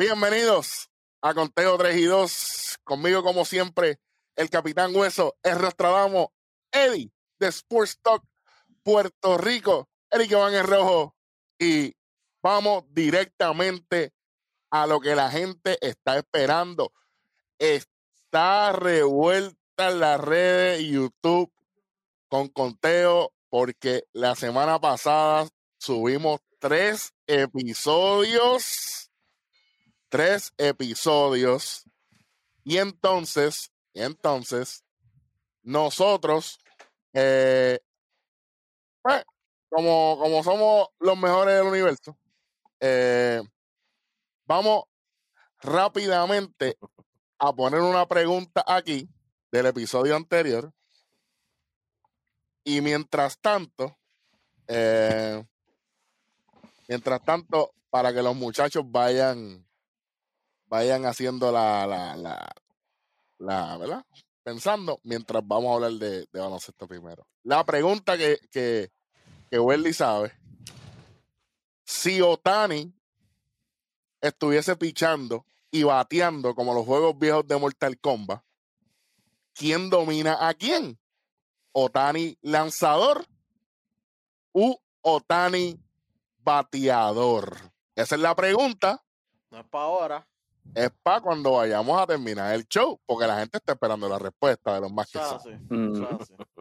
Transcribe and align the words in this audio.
Bienvenidos 0.00 0.88
a 1.20 1.34
Conteo 1.34 1.76
3 1.76 1.94
y 1.98 2.04
2. 2.04 2.78
Conmigo, 2.84 3.22
como 3.22 3.44
siempre, 3.44 4.00
el 4.34 4.48
Capitán 4.48 4.96
Hueso, 4.96 5.36
el 5.42 5.58
Rostradamo, 5.58 6.32
Eddie 6.72 7.12
de 7.38 7.48
Sports 7.48 7.98
Talk 8.00 8.24
Puerto 8.82 9.36
Rico, 9.36 9.90
Eric 10.10 10.32
Van 10.32 10.54
en 10.54 10.66
Rojo. 10.66 11.14
Y 11.58 11.94
vamos 12.42 12.84
directamente 12.88 14.14
a 14.70 14.86
lo 14.86 15.00
que 15.00 15.14
la 15.14 15.30
gente 15.30 15.76
está 15.82 16.16
esperando. 16.16 16.94
Está 17.58 18.72
revuelta 18.72 19.90
en 19.90 20.00
las 20.00 20.18
redes 20.18 20.82
YouTube 20.82 21.52
con 22.26 22.48
conteo 22.48 23.34
porque 23.50 24.04
la 24.14 24.34
semana 24.34 24.80
pasada 24.80 25.46
subimos 25.78 26.40
tres 26.58 27.12
episodios. 27.26 29.09
Tres 30.10 30.52
episodios. 30.58 31.84
Y 32.64 32.76
entonces, 32.76 33.72
entonces, 33.94 34.84
nosotros, 35.62 36.58
eh, 37.14 37.78
pues, 39.02 39.24
como, 39.68 40.18
como 40.18 40.42
somos 40.42 40.88
los 40.98 41.16
mejores 41.16 41.54
del 41.54 41.66
universo, 41.66 42.18
eh, 42.80 43.40
vamos 44.46 44.84
rápidamente 45.62 46.76
a 47.38 47.52
poner 47.54 47.80
una 47.80 48.06
pregunta 48.08 48.64
aquí 48.66 49.08
del 49.52 49.66
episodio 49.66 50.16
anterior. 50.16 50.72
Y 52.64 52.80
mientras 52.80 53.38
tanto, 53.38 53.96
eh, 54.66 55.44
mientras 56.88 57.22
tanto, 57.22 57.72
para 57.90 58.12
que 58.12 58.22
los 58.22 58.34
muchachos 58.34 58.84
vayan, 58.86 59.66
vayan 60.70 61.04
haciendo 61.04 61.50
la, 61.52 61.86
la, 61.86 62.16
la, 62.16 62.48
la 63.38 63.76
¿verdad? 63.76 64.06
Pensando, 64.42 65.00
mientras 65.02 65.46
vamos 65.46 65.70
a 65.70 65.74
hablar 65.74 65.92
de, 65.92 66.20
de 66.32 66.40
baloncesto 66.40 66.86
primero. 66.86 67.26
La 67.42 67.64
pregunta 67.64 68.16
que, 68.16 68.38
que, 68.50 68.90
que 69.50 69.58
Welly 69.58 69.92
sabe, 69.92 70.32
si 71.84 72.22
Otani 72.22 72.94
estuviese 74.20 74.76
pichando 74.76 75.44
y 75.70 75.82
bateando 75.82 76.54
como 76.54 76.72
los 76.72 76.86
juegos 76.86 77.18
viejos 77.18 77.46
de 77.46 77.58
Mortal 77.58 77.98
Kombat, 77.98 78.42
¿quién 79.52 79.90
domina 79.90 80.48
a 80.48 80.54
quién? 80.54 80.98
¿Otani 81.72 82.38
lanzador 82.42 83.26
u 84.52 84.76
Otani 85.02 85.78
bateador? 86.38 87.56
Esa 87.96 88.14
es 88.14 88.20
la 88.20 88.34
pregunta. 88.34 89.04
No 89.50 89.60
es 89.60 89.66
para 89.66 89.84
ahora. 89.84 90.29
Es 90.74 90.90
para 91.02 91.20
cuando 91.20 91.52
vayamos 91.52 92.00
a 92.00 92.06
terminar 92.06 92.54
el 92.54 92.66
show, 92.68 93.00
porque 93.06 93.26
la 93.26 93.38
gente 93.40 93.58
está 93.58 93.72
esperando 93.72 94.08
la 94.08 94.18
respuesta 94.18 94.74
de 94.74 94.80
los 94.80 94.92
más 94.92 95.10
que 95.10 95.18
así, 95.18 95.50
Mm. 95.68 96.06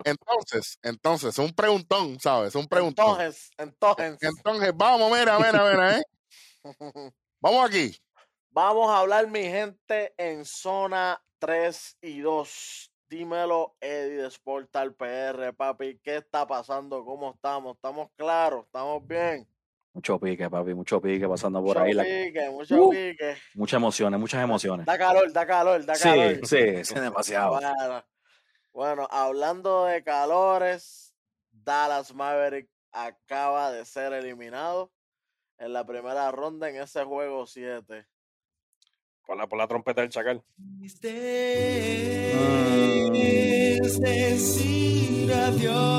Entonces, 0.04 0.80
entonces, 0.82 1.38
un 1.38 1.54
preguntón, 1.54 2.20
¿sabes? 2.20 2.56
Un 2.56 2.68
preguntón. 2.68 3.20
Entonces, 3.20 3.50
entonces, 3.58 4.18
Entonces, 4.22 4.72
vamos, 4.76 5.12
mira, 5.12 5.38
mira, 5.38 5.64
mira, 5.70 5.98
¿eh? 6.00 6.04
Vamos 7.42 7.70
aquí. 7.70 7.96
vamos 8.52 8.90
a 8.90 9.00
hablar, 9.00 9.28
mi 9.28 9.44
gente, 9.44 10.14
en 10.18 10.44
zona 10.46 11.22
3 11.40 11.98
y 12.02 12.20
2. 12.20 12.92
Dímelo, 13.10 13.76
Eddie 13.82 14.22
de 14.24 14.32
Sportal 14.32 14.94
PR, 14.96 15.54
papi. 15.54 16.00
¿Qué 16.04 16.18
está 16.18 16.46
pasando? 16.46 17.04
¿Cómo 17.06 17.32
estamos? 17.34 17.76
¿Estamos 17.76 18.10
claros? 18.16 18.66
¿Estamos 18.66 19.06
bien? 19.08 19.48
Mucho 20.00 20.18
pique, 20.18 20.50
papi, 20.50 20.74
mucho 20.74 21.02
pique 21.02 21.28
pasando 21.28 21.60
por 21.62 21.76
mucho 21.76 21.82
ahí. 21.82 21.92
la- 21.94 22.04
pique, 22.04 22.50
mucho 22.52 22.86
Uh. 22.86 22.90
pique. 22.90 23.36
muchas 23.56 23.78
emociones, 23.80 24.18
muchas 24.18 24.42
emociones. 24.42 24.86
Da 24.86 24.98
calor, 24.98 25.30
da 25.34 25.46
calor, 25.46 25.86
da 25.86 25.94
Sí, 25.96 26.04
calor. 26.04 26.40
sí, 26.48 26.56
es 26.58 26.94
demasiado. 26.94 27.60
Bueno, 27.60 28.06
bueno, 28.72 29.06
hablando 29.12 29.84
de 29.88 30.02
calores, 30.02 31.14
Dallas 31.52 32.16
Maverick 32.16 32.70
acaba 32.94 33.74
de 33.74 33.84
ser 33.84 34.14
eliminado 34.14 34.90
en 35.58 35.74
la 35.74 35.86
primera 35.86 36.32
ronda 36.32 36.70
en 36.70 36.78
ese 36.78 37.04
juego 37.04 37.46
7. 37.46 38.06
Por 39.26 39.36
la, 39.36 39.48
por 39.48 39.58
la 39.58 39.68
trompeta 39.68 40.00
del 40.00 40.10
chacal. 40.12 40.42
Es 40.82 41.02
decir 44.00 45.34
adiós. 45.34 45.90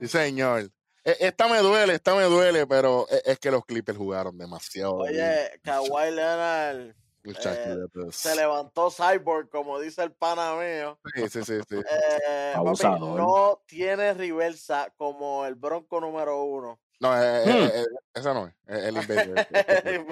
Sí, 0.00 0.06
señor. 0.08 0.70
E- 1.04 1.16
Esta 1.20 1.48
me 1.48 1.58
duele, 1.58 1.94
esta 1.94 2.14
me 2.14 2.24
duele, 2.24 2.66
pero 2.66 3.06
e- 3.10 3.22
es 3.24 3.38
que 3.38 3.50
los 3.50 3.64
Clippers 3.64 3.98
jugaron 3.98 4.36
demasiado. 4.38 5.02
bien, 5.04 5.14
Oye, 5.22 5.60
Kawhi 5.62 6.10
Leonard 6.12 6.94
muchachos, 7.24 7.56
eh, 7.56 8.08
se 8.12 8.34
levantó 8.34 8.90
Cyborg, 8.90 9.48
como 9.48 9.78
dice 9.80 10.02
el 10.02 10.12
pana 10.12 10.54
mío. 10.56 10.98
Sí, 11.14 11.28
sí, 11.28 11.44
sí, 11.44 11.60
sí. 11.68 11.76
Eh, 11.76 12.52
papi, 12.54 12.82
no 13.00 13.62
tiene 13.66 14.12
reversa 14.14 14.92
como 14.96 15.44
el 15.46 15.54
bronco 15.54 16.00
número 16.00 16.42
uno. 16.44 16.80
No, 17.00 17.20
eh, 17.20 17.42
Hmm. 17.44 17.48
eh, 17.64 17.70
eh, 17.74 17.84
esa 18.14 18.32
no 18.34 18.46
es. 18.46 18.54
el 18.66 18.96
Invader. 18.96 19.48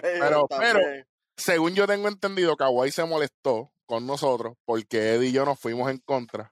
Pero- 0.02 0.46
pero-. 0.48 0.80
Según 1.36 1.74
yo 1.74 1.86
tengo 1.86 2.06
entendido, 2.08 2.54
Kawhi 2.56 2.90
se 2.90 3.04
molestó 3.04 3.72
con 3.86 4.06
nosotros 4.06 4.56
porque 4.66 5.14
Eddie 5.14 5.28
y 5.30 5.32
yo 5.32 5.44
nos 5.46 5.58
fuimos 5.58 5.90
en 5.90 5.98
contra. 5.98 6.50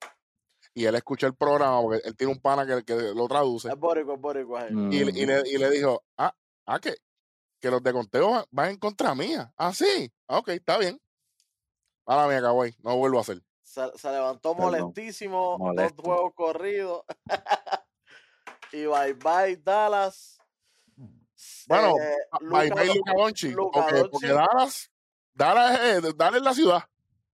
Y 0.79 0.85
él 0.87 0.95
escuchó 0.95 1.27
el 1.27 1.35
programa 1.35 1.81
porque 1.83 2.07
él 2.07 2.17
tiene 2.17 2.33
un 2.33 2.41
pana 2.41 2.65
que, 2.65 2.85
que 2.85 2.95
lo 3.15 3.27
traduce. 3.27 3.69
es 3.69 3.77
boricua, 3.77 4.15
es 4.15 4.21
boricua. 4.21 4.67
eh. 4.69 4.71
Mm. 4.71 4.93
Y, 4.93 4.97
y 4.97 5.27
le, 5.27 5.43
y 5.49 5.59
le 5.59 5.71
dijo, 5.71 6.05
ah, 6.17 6.33
ah, 6.67 6.79
que, 6.79 6.95
que 7.61 7.69
los 7.71 7.83
de 7.83 7.93
conteo 7.93 8.31
van, 8.31 8.45
van 8.53 8.69
en 8.71 8.77
contra 8.77 9.13
mía. 9.15 9.53
Ah, 9.57 9.73
sí. 9.75 10.13
Ah, 10.29 10.39
ok, 10.39 10.51
está 10.51 10.79
bien. 10.79 11.01
Mala 12.07 12.29
mía, 12.29 12.41
Kawhi. 12.41 12.77
No 12.85 12.97
vuelvo 12.97 13.19
a 13.19 13.23
hacer. 13.23 13.43
Se, 13.63 13.83
se 13.97 14.11
levantó 14.11 14.55
Perdón. 14.57 14.71
molestísimo, 14.81 15.59
Molesto. 15.59 15.97
dos 16.03 16.05
juegos 16.07 16.33
corridos. 16.37 17.03
y 18.73 18.87
bye 18.87 19.15
bye 19.15 19.57
Dallas. 19.57 20.39
Bueno, 21.67 21.95
Eh, 22.01 22.17
Bye 22.41 22.71
bye, 22.71 22.87
Luka 22.87 23.13
Doncic. 23.17 23.55
Luka 23.57 23.87
Porque, 24.11 24.29
Dallas, 24.29 24.91
Dallas, 25.35 26.17
Dallas 26.17 26.37
es 26.37 26.43
la 26.43 26.55
ciudad. 26.55 26.83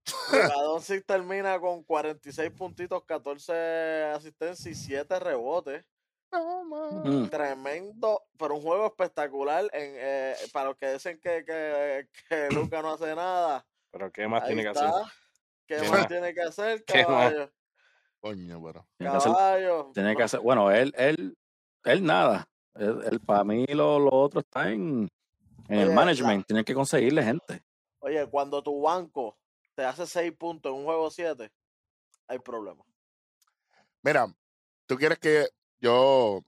Doncic 0.63 1.05
termina 1.05 1.59
con 1.59 1.83
46 1.83 2.51
puntitos, 2.51 3.03
14 3.05 4.03
asistencias 4.15 4.65
y 4.65 4.75
7 4.75 5.19
rebotes. 5.19 5.83
Mm. 6.31 7.27
Tremendo, 7.29 8.23
pero 8.37 8.55
un 8.55 8.61
juego 8.61 8.85
espectacular. 8.87 9.63
En, 9.71 9.93
eh, 9.95 10.35
para 10.51 10.69
los 10.69 10.77
que 10.77 10.93
dicen 10.93 11.19
que, 11.21 11.45
que, 11.45 12.07
que 12.27 12.49
Luca 12.51 12.81
no 12.81 12.91
hace 12.91 13.15
nada, 13.15 13.65
Pero 13.91 14.11
¿qué 14.11 14.27
más 14.27 14.41
ahí 14.43 14.47
tiene 14.49 14.63
que 14.63 14.69
hacer? 14.69 14.89
¿Qué 15.67 15.75
¿Qué 15.77 15.81
más 15.83 15.91
más? 15.91 16.07
tiene 16.07 16.33
que 16.33 16.41
hacer, 16.41 16.83
¿Qué 16.85 16.97
más? 16.99 17.05
caballo? 17.05 17.51
Coño, 18.19 18.61
pero. 18.63 18.87
Tiene 18.97 19.11
que 19.11 19.17
hacer, 19.17 19.31
Caballo. 19.31 19.91
tiene 19.93 20.15
que 20.15 20.23
hacer- 20.23 20.39
bueno, 20.41 20.71
él, 20.71 20.93
él, 20.97 21.37
él 21.85 22.03
nada. 22.03 22.47
Él, 22.75 23.01
él- 23.11 23.19
para 23.21 23.43
mí 23.43 23.65
lo, 23.67 23.99
lo 23.99 24.11
otro 24.11 24.41
está 24.41 24.69
en, 24.69 25.07
en 25.69 25.79
el 25.79 25.91
management. 25.93 26.45
Tienen 26.45 26.65
que 26.65 26.73
conseguirle 26.73 27.23
gente. 27.23 27.63
Oye, 27.99 28.27
cuando 28.27 28.61
tu 28.61 28.81
banco 28.81 29.37
te 29.75 29.83
hace 29.83 30.07
6 30.07 30.31
puntos 30.37 30.71
en 30.71 30.79
un 30.79 30.85
juego 30.85 31.11
7, 31.11 31.51
hay 32.27 32.39
problema. 32.39 32.83
Mira, 34.01 34.27
tú 34.85 34.95
quieres 34.95 35.19
que 35.19 35.49
yo. 35.79 36.43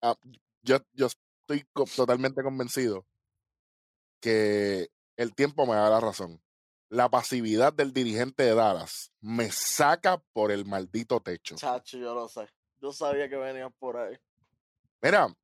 Ah, 0.00 0.16
yo, 0.62 0.78
yo 0.92 1.06
estoy 1.06 1.64
totalmente 1.94 2.42
convencido 2.42 3.06
que 4.20 4.90
el 5.16 5.34
tiempo 5.34 5.66
me 5.66 5.74
da 5.74 5.90
la 5.90 6.00
razón. 6.00 6.42
La 6.88 7.08
pasividad 7.08 7.72
del 7.72 7.92
dirigente 7.92 8.42
de 8.42 8.54
Dallas 8.54 9.12
me 9.20 9.50
saca 9.50 10.18
por 10.32 10.52
el 10.52 10.66
maldito 10.66 11.20
techo. 11.20 11.56
Chacho, 11.56 11.98
yo 11.98 12.14
lo 12.14 12.28
sé. 12.28 12.46
Yo 12.80 12.92
sabía 12.92 13.28
que 13.28 13.36
venían 13.36 13.72
por 13.72 13.96
ahí. 13.96 14.18
Mira, 15.00 15.34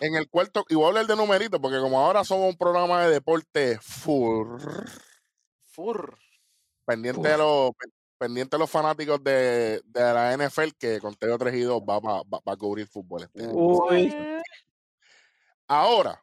en 0.00 0.14
el 0.16 0.28
cuarto, 0.28 0.64
y 0.68 0.74
voy 0.74 0.84
a 0.84 0.88
hablar 0.88 1.06
de 1.06 1.16
numeritos, 1.16 1.60
porque 1.60 1.78
como 1.80 1.98
ahora 2.00 2.24
somos 2.24 2.48
un 2.50 2.56
programa 2.56 3.02
de 3.04 3.12
deporte 3.12 3.78
full, 3.80 4.60
Fur. 5.64 6.18
pendiente 6.84 7.28
de 7.28 7.34
Uf. 7.34 7.40
los 7.40 7.70
pendiente 8.18 8.56
de 8.56 8.60
los 8.60 8.70
fanáticos 8.70 9.22
de, 9.22 9.82
de 9.84 10.00
la 10.00 10.32
NFL, 10.36 10.70
que 10.78 11.00
con 11.00 11.14
Teo 11.14 11.36
3 11.36 11.54
y 11.54 11.60
2 11.62 11.82
va, 11.82 11.98
va, 12.00 12.22
va- 12.22 12.40
va 12.46 12.52
a 12.52 12.56
cubrir 12.56 12.86
fútbol 12.86 13.24
este. 13.24 13.46
Uy. 13.48 14.14
Ahora, 15.66 16.22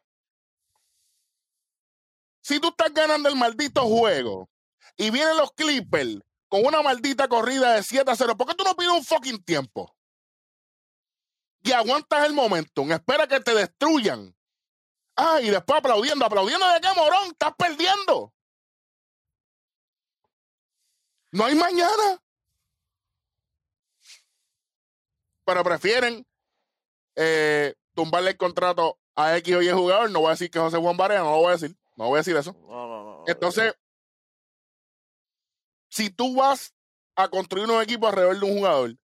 si 2.40 2.58
tú 2.60 2.68
estás 2.68 2.92
ganando 2.92 3.28
el 3.28 3.36
maldito 3.36 3.82
juego 3.86 4.48
y 4.96 5.10
vienen 5.10 5.36
los 5.36 5.52
Clippers 5.52 6.18
con 6.48 6.64
una 6.66 6.82
maldita 6.82 7.28
corrida 7.28 7.74
de 7.74 7.82
7 7.82 8.10
a 8.10 8.16
0, 8.16 8.36
¿por 8.36 8.46
qué 8.48 8.54
tú 8.54 8.64
no 8.64 8.74
pides 8.74 8.92
un 8.92 9.04
fucking 9.04 9.42
tiempo? 9.44 9.94
Y 11.62 11.72
aguantas 11.72 12.26
el 12.26 12.32
momentum, 12.32 12.90
espera 12.90 13.26
que 13.26 13.40
te 13.40 13.54
destruyan. 13.54 14.34
Ah, 15.16 15.40
y 15.40 15.50
después 15.50 15.78
aplaudiendo, 15.78 16.24
aplaudiendo 16.24 16.66
de 16.68 16.80
qué 16.80 16.88
morón, 16.96 17.28
estás 17.30 17.54
perdiendo. 17.56 18.32
No 21.30 21.44
hay 21.44 21.54
mañana. 21.54 22.22
Pero 25.44 25.64
prefieren 25.64 26.26
eh, 27.16 27.74
tumbarle 27.94 28.30
el 28.30 28.36
contrato 28.36 28.98
a 29.14 29.36
X 29.38 29.54
o 29.54 29.62
Y 29.62 29.70
jugador, 29.70 30.10
no 30.10 30.20
voy 30.20 30.28
a 30.28 30.30
decir 30.32 30.50
que 30.50 30.58
José 30.58 30.78
Juan 30.78 30.96
Barea, 30.96 31.20
no 31.20 31.32
lo 31.32 31.36
voy 31.38 31.48
a 31.48 31.52
decir, 31.52 31.76
no 31.96 32.06
voy 32.06 32.16
a 32.16 32.20
decir 32.20 32.36
eso. 32.36 32.52
No, 32.52 32.86
no, 32.86 32.86
no. 32.86 33.04
no. 33.18 33.24
Entonces, 33.26 33.74
si 35.88 36.10
tú 36.10 36.36
vas 36.36 36.74
a 37.14 37.28
construir 37.28 37.68
un 37.68 37.82
equipo 37.82 38.08
alrededor 38.08 38.38
de 38.38 38.46
un 38.46 38.58
jugador, 38.58 38.96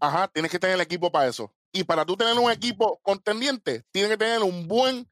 ajá, 0.00 0.28
tienes 0.28 0.50
que 0.50 0.58
tener 0.58 0.74
el 0.74 0.80
equipo 0.80 1.10
para 1.10 1.28
eso. 1.28 1.52
Y 1.72 1.84
para 1.84 2.04
tú 2.04 2.16
tener 2.16 2.38
un 2.38 2.50
equipo 2.50 2.98
contendiente, 3.02 3.84
tienes 3.90 4.10
que 4.10 4.16
tener 4.16 4.42
un 4.42 4.66
buen, 4.66 5.08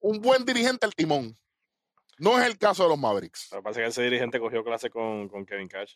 un 0.00 0.20
buen 0.20 0.44
dirigente 0.44 0.86
al 0.86 0.94
timón. 0.94 1.36
No 2.18 2.38
es 2.38 2.46
el 2.46 2.58
caso 2.58 2.84
de 2.84 2.90
los 2.90 2.98
Mavericks. 2.98 3.50
Lo 3.50 3.58
que 3.58 3.62
pasa 3.62 3.80
es 3.80 3.84
que 3.84 3.90
ese 3.90 4.02
dirigente 4.02 4.38
cogió 4.38 4.62
clase 4.62 4.90
con, 4.90 5.28
con 5.28 5.46
Kevin 5.46 5.68
Cash. 5.68 5.94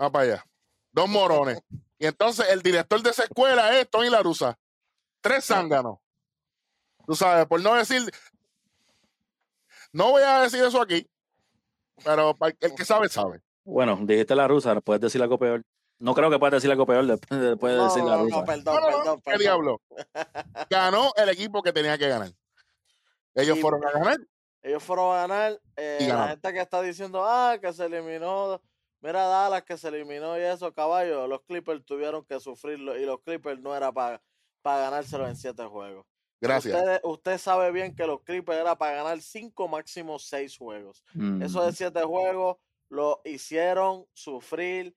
Va 0.00 0.10
para 0.10 0.24
allá. 0.24 0.46
Dos 0.92 1.08
morones. 1.08 1.60
Y 1.98 2.06
entonces 2.06 2.46
el 2.50 2.62
director 2.62 3.02
de 3.02 3.10
esa 3.10 3.24
escuela 3.24 3.78
es 3.78 3.88
Tony 3.90 4.10
Larusa. 4.10 4.58
Tres 5.20 5.44
zánganos. 5.44 5.98
Tú 7.06 7.14
sabes, 7.14 7.46
por 7.46 7.60
no 7.60 7.74
decir. 7.74 8.02
No 9.92 10.10
voy 10.10 10.22
a 10.22 10.40
decir 10.40 10.62
eso 10.64 10.80
aquí, 10.80 11.06
pero 12.04 12.36
el 12.60 12.74
que 12.74 12.84
sabe, 12.84 13.08
sabe. 13.08 13.42
Bueno, 13.64 13.98
dijiste 14.02 14.34
la 14.34 14.48
rusa, 14.48 14.80
puedes 14.80 15.00
decir 15.00 15.22
algo 15.22 15.38
peor. 15.38 15.62
No 16.02 16.14
creo 16.14 16.30
que 16.30 16.38
puedas 16.40 16.54
decir 16.54 16.68
algo 16.70 16.84
peor 16.84 17.06
después, 17.06 17.40
después 17.40 17.72
de 17.72 17.78
No, 17.78 17.84
decir 17.84 18.02
la 18.02 18.16
rusa. 18.16 18.36
no, 18.40 18.44
perdón, 18.44 18.64
No, 18.74 18.80
no, 18.80 18.86
no, 18.90 18.96
perdón, 18.96 19.20
¿Qué 19.20 19.30
perdón. 19.30 19.40
diablo? 19.40 19.80
Ganó 20.68 21.12
el 21.16 21.28
equipo 21.28 21.62
que 21.62 21.72
tenía 21.72 21.96
que 21.96 22.08
ganar. 22.08 22.30
Ellos 23.34 23.56
Sí, 23.56 23.62
fueron 23.62 23.84
a 23.86 23.90
ganar. 23.92 24.16
Ellos 24.62 24.82
fueron 24.82 25.14
a 25.16 25.20
ganar. 25.26 25.60
eh, 25.76 25.98
Y 26.02 26.08
la 26.08 26.28
gente 26.28 26.52
que 26.52 26.60
está 26.60 26.82
diciendo, 26.82 27.24
ah, 27.24 27.56
que 27.60 27.72
se 27.72 27.84
eliminó. 27.84 28.60
Mira 29.00 29.24
Dallas 29.26 29.62
que 29.62 29.76
se 29.76 29.88
eliminó 29.88 30.36
y 30.38 30.42
eso, 30.42 30.72
caballo. 30.72 31.26
Los 31.28 31.42
Clippers 31.42 31.84
tuvieron 31.84 32.24
que 32.24 32.38
sufrirlo 32.40 32.96
y 32.98 33.04
los 33.06 33.20
Clippers 33.22 33.60
no 33.60 33.74
era 33.74 33.92
para 33.92 34.20
ganárselo 34.64 35.28
en 35.28 35.36
siete 35.36 35.64
juegos. 35.64 36.04
Gracias. 36.40 36.74
Usted, 36.76 37.00
usted 37.04 37.38
sabe 37.38 37.70
bien 37.70 37.94
que 37.94 38.06
los 38.06 38.22
Clippers 38.22 38.58
era 38.60 38.76
para 38.76 38.96
ganar 38.96 39.20
cinco, 39.20 39.68
máximo 39.68 40.18
seis 40.18 40.56
juegos. 40.58 41.04
Eso 41.40 41.62
de 41.64 41.70
Mm. 41.70 41.74
siete 41.74 42.02
juegos 42.02 42.56
lo 42.88 43.20
hicieron 43.24 44.04
sufrir, 44.12 44.94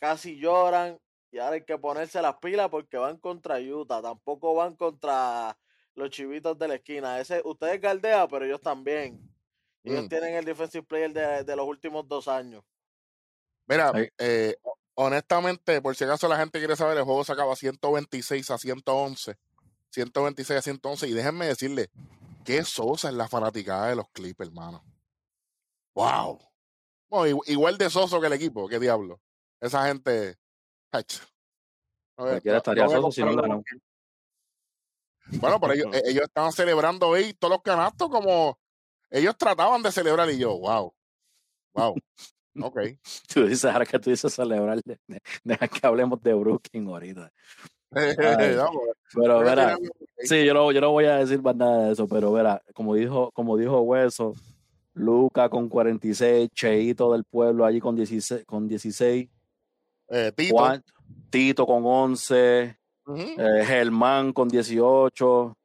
casi 0.00 0.36
lloran 0.36 0.98
y 1.30 1.38
ahora 1.38 1.54
hay 1.54 1.64
que 1.64 1.78
ponerse 1.78 2.20
las 2.20 2.36
pilas 2.38 2.68
porque 2.70 2.96
van 2.96 3.18
contra 3.18 3.60
Utah, 3.60 4.02
tampoco 4.02 4.54
van 4.54 4.74
contra 4.74 5.56
los 5.94 6.10
chivitos 6.10 6.58
de 6.58 6.66
la 6.66 6.74
esquina. 6.74 7.20
Ese, 7.20 7.40
ustedes 7.44 7.80
galdea, 7.80 8.26
pero 8.26 8.44
ellos 8.44 8.60
también. 8.60 9.20
Ellos 9.84 10.04
Mm. 10.04 10.08
tienen 10.08 10.34
el 10.34 10.44
defensive 10.44 10.82
player 10.84 11.12
de, 11.12 11.44
de 11.44 11.56
los 11.56 11.66
últimos 11.66 12.08
dos 12.08 12.26
años. 12.26 12.64
Mira, 13.66 13.92
eh, 14.18 14.56
honestamente, 14.94 15.80
por 15.80 15.94
si 15.94 16.04
acaso 16.04 16.26
la 16.26 16.36
gente 16.36 16.58
quiere 16.58 16.74
saber, 16.74 16.98
el 16.98 17.04
juego 17.04 17.22
se 17.22 17.32
acaba 17.32 17.54
126 17.54 18.50
a 18.50 18.58
111. 18.58 19.36
126 19.90 20.58
a 20.58 20.62
111. 20.62 21.08
Y 21.08 21.12
déjenme 21.12 21.46
decirle, 21.46 21.90
qué 22.44 22.64
sosa 22.64 23.08
es 23.08 23.14
la 23.14 23.28
fanaticada 23.28 23.88
de 23.88 23.96
los 23.96 24.08
Clippers, 24.10 24.50
hermano. 24.50 24.84
¡Wow! 25.94 26.40
Bueno, 27.08 27.40
igual 27.46 27.78
de 27.78 27.90
soso 27.90 28.20
que 28.20 28.26
el 28.26 28.32
equipo, 28.32 28.68
qué 28.68 28.78
diablo. 28.78 29.20
Esa 29.60 29.86
gente. 29.86 30.36
Cualquiera 32.16 32.58
estaría 32.58 32.88
si 33.10 33.22
no 33.22 33.36
ganó. 33.36 33.62
Bueno, 35.32 35.60
pero 35.60 35.72
ellos, 35.74 35.94
eh, 35.94 36.02
ellos 36.06 36.24
estaban 36.24 36.52
celebrando 36.52 37.08
hoy 37.08 37.34
todos 37.34 37.52
los 37.52 37.62
canastos 37.62 38.08
como 38.08 38.58
ellos 39.10 39.36
trataban 39.36 39.82
de 39.82 39.92
celebrar 39.92 40.28
y 40.30 40.38
yo, 40.38 40.58
wow, 40.58 40.92
wow, 41.74 41.94
ok. 42.62 42.78
Tú 43.34 43.46
dices, 43.46 43.64
ahora 43.64 43.86
que 43.86 43.98
tú 43.98 44.10
dices 44.10 44.32
celebrar, 44.32 44.80
de- 44.82 44.98
de- 45.06 45.22
deja 45.44 45.68
que 45.68 45.86
hablemos 45.86 46.20
de 46.22 46.34
Brooklyn 46.34 46.86
ahorita. 46.88 47.32
Ay. 47.92 48.14
Vamos, 48.56 48.82
Pero 49.14 49.40
verá, 49.40 49.76
sí, 50.18 50.44
yo 50.44 50.52
no, 50.54 50.72
yo 50.72 50.80
no 50.80 50.90
voy 50.90 51.04
a 51.04 51.16
decir 51.18 51.40
más 51.42 51.54
nada 51.54 51.86
de 51.86 51.92
eso, 51.92 52.08
pero 52.08 52.32
verá, 52.32 52.60
como 52.74 52.94
dijo, 52.94 53.30
como 53.32 53.56
dijo 53.56 53.80
Hueso, 53.82 54.34
Luca 54.94 55.48
con 55.48 55.68
46, 55.68 56.50
Cheito 56.52 57.12
del 57.12 57.24
pueblo 57.24 57.64
allí 57.64 57.80
con 57.80 57.94
16, 57.94 58.44
con 58.46 58.66
16 58.66 59.28
eh, 60.10 60.32
Tito. 60.36 60.54
Juan, 60.56 60.82
Tito 61.30 61.66
con 61.66 61.82
11, 61.84 62.76
Ujú. 63.06 63.18
eh, 63.38 63.64
Germán 63.64 64.32
con 64.32 64.48
18, 64.48 65.56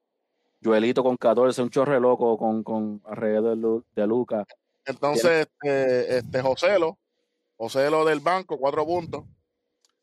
Joelito 0.63 1.03
con 1.03 1.17
14, 1.17 1.61
un 1.61 1.69
chorre 1.69 1.99
loco 1.99 2.37
con, 2.37 2.63
con 2.63 3.01
alrededor 3.05 3.57
de, 3.93 4.01
de 4.01 4.07
Luca. 4.07 4.45
Entonces, 4.85 5.47
este, 5.47 6.17
este 6.17 6.41
Joselo, 6.41 6.97
Joselo 7.57 8.05
del 8.05 8.19
banco, 8.19 8.57
cuatro 8.57 8.85
puntos. 8.85 9.23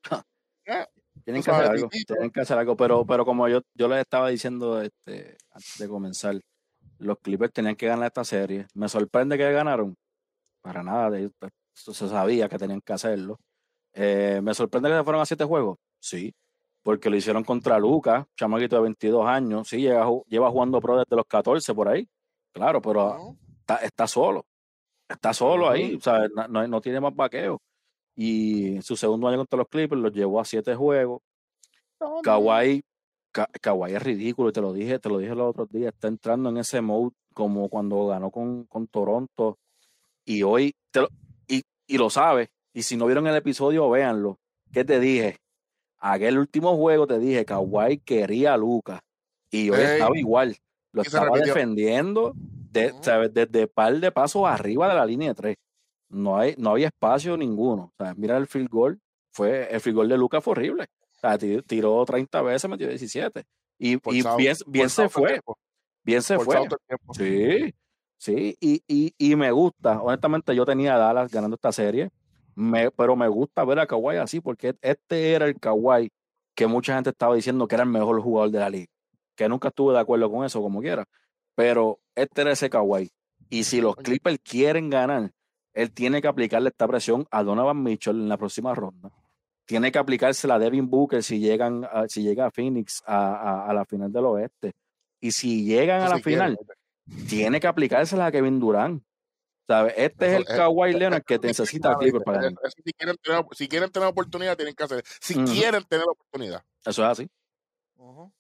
Eh, 0.65 0.87
Tienen 1.25 1.43
que 1.43 1.51
hacer 1.51 1.65
sabes, 1.67 1.81
algo, 1.83 1.89
tienen 2.07 2.31
que 2.31 2.41
hacer 2.41 2.57
algo, 2.57 2.77
pero, 2.77 3.05
pero 3.05 3.25
como 3.25 3.49
yo, 3.49 3.61
yo 3.75 3.89
les 3.89 3.99
estaba 3.99 4.29
diciendo 4.29 4.81
este, 4.81 5.37
antes 5.51 5.77
de 5.79 5.89
comenzar, 5.89 6.41
los 6.99 7.19
Clippers 7.19 7.53
tenían 7.53 7.75
que 7.75 7.87
ganar 7.87 8.07
esta 8.07 8.25
serie. 8.25 8.67
Me 8.75 8.89
sorprende 8.89 9.37
que 9.37 9.51
ganaron. 9.53 9.95
Para 10.63 10.83
nada, 10.85 11.11
de- 11.11 11.31
se 11.75 11.93
sabía 12.09 12.49
que 12.49 12.59
tenían 12.59 12.81
que 12.81 12.93
hacerlo. 12.93 13.39
Eh, 13.95 14.41
me 14.43 14.55
sorprende 14.55 14.89
que 14.89 14.97
se 14.97 15.05
fueron 15.05 15.23
a 15.23 15.27
siete 15.27 15.45
juegos. 15.45 15.79
Sí, 16.01 16.35
porque 16.83 17.11
lo 17.11 17.17
hicieron 17.17 17.45
contra 17.45 17.79
Lucas, 17.79 18.27
chamaquito 18.37 18.77
de 18.77 18.83
22 18.83 19.27
años. 19.27 19.69
Sí, 19.69 19.79
lleva, 19.81 20.07
ju- 20.07 20.25
lleva 20.27 20.51
jugando 20.51 20.81
pro 20.81 20.99
desde 20.99 21.15
los 21.17 21.27
14 21.27 21.75
por 21.75 21.89
ahí. 21.89 22.09
Claro, 22.53 22.81
pero 22.83 23.01
está, 23.61 23.77
está 23.77 24.07
solo. 24.07 24.45
Está 25.09 25.33
solo 25.35 25.69
ahí, 25.69 25.95
o 25.97 26.01
sea, 26.01 26.27
no, 26.35 26.49
no- 26.49 26.67
no 26.69 26.81
tiene 26.81 27.01
más 27.01 27.15
vaqueo. 27.15 27.61
Y 28.17 28.81
su 28.83 28.97
segundo 28.97 29.29
año 29.29 29.39
contra 29.39 29.59
los 29.59 29.69
Clippers 29.69 30.01
los 30.01 30.13
llevó 30.13 30.41
a 30.41 30.45
siete 30.45 30.75
juegos. 30.75 31.21
Kawhi, 32.23 32.83
Ka- 33.31 33.49
Kawhi 33.61 33.93
es 33.95 34.03
ridículo, 34.03 34.51
y 34.51 34.53
te 34.53 34.61
lo 34.61 34.73
dije, 34.73 34.99
te 34.99 35.09
lo 35.09 35.19
dije 35.19 35.35
los 35.35 35.49
otros 35.51 35.71
días, 35.71 35.93
está 35.95 36.09
entrando 36.09 36.51
en 36.51 36.59
ese 36.59 36.81
mode 36.81 37.13
como 37.33 37.69
cuando 37.69 38.07
ganó 38.09 38.31
con, 38.31 38.65
con 38.65 38.87
Toronto. 38.89 39.59
Y 40.25 40.43
hoy, 40.43 40.75
te 40.91 41.01
lo- 41.03 41.09
y, 41.49 41.63
y 41.87 41.99
lo 41.99 42.11
sabes, 42.11 42.49
y 42.73 42.83
si 42.83 42.97
no 42.97 43.07
vieron 43.07 43.27
el 43.27 43.37
episodio, 43.37 43.89
véanlo. 43.91 44.39
¿Qué 44.73 44.85
te 44.85 44.99
dije? 45.01 45.37
Aquel 45.99 46.39
último 46.39 46.77
juego 46.77 47.07
te 47.07 47.19
dije, 47.19 47.45
Kawhi 47.45 47.99
quería 47.99 48.55
a 48.55 48.57
Lucas. 48.57 49.01
Y 49.51 49.69
Ey. 49.73 49.81
estaba 49.83 50.19
igual. 50.19 50.57
Lo 50.93 51.03
estaba 51.03 51.39
defendiendo 51.39 52.33
de, 52.37 52.93
Ujú. 52.93 53.03
¿sabes? 53.05 53.33
desde 53.33 53.67
par 53.69 53.95
de 53.99 54.11
pasos 54.11 54.47
arriba 54.47 54.89
de 54.89 54.95
la 54.95 55.07
línea 55.07 55.29
de 55.29 55.35
tres. 55.35 55.57
No, 56.09 56.37
hay, 56.39 56.55
no 56.59 56.71
había 56.71 56.89
espacio 56.89 57.37
ninguno. 57.37 57.93
O 57.99 58.05
sea, 58.05 58.15
mira 58.15 58.37
el 58.37 58.47
field 58.47 58.69
goal. 58.69 58.99
Fue, 59.33 59.69
el 59.73 59.81
field 59.81 59.97
goal 59.97 60.09
de 60.09 60.19
Lucas 60.19 60.43
fue 60.45 60.53
horrible. 60.53 60.85
O 61.17 61.21
sea, 61.21 61.39
ti- 61.39 61.63
tiró 61.63 62.05
30 62.05 62.43
veces, 62.43 62.69
metió 62.71 62.89
17. 62.89 63.45
Y, 63.79 63.97
bien, 64.37 64.57
bien 64.67 64.91
se 64.91 65.09
fue. 65.09 65.41
Bien 66.05 66.21
se 66.23 66.39
fue. 66.39 66.57
Sí, 67.13 67.75
sí, 68.19 68.57
y, 68.61 68.83
y, 68.87 69.15
y 69.19 69.37
me 69.37 69.51
gusta. 69.51 70.01
Honestamente, 70.03 70.55
yo 70.55 70.65
tenía 70.65 70.95
a 70.95 70.99
Dallas 70.99 71.31
ganando 71.31 71.55
esta 71.55 71.73
serie, 71.73 72.11
me, 72.55 72.91
pero 72.91 73.17
me 73.17 73.29
gusta 73.29 73.65
ver 73.65 73.79
a 73.79 73.87
Kawhi 73.87 74.17
así, 74.17 74.41
porque 74.41 74.75
este 74.83 75.33
era 75.33 75.47
el 75.47 75.59
Kawhi 75.59 76.11
que 76.55 76.67
mucha 76.67 76.95
gente 76.95 77.11
estaba 77.11 77.35
diciendo 77.35 77.67
que 77.67 77.75
era 77.77 77.85
el 77.85 77.91
mejor 77.91 78.21
jugador 78.21 78.51
de 78.51 78.59
la 78.59 78.71
liga. 78.71 78.87
Que 79.35 79.49
nunca 79.49 79.69
estuve 79.69 79.95
de 79.95 80.01
acuerdo 80.01 80.31
con 80.31 80.45
eso, 80.45 80.61
como 80.61 80.81
quiera. 80.81 81.05
Pero 81.55 82.01
este 82.15 82.43
era 82.43 82.53
ese 82.53 82.69
Kawhi. 82.69 83.11
Y 83.49 83.65
si 83.65 83.81
los. 83.81 83.97
Clippers 83.97 84.39
quieren 84.43 84.91
ganar, 84.91 85.31
él 85.75 85.91
tiene 85.93 86.21
que 86.21 86.29
aplicarle 86.29 86.69
esta 86.69 86.87
presión 86.87 87.27
a 87.31 87.43
Donovan 87.43 87.83
Mitchell 87.83 88.17
en 88.17 88.29
la 88.29 88.37
próxima 88.37 88.75
ronda. 88.75 89.11
Tiene 89.65 89.91
que 89.93 89.99
aplicársela 89.99 90.57
a 90.57 90.59
Devin 90.59 90.91
Booker 90.91 91.23
si 91.23 91.39
llegan 91.39 91.85
a, 91.91 92.07
si 92.09 92.23
llega 92.23 92.47
a 92.47 92.51
Phoenix 92.51 93.03
a, 93.07 93.35
a- 93.35 93.71
a 93.71 93.73
la 93.75 93.85
final 93.87 94.13
del 94.13 94.25
oeste. 94.27 94.73
Y 95.21 95.33
si 95.33 95.65
llegan 95.65 96.03
a 96.03 96.09
la 96.09 96.21
quiere, 96.21 96.23
final, 96.23 96.59
tiene 97.29 97.61
que 97.61 97.67
aplicársela 97.67 98.27
a 98.27 98.33
Kevin 98.33 98.59
Durant. 98.61 99.03
¿Sabes? 99.67 99.95
Este 99.97 100.27
Eso- 100.27 100.43
es 100.43 100.51
el 100.51 100.57
Kawhi 100.57 100.93
Leonard 100.93 101.23
que 101.25 101.39
necesita 101.39 101.97
Clippers 101.97 102.25
para 102.25 102.47
eso 102.49 102.57
si, 102.77 102.93
quieren 102.93 103.17
tener, 103.23 103.45
si 103.53 103.69
quieren 103.69 103.91
tener 103.91 104.09
oportunidad, 104.09 104.57
tienen 104.57 104.75
que 104.75 104.83
hacer. 104.85 105.05
Si 105.21 105.35
quieren 105.45 105.85
tener 105.85 106.05
oportunidad. 106.09 106.63
Eso 106.85 107.03
es 107.05 107.09
así. 107.09 107.31
Ujú. 107.97 108.33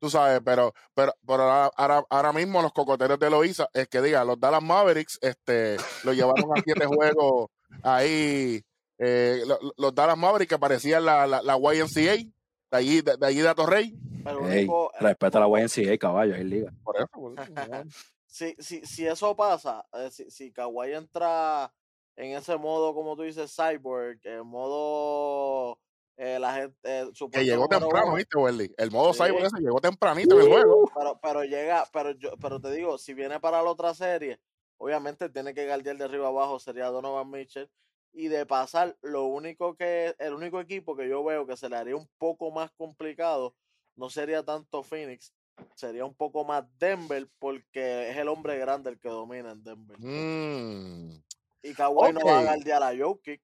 Tú 0.00 0.08
sabes, 0.10 0.40
pero, 0.44 0.72
pero, 0.94 1.14
pero 1.26 1.42
ahora, 1.42 1.70
ahora, 1.76 2.04
ahora 2.08 2.32
mismo 2.32 2.62
los 2.62 2.72
cocoteros 2.72 3.18
de 3.18 3.28
Loiza, 3.30 3.68
es 3.74 3.86
que 3.88 4.00
diga, 4.00 4.24
los 4.24 4.38
Dallas 4.40 4.62
Mavericks, 4.62 5.18
este, 5.20 5.76
lo 6.04 6.12
llevaron 6.12 6.50
a 6.56 6.62
siete 6.62 6.86
juegos 7.18 7.50
ahí, 7.82 8.62
eh, 8.98 9.42
lo- 9.46 9.58
lo- 9.60 9.72
los 9.76 9.94
Dallas 9.94 10.16
Mavericks 10.16 10.48
que 10.50 10.58
parecían 10.58 11.04
la, 11.04 11.26
la, 11.26 11.42
la 11.42 11.56
YMCA, 11.58 12.16
de 12.16 12.32
allí, 12.70 13.00
de, 13.02 13.16
de 13.16 13.26
allí 13.26 13.40
de 13.40 13.48
Atorrey. 13.48 13.94
El 14.24 14.36
Ey, 14.50 14.58
único- 14.64 14.90
el- 14.98 15.06
respeta 15.06 15.38
a 15.38 15.46
la 15.48 15.60
YNCA, 15.60 15.98
caballo, 15.98 16.34
es 16.34 16.44
liga. 16.44 16.72
Por 16.82 16.96
eso, 16.96 17.08
por 17.12 17.32
eso. 17.40 17.52
si, 18.30 18.54
si, 18.58 18.86
si 18.86 19.06
eso 19.06 19.34
pasa, 19.36 19.84
eh, 19.92 20.08
si, 20.10 20.30
si 20.30 20.52
Kawhi 20.52 20.92
entra 20.94 21.72
en 22.16 22.36
ese 22.36 22.56
modo, 22.56 22.94
como 22.94 23.16
tú 23.16 23.22
dices, 23.22 23.54
cyborg, 23.54 24.20
en 24.24 24.46
modo 24.46 25.80
eh, 26.16 26.38
la 26.38 26.54
gente, 26.54 26.76
eh, 26.84 27.10
que 27.32 27.44
llegó 27.44 27.66
temprano, 27.66 28.14
¿viste, 28.14 28.38
Welly? 28.38 28.72
El 28.76 28.90
modo 28.90 29.12
Sí. 29.12 29.24
cyber 29.24 29.44
ese 29.46 29.58
llegó 29.58 29.80
tempranito 29.80 30.36
en 30.36 30.42
el 30.42 30.48
juego. 30.48 30.90
pero, 30.94 31.18
pero 31.20 31.44
llega, 31.44 31.84
pero 31.92 32.12
yo, 32.12 32.36
pero 32.40 32.60
te 32.60 32.70
digo, 32.70 32.98
si 32.98 33.14
viene 33.14 33.40
para 33.40 33.62
la 33.62 33.70
otra 33.70 33.94
serie, 33.94 34.40
obviamente 34.76 35.28
tiene 35.28 35.52
que 35.52 35.66
guardiar 35.66 35.96
de 35.96 36.04
arriba 36.04 36.28
abajo, 36.28 36.58
sería 36.58 36.86
Donovan 36.86 37.30
Mitchell. 37.30 37.68
Y 38.12 38.28
de 38.28 38.44
pasar, 38.44 38.96
lo 39.02 39.24
único 39.24 39.76
que, 39.76 40.14
el 40.18 40.34
único 40.34 40.60
equipo 40.60 40.96
que 40.96 41.08
yo 41.08 41.22
veo 41.24 41.46
que 41.46 41.56
se 41.56 41.68
le 41.68 41.76
haría 41.76 41.96
un 41.96 42.08
poco 42.18 42.50
más 42.50 42.70
complicado, 42.72 43.54
no 43.96 44.10
sería 44.10 44.44
tanto 44.44 44.82
Phoenix, 44.82 45.32
sería 45.74 46.04
un 46.04 46.14
poco 46.14 46.44
más 46.44 46.64
Denver 46.78 47.28
porque 47.38 48.10
es 48.10 48.16
el 48.16 48.28
hombre 48.28 48.58
grande 48.58 48.90
el 48.90 48.98
que 48.98 49.08
domina 49.08 49.52
en 49.52 49.62
Denver. 49.64 49.98
Mm. 49.98 51.22
Y 51.62 51.74
Kawhi 51.74 52.12
no 52.12 52.20
va 52.24 52.38
a 52.38 52.42
guardiar 52.44 52.82
a 52.82 52.96
Jokic. 52.96 53.42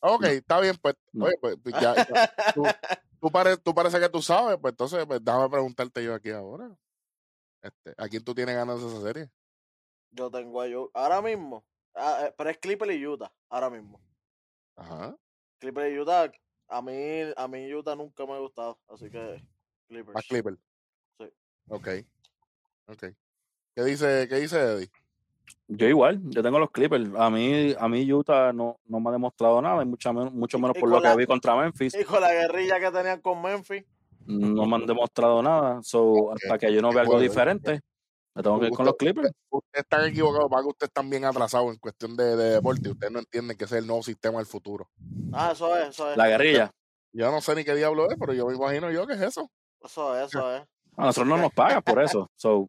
Ok, 0.00 0.24
está 0.24 0.60
bien, 0.60 0.76
pues. 0.82 0.96
No. 1.12 1.26
Oye, 1.26 1.34
pues, 1.40 1.56
pues, 1.62 1.74
ya, 1.80 1.94
ya, 1.94 2.34
tú, 2.54 2.62
tú, 3.20 3.30
pare- 3.30 3.56
tú 3.56 3.74
parece 3.74 4.00
que 4.00 4.08
tú 4.08 4.20
sabes, 4.20 4.58
pues 4.60 4.72
entonces 4.72 5.06
pues, 5.06 5.24
déjame 5.24 5.48
preguntarte 5.48 6.02
yo 6.04 6.14
aquí 6.14 6.30
ahora. 6.30 6.76
Este, 7.62 7.94
¿A 7.96 8.08
quién 8.08 8.24
tú 8.24 8.34
tienes 8.34 8.56
ganas 8.56 8.80
de 8.80 8.88
esa 8.88 9.00
serie? 9.00 9.30
Yo 10.10 10.30
tengo 10.30 10.60
a 10.60 10.66
Jokic. 10.68 10.90
Ahora 10.94 11.22
mismo. 11.22 11.64
ah, 11.94 12.24
eh, 12.26 12.34
pero 12.36 12.50
es 12.50 12.58
Clipper 12.58 12.90
y 12.90 13.06
Utah. 13.06 13.32
Ahora 13.48 13.70
mismo. 13.70 14.00
Ajá. 14.76 15.16
Clipper 15.60 15.92
y 15.92 15.98
Utah. 15.98 16.32
A 16.68 16.82
mí, 16.82 16.92
a 17.36 17.48
mí 17.48 17.72
Utah 17.72 17.94
nunca 17.94 18.26
me 18.26 18.32
ha 18.32 18.38
gustado. 18.38 18.80
Así 18.88 19.08
que 19.08 19.40
Clippers. 19.88 20.14
Más 20.14 20.26
Clipper. 20.26 20.58
Ok. 21.68 21.88
Ok. 22.86 23.04
¿Qué 23.74 23.84
dice, 23.84 24.26
qué 24.28 24.36
dice 24.36 24.60
Eddie? 24.60 24.90
Yo 25.68 25.86
igual, 25.86 26.20
yo 26.24 26.42
tengo 26.42 26.58
los 26.58 26.70
Clippers. 26.70 27.08
A 27.16 27.30
mí, 27.30 27.74
a 27.78 27.88
mí 27.88 28.12
Utah 28.12 28.52
no, 28.52 28.78
no 28.84 29.00
me 29.00 29.08
ha 29.08 29.12
demostrado 29.12 29.62
nada, 29.62 29.82
y 29.82 29.86
mucho 29.86 30.12
menos, 30.12 30.32
mucho 30.32 30.58
menos 30.58 30.76
y 30.76 30.80
por 30.80 30.90
lo 30.90 31.00
que 31.00 31.16
vi 31.16 31.26
contra 31.26 31.56
Memphis. 31.56 31.94
Y 31.94 32.04
con 32.04 32.20
la 32.20 32.32
guerrilla 32.32 32.78
que 32.78 32.90
tenían 32.90 33.20
con 33.20 33.40
Memphis. 33.40 33.84
No 34.26 34.66
me 34.66 34.76
han 34.76 34.86
demostrado 34.86 35.42
nada. 35.42 35.82
So, 35.82 36.32
hasta 36.32 36.58
que 36.58 36.72
yo 36.72 36.82
no 36.82 36.90
vea 36.90 37.00
algo 37.00 37.14
bueno, 37.14 37.22
diferente, 37.22 37.80
me 38.34 38.42
tengo 38.42 38.60
que 38.60 38.66
ir 38.66 38.72
con 38.72 38.84
los 38.84 38.96
Clippers. 38.96 39.30
Ustedes 39.48 39.84
están 39.84 40.04
equivocados, 40.06 40.50
para 40.50 40.62
que 40.62 40.68
ustedes 40.68 40.88
están 40.88 41.08
bien 41.08 41.24
atrasados 41.24 41.72
en 41.72 41.78
cuestión 41.78 42.16
de, 42.16 42.36
de 42.36 42.50
deporte. 42.50 42.90
Ustedes 42.90 43.12
no 43.12 43.20
entienden 43.20 43.56
que 43.56 43.64
ese 43.64 43.76
es 43.76 43.82
el 43.82 43.86
nuevo 43.86 44.02
sistema 44.02 44.38
del 44.38 44.46
futuro. 44.46 44.90
Ah, 45.32 45.52
eso 45.52 45.76
es, 45.76 45.88
eso 45.88 46.10
es. 46.10 46.16
La 46.16 46.28
guerrilla. 46.28 46.70
Yo 47.12 47.30
no 47.30 47.40
sé 47.40 47.54
ni 47.54 47.64
qué 47.64 47.74
diablo 47.74 48.10
es, 48.10 48.16
pero 48.18 48.32
yo 48.32 48.46
me 48.46 48.54
imagino 48.54 48.90
yo 48.90 49.06
que 49.06 49.14
es 49.14 49.20
eso. 49.20 49.50
Eso 49.82 50.18
es, 50.18 50.28
eso 50.28 50.54
es. 50.54 50.62
A 50.96 51.06
nosotros 51.06 51.28
no 51.28 51.36
nos 51.38 51.52
pagan 51.52 51.82
por 51.82 52.02
eso. 52.02 52.30
So, 52.36 52.68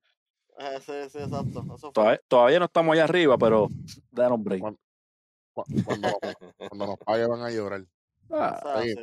Eh, 0.58 0.80
Sí, 0.82 0.92
sí, 1.10 1.18
exacto. 1.18 1.66
Eso 1.76 1.92
todavía, 1.92 2.22
todavía 2.28 2.60
no 2.60 2.66
estamos 2.66 2.94
allá 2.94 3.06
arriba, 3.06 3.38
pero 3.38 3.68
danos 4.12 4.42
break. 4.44 4.62
Cu- 4.62 5.64
Cuando, 5.86 6.10
cuando 6.58 6.86
nos 6.88 6.98
paguen 7.00 7.30
van 7.30 7.42
a 7.42 7.50
llorar. 7.52 7.86
Ah, 8.30 8.82
sí. 8.84 8.96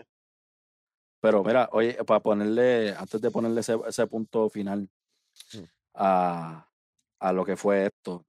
Pero 1.21 1.45
mira, 1.45 1.69
oye, 1.73 1.95
para 2.05 2.21
ponerle, 2.21 2.95
antes 2.97 3.21
de 3.21 3.31
ponerle 3.31 3.61
ese, 3.61 3.77
ese 3.87 4.07
punto 4.07 4.49
final 4.49 4.89
Mm. 5.55 5.59
a, 5.95 6.67
a 7.21 7.33
lo 7.33 7.45
que 7.45 7.57
fue 7.57 7.87
esto, 7.87 8.25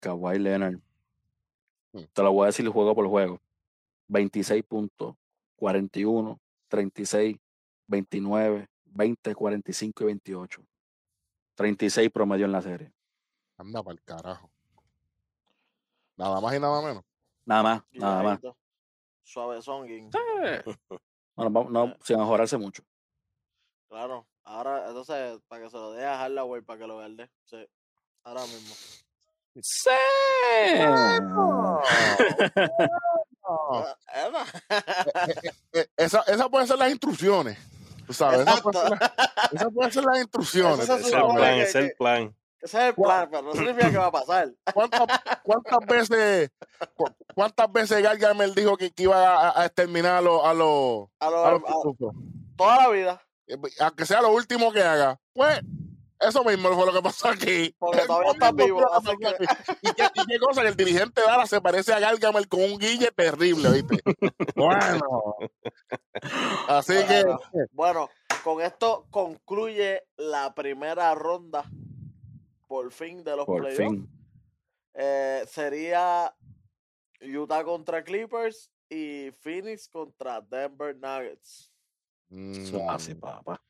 Kawhi 0.00 0.38
Leonard, 0.38 0.78
Mm. 1.92 2.02
te 2.12 2.22
lo 2.22 2.32
voy 2.32 2.44
a 2.44 2.46
decir 2.46 2.68
juego 2.68 2.94
por 2.94 3.06
juego. 3.08 3.40
26 4.08 4.62
puntos, 4.64 5.14
41, 5.56 6.38
36, 6.68 7.36
29, 7.86 8.68
20, 8.96 9.34
45 9.34 10.02
y 10.02 10.06
28. 10.06 10.62
36 11.54 12.10
promedio 12.10 12.46
en 12.46 12.52
la 12.52 12.62
serie. 12.62 12.92
Anda 13.58 13.82
para 13.82 13.94
el 13.94 14.02
carajo. 14.02 14.50
Nada 16.16 16.40
más 16.40 16.54
y 16.54 16.60
nada 16.60 16.82
menos. 16.82 17.04
Nada 17.44 17.62
más, 17.62 17.82
nada 17.92 18.22
más. 18.22 18.40
Guilladito. 18.40 18.56
Suavezón, 19.22 19.86
Guin. 19.86 20.10
No, 21.38 21.44
no, 21.44 21.50
vamos- 21.50 21.70
no, 21.70 21.94
sin 22.02 22.18
mejorarse 22.18 22.56
mucho. 22.56 22.82
Claro. 23.90 24.26
Ahora, 24.44 24.88
entonces, 24.88 25.38
para 25.48 25.64
que 25.64 25.68
se 25.70 25.76
lo 25.76 25.92
deje 25.92 26.06
a 26.06 26.16
Hardaway 26.18 26.62
para 26.62 26.78
que 26.78 26.86
lo 26.86 26.94
guarde. 26.94 27.30
Sí. 27.44 27.68
Ahora 28.22 28.40
mismo. 28.46 28.74
Sí. 29.60 29.90
Ah, 30.80 31.60
Emma. 34.14 34.44
Eh, 35.72 35.86
esa, 35.98 36.22
esa 36.22 36.48
pueden 36.48 36.66
ser 36.66 36.78
las 36.78 36.90
instrucciones. 36.90 37.58
Tú 38.06 38.12
sabes, 38.12 38.40
esa 38.40 38.56
puede 38.62 38.78
ser, 38.78 38.92
Exacto. 38.92 39.14
la- 39.16 39.48
esas 39.52 39.72
pueden 39.72 39.92
ser 39.92 40.04
las 40.04 40.18
instrucciones. 40.18 40.80
Ese 40.80 40.94
es 40.94 41.06
el 41.06 41.10
plan, 41.12 41.36
que- 41.36 41.62
ese 41.62 41.78
es 41.78 41.84
el 41.84 41.92
plan. 41.96 42.36
Ese 42.62 42.78
es 42.78 42.84
el 42.84 42.94
plan, 42.94 43.28
pero 43.30 43.42
no 43.42 43.52
significa 43.52 43.90
que 43.90 43.98
va 43.98 44.06
a 44.06 44.12
pasar. 44.12 44.48
¿Cuántas, 44.74 45.02
cuántas 45.42 45.78
veces 45.86 46.50
cu- 46.96 47.14
cuántas 47.34 47.72
veces 47.72 48.02
Gargamel 48.02 48.54
dijo 48.54 48.76
que, 48.76 48.90
que 48.92 49.04
iba 49.04 49.16
a, 49.50 49.60
a 49.62 49.66
exterminar 49.66 50.16
a 50.16 50.20
los 50.20 50.44
a 50.44 50.54
los 50.54 51.08
A 51.20 51.30
lo- 51.30 51.44
a 51.46 51.50
los 51.52 51.60
a- 51.62 51.66
pitufos? 51.66 52.14
toda 52.56 52.76
la 52.76 52.88
vida. 52.88 53.22
Eh, 53.46 53.56
Aunque 53.80 54.06
sea 54.06 54.20
lo 54.22 54.32
último 54.32 54.72
que 54.72 54.82
haga. 54.82 55.18
Pues 55.32 55.60
eso 56.20 56.44
mismo 56.44 56.72
fue 56.72 56.86
lo 56.86 56.92
que 56.92 57.02
pasó 57.02 57.28
aquí. 57.28 57.74
Porque 57.78 58.02
todavía 58.06 58.32
está 58.32 58.52
vivo, 58.52 58.82
que. 59.20 59.28
¿Y, 59.82 59.92
qué, 59.92 60.04
y 60.14 60.26
qué 60.26 60.38
cosa, 60.38 60.62
que 60.62 60.68
el 60.68 60.76
dirigente 60.76 61.20
Dara 61.20 61.46
se 61.46 61.60
parece 61.60 61.92
a 61.92 62.00
Gargamel 62.00 62.48
con 62.48 62.60
un 62.60 62.78
guille 62.78 63.10
terrible, 63.12 63.70
¿viste? 63.70 63.98
Bueno. 64.56 65.36
Así 66.68 66.94
que 67.06 67.24
Bueno. 67.72 68.08
Con 68.42 68.62
esto 68.62 69.08
concluye 69.10 70.04
la 70.16 70.54
primera 70.54 71.12
ronda 71.16 71.64
por 72.68 72.92
fin 72.92 73.24
de 73.24 73.36
los 73.36 73.44
playoffs. 73.44 74.08
Eh, 74.94 75.44
sería 75.48 76.32
Utah 77.20 77.64
contra 77.64 78.04
Clippers 78.04 78.70
y 78.88 79.32
Phoenix 79.40 79.88
contra 79.88 80.40
Denver 80.40 80.96
Nuggets. 80.96 81.72
Mm, 82.28 82.88
así, 82.88 83.14
papá. 83.14 83.60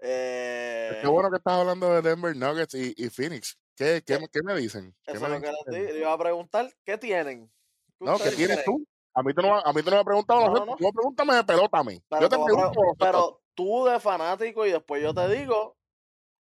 Eh, 0.00 0.98
qué 1.00 1.08
bueno 1.08 1.30
que 1.30 1.36
estás 1.36 1.54
hablando 1.54 1.92
de 1.92 2.02
Denver 2.02 2.34
Nuggets 2.36 2.74
y, 2.74 2.94
y 2.96 3.10
Phoenix. 3.10 3.58
¿Qué, 3.76 4.02
qué, 4.04 4.18
qué 4.32 4.40
me 4.42 4.56
dicen? 4.56 4.94
¿Qué 5.04 5.12
eso 5.12 5.20
me 5.28 5.36
es 5.36 5.40
lo 5.40 5.40
que 5.40 5.50
dicen? 5.50 5.64
les 5.72 5.86
di- 5.86 5.92
le 5.92 5.98
iba 6.00 6.12
a 6.12 6.18
preguntar. 6.18 6.72
¿Qué 6.84 6.98
tienen? 6.98 7.50
¿Qué 7.98 8.04
No, 8.04 8.18
¿qué 8.18 8.30
tienes 8.32 8.64
tú? 8.64 8.86
A 9.14 9.22
mí 9.22 9.34
tú 9.34 9.42
no, 9.42 9.56
a 9.58 9.72
mí 9.72 9.82
tú 9.82 9.90
no 9.90 9.96
me 9.96 9.98
has 10.00 10.04
preguntado, 10.04 10.40
No, 10.52 10.76
tú 10.76 10.92
pregúntame 10.92 11.34
de 11.34 11.44
pelota 11.44 11.78
a 11.78 11.84
mí. 11.84 12.00
Pero, 12.08 12.22
yo 12.22 12.28
te 12.28 12.38
pregunto, 12.44 12.80
pero 12.98 13.42
tú 13.54 13.84
de 13.86 13.98
fanático 13.98 14.64
y 14.66 14.70
después 14.70 15.02
yo 15.02 15.12
te 15.12 15.28
digo 15.28 15.76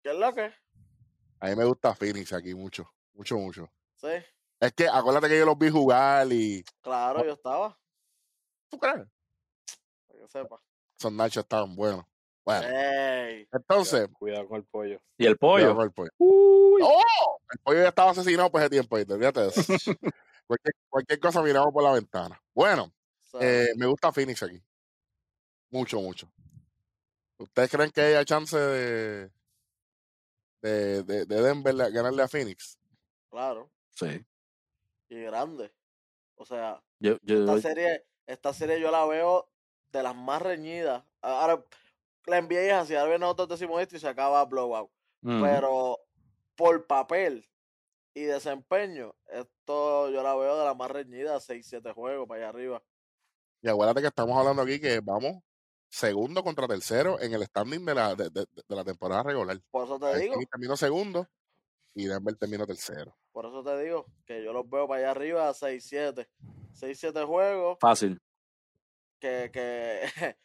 qué 0.02 0.10
es 0.10 0.16
lo 0.16 0.34
que. 0.34 0.52
A 1.40 1.46
mí 1.48 1.56
me 1.56 1.64
gusta 1.64 1.94
Phoenix 1.94 2.32
aquí 2.32 2.54
mucho, 2.54 2.90
mucho, 3.14 3.38
mucho. 3.38 3.70
Sí, 3.96 4.08
Es 4.60 4.72
que 4.72 4.88
acuérdate 4.88 5.28
que 5.28 5.38
yo 5.38 5.46
los 5.46 5.56
vi 5.56 5.70
jugar 5.70 6.26
y. 6.30 6.62
claro, 6.82 7.24
yo 7.24 7.32
estaba. 7.32 7.78
¿Tú 8.70 8.78
crees? 8.78 9.06
Para 10.06 10.20
que 10.20 10.28
sepa. 10.28 10.60
Esos 10.98 11.12
nachos 11.12 11.44
estaban 11.44 11.74
buenos. 11.74 12.04
Bueno, 12.48 13.46
entonces. 13.52 14.08
Cuidado 14.18 14.48
con 14.48 14.56
el 14.58 14.64
pollo. 14.64 15.00
Y 15.18 15.26
el 15.26 15.36
cuidado 15.38 15.74
pollo. 15.74 15.74
con 15.76 15.84
el 15.84 15.92
pollo. 15.92 16.10
Uy. 16.18 16.82
¡Oh! 16.84 17.40
El 17.52 17.58
pollo 17.60 17.82
ya 17.82 17.88
estaba 17.88 18.10
asesinado 18.12 18.50
por 18.50 18.60
ese 18.60 18.70
tiempo. 18.70 18.96
¿viste? 18.96 19.12
Olvídate 19.12 19.40
de 19.40 19.48
eso. 19.48 19.62
cualquier, 20.46 20.74
cualquier 20.88 21.20
cosa 21.20 21.42
miramos 21.42 21.72
por 21.72 21.82
la 21.82 21.92
ventana. 21.92 22.40
Bueno, 22.54 22.92
eh, 23.40 23.68
me 23.76 23.86
gusta 23.86 24.12
Phoenix 24.12 24.42
aquí. 24.42 24.62
Mucho, 25.70 26.00
mucho. 26.00 26.32
¿Ustedes 27.36 27.70
creen 27.70 27.90
que 27.90 28.00
haya 28.00 28.24
chance 28.24 28.56
de, 28.56 29.30
de, 30.62 31.02
de, 31.04 31.24
de 31.26 31.42
Denver 31.42 31.74
ganarle 31.92 32.22
a 32.22 32.28
Phoenix? 32.28 32.78
claro, 33.30 33.70
Sí. 33.90 34.24
y 35.10 35.20
grande. 35.22 35.70
O 36.36 36.44
sea, 36.46 36.82
Yo, 36.98 37.18
yo, 37.22 37.40
esta 37.40 37.68
serie, 37.68 38.06
esta 38.26 38.52
serie 38.54 38.80
yo 38.80 38.90
la 38.90 39.04
veo 39.06 39.50
de 39.92 40.02
las 40.02 40.14
más 40.16 40.40
reñidas. 40.40 41.04
Ahora, 41.20 41.62
la 42.28 42.40
NBA 42.40 42.60
es 42.60 42.72
así, 42.72 42.94
ahora 42.94 43.18
nosotros 43.18 43.48
decimos 43.48 43.80
esto 43.80 43.96
y 43.96 44.00
se 44.00 44.08
acaba 44.08 44.44
blowout. 44.44 44.90
Pero 45.22 45.98
por 46.56 46.86
papel 46.86 47.48
y 48.14 48.22
desempeño, 48.22 49.14
esto 49.32 50.10
yo 50.10 50.22
la 50.22 50.34
veo 50.36 50.58
de 50.58 50.64
las 50.64 50.76
más 50.76 50.90
reñidas, 50.90 51.48
6-7 51.48 51.92
juegos 51.94 52.26
para 52.28 52.40
allá 52.40 52.48
arriba. 52.50 52.82
Y 53.62 53.68
acuérdate 53.68 54.00
que 54.00 54.06
estamos 54.08 54.36
hablando 54.38 54.62
aquí 54.62 54.80
que 54.80 55.00
vamos 55.00 55.42
segundo 55.88 56.44
contra 56.44 56.68
tercero 56.68 57.20
en 57.20 57.32
el 57.32 57.44
standing 57.46 57.84
de 57.84 57.94
la, 57.94 58.14
de, 58.14 58.30
de- 58.30 58.46
de 58.68 58.76
la 58.76 58.84
temporada 58.84 59.22
regular. 59.24 59.58
Por 59.70 59.84
eso 59.84 59.98
te 59.98 60.06
Ahí 60.06 60.22
digo, 60.22 60.34
terminó 60.50 60.76
segundo 60.76 61.26
y 61.94 62.06
Denver 62.06 62.36
terminó 62.36 62.66
tercero. 62.66 63.16
por 63.32 63.46
eso 63.46 63.62
te 63.64 63.82
digo 63.82 64.06
que 64.26 64.44
yo 64.44 64.52
los 64.52 64.68
veo 64.70 64.86
para 64.86 65.00
allá 65.00 65.10
arriba 65.12 65.50
6-7. 65.52 66.28
6-7 66.74 67.26
juegos, 67.26 67.78
Fácil. 67.80 68.20
que, 69.18 69.50
que, 69.52 70.02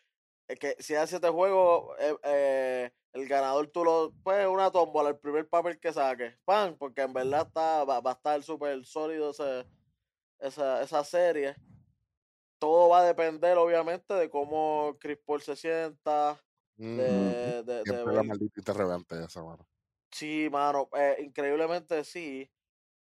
que 0.48 0.76
si 0.80 0.96
hay 0.96 1.08
7 1.08 1.30
juegos, 1.30 1.96
eh, 2.00 2.16
eh, 2.24 2.92
el 3.14 3.28
ganador 3.28 3.68
tú 3.68 3.84
lo, 3.84 4.14
pues 4.24 4.48
una 4.48 4.72
tómbola, 4.72 5.10
el 5.10 5.18
primer 5.18 5.48
papel 5.48 5.80
que 5.80 5.94
saques, 5.94 6.38
pan, 6.46 6.76
porque 6.78 7.02
en 7.02 7.14
verdad 7.14 7.48
está, 7.48 7.84
va, 7.84 8.00
va 8.02 8.12
a 8.12 8.14
estar 8.16 8.44
súper 8.44 8.86
sólido 8.86 9.32
ese, 9.32 9.66
esa, 10.40 10.82
esa 10.82 11.04
serie. 11.04 11.56
Todo 12.60 12.90
va 12.90 13.00
a 13.00 13.06
depender, 13.06 13.58
obviamente, 13.58 14.14
de 14.14 14.30
cómo 14.30 14.96
Chris 15.00 15.18
Paul 15.26 15.42
se 15.42 15.56
sienta, 15.56 16.42
Mm, 16.78 16.98
de, 16.98 17.64
de, 17.64 17.84
de 17.84 18.14
la 18.14 18.24
maldita 18.24 18.60
interrogante 18.60 19.24
esa, 19.24 19.44
mano. 19.44 19.68
Sí, 20.12 20.48
mano, 20.52 20.90
eh, 20.98 21.18
increíblemente 21.20 22.04
sí, 22.04 22.52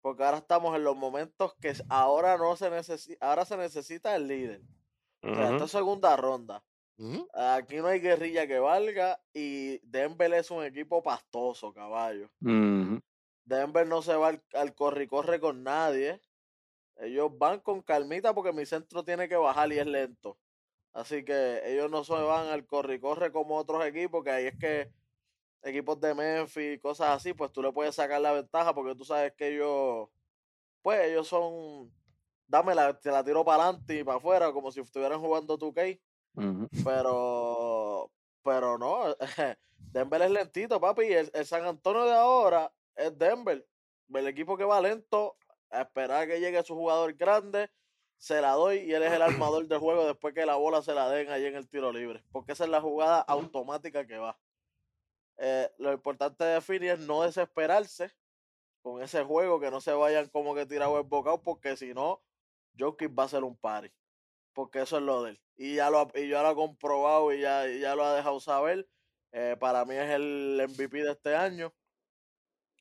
porque 0.01 0.25
ahora 0.25 0.39
estamos 0.39 0.75
en 0.77 0.85
los 0.85 0.97
momentos 0.97 1.55
que 1.61 1.73
ahora 1.89 2.37
no 2.37 2.57
se 2.57 2.71
necesita, 2.71 3.29
ahora 3.29 3.45
se 3.45 3.57
necesita 3.57 4.15
el 4.17 4.29
líder. 4.29 4.63
O 5.23 5.35
sea, 5.35 5.51
esta 5.53 5.65
es 5.65 5.71
segunda 5.71 6.17
ronda. 6.17 6.65
Aquí 7.33 7.77
no 7.77 7.87
hay 7.87 8.01
guerrilla 8.01 8.47
que 8.47 8.59
valga 8.59 9.21
y 9.33 9.79
Denver 9.87 10.33
es 10.35 10.51
un 10.51 10.65
equipo 10.65 11.03
pastoso, 11.03 11.73
caballo. 11.73 12.31
Denver 13.45 13.87
no 13.87 14.03
se 14.03 14.15
va 14.15 14.29
al, 14.29 14.43
al 14.55 14.75
corre 14.75 15.05
y 15.05 15.07
corre 15.09 15.41
con 15.41 15.63
nadie. 15.63 16.21
Ellos 16.97 17.31
van 17.39 17.61
con 17.61 17.83
calmita 17.83 18.35
porque 18.35 18.53
mi 18.53 18.67
centro 18.67 19.05
tiene 19.05 19.29
que 19.29 19.37
bajar 19.37 19.73
y 19.73 19.79
es 19.79 19.87
lento. 19.87 20.39
Así 20.93 21.25
que 21.25 21.63
ellos 21.65 21.91
no 21.91 22.03
se 22.03 22.13
van 22.13 22.49
al 22.49 22.67
corre 22.67 22.95
y 22.97 23.01
corre 23.01 23.31
como 23.31 23.57
otros 23.57 23.85
equipos, 23.87 24.25
que 24.25 24.31
ahí 24.31 24.47
es 24.47 24.59
que 24.59 24.93
equipos 25.63 26.01
de 26.01 26.15
Memphis, 26.15 26.81
cosas 26.81 27.11
así, 27.11 27.35
pues 27.35 27.53
tú 27.53 27.63
le 27.63 27.73
puedes 27.73 27.95
sacar 27.95 28.21
la 28.21 28.33
ventaja 28.33 28.75
porque 28.75 28.95
tú 28.95 29.05
sabes 29.05 29.33
que 29.35 29.55
ellos, 29.55 30.09
pues 30.83 31.07
ellos 31.07 31.29
son, 31.29 31.93
dame 32.47 32.75
la, 32.75 32.99
te 32.99 33.11
la 33.11 33.23
tiro 33.25 33.45
para 33.45 33.65
adelante 33.65 34.01
y 34.01 34.05
para 34.05 34.19
afuera, 34.19 34.53
como 34.53 34.73
si 34.73 34.81
estuvieran 34.81 35.21
jugando 35.21 35.59
2K, 35.59 36.01
Pero, 36.85 38.11
pero 38.43 38.79
no, 38.79 39.17
Denver 39.79 40.23
es 40.23 40.31
lentito, 40.31 40.81
papi, 40.81 41.13
el, 41.13 41.31
el 41.35 41.47
San 41.47 41.65
Antonio 41.65 42.05
de 42.05 42.15
ahora 42.15 42.73
es 42.95 43.17
Denver, 43.19 43.67
el 44.15 44.27
equipo 44.27 44.57
que 44.57 44.65
va 44.65 44.81
lento, 44.81 45.37
a 45.71 45.83
esperar 45.83 46.23
a 46.23 46.27
que 46.27 46.41
llegue 46.41 46.63
su 46.63 46.75
jugador 46.75 47.15
grande, 47.15 47.71
se 48.17 48.41
la 48.41 48.53
doy 48.53 48.79
y 48.79 48.93
él 48.93 49.03
es 49.03 49.13
el 49.13 49.23
armador 49.23 49.67
del 49.67 49.79
juego 49.79 50.07
después 50.07 50.35
que 50.35 50.47
la 50.47 50.57
bola 50.57 50.83
se 50.83 50.95
la 50.95 51.09
den 51.09 51.31
ahí 51.31 51.47
en 51.47 51.57
el 51.57 51.69
tiro 51.69 51.93
libre, 51.93 52.25
porque 52.33 52.53
esa 52.53 52.65
es 52.65 52.71
la 52.71 52.81
jugada 52.81 53.21
automática 53.21 54.07
que 54.07 54.19
va. 54.19 54.39
Eh, 55.39 55.71
lo 55.79 55.93
importante 55.93 56.45
de 56.45 56.61
Philly 56.61 56.89
es 56.89 56.99
no 56.99 57.23
desesperarse 57.23 58.13
con 58.83 59.03
ese 59.03 59.23
juego, 59.25 59.61
que 59.61 59.71
no 59.71 59.81
se 59.81 59.93
vayan 59.93 60.29
como 60.29 60.55
que 60.55 60.67
tirado 60.67 60.99
el 60.99 61.05
bocado, 61.05 61.43
porque 61.43 61.77
si 61.77 61.95
no, 61.95 62.23
Jokic 62.79 63.17
va 63.17 63.25
a 63.25 63.29
ser 63.29 63.45
un 63.45 63.57
party. 63.57 63.91
Porque 64.53 64.83
eso 64.83 64.97
es 64.97 65.03
lo 65.03 65.23
de 65.23 65.31
él. 65.31 65.41
Y 65.59 65.75
ya 65.75 65.91
lo, 65.91 66.09
y 66.15 66.29
ya 66.29 66.41
lo 66.43 66.49
ha 66.49 66.55
comprobado 66.55 67.33
y 67.35 67.41
ya, 67.41 67.69
y 67.69 67.81
ya 67.81 67.97
lo 67.97 68.05
ha 68.05 68.15
dejado 68.15 68.39
saber. 68.39 68.89
Eh, 69.33 69.57
para 69.59 69.85
mí 69.85 69.97
es 69.97 70.09
el 70.09 70.67
MVP 70.69 71.03
de 71.03 71.11
este 71.11 71.35
año. 71.35 71.75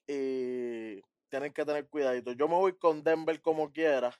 Y 0.07 1.01
tienen 1.29 1.51
que 1.51 1.65
tener 1.65 1.89
cuidadito. 1.89 2.31
Yo 2.33 2.47
me 2.47 2.53
voy 2.53 2.77
con 2.77 3.03
Denver 3.03 3.41
como 3.41 3.71
quiera. 3.71 4.15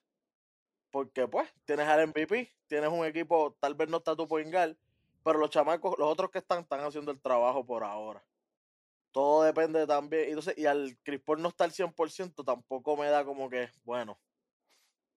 Porque 0.90 1.28
pues, 1.28 1.48
tienes 1.66 1.88
al 1.88 2.08
MVP, 2.08 2.52
tienes 2.66 2.90
un 2.90 3.06
equipo, 3.06 3.56
tal 3.60 3.76
vez 3.76 3.90
no 3.90 3.98
está 3.98 4.16
tu 4.16 4.28
point 4.28 4.52
guard, 4.52 4.76
pero 5.24 5.38
los 5.38 5.50
chamacos, 5.50 5.96
los 6.00 6.08
otros 6.10 6.32
que 6.32 6.40
están, 6.40 6.62
están 6.62 6.80
haciendo 6.80 7.12
el 7.12 7.22
trabajo 7.22 7.64
por 7.64 7.84
ahora. 7.84 8.26
Todo 9.12 9.44
depende 9.44 9.86
también. 9.86 10.30
Entonces, 10.30 10.58
y 10.58 10.66
al 10.66 10.98
Chris 11.04 11.22
Paul 11.22 11.42
no 11.42 11.50
está 11.50 11.66
al 11.66 11.72
100%, 11.72 12.44
tampoco 12.44 12.98
me 12.98 13.08
da 13.08 13.24
como 13.26 13.50
que, 13.50 13.70
bueno, 13.84 14.20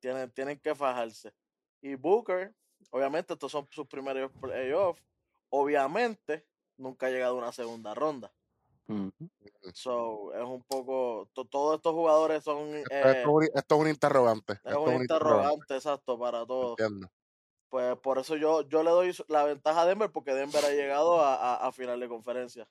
tienen, 0.00 0.30
tienen 0.32 0.59
que 0.59 0.75
fajarse. 0.75 1.32
Y 1.80 1.94
Booker, 1.94 2.54
obviamente, 2.90 3.34
estos 3.34 3.52
son 3.52 3.66
sus 3.70 3.87
primeros 3.87 4.30
playoffs. 4.40 5.02
Obviamente, 5.50 6.46
nunca 6.76 7.06
ha 7.06 7.10
llegado 7.10 7.34
a 7.37 7.38
una 7.38 7.52
segunda 7.52 7.94
ronda. 7.94 8.32
So, 9.72 10.34
es 10.34 10.42
un 10.42 10.62
poco. 10.64 11.28
to- 11.32 11.44
todos 11.44 11.76
estos 11.76 11.92
jugadores 11.92 12.42
son. 12.42 12.75
Esto, 12.75 12.92
eh, 12.92 13.00
esto 13.12 13.20
es 13.20 13.26
un- 13.26 13.42
esto 13.54 13.75
es 13.76 13.80
un 13.80 13.88
interrogante. 13.88 14.52
es 14.54 14.60
esto 14.64 14.80
un 14.82 15.02
interrogante, 15.02 15.76
exacto, 15.76 16.18
para 16.18 16.44
todos. 16.44 16.78
Entiendo. 16.78 17.08
Pues 17.68 17.96
por 17.99 18.18
eso 18.18 18.34
yo, 18.37 18.62
yo 18.62 18.82
le 18.82 18.90
doy 18.90 19.14
la 19.28 19.44
ventaja 19.44 19.82
a 19.82 19.87
Denver, 19.87 20.10
porque 20.10 20.34
Denver 20.34 20.64
ha 20.64 20.70
llegado 20.72 21.20
a, 21.20 21.37
a, 21.37 21.68
a 21.68 21.72
final 21.72 22.00
de 22.00 22.08
conferencia. 22.08 22.68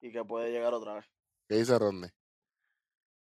Y 0.00 0.10
que 0.10 0.24
puede 0.24 0.50
llegar 0.50 0.74
otra 0.74 0.94
vez. 0.94 1.04
¿Qué 1.48 1.54
dice 1.56 1.78
Rodney? 1.78 2.10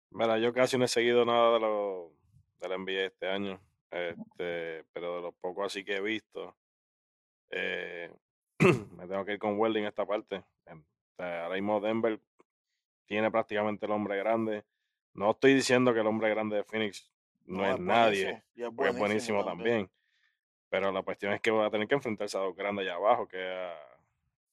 Mira, 0.10 0.38
yo 0.38 0.54
casi 0.54 0.78
no 0.78 0.84
he 0.84 0.90
seguido 0.90 1.24
nada 1.24 1.54
de 1.54 1.60
lo 1.62 2.12
del 2.60 2.72
NBA 2.74 3.06
este 3.06 3.30
año, 3.30 3.60
este, 3.92 4.86
pero 4.94 5.18
de 5.18 5.22
lo 5.22 5.32
poco 5.34 5.64
así 5.64 5.84
que 5.84 5.98
he 5.98 6.02
visto, 6.02 6.56
eh, 7.50 8.10
me 8.98 9.08
tengo 9.08 9.26
que 9.26 9.34
ir 9.34 9.40
con 9.40 9.60
Welding 9.60 9.84
en 9.84 9.88
esta 9.90 10.06
parte. 10.06 10.44
Em, 10.66 10.84
ahora 11.18 11.56
mismo 11.56 11.80
Denver 11.80 12.20
tiene 13.06 13.30
prácticamente 13.32 13.86
el 13.86 13.92
hombre 13.92 14.18
grande. 14.18 14.64
No 15.14 15.32
estoy 15.32 15.54
diciendo 15.54 15.94
que 15.94 16.00
el 16.00 16.08
hombre 16.08 16.30
grande 16.30 16.58
de 16.58 16.64
Phoenix 16.64 17.12
no, 17.46 17.66
es 17.66 17.80
nadie, 17.80 18.24
buenísimo, 18.24 18.44
y 18.56 18.64
es 18.64 18.70
porque 18.76 18.90
es 18.92 18.98
buenísimo 19.00 19.44
también. 19.46 19.90
Pero 20.70 20.92
la 20.92 21.02
cuestión 21.04 21.34
es 21.34 21.42
que 21.42 21.52
va 21.52 21.66
a 21.66 21.70
tener 21.72 21.88
que 21.88 21.96
enfrentarse 21.96 22.38
a 22.38 22.42
dos 22.42 22.56
grandes 22.56 22.86
allá 22.86 22.96
abajo, 22.96 23.28
que 23.28 23.38
es 23.44 23.72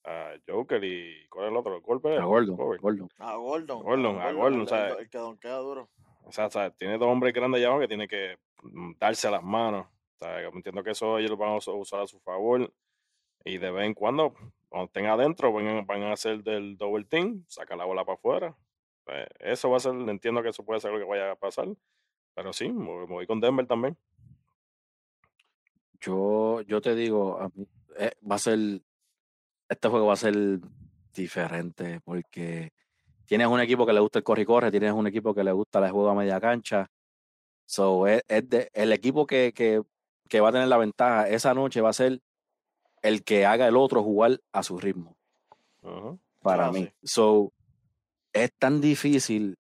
a, 0.05 0.31
a 0.33 0.35
Joker 0.49 0.83
y 0.83 1.29
¿cuál 1.29 1.45
es 1.47 1.51
el 1.53 1.57
otro? 1.57 1.77
¿El 1.77 1.81
golpe? 1.83 2.17
A 3.21 3.37
Gordon, 3.37 3.79
Gordon. 3.83 3.83
A 4.23 4.33
Gordon. 4.33 4.63
Gordon, 4.65 4.67
el- 4.95 4.99
el 4.99 5.11
que 5.11 5.19
donkea 5.19 5.55
duro. 5.59 5.89
O 6.29 6.33
sea, 6.33 6.51
¿sabes? 6.51 6.77
tiene 6.77 6.99
dos 6.99 7.09
hombres 7.09 7.33
grandes 7.33 7.65
allá 7.65 7.79
que 7.81 7.89
tiene 7.89 8.07
que 8.07 8.37
mm, 8.63 8.93
darse 8.99 9.31
las 9.31 9.43
manos. 9.43 9.87
Entiendo 10.53 10.83
que 10.83 10.91
eso 10.91 11.19
ellos 11.19 11.31
lo 11.31 11.37
van 11.39 11.51
a 11.51 11.57
us- 11.57 11.69
usar 11.69 12.01
a 12.01 12.07
su 12.07 12.21
favor. 12.21 12.73
Y 13.45 13.59
de 13.59 13.71
vez 13.71 13.87
en 13.87 13.95
cuando, 13.95 14.35
cuando 14.69 14.87
estén 14.87 15.07
adentro, 15.07 15.53
van 15.53 15.69
a, 15.69 15.83
van 15.83 16.03
a 16.03 16.13
hacer 16.13 16.43
del 16.43 16.77
double 16.77 17.05
team, 17.07 17.45
saca 17.49 17.77
la 17.77 17.85
bola 17.87 18.05
para 18.05 18.17
afuera. 18.17 18.57
Pues, 19.05 19.27
eso 19.41 19.71
va 19.71 19.79
a 19.79 19.81
ser, 19.81 19.95
entiendo 19.95 20.43
que 20.43 20.51
eso 20.51 20.65
puede 20.65 20.81
ser 20.81 20.93
lo 20.93 20.99
que 20.99 21.05
vaya 21.05 21.33
a 21.33 21.37
pasar. 21.37 21.69
Pero 22.35 22.53
sí, 22.53 22.71
me 22.71 23.07
voy 23.07 23.27
con 23.27 23.41
Denver 23.41 23.67
también. 23.67 23.97
Yo, 26.01 26.61
yo 26.63 26.81
te 26.81 26.95
digo, 26.95 27.41
a 27.41 27.49
mí, 27.55 27.67
eh, 27.99 28.13
va 28.31 28.37
a 28.37 28.39
ser, 28.39 28.83
este 29.69 29.89
juego 29.89 30.07
va 30.07 30.15
a 30.15 30.17
ser 30.17 30.35
diferente 31.15 32.01
porque 32.05 32.73
tienes 33.29 33.47
un 33.47 33.61
equipo 33.61 33.87
que 33.87 33.93
le 33.93 34.01
gusta 34.01 34.19
el 34.19 34.25
corre 34.25 34.43
y 34.43 34.47
corre, 34.47 34.71
tienes 34.71 34.93
un 34.93 35.07
equipo 35.07 35.35
que 35.35 35.45
le 35.45 35.53
gusta 35.53 35.79
el 35.85 35.93
juego 35.93 36.09
a 36.09 36.15
media 36.15 36.41
cancha. 36.41 36.89
So, 37.67 38.07
es, 38.07 38.23
es 38.27 38.49
de- 38.49 38.71
el 38.73 38.93
equipo 38.93 39.27
que, 39.27 39.53
que, 39.55 39.83
que 40.29 40.41
va 40.41 40.49
a 40.49 40.53
tener 40.53 40.69
la 40.69 40.79
ventaja 40.79 41.29
esa 41.29 41.53
noche 41.55 41.81
va 41.83 41.91
a 41.91 41.93
ser 41.93 42.21
el 43.03 43.23
que 43.23 43.45
haga 43.47 43.69
el 43.69 43.77
otro 43.77 44.03
jugar 44.03 44.41
a 44.53 44.63
su 44.63 44.79
ritmo, 44.79 45.15
para 46.41 46.69
Ah, 46.69 46.73
mí. 46.73 46.85
sí. 46.85 46.93
So, 47.03 47.53
es 48.33 48.51
tan 48.59 48.81
difícil 48.81 49.57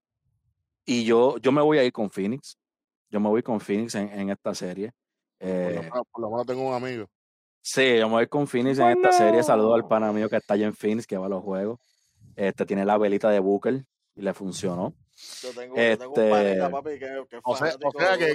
y 0.86 1.04
yo, 1.04 1.36
yo 1.38 1.52
me 1.52 1.60
voy 1.62 1.78
a 1.78 1.84
ir 1.84 1.92
con 1.92 2.10
Phoenix. 2.10 2.56
Yo 3.10 3.20
me 3.20 3.28
voy 3.28 3.42
con 3.42 3.60
Phoenix 3.60 3.94
en, 3.94 4.08
en 4.08 4.30
esta 4.30 4.54
serie. 4.54 4.92
Por 5.38 5.48
lo, 5.50 5.68
Eh, 5.80 5.80
menos, 5.82 6.06
por 6.10 6.22
lo 6.22 6.30
menos 6.30 6.46
tengo 6.46 6.68
un 6.68 6.74
amigo. 6.74 7.06
Sí, 7.62 7.98
vamos 8.00 8.18
a 8.18 8.22
ir 8.22 8.28
con 8.28 8.46
Phoenix 8.46 8.78
en 8.78 8.88
esta 8.88 9.12
serie. 9.12 9.42
Saludo 9.42 9.74
al 9.74 9.86
pana 9.86 10.12
mío 10.12 10.28
que 10.28 10.36
está 10.36 10.54
allá 10.54 10.66
en 10.66 10.74
Phoenix, 10.74 11.06
que 11.06 11.16
va 11.18 11.26
a 11.26 11.28
los 11.28 11.42
juegos. 11.42 11.78
Este 12.38 12.64
tiene 12.66 12.84
la 12.84 12.96
velita 12.98 13.30
de 13.30 13.40
Booker 13.40 13.84
y 14.14 14.22
le 14.22 14.32
funcionó. 14.34 14.94
Yo 15.42 15.50
tengo, 15.52 15.74
yo 15.76 15.98
tengo 15.98 16.12
un 16.12 16.14
panita, 16.30 16.52
Este, 16.52 16.70
papi, 16.70 16.90
que, 16.90 17.24
que 17.28 17.40
O 17.42 17.56
sea, 17.56 17.74
o 17.84 17.90
sea 17.98 18.16
que, 18.18 18.34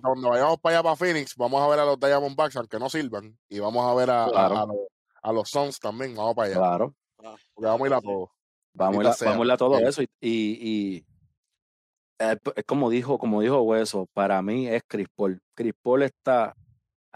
cuando, 0.00 0.30
vayamos 0.30 0.58
para 0.60 0.76
allá 0.76 0.82
para 0.82 0.96
Phoenix, 0.96 1.34
vamos 1.36 1.60
a 1.62 1.68
ver 1.68 1.80
a 1.80 1.84
los 1.84 2.00
Diamondbacks, 2.00 2.56
aunque 2.56 2.78
no 2.78 2.88
sirvan. 2.88 3.38
Y 3.50 3.58
vamos 3.58 3.84
a 3.84 3.94
ver 3.94 4.08
a, 4.10 4.24
a- 4.24 4.30
Claro. 4.30 4.56
a 4.56 4.66
los, 4.66 4.76
a 5.22 5.32
los 5.32 5.50
Suns 5.50 5.78
también. 5.78 6.14
Vamos 6.14 6.34
para 6.34 6.46
allá. 6.48 6.56
Claro, 6.56 6.94
Ah, 7.22 7.34
Porque 7.54 7.66
vamos 7.68 7.82
a 7.84 7.86
ir 7.88 7.92
a 7.94 8.00
sí. 8.00 8.06
todos. 8.06 8.28
vamos 8.72 8.94
a 8.94 8.96
ir 9.00 9.04
Maldita 9.04 9.10
a, 9.10 9.14
sea. 9.18 9.28
vamos 9.30 9.42
a 9.42 9.46
ir 9.46 9.52
a 9.52 9.56
todo 9.58 9.78
eso. 9.80 10.02
Y, 10.02 10.08
y, 10.20 10.58
y, 10.98 11.06
eh, 12.18 12.36
como 12.66 12.88
dijo, 12.88 13.18
como 13.18 13.40
dijo 13.42 13.60
Hueso, 13.62 14.06
para 14.14 14.40
mí 14.40 14.68
es 14.68 14.82
Chris 14.88 15.08
Paul. 15.14 15.40
Chris 15.54 15.74
Paul 15.82 16.02
está 16.04 16.54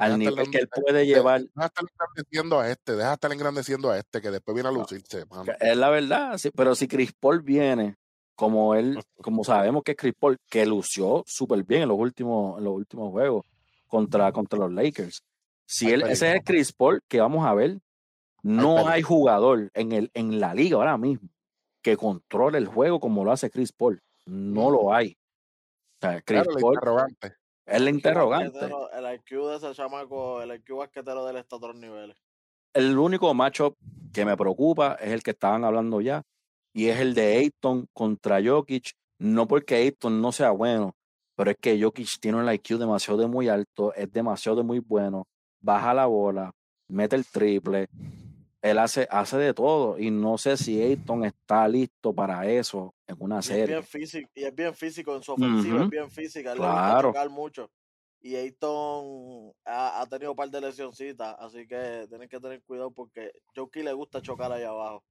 al 0.00 0.18
nivel 0.18 0.38
estar 0.38 0.50
que 0.50 0.58
él 0.58 0.68
puede 0.68 0.98
de- 1.00 1.06
llevar. 1.06 1.42
Deja 1.42 1.66
estar 1.66 1.84
engrandeciendo 1.88 2.60
a 2.60 2.70
este, 2.70 2.96
deja 2.96 3.12
estar 3.12 3.32
engrandeciendo 3.32 3.90
a 3.90 3.98
este, 3.98 4.20
que 4.20 4.30
después 4.30 4.54
viene 4.54 4.68
a 4.68 4.72
lucirse, 4.72 5.24
Es 5.60 5.76
la 5.76 5.90
verdad, 5.90 6.38
sí, 6.38 6.50
pero 6.54 6.74
si 6.74 6.88
Chris 6.88 7.12
Paul 7.12 7.42
viene, 7.42 7.96
como 8.34 8.74
él, 8.74 8.98
como 9.16 9.44
sabemos 9.44 9.82
que 9.82 9.92
es 9.92 9.96
Chris 9.96 10.14
Paul, 10.18 10.38
que 10.48 10.66
lució 10.66 11.22
súper 11.26 11.62
bien 11.64 11.82
en 11.82 11.88
los 11.88 11.98
últimos, 11.98 12.58
en 12.58 12.64
los 12.64 12.74
últimos 12.74 13.10
juegos 13.10 13.44
contra, 13.86 14.32
contra 14.32 14.58
los 14.58 14.72
Lakers. 14.72 15.22
Si 15.66 15.86
Hay 15.86 15.92
él, 15.92 16.02
ese 16.02 16.34
es 16.34 16.42
Chris 16.44 16.72
Paul 16.72 17.00
que 17.06 17.20
vamos 17.20 17.46
a 17.46 17.54
ver, 17.54 17.78
no 18.42 18.88
hay 18.88 19.02
jugador 19.02 19.70
en, 19.74 19.92
el, 19.92 20.10
en 20.14 20.40
la 20.40 20.54
liga 20.54 20.76
ahora 20.76 20.96
mismo 20.96 21.28
que 21.82 21.96
controle 21.96 22.58
el 22.58 22.66
juego 22.66 23.00
como 23.00 23.24
lo 23.24 23.32
hace 23.32 23.50
Chris 23.50 23.72
Paul. 23.72 24.02
No 24.26 24.70
lo 24.70 24.92
hay. 24.92 25.16
O 26.02 26.06
sea, 26.06 26.22
Chris 26.22 26.42
Claro, 26.42 26.60
Paul 26.60 26.74
interrogante. 26.74 27.34
Es 27.70 27.80
la 27.80 27.90
interrogante. 27.90 28.58
Basquetero, 28.58 28.90
El 28.92 29.14
IQ 29.14 29.48
de 29.48 29.56
ese 29.56 29.74
chamaco, 29.74 30.42
el 30.42 30.54
IQ 30.56 30.76
basquetero 30.76 31.24
de 31.24 31.30
él 31.30 31.36
está 31.38 31.56
a 31.56 31.58
otros 31.58 31.76
niveles. 31.76 32.16
El 32.74 32.98
único 32.98 33.32
matchup 33.34 33.76
que 34.12 34.24
me 34.24 34.36
preocupa 34.36 34.96
es 35.00 35.12
el 35.12 35.22
que 35.22 35.30
estaban 35.30 35.64
hablando 35.64 36.00
ya, 36.00 36.22
y 36.72 36.86
es 36.86 37.00
el 37.00 37.14
de 37.14 37.36
Ayton 37.36 37.86
contra 37.92 38.42
Jokic. 38.42 38.92
No 39.18 39.46
porque 39.46 39.76
Ayton 39.76 40.20
no 40.20 40.32
sea 40.32 40.50
bueno, 40.50 40.94
pero 41.36 41.50
es 41.50 41.56
que 41.60 41.80
Jokic 41.80 42.20
tiene 42.20 42.38
un 42.38 42.52
IQ 42.52 42.78
demasiado 42.78 43.20
de 43.20 43.26
muy 43.26 43.48
alto, 43.48 43.92
es 43.94 44.10
demasiado 44.12 44.58
de 44.58 44.62
muy 44.62 44.78
bueno, 44.78 45.26
baja 45.60 45.92
la 45.94 46.06
bola, 46.06 46.52
mete 46.88 47.16
el 47.16 47.26
triple, 47.26 47.88
él 48.62 48.78
hace, 48.78 49.06
hace 49.10 49.36
de 49.38 49.54
todo, 49.54 49.98
y 49.98 50.10
no 50.10 50.36
sé 50.38 50.56
si 50.56 50.80
Ayton 50.82 51.24
está 51.24 51.66
listo 51.66 52.12
para 52.12 52.46
eso 52.46 52.94
en 53.06 53.16
una 53.18 53.36
Y 53.36 53.38
es 53.38 53.44
serie. 53.46 53.66
bien 53.66 53.84
físico, 53.84 54.30
y 54.34 54.44
es 54.44 54.54
bien 54.54 54.74
físico 54.74 55.16
en 55.16 55.22
su 55.22 55.32
ofensiva, 55.32 55.84
es 55.84 55.90
bien 55.90 56.10
física, 56.10 56.52
él 56.52 56.58
le 56.58 56.64
gusta 56.66 56.74
Claro. 56.90 57.08
chocar 57.08 57.30
mucho. 57.30 57.70
Y 58.22 58.36
Ayton 58.36 59.52
ha, 59.64 60.02
ha 60.02 60.06
tenido 60.06 60.32
un 60.32 60.36
par 60.36 60.50
de 60.50 60.60
lesioncitas, 60.60 61.34
así 61.38 61.66
que 61.66 62.04
tienen 62.08 62.28
que 62.28 62.38
tener 62.38 62.62
cuidado 62.64 62.90
porque 62.90 63.32
Jokic 63.56 63.82
le 63.82 63.92
gusta 63.94 64.20
chocar 64.20 64.52
ahí 64.52 64.62
abajo. 64.62 65.02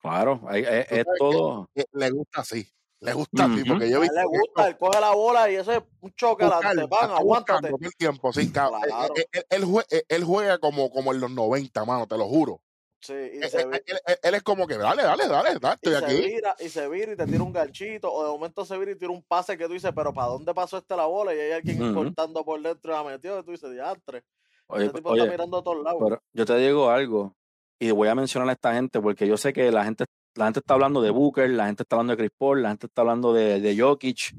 Claro, 0.00 0.40
hay- 0.48 0.62
es, 0.62 0.86
es 0.90 1.04
que- 1.04 1.04
todo. 1.18 1.70
le 1.92 2.10
gusta 2.10 2.40
así. 2.40 2.66
Le 3.00 3.12
gusta 3.12 3.44
así, 3.44 3.60
Ujú. 3.60 3.68
porque 3.68 3.90
yo 3.90 3.98
A 3.98 4.00
vi 4.00 4.08
le 4.08 4.24
gusta, 4.24 4.68
él 4.68 4.78
coge 4.78 5.00
la 5.00 5.12
bola 5.14 5.50
y 5.50 5.56
ese 5.56 5.76
es 5.76 5.82
un 6.00 6.12
choque 6.14 6.44
adelante, 6.44 6.88
pan, 6.88 7.10
aguántate. 7.10 7.68
el 7.68 7.94
tiempo, 7.96 8.32
sí, 8.32 8.50
cabrón. 8.50 8.80
Claro. 8.82 9.14
Él, 9.16 9.26
él- 9.32 9.44
él 9.50 9.64
jue- 9.64 10.04
él- 10.08 10.24
juega 10.24 10.58
como, 10.58 10.90
como 10.90 11.12
en 11.12 11.20
los 11.20 11.30
90, 11.30 11.84
mano, 11.84 12.06
te 12.06 12.16
lo 12.16 12.26
juro. 12.26 12.60
Sí, 12.98 13.12
y 13.12 13.42
Él, 13.42 13.50
se, 13.50 13.60
él- 13.60 13.82
él- 13.86 14.00
él- 14.06 14.18
él 14.22 14.34
es 14.34 14.42
como 14.42 14.66
que, 14.66 14.78
dale, 14.78 15.02
dale, 15.02 15.28
dale, 15.28 15.58
dale, 15.60 15.78
y 15.82 15.88
estoy 15.90 15.92
se 15.92 15.98
aquí. 16.04 16.26
vira, 16.34 16.56
y 16.58 16.68
se 16.70 16.88
vira 16.88 17.12
y 17.12 17.16
te 17.16 17.26
tira 17.26 17.42
un 17.42 17.52
ganchito, 17.52 18.10
o 18.12 18.24
de 18.24 18.30
momento 18.30 18.64
se 18.64 18.78
vira 18.78 18.92
y 18.92 18.96
tira 18.96 19.10
un 19.12 19.22
pase 19.22 19.58
que 19.58 19.66
tú 19.66 19.74
dices, 19.74 19.92
pero 19.94 20.14
¿para 20.14 20.28
dónde 20.28 20.54
pasó 20.54 20.78
este 20.78 20.96
la 20.96 21.04
bola? 21.04 21.34
Y 21.34 21.38
hay 21.38 21.52
alguien 21.52 21.92
cortando 21.94 22.42
por 22.44 22.60
dentro 22.62 22.92
y 22.92 22.96
la 22.96 23.04
metió, 23.04 23.38
y 23.38 23.42
tú 23.44 23.50
dices, 23.50 23.70
diantre. 23.70 24.24
Oye, 24.68 24.86
Este 24.86 24.96
tipo 24.98 25.10
oye, 25.10 25.20
está 25.20 25.30
mirando 25.30 25.58
a 25.58 25.62
todos 25.62 25.84
lados. 25.84 26.00
pero 26.02 26.20
yo 26.32 26.46
te 26.46 26.56
digo 26.56 26.88
algo. 26.90 27.34
y 27.78 27.90
voy 27.90 28.08
a 28.08 28.14
mencionar 28.14 28.48
a 28.48 28.52
esta 28.52 28.72
gente 28.72 29.02
porque 29.02 29.28
yo 29.28 29.36
sé 29.36 29.52
que 29.52 29.70
la 29.70 29.84
gente, 29.84 30.06
la 30.36 30.44
gente 30.46 30.60
está 30.60 30.74
hablando 30.74 31.00
de 31.02 31.10
Booker, 31.10 31.50
la 31.50 31.66
gente 31.66 31.82
está 31.82 31.96
hablando 31.96 32.12
de 32.12 32.16
Chris 32.18 32.30
Paul, 32.36 32.62
la 32.62 32.68
gente 32.70 32.86
está 32.86 33.02
hablando 33.02 33.32
de, 33.32 33.60
de 33.60 33.78
Jokic. 33.80 34.34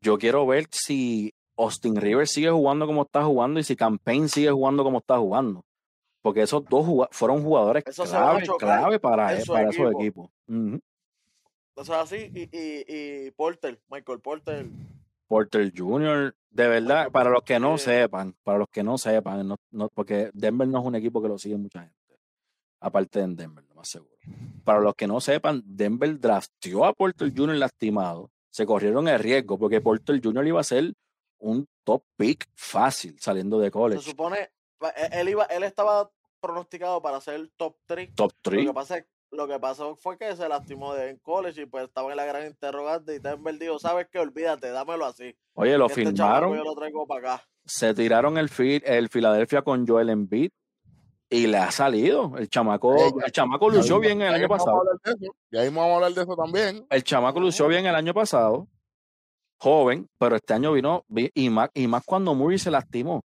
Yo 0.00 0.18
quiero 0.18 0.46
ver 0.46 0.66
si 0.70 1.32
Austin 1.56 1.96
Rivers 1.96 2.30
sigue 2.32 2.50
jugando 2.50 2.86
como 2.86 3.02
está 3.02 3.24
jugando 3.24 3.58
y 3.60 3.64
si 3.64 3.76
Campaign 3.76 4.28
sigue 4.28 4.50
jugando 4.50 4.84
como 4.84 4.98
está 4.98 5.18
jugando. 5.18 5.64
Porque 6.22 6.42
esos 6.42 6.64
dos 6.64 6.86
fueron 7.12 7.42
jugadores 7.42 7.84
Eso 7.86 8.04
clave, 8.04 8.44
clave 8.58 8.98
para, 8.98 9.34
en 9.36 9.42
su 9.44 9.52
para 9.52 9.70
esos 9.70 9.92
equipo. 9.92 10.30
equipos. 10.48 10.80
O 11.74 11.84
sea, 11.84 12.00
así, 12.00 12.30
y, 12.34 12.42
y, 12.56 13.26
y 13.26 13.30
Porter, 13.32 13.78
Michael 13.90 14.20
Porter. 14.20 14.66
Porter 15.28 15.72
Jr., 15.76 16.34
de 16.50 16.68
verdad, 16.68 16.96
Michael 17.06 17.12
para 17.12 17.30
los 17.30 17.42
que 17.42 17.58
no 17.60 17.76
sepan, 17.78 18.34
para 18.42 18.58
los 18.58 18.68
que 18.70 18.82
no 18.82 18.96
sepan, 18.96 19.46
no, 19.46 19.56
no- 19.72 19.88
porque 19.90 20.30
Denver 20.32 20.66
no 20.68 20.78
es 20.80 20.86
un 20.86 20.94
equipo 20.94 21.20
que 21.20 21.28
lo 21.28 21.36
sigue 21.38 21.56
mucha 21.58 21.80
gente, 21.80 21.94
aparte 22.80 23.20
de 23.20 23.26
Denver, 23.34 23.64
lo 23.68 23.74
más 23.74 23.88
seguro. 23.88 24.14
Para 24.64 24.80
los 24.80 24.94
que 24.94 25.06
no 25.06 25.20
sepan, 25.20 25.62
Denver 25.64 26.18
drafteó 26.18 26.84
a 26.84 26.92
Porter 26.92 27.32
Jr. 27.36 27.56
lastimado, 27.56 28.30
se 28.50 28.66
corrieron 28.66 29.06
el 29.08 29.18
riesgo, 29.18 29.58
porque 29.58 29.80
Porter 29.80 30.20
Jr. 30.22 30.46
iba 30.46 30.60
a 30.60 30.64
ser 30.64 30.92
un 31.38 31.66
top 31.84 32.02
pick 32.16 32.46
fácil 32.54 33.16
saliendo 33.20 33.58
de 33.58 33.66
Se 33.66 33.70
college, 33.72 34.02
supone, 34.02 34.50
pa- 34.78 34.90
e- 34.96 35.20
él, 35.20 35.28
iba, 35.28 35.44
él 35.44 35.62
estaba 35.62 36.10
pronosticado 36.40 37.00
para 37.02 37.20
ser 37.20 37.48
top 37.56 37.76
3. 37.86 38.14
top 38.14 38.32
Lo 38.32 38.38
3. 38.42 38.66
que, 38.66 38.72
pasa, 38.74 38.96
es- 38.98 39.06
lo 39.30 39.46
que 39.46 39.58
pasó 39.60 39.96
fue 39.96 40.16
que 40.16 40.34
se 40.34 40.48
lastimó 40.48 40.94
de- 40.94 41.10
en 41.10 41.16
college 41.18 41.62
y 41.62 41.66
pues 41.66 41.84
estaba 41.84 42.10
en 42.10 42.16
la 42.16 42.24
gran 42.24 42.46
interrogante 42.46 43.14
y 43.14 43.18
Denver 43.18 43.58
dijo, 43.58 43.78
¿sabes 43.78 44.08
qué? 44.10 44.18
Olvídate, 44.18 44.70
dámelo 44.70 45.04
así. 45.04 45.36
Oye, 45.54 45.76
lo 45.76 45.86
Este 45.86 46.04
firmaron, 46.06 46.56
yo 46.56 46.64
lo 46.64 46.74
traigo 46.74 47.06
para 47.06 47.34
acá. 47.34 47.48
se 47.64 47.92
tiraron 47.94 48.38
el, 48.38 48.48
fi- 48.48 48.82
el 48.84 49.08
Philadelphia 49.10 49.62
con 49.62 49.86
Joel 49.86 50.08
Embiid 50.10 50.50
y 51.28 51.46
le 51.46 51.58
ha 51.58 51.70
salido. 51.70 52.36
El 52.38 52.48
chamaco, 52.48 52.96
ya- 52.96 53.26
el 53.26 53.32
chamaco 53.32 53.70
Ya 53.70 53.76
lució 53.78 53.94
mismo- 53.98 54.00
bien 54.00 54.22
el 54.22 54.30
ya 54.30 54.36
año 54.36 54.48
pasado. 54.48 54.82
Ya 55.50 55.62
mismo 55.62 55.80
vamos 55.80 55.92
a 55.92 55.96
hablar 55.96 56.12
de 56.14 56.22
eso 56.22 56.36
también. 56.36 56.86
El 56.90 57.04
chamaco 57.04 57.40
lució 57.40 57.66
bien 57.68 57.86
el 57.86 57.94
año 57.94 58.14
pasado, 58.14 58.68
joven, 59.58 60.08
pero 60.18 60.36
este 60.36 60.54
año 60.54 60.72
vino 60.72 61.04
vi- 61.08 61.30
y 61.34 61.50
más, 61.50 61.70
y 61.74 61.86
más 61.86 62.04
cuando 62.04 62.34
Murray 62.34 62.58
se 62.58 62.70
lastimó. 62.70 63.22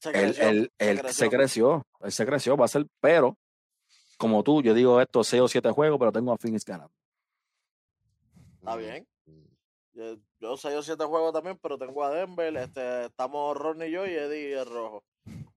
Se 0.00 0.10
Él, 0.10 0.14
creció, 0.34 0.48
él- 0.48 0.72
se 0.78 0.90
él 0.90 1.00
creció. 1.00 1.12
se 1.24 1.30
creció, 1.30 1.82
él 2.00 2.12
se 2.12 2.26
creció, 2.26 2.56
va 2.56 2.64
a 2.66 2.68
ser, 2.68 2.86
pero 3.00 3.36
como 4.18 4.42
tú, 4.42 4.62
yo 4.62 4.74
digo 4.74 5.00
estos 5.00 5.26
6 5.28 5.42
o 5.42 5.48
7 5.48 5.70
juegos, 5.70 5.98
pero 5.98 6.12
tengo 6.12 6.32
a 6.32 6.36
Phoenix 6.38 6.64
ganando. 6.64 6.92
Está 8.58 8.76
bien. 8.76 9.06
Yo, 9.94 10.16
yo 10.40 10.56
sé 10.58 10.70
yo 10.72 10.82
siete 10.82 11.04
juegos 11.04 11.32
también, 11.32 11.58
pero 11.62 11.78
tengo 11.78 12.04
a 12.04 12.10
Denver. 12.10 12.54
Este, 12.58 13.06
estamos 13.06 13.56
Ronnie 13.56 13.88
y 13.88 13.92
yo 13.92 14.06
y 14.06 14.10
Eddie 14.10 14.58
el 14.60 14.66
rojo. 14.66 15.02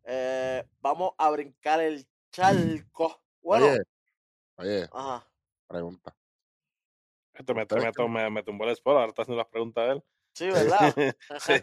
Eh, 0.03 0.65
vamos 0.81 1.11
a 1.17 1.29
brincar 1.29 1.81
el 1.81 2.07
charco. 2.31 3.21
Bueno, 3.41 3.67
Oye, 3.67 3.81
oye, 4.57 4.89
ajá. 4.91 5.27
pregunta. 5.67 6.15
Esto 7.33 7.53
me, 7.55 7.65
me, 7.65 8.09
me, 8.09 8.29
me 8.29 8.43
tumbó 8.43 8.65
el 8.65 8.71
spot, 8.71 8.95
ahora 8.95 9.07
está 9.07 9.21
haciendo 9.21 9.37
las 9.41 9.49
preguntas 9.49 9.85
de 9.85 9.91
él. 9.93 10.03
Sí, 10.33 10.47
¿verdad? 10.49 10.79
sí. 11.39 11.53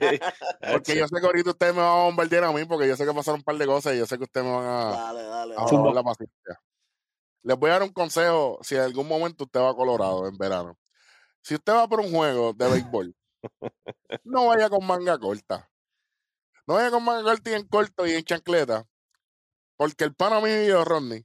Porque 0.73 0.97
yo 0.97 1.07
sé 1.07 1.21
que 1.21 1.27
ahorita 1.27 1.51
ustedes 1.51 1.75
me 1.75 1.81
van 1.81 1.91
a 1.91 2.03
bombardear 2.05 2.45
a 2.45 2.53
mí, 2.53 2.65
porque 2.65 2.89
yo 2.89 2.97
sé 2.97 3.05
que 3.05 3.13
pasaron 3.13 3.41
un 3.41 3.45
par 3.45 3.57
de 3.57 3.67
cosas 3.67 3.95
y 3.95 3.99
yo 3.99 4.07
sé 4.07 4.17
que 4.17 4.25
ustedes 4.25 4.47
me 4.47 4.53
van 4.53 4.65
a, 4.65 4.91
dale, 4.91 5.23
dale. 5.23 5.55
a 5.55 5.57
dale. 5.57 5.71
robar 5.71 5.95
la 5.95 6.03
paciencia. 6.03 6.61
Les 7.43 7.57
voy 7.57 7.71
a 7.71 7.75
dar 7.75 7.83
un 7.85 7.93
consejo 7.93 8.59
si 8.63 8.75
en 8.75 8.83
algún 8.83 9.07
momento 9.07 9.45
usted 9.45 9.61
va 9.61 9.71
a 9.71 9.75
Colorado 9.75 10.27
en 10.27 10.37
verano. 10.37 10.79
Si 11.43 11.55
usted 11.55 11.73
va 11.73 11.87
por 11.87 12.01
un 12.01 12.11
juego 12.11 12.53
de 12.53 12.69
béisbol, 12.69 13.17
no 14.25 14.47
vaya 14.47 14.69
con 14.69 14.85
manga 14.85 15.19
corta. 15.19 15.71
No 16.67 16.75
vaya 16.75 16.91
con 16.91 17.05
manga 17.05 17.23
corta 17.23 17.51
y 17.51 17.55
en 17.55 17.67
corto 17.69 18.07
y 18.07 18.13
en 18.13 18.25
chancleta. 18.25 18.87
Porque 19.77 20.05
el 20.05 20.15
pana 20.15 20.41
mío 20.41 20.65
y 20.65 20.69
yo, 20.69 20.85
Rodney, 20.85 21.25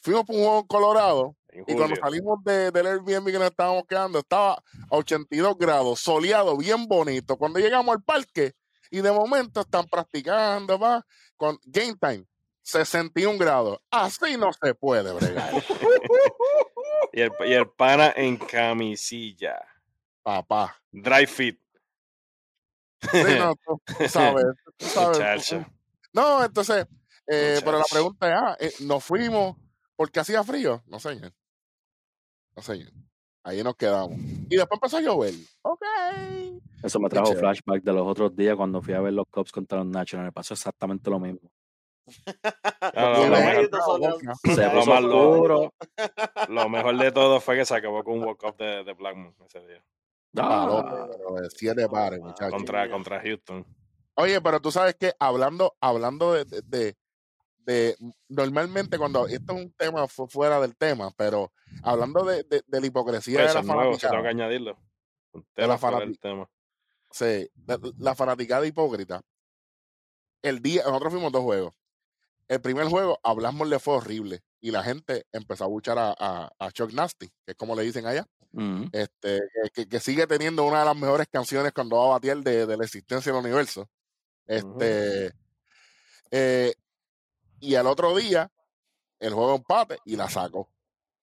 fuimos 0.00 0.24
por 0.24 0.36
un 0.36 0.42
juego 0.42 0.60
en 0.60 0.66
Colorado 0.66 1.36
En 1.48 1.64
y 1.66 1.74
cuando 1.74 1.96
salimos 1.96 2.44
de, 2.44 2.70
del 2.70 2.86
Airbnb 2.86 3.26
que 3.26 3.38
nos 3.38 3.50
estábamos 3.50 3.84
quedando, 3.88 4.18
estaba 4.20 4.52
a 4.54 4.62
82 4.96 5.56
grados, 5.58 6.00
soleado, 6.00 6.56
bien 6.56 6.86
bonito. 6.86 7.36
Cuando 7.36 7.58
llegamos 7.58 7.94
al 7.96 8.02
parque 8.02 8.52
y 8.90 9.00
de 9.00 9.10
momento 9.10 9.62
están 9.62 9.86
practicando, 9.86 10.78
va, 10.78 11.04
con 11.36 11.58
game 11.64 11.96
time, 12.00 12.24
61 12.62 13.38
grados. 13.38 13.80
Así 13.90 14.36
no 14.36 14.52
se 14.52 14.74
puede 14.74 15.12
bregar, 15.12 15.54
Y 17.12 17.22
el, 17.22 17.32
y 17.46 17.52
el 17.52 17.68
pana 17.70 18.12
en 18.14 18.36
camisilla. 18.36 19.58
papá. 20.22 20.76
Dry 20.92 21.26
fit. 21.26 21.58
Sí, 23.00 23.18
no, 23.38 23.54
tú, 23.56 23.80
tú 23.98 24.08
sabes, 24.08 24.44
tú 24.76 24.86
sabes. 24.86 25.18
Muchacho. 25.18 25.66
No, 26.12 26.44
entonces, 26.44 26.86
eh, 27.26 27.60
pero 27.64 27.78
la 27.78 27.84
pregunta 27.90 28.28
es, 28.28 28.34
ah, 28.36 28.56
eh, 28.58 28.72
¿nos 28.80 29.04
fuimos 29.04 29.56
porque 29.96 30.20
hacía 30.20 30.42
frío? 30.44 30.82
No, 30.86 30.98
señor. 30.98 31.32
No, 32.56 32.62
señor. 32.62 32.90
Ahí 33.44 33.62
nos 33.62 33.76
quedamos. 33.76 34.18
Y 34.18 34.56
después 34.56 34.78
empezó 34.78 34.96
a 34.96 35.00
llover. 35.02 35.34
Ok. 35.62 35.82
Eso 36.82 36.98
me 36.98 37.08
trajo 37.08 37.32
flashback 37.34 37.82
de 37.82 37.92
los 37.92 38.06
otros 38.06 38.34
días 38.34 38.56
cuando 38.56 38.82
fui 38.82 38.94
a 38.94 39.00
ver 39.00 39.12
los 39.12 39.26
Cubs 39.30 39.52
contra 39.52 39.78
los 39.78 39.86
Nationals. 39.86 40.28
Me 40.28 40.32
pasó 40.32 40.54
exactamente 40.54 41.10
lo 41.10 41.20
mismo. 41.20 41.50
No, 42.94 43.12
no, 43.12 43.24
Y 43.24 43.28
lo, 43.28 43.36
mejor, 43.36 44.36
Se 44.54 44.70
puso 44.70 44.90
más 44.90 45.02
loco. 45.02 45.30
oscuro. 45.30 45.74
lo 46.48 46.68
mejor 46.68 46.96
de 46.98 47.10
todo 47.12 47.40
fue 47.40 47.56
que 47.56 47.64
se 47.64 47.74
acabó 47.74 48.04
con 48.04 48.18
un 48.18 48.24
walk-up 48.24 48.56
de, 48.56 48.84
de 48.84 48.92
Blackmon 48.92 49.34
ese 49.44 49.60
día. 49.66 49.82
Ah, 50.38 51.40
siete 51.50 51.88
pares, 51.88 52.20
muchachos. 52.20 52.50
Contra, 52.52 52.90
contra 52.90 53.20
Houston. 53.22 53.66
Oye, 54.14 54.40
pero 54.40 54.60
tú 54.60 54.70
sabes 54.70 54.94
que 54.94 55.12
hablando, 55.18 55.76
hablando 55.80 56.32
de, 56.32 56.44
de, 56.44 56.62
de- 56.62 56.96
de- 57.58 57.96
normalmente 58.28 58.96
cuando 58.98 59.26
esto 59.26 59.52
es 59.54 59.64
un 59.64 59.72
tema 59.72 60.06
fu- 60.08 60.28
fuera 60.28 60.60
del 60.60 60.76
tema, 60.76 61.10
pero 61.16 61.52
hablando 61.82 62.24
de, 62.24 62.44
la 62.80 62.86
hipocresía 62.86 63.38
Pues 63.40 63.48
de 63.48 63.54
la 63.54 63.60
eso 63.60 63.60
es 63.60 63.66
nuevo, 63.76 63.98
se 63.98 64.08
tengo 64.08 64.22
que 64.22 64.28
añadirlo. 64.28 64.78
De 65.54 65.66
la 65.66 65.76
tema. 66.18 66.48
sí, 67.10 67.24
de- 67.54 67.92
la 67.98 68.14
fanaticada 68.14 68.66
hipócrita. 68.66 69.20
El 70.42 70.62
día, 70.62 70.82
nosotros 70.84 71.12
fuimos 71.12 71.32
dos 71.32 71.42
juegos. 71.42 71.74
El 72.48 72.60
primer 72.60 72.86
juego, 72.86 73.18
hablamos 73.24 73.68
le 73.68 73.78
fue 73.80 73.94
horrible 73.96 74.42
y 74.66 74.72
la 74.72 74.82
gente 74.82 75.24
empezó 75.30 75.62
a 75.62 75.68
buchar 75.68 75.96
a, 75.96 76.12
a, 76.18 76.50
a 76.58 76.72
Chuck 76.72 76.92
Nasty, 76.92 77.28
que 77.28 77.52
es 77.52 77.56
como 77.56 77.76
le 77.76 77.82
dicen 77.84 78.04
allá. 78.04 78.26
ujú. 78.52 78.88
este, 78.90 79.40
que- 79.88 80.00
sigue 80.00 80.26
teniendo 80.26 80.64
una 80.64 80.80
de 80.80 80.86
las 80.86 80.96
mejores 80.96 81.28
canciones 81.30 81.72
cuando 81.72 81.96
va 81.98 82.04
a 82.06 82.08
batear 82.18 82.38
de, 82.38 82.66
de 82.66 82.76
la 82.76 82.84
existencia 82.84 83.30
del 83.32 83.42
universo. 83.44 83.88
Este, 84.44 85.32
eh, 86.32 86.74
y 87.60 87.76
al 87.76 87.86
otro 87.86 88.16
día, 88.16 88.50
el 89.20 89.34
juego 89.34 89.54
empate 89.54 89.98
y 90.04 90.16
la 90.16 90.28
sacó. 90.28 90.68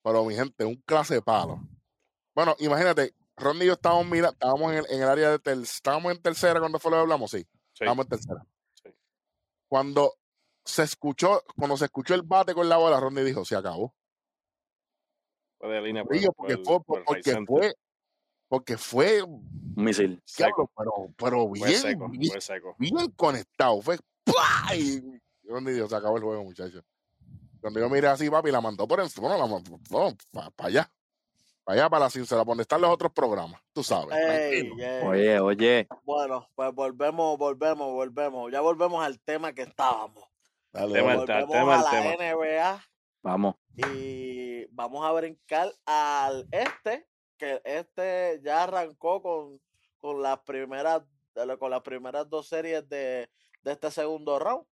Pero 0.04 0.24
mi 0.24 0.36
gente, 0.36 0.64
un 0.64 0.76
clase 0.86 1.16
de 1.16 1.22
palo. 1.22 1.60
Bueno, 2.34 2.56
imagínate, 2.60 3.14
Ron 3.36 3.62
y 3.62 3.66
yo 3.66 3.74
estábamos, 3.74 4.06
mira, 4.08 4.30
estábamos 4.30 4.72
en 4.72 4.78
el, 4.80 4.86
en 4.90 5.02
el 5.02 5.10
área 5.10 5.32
de 5.32 5.40
ter- 5.40 5.58
estábamos 5.58 6.14
en 6.14 6.22
tercera 6.22 6.62
cuando 6.62 6.80
fue 6.80 6.92
lo 6.92 6.98
que 6.98 7.02
hablamos, 7.02 7.30
sí, 7.32 7.40
Sí. 7.40 7.50
estábamos 7.84 8.06
en 8.06 8.10
tercera. 8.10 8.46
Sí. 8.82 8.90
Cuando 9.68 10.14
se 10.66 10.84
escuchó, 10.84 11.44
cuando 11.58 11.78
se 11.78 11.86
escuchó 11.86 12.14
el 12.16 12.22
bate 12.24 12.54
con 12.54 12.70
la 12.70 12.78
bola, 12.78 13.00
Ron 13.00 13.16
dijo, 13.26 13.44
se 13.46 13.56
acabó. 13.56 13.94
Fue 15.60 15.70
de 15.70 15.82
línea 15.82 16.04
por, 16.04 16.12
porque 16.36 16.58
por 16.58 17.04
porque 17.06 17.46
fue, 17.46 17.74
porque 18.48 18.78
fue 18.78 19.24
Un 19.24 19.74
misil. 19.76 20.22
Seco. 20.26 20.70
pero, 20.76 20.92
pero 21.18 21.48
Fue 21.48 21.70
bien, 21.70 21.80
seco, 21.82 22.10
bien, 22.10 22.32
fue 22.32 22.42
seco. 22.42 22.76
bien 22.78 23.12
conectado. 23.16 23.82
Fue 23.82 23.98
¡pua! 24.24 24.76
y 24.76 25.02
¿dónde 25.44 25.74
Dios 25.74 25.90
se 25.90 25.96
acabó 25.96 26.18
el 26.18 26.24
juego, 26.24 26.44
muchachos. 26.44 26.84
Cuando 27.62 27.80
yo 27.80 27.90
miré 27.90 28.08
así, 28.08 28.30
papi, 28.30 28.52
la 28.52 28.60
mandó 28.60 28.86
por 28.88 29.00
encima, 29.00 29.30
no, 29.30 29.38
la 29.38 29.48
mandó 29.48 29.80
para 30.32 30.68
allá. 30.68 30.92
Para 31.64 31.80
allá, 31.80 31.90
para 31.90 32.04
la 32.06 32.10
sincera, 32.10 32.44
donde 32.44 32.64
están 32.64 32.82
los 32.82 32.92
otros 32.92 33.14
programas. 33.14 33.62
Tú 33.72 33.84
sabes, 33.84 34.18
Ey, 34.18 34.70
tranquilo. 34.70 34.76
ey. 34.84 35.08
Oye, 35.08 35.40
oye, 35.40 35.88
Bueno, 36.04 36.46
pues 36.56 36.74
volvemos, 36.74 37.38
volvemos, 37.38 37.94
volvemos. 37.94 38.52
Ya 38.52 38.60
volvemos 38.60 39.02
al 39.02 39.18
tema 39.22 39.54
que 39.54 39.62
estábamos. 39.62 40.26
Dale, 40.74 40.94
tema, 41.48 41.80
a 41.80 41.84
la 41.84 41.90
tema. 41.92 42.16
NBA 42.34 42.84
vamos. 43.22 43.56
y 43.76 44.66
vamos 44.72 45.06
a 45.06 45.12
brincar 45.12 45.72
al 45.86 46.48
este, 46.52 47.08
que 47.38 47.62
este 47.64 48.42
ya 48.44 48.64
arrancó 48.64 49.22
con, 49.22 49.62
con 50.00 50.22
las 50.22 50.40
primeras 50.42 51.04
con 51.60 51.72
las 51.72 51.82
primeras 51.82 52.30
dos 52.30 52.48
series 52.48 52.88
de, 52.90 53.28
de 53.64 53.72
este 53.72 53.90
segundo 53.92 54.38
round. 54.40 54.66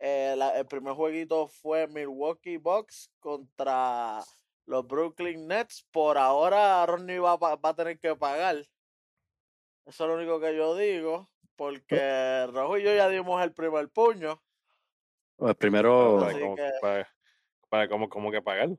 Eh, 0.00 0.34
la- 0.36 0.56
el 0.58 0.66
primer 0.66 0.94
jueguito 0.94 1.46
fue 1.48 1.86
Milwaukee 1.88 2.56
Bucks 2.56 3.10
contra 3.20 4.20
los 4.66 4.86
Brooklyn 4.86 5.46
Nets. 5.46 5.86
Por 5.92 6.18
ahora 6.18 6.84
Ronnie 6.86 7.18
va, 7.20 7.32
a 7.32 7.38
pa- 7.38 7.56
va 7.56 7.68
a 7.70 7.74
tener 7.76 7.98
que 8.00 8.14
pagar. 8.16 8.56
Eso 9.86 10.04
es 10.04 10.08
lo 10.08 10.14
único 10.14 10.40
que 10.40 10.56
yo 10.56 10.74
digo. 10.76 11.28
Porque 11.56 12.46
Rojo 12.52 12.78
y 12.78 12.84
yo 12.84 12.94
ya 12.94 13.08
dimos 13.08 13.42
el 13.42 13.52
primer 13.52 13.88
puño. 13.90 14.40
Pues 15.38 15.54
primero, 15.54 16.18
Para, 16.20 16.32
como, 16.40 16.56
que- 16.56 16.70
para, 16.80 17.08
para 17.68 17.88
como, 17.88 18.08
como 18.08 18.30
que 18.30 18.42
pagar. 18.42 18.70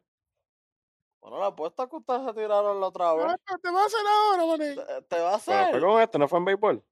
Bueno, 1.22 1.40
la 1.40 1.48
apuesta 1.48 1.88
que 1.88 1.96
ustedes 1.96 2.26
se 2.26 2.34
tiraron 2.34 2.80
la 2.80 2.88
otra 2.88 3.14
vez. 3.14 3.26
Ah, 3.28 3.58
¿Te 3.62 3.72
va 3.72 3.82
a 3.82 3.86
hacer 3.86 4.00
ahora, 4.08 4.46
mané? 4.46 4.76
¿Te, 4.76 5.02
te 5.04 5.20
va 5.22 5.36
a 5.36 5.40
Pero 5.40 5.58
hacer? 5.62 5.72
fue 5.72 5.82
con 5.82 6.02
esto, 6.02 6.18
no 6.20 6.28
fue 6.28 6.40
en 6.40 6.46
béisbol. 6.46 6.84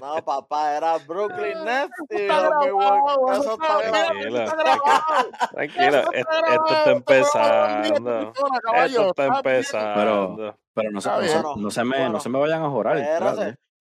No, 0.00 0.24
papá, 0.24 0.76
era 0.76 0.98
Brooklyn 0.98 1.64
Nets 1.64 1.92
y 2.10 2.26
los 2.28 3.40
eso 3.40 3.52
está 3.54 3.80
grabado. 3.80 5.30
Eso 5.56 6.12
Esto, 6.12 6.74
está 6.74 6.90
empezando. 6.90 8.32
Esto 8.74 9.08
está 9.08 9.24
empezando. 9.24 10.58
Pero 10.74 10.90
no 10.90 11.00
se, 11.00 11.08
Está 11.08 11.20
no, 11.42 11.54
se, 11.54 11.60
no 11.60 11.70
se 11.70 11.84
me, 11.84 11.96
Bueno, 11.96 12.12
no 12.12 12.20
se 12.20 12.28
me 12.28 12.38
vayan 12.38 12.62
a 12.62 12.70
jorar. 12.70 12.98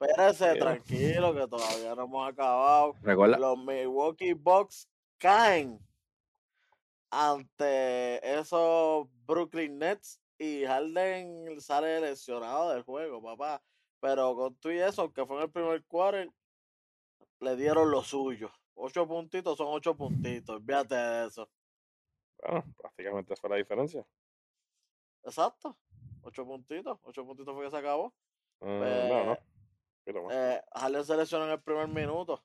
Espérese, 0.02 0.56
Tranquilo. 0.56 1.34
que 1.34 1.48
todavía 1.48 1.96
no 1.96 2.04
hemos 2.04 2.30
acabado. 2.30 2.96
Recuerda, 3.02 3.38
Los 3.38 3.58
Milwaukee 3.60 4.34
Bucks 4.34 4.90
caen 5.18 5.80
ante 7.12 8.40
esos 8.40 9.08
Brooklyn 9.26 9.78
Nets 9.78 10.20
y 10.40 10.66
Harden 10.66 11.62
sale 11.62 12.02
lesionado 12.02 12.72
del 12.72 12.82
juego, 12.84 13.22
papá. 13.22 13.62
Pero 14.00 14.36
con 14.36 14.56
tú 14.56 14.72
y 14.72 14.80
eso, 14.80 15.04
aunque 15.04 15.26
fue 15.26 15.38
en 15.38 15.44
el 15.44 15.52
primer 15.52 15.84
quarter, 15.86 16.32
le 17.40 17.56
dieron 17.56 17.92
lo 17.92 18.02
suyo. 18.02 18.52
Ocho 18.74 19.08
puntitos 19.08 19.58
son 19.58 19.68
ocho 19.70 19.96
puntitos, 19.96 20.56
olvídate 20.56 20.96
de 20.96 21.28
eso. 21.28 21.50
Bueno, 22.42 22.64
prácticamente 22.76 23.36
fue 23.36 23.52
la 23.52 23.58
diferencia. 23.58 24.04
Exacto. 25.24 25.78
Ocho 26.24 26.46
puntitos, 26.46 26.98
ocho 27.04 27.24
puntitos 27.24 27.54
fue 27.54 27.66
que 27.66 27.72
se 27.72 27.78
acabó. 27.78 28.12
Eh, 28.62 29.08
no, 29.10 29.26
no. 29.26 29.38
Eh. 30.06 30.14
Eh, 30.32 30.62
Harden 30.74 31.06
se 31.06 31.18
lesionó 31.18 31.46
en 31.46 31.52
el 31.52 31.62
primer 31.62 31.88
minuto. 31.88 32.44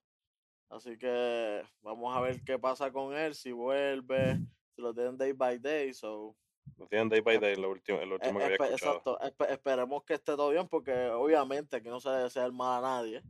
Así 0.69 0.99
que 0.99 1.63
vamos 1.83 2.17
a 2.17 2.21
ver 2.21 2.43
qué 2.45 2.59
pasa 2.59 2.91
con 2.91 3.15
él, 3.15 3.35
si 3.35 3.53
vuelve, 3.53 4.37
si 4.75 4.83
lo 4.83 4.93
tienen 4.93 5.17
day 5.17 5.33
by 5.33 5.59
day. 5.59 5.95
So, 5.95 6.35
Lo 6.77 6.87
tienen 6.89 7.09
day 7.09 7.21
by 7.21 7.39
day, 7.39 7.55
lo 7.55 7.71
último, 7.71 8.01
el 8.01 8.11
eh, 8.11 8.15
último 8.15 8.39
que 8.41 8.45
había 8.45 8.57
escuchado. 8.57 8.97
exacto, 8.97 9.19
espe- 9.21 9.51
esperemos 9.53 10.05
que 10.05 10.15
esté 10.15 10.35
todo 10.37 10.51
bien 10.51 10.67
porque 10.69 11.09
obviamente 11.11 11.77
aquí 11.77 11.89
no 11.89 12.01
se 12.01 12.11
desea 12.11 12.45
el 12.45 12.53
mal 12.53 12.85
a 12.85 12.89
nadie. 12.89 13.23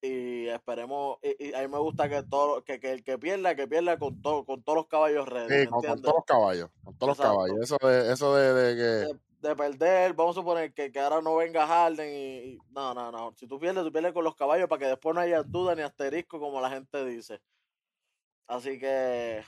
Y 0.00 0.46
esperemos, 0.48 1.18
y, 1.22 1.48
y 1.48 1.54
a 1.54 1.60
mí 1.60 1.68
me 1.68 1.78
gusta 1.78 2.08
que 2.08 2.22
todo, 2.22 2.62
que, 2.62 2.78
que 2.78 2.92
el 2.92 3.02
que 3.02 3.18
pierda, 3.18 3.56
que 3.56 3.66
pierda 3.66 3.98
con 3.98 4.20
todo, 4.22 4.44
con 4.44 4.62
todos 4.62 4.76
los 4.78 4.86
caballos 4.86 5.28
ready, 5.28 5.48
Sí, 5.48 5.54
¿me 5.64 5.66
con, 5.66 5.82
todos 6.02 6.14
los 6.16 6.24
caballos, 6.24 6.70
con 6.84 6.96
todos 6.98 7.18
los 7.18 7.26
caballos. 7.26 7.58
Eso 7.60 7.78
de, 7.82 8.12
eso 8.12 8.34
de, 8.36 8.52
de 8.54 8.76
que 8.76 8.82
de, 8.82 9.18
de 9.38 9.54
perder, 9.56 10.12
vamos 10.14 10.36
a 10.36 10.40
suponer 10.40 10.72
que, 10.74 10.90
que 10.90 10.98
ahora 11.00 11.20
no 11.22 11.36
venga 11.36 11.66
Harden 11.66 12.08
y, 12.12 12.36
y- 12.54 12.58
no, 12.70 12.92
no, 12.94 13.10
no. 13.12 13.32
Si 13.36 13.46
tú 13.46 13.58
pierdes, 13.58 13.84
tú 13.84 13.92
pierdes 13.92 14.12
con 14.12 14.24
los 14.24 14.34
caballos 14.34 14.68
para 14.68 14.80
que 14.80 14.86
después 14.86 15.14
no 15.14 15.20
haya 15.20 15.42
duda 15.42 15.74
ni 15.74 15.82
asterisco 15.82 16.40
como 16.40 16.60
la 16.60 16.70
gente 16.70 17.04
dice. 17.04 17.40
Así 18.46 18.78
que, 18.78 19.44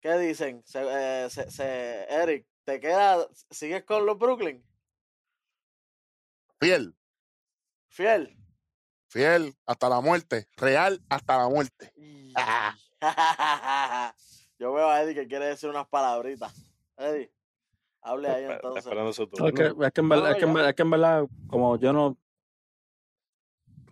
¿qué 0.00 0.12
dicen? 0.18 0.62
Se, 0.66 0.82
eh, 0.88 1.30
se- 1.30 1.50
se- 1.50 2.04
Eric, 2.08 2.46
¿te 2.64 2.80
queda, 2.80 3.28
sigues 3.50 3.84
con 3.84 4.04
los 4.06 4.18
Brooklyn? 4.18 4.64
fiel, 6.60 6.94
Fiel. 7.88 8.36
fiel 9.08 9.54
hasta 9.66 9.88
la 9.90 10.00
muerte, 10.00 10.48
real 10.56 11.00
hasta 11.10 11.36
la 11.38 11.48
muerte. 11.48 11.92
Yo 14.58 14.72
veo 14.72 14.88
a 14.88 15.02
Eddie 15.02 15.14
que 15.14 15.26
quiere 15.28 15.46
decir 15.46 15.68
unas 15.68 15.86
palabritas. 15.88 16.54
Eddie, 16.96 17.30
hable 18.04 18.28
ahí 18.28 18.44
entonces. 18.44 18.86
No, 18.86 19.08
es, 19.48 19.52
que, 19.54 19.64
es, 19.66 19.92
que 19.92 20.00
en 20.00 20.08
verdad, 20.08 20.24
No, 20.24 20.30
es, 20.30 20.36
que 20.36 20.44
en 20.44 20.48
ya. 20.48 20.54
verdad, 20.54 20.68
es 20.70 20.74
que 20.76 20.82
en 20.82 20.90
verdad, 20.90 21.24
como 21.48 21.76
yo 21.78 21.92
no. 21.92 22.16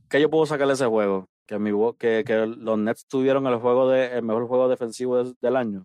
¿Qué 0.08 0.20
yo 0.20 0.30
puedo 0.30 0.46
sacarle 0.46 0.74
ese 0.74 0.86
juego? 0.86 1.28
Que, 1.46 1.58
mi, 1.58 1.70
que, 1.98 2.22
que 2.24 2.46
los 2.46 2.78
Nets 2.78 3.06
tuvieron 3.06 3.46
el 3.46 3.56
juego 3.56 3.88
de, 3.88 4.06
el 4.16 4.22
mejor 4.22 4.46
juego 4.46 4.68
defensivo 4.68 5.16
del, 5.18 5.34
del 5.40 5.56
año. 5.56 5.78
Me 5.80 5.84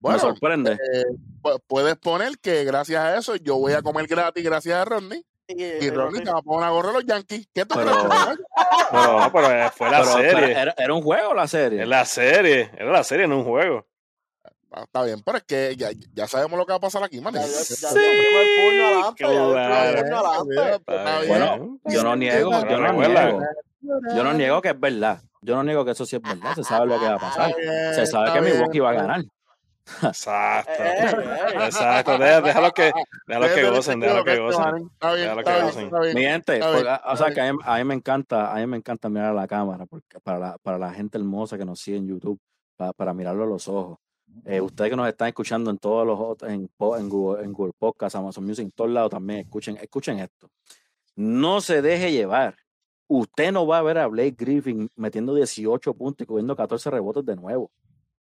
Bueno, 0.00 0.18
sorprende. 0.20 0.72
eh, 0.72 1.04
pu- 1.42 1.60
puedes 1.66 1.96
poner 1.96 2.38
que 2.38 2.62
gracias 2.64 3.02
a 3.02 3.16
eso 3.18 3.34
yo 3.36 3.56
voy 3.58 3.72
a 3.72 3.82
comer 3.82 4.06
gratis 4.06 4.44
gracias 4.44 4.76
a 4.76 4.84
Rodney 4.84 5.24
Y, 5.48 5.60
y 5.64 5.84
y 5.86 5.90
Rodney 5.90 6.22
te 6.22 6.30
va 6.30 6.38
a 6.38 6.42
poner 6.42 6.68
a 6.68 6.70
gorra 6.70 6.92
los 6.92 7.04
Yankees. 7.04 7.48
¿Qué 7.52 7.64
tú 7.66 7.74
Pero- 7.74 7.90
crees? 7.90 8.38
Pero, 8.90 9.18
no, 9.20 9.32
pero 9.32 9.50
eh, 9.50 9.70
fue 9.74 9.90
la 9.90 10.00
Pero- 10.02 10.14
pero 10.16 10.30
serie. 10.38 10.60
era, 10.60 10.74
era 10.78 10.94
un 10.94 11.02
juego 11.02 11.34
la 11.34 11.48
serie. 11.48 11.82
Es 11.82 11.88
la 11.88 12.04
serie. 12.04 12.70
Era 12.76 12.92
la 12.92 13.02
serie, 13.04 13.26
no 13.26 13.38
un 13.38 13.44
juego. 13.44 13.86
Ah, 14.70 14.82
Está 14.84 15.02
bien, 15.02 15.22
pero 15.24 15.38
es 15.38 15.44
que 15.44 15.74
ya, 15.76 15.88
ya 16.12 16.26
sabemos 16.28 16.58
lo 16.58 16.66
que 16.66 16.72
va 16.72 16.76
a 16.76 16.80
pasar 16.80 17.02
aquí, 17.02 17.20
man. 17.20 17.32
Ya, 17.34 17.40
ya, 17.40 17.46
ya 17.46 17.88
Sí, 17.88 17.98
claro. 19.16 20.04
Bueno, 21.26 21.78
yo 21.86 22.02
no 22.02 22.16
niego, 22.16 22.50
yo 22.68 22.78
no 22.78 22.92
niego. 22.92 23.40
Yo 24.14 24.24
no 24.24 24.34
niego 24.34 24.60
que 24.62 24.68
es 24.70 24.80
verdad. 24.80 25.22
Yo 25.40 25.54
no 25.54 25.62
niego 25.62 25.84
que 25.84 25.92
eso 25.92 26.04
sí 26.04 26.16
es 26.16 26.22
verdad. 26.22 26.54
Se 26.54 26.64
sabe 26.64 26.86
lo 26.86 26.98
que 26.98 27.06
va 27.06 27.14
a 27.14 27.18
pasar. 27.18 27.54
Bien, 27.56 27.94
Se 27.94 28.06
sabe 28.06 28.32
que 28.32 28.40
bien. 28.40 28.52
Milwaukee 28.54 28.80
va 28.80 28.90
a 28.90 28.94
ganar. 28.94 29.24
Exacto. 30.02 30.72
Eh, 30.78 30.98
eh, 30.98 31.14
eh. 31.54 31.64
Exacto. 31.64 32.18
Deja- 32.18 32.40
Déjalo 32.42 32.72
que, 32.72 32.92
déjalo 33.26 33.46
que 33.54 33.70
gocen, 33.70 34.00
que 34.00 34.06
déjalo 34.06 34.24
que 34.24 34.38
gocen. 34.38 34.90
Déjalo 35.00 35.44
que 35.44 35.62
gocen. 35.62 35.90
Mi 36.14 36.22
gente, 36.22 36.60
o 36.62 37.16
sea 37.16 37.30
que 37.32 37.40
a 37.40 37.52
mí, 37.52 37.58
a 37.64 37.76
mí 37.78 37.84
me 37.84 37.94
encanta, 37.94 38.52
a 38.52 38.56
mí 38.56 38.66
me 38.66 38.76
encanta 38.76 39.08
mirar 39.08 39.30
a 39.30 39.32
la 39.32 39.46
cámara, 39.46 39.86
porque 39.86 40.20
para 40.20 40.38
la, 40.38 40.58
para 40.58 40.76
la 40.76 40.92
gente 40.92 41.16
hermosa 41.16 41.56
que 41.56 41.64
nos 41.64 41.80
sigue 41.80 41.96
en 41.96 42.06
YouTube, 42.06 42.38
para, 42.76 42.92
para 42.92 43.14
mirarlo 43.14 43.44
a 43.44 43.46
los 43.46 43.66
ojos. 43.68 43.98
Eh, 44.44 44.60
ustedes 44.60 44.90
que 44.90 44.96
nos 44.96 45.08
están 45.08 45.28
escuchando 45.28 45.70
en 45.70 45.78
todos 45.78 46.06
los 46.06 46.18
otros, 46.18 46.50
en, 46.50 46.70
en 46.98 47.08
Google, 47.08 47.44
en 47.44 47.52
Google 47.52 47.72
Podcast, 47.78 48.16
Amazon 48.16 48.44
Music, 48.46 48.64
en 48.64 48.70
todos 48.72 48.90
lados 48.90 49.10
también, 49.10 49.40
escuchen, 49.40 49.76
escuchen 49.76 50.18
esto. 50.20 50.48
No 51.16 51.60
se 51.60 51.82
deje 51.82 52.12
llevar. 52.12 52.56
Usted 53.08 53.52
no 53.52 53.66
va 53.66 53.78
a 53.78 53.82
ver 53.82 53.98
a 53.98 54.06
Blake 54.06 54.36
Griffin 54.38 54.88
metiendo 54.96 55.34
18 55.34 55.94
puntos 55.94 56.24
y 56.24 56.26
cogiendo 56.26 56.54
14 56.56 56.90
rebotes 56.90 57.24
de 57.26 57.36
nuevo. 57.36 57.70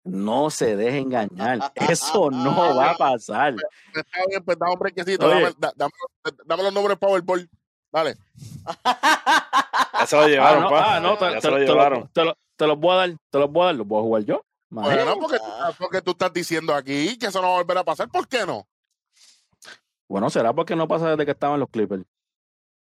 No 0.04 0.48
se 0.50 0.76
deje 0.76 0.98
engañar. 0.98 1.72
Eso 1.74 2.30
no 2.30 2.74
va 2.76 2.92
a 2.92 2.96
pasar. 2.96 3.54
Está 3.94 4.18
bien, 4.28 4.42
pues 4.44 4.58
dame 4.58 4.72
un 4.72 4.78
brequecito. 4.78 5.26
Oye. 5.26 5.40
Dame, 5.42 5.54
da- 5.58 5.72
dame, 5.76 5.92
dame 6.46 6.62
los 6.62 6.72
nombres 6.72 6.96
Powerball. 6.98 7.48
Dale. 7.90 8.14
Ya 8.84 10.06
se 10.06 10.16
lo 10.16 10.22
Ah, 10.22 10.28
llevaron, 10.28 10.62
no, 10.62 10.70
pa. 10.70 10.96
ah, 10.96 11.00
no, 11.00 11.16
te, 11.16 11.24
ya 11.24 11.34
te- 11.36 11.40
se 11.40 11.50
lo 11.50 11.56
te 11.56 11.60
lo- 11.66 11.66
llevaron. 11.72 12.10
lo- 12.14 12.34
te 12.56 12.66
los 12.66 12.78
voy 12.78 12.92
a 12.92 12.96
dar, 12.96 13.10
te 13.30 13.38
los 13.38 13.50
voy 13.50 13.62
a 13.62 13.66
dar, 13.66 13.74
los 13.74 13.86
voy 13.86 13.98
a 13.98 14.02
jugar 14.02 14.24
yo. 14.24 14.44
Bueno, 14.70 15.14
porque, 15.18 15.38
tú- 15.38 15.44
porque 15.78 16.02
tú 16.02 16.10
estás 16.12 16.32
diciendo 16.32 16.74
aquí 16.74 17.16
que 17.18 17.26
eso 17.26 17.40
no 17.40 17.48
va 17.48 17.54
a 17.54 17.58
volver 17.62 17.78
a 17.78 17.84
pasar. 17.84 18.08
¿Por 18.08 18.28
qué 18.28 18.44
no? 18.46 18.66
Bueno, 20.08 20.28
será 20.30 20.52
porque 20.52 20.76
no 20.76 20.86
pasa 20.88 21.10
desde 21.10 21.24
que 21.24 21.32
estaban 21.32 21.58
los 21.60 21.68
Clippers. 21.70 22.04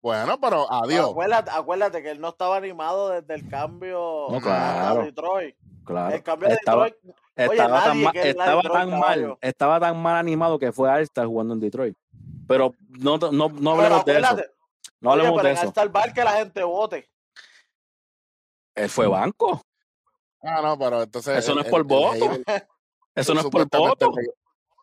Bueno, 0.01 0.39
pero 0.39 0.71
adiós. 0.71 1.09
Acuérdate, 1.11 1.51
acuérdate 1.51 2.01
que 2.03 2.11
él 2.11 2.21
no 2.21 2.29
estaba 2.29 2.57
animado 2.57 3.09
desde 3.09 3.33
el 3.35 3.49
cambio 3.49 4.27
No, 4.29 4.37
a- 4.37 4.41
claro. 4.41 5.01
a 5.01 5.03
Detroit. 5.05 5.55
Claro. 5.85 6.15
El 6.15 6.23
cambio 6.23 6.49
de 6.49 6.55
Estaba, 6.55 6.85
Detroit. 6.85 7.15
Oye, 7.37 7.47
estaba, 7.51 7.79
tan, 7.79 7.87
nadie 7.89 8.03
ma- 8.05 8.11
quiere 8.11 8.29
ir 8.29 8.35
a 8.37 8.43
estaba, 8.43 8.61
Detroit, 8.61 8.79
tan 8.79 8.89
mal, 8.91 9.01
caballo. 9.01 9.37
estaba 9.41 9.79
tan 9.79 10.01
mal 10.01 10.15
animado 10.17 10.59
que 10.59 10.71
fue 10.71 10.89
All-Star 10.89 11.25
jugando 11.27 11.53
en 11.53 11.59
Detroit. 11.61 11.97
Pero 12.47 12.73
no, 12.89 13.17
no, 13.17 13.49
no 13.49 13.71
hablemos 13.71 14.05
de 14.05 14.17
eso. 14.17 14.25
acuérdate, 14.27 14.51
No 14.99 15.09
oye, 15.11 15.19
hablemos 15.21 15.37
pero 15.41 15.53
de 15.55 15.61
en 15.61 15.67
eso. 15.69 15.81
el 15.81 15.89
bar 15.89 16.13
que 16.13 16.23
la 16.23 16.31
gente 16.33 16.63
vote. 16.63 17.09
Él 18.75 18.89
fue 18.89 19.07
banco. 19.07 19.61
Ah, 20.41 20.61
no, 20.61 20.77
pero 20.77 21.03
entonces. 21.03 21.37
Eso 21.37 21.55
no 21.55 21.61
es 21.61 21.67
por 21.67 21.81
el- 21.81 21.87
el 21.87 21.87
voto. 21.87 22.15
hater- 22.31 22.43
Eso 23.15 23.33
no 23.33 23.39
es 23.41 23.47
por 23.47 23.67
voto. 23.69 24.11
El, 24.17 24.29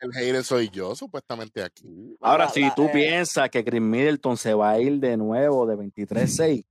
el 0.00 0.12
hater 0.12 0.44
soy 0.44 0.68
yo, 0.68 0.94
supuestamente 0.96 1.62
aquí. 1.62 2.16
Ahora, 2.20 2.44
La- 2.46 2.50
si 2.50 2.62
la- 2.62 2.74
tú 2.74 2.84
eh, 2.86 2.90
piensas 2.92 3.48
que 3.50 3.64
Chris 3.64 3.80
Middleton 3.80 4.36
se 4.36 4.52
va 4.54 4.70
a 4.70 4.80
ir 4.80 4.98
de 4.98 5.16
nuevo 5.16 5.66
de 5.66 5.76
23-6, 5.76 6.64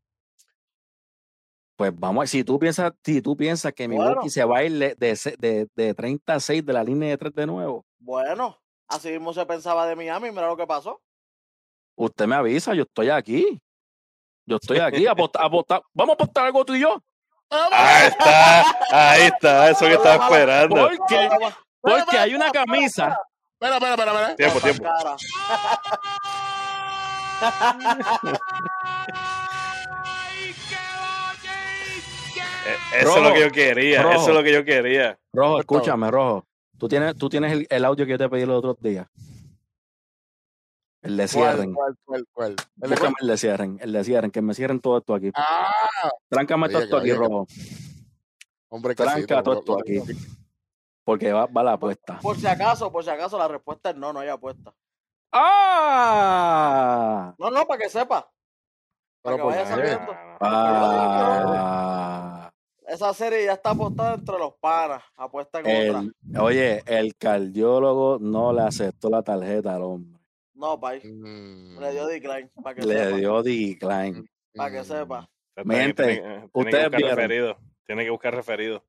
pues 1.75 1.91
vamos, 1.97 2.29
si 2.29 2.43
tú 2.43 2.59
piensas, 2.59 2.93
si 3.03 3.21
tú 3.21 3.35
piensas 3.35 3.73
que 3.73 3.87
Bueno. 3.87 4.03
Milwaukee 4.05 4.29
se 4.29 4.43
va 4.45 4.59
a 4.59 4.63
ir 4.63 4.73
de, 4.73 4.95
de, 4.95 5.35
de, 5.39 5.67
de 5.75 5.93
36 5.95 6.65
de 6.65 6.73
la 6.73 6.83
línea 6.83 7.09
de 7.09 7.17
3 7.17 7.33
de 7.33 7.45
nuevo, 7.47 7.85
Bueno, 7.97 8.59
así 8.87 9.09
mismo 9.09 9.33
se 9.33 9.45
pensaba 9.45 9.87
de 9.87 9.95
Miami, 9.95 10.29
mira 10.29 10.47
lo 10.47 10.55
que 10.57 10.67
pasó. 10.67 11.01
usted 11.95 12.27
me 12.27 12.35
avisa, 12.35 12.73
yo 12.75 12.83
estoy 12.83 13.09
aquí. 13.09 13.59
Yo 14.45 14.57
estoy 14.57 14.79
aquí, 14.79 15.07
aposta- 15.07 15.39
aposta- 15.43 15.81
vamos 15.93 16.11
a 16.13 16.15
apostar 16.15 16.45
algo 16.45 16.63
tú 16.65 16.75
y 16.75 16.81
yo. 16.81 17.01
Ahí 17.71 18.07
está, 18.07 18.61
ahí 18.91 19.21
está, 19.23 19.69
eso 19.69 19.85
que 19.85 19.93
estaba 19.93 20.25
esperando. 20.25 20.75
Porque, 20.75 21.29
porque 21.81 22.17
hay 22.17 22.35
una 22.35 22.51
camisa. 22.51 23.17
Espera, 23.59 23.75
espera, 23.77 23.93
espera, 23.93 24.11
espera. 24.11 24.35
Tiempo, 24.35 24.59
tiempo. 24.59 24.83
Eh, 32.65 33.01
Eso 33.01 33.17
es 33.17 33.23
lo 33.23 33.33
que 33.33 33.41
yo 33.41 33.51
quería, 33.51 34.01
eso 34.13 34.29
es 34.29 34.35
lo 34.35 34.41
que 34.43 34.53
yo 34.53 34.63
quería. 34.63 35.17
Rojo, 35.33 35.47
favor. 35.49 35.59
escúchame, 35.59 36.09
Rojo. 36.09 36.45
Tú 36.77 36.87
tienes, 36.87 37.15
tú 37.17 37.27
tienes 37.29 37.51
el, 37.51 37.67
el 37.69 37.85
audio 37.85 38.05
que 38.05 38.11
yo 38.11 38.17
te 38.17 38.29
pedí 38.29 38.45
los 38.45 38.59
otros 38.59 38.77
días. 38.79 39.05
El 41.03 41.17
de 41.17 41.27
¿Cuál, 41.27 41.29
cierren. 41.29 41.73
cuál, 41.73 41.95
cuál, 42.05 42.25
cuál? 42.31 42.55
¿El 42.81 42.97
cuál? 42.97 43.13
el 43.19 43.27
de 43.27 43.37
cierren, 43.37 43.77
el 43.81 43.91
de 43.91 44.03
cierren, 44.05 44.31
que 44.31 44.41
me 44.41 44.53
cierren 44.53 44.79
todo 44.79 44.99
esto 44.99 45.13
aquí. 45.13 45.31
Ah, 45.35 45.69
Tráncame 46.29 46.69
todo 46.69 46.81
esto 46.81 46.97
aquí, 46.97 47.11
Rojo. 47.13 47.45
hombre, 48.69 48.95
Tranca 48.95 49.43
todo 49.43 49.59
esto 49.59 49.77
aquí. 49.79 49.99
Porque 51.03 51.33
va, 51.33 51.45
va 51.47 51.63
la 51.63 51.73
apuesta. 51.73 52.19
Por 52.21 52.37
si 52.37 52.47
acaso, 52.47 52.89
por 52.89 53.03
si 53.03 53.09
acaso, 53.09 53.37
la 53.37 53.49
respuesta 53.49 53.89
es 53.89 53.97
no, 53.97 54.13
no 54.13 54.21
hay 54.21 54.29
apuesta. 54.29 54.73
¡Ah! 55.33 57.33
No, 57.37 57.49
no, 57.51 57.65
para 57.65 57.81
que 57.81 57.89
sepa. 57.89 58.31
Para 59.21 59.35
Pero 59.35 59.37
que 59.37 59.43
¿por 59.43 59.51
vaya 59.53 59.65
sabiendo. 59.67 60.15
Ah. 60.39 62.49
Esa 62.87 63.13
serie 63.13 63.45
ya 63.45 63.53
está 63.53 63.71
apostada 63.71 64.15
entre 64.15 64.37
los 64.37 64.53
panas. 64.55 65.03
Apuesta 65.17 65.59
en 65.59 65.95
otra. 65.99 66.41
Oye, 66.43 66.83
el 66.85 67.15
cardiólogo 67.15 68.19
no 68.19 68.53
le 68.53 68.61
aceptó 68.61 69.09
la 69.09 69.23
tarjeta 69.23 69.75
al 69.75 69.81
hombre. 69.83 70.19
No, 70.55 70.79
pay. 70.79 71.01
Mm, 71.03 71.79
Le 71.79 71.91
dio 71.91 72.05
decline, 72.07 72.49
para 72.63 72.75
que 72.75 72.81
Le 72.85 72.97
sepa. 73.05 73.17
dio 73.17 73.43
decline. 73.43 74.25
Para 74.55 74.71
que 74.71 74.81
mm. 74.81 74.85
sepa. 74.85 75.29
Usted 75.55 75.65
Mi 75.65 75.69
tiene- 75.75 75.83
gente, 75.85 76.03
tiene, 76.03 76.21
tiene 76.21 76.39
que 76.41 76.59
ustedes 76.59 76.83
buscar 76.85 76.97
vieron. 76.99 77.15
referido. 77.17 77.57
Tiene 77.85 78.03
que 78.03 78.09
buscar 78.11 78.35
referido. 78.35 78.83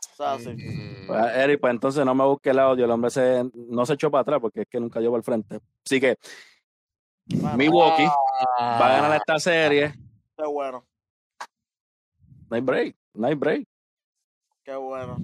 Sí. 0.00 0.48
Mm. 0.50 1.06
Pues, 1.06 1.36
Eric, 1.36 1.60
pues 1.60 1.70
entonces 1.72 2.04
no 2.04 2.14
me 2.14 2.24
busque 2.24 2.50
el 2.50 2.58
audio. 2.58 2.84
El 2.84 2.90
hombre 2.90 3.10
se, 3.10 3.42
no 3.54 3.86
se 3.86 3.94
echó 3.94 4.10
para 4.10 4.22
atrás 4.22 4.38
porque 4.40 4.62
es 4.62 4.66
que 4.68 4.78
nunca 4.80 5.00
para 5.00 5.16
el 5.16 5.22
frente. 5.22 5.60
Así 5.84 5.98
que 6.00 6.16
Bueno, 7.26 7.56
Milwaukee 7.56 8.06
Ah. 8.58 8.78
va 8.80 8.86
a 8.96 9.00
ganar 9.00 9.16
esta 9.16 9.38
serie. 9.38 9.94
Qué 10.36 10.46
bueno, 10.46 10.86
No 12.48 12.56
hay 12.56 12.60
break. 12.62 12.96
No 13.14 13.26
hay 13.26 13.34
break. 13.34 13.66
qué 14.64 14.74
bueno. 14.76 15.16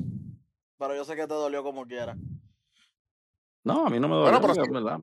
Pero 0.79 0.95
yo 0.95 1.05
sé 1.05 1.15
que 1.17 1.27
te 1.27 1.35
dolió 1.35 1.63
como 1.63 1.85
quiera. 1.87 2.17
No, 3.65 3.87
a 3.87 3.91
mí 3.91 3.99
no 3.99 4.09
me 4.09 4.15
Bueno, 4.17 4.39
duele. 4.41 4.55
pero 4.55 4.63
es 4.65 4.71
verdad. 4.71 5.01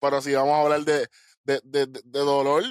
Pero 0.00 0.20
si 0.22 0.34
vamos 0.34 0.52
a 0.54 0.62
hablar 0.62 0.80
de, 0.80 1.08
de, 1.44 1.60
de, 1.64 1.86
de- 1.86 2.00
dolor, 2.20 2.62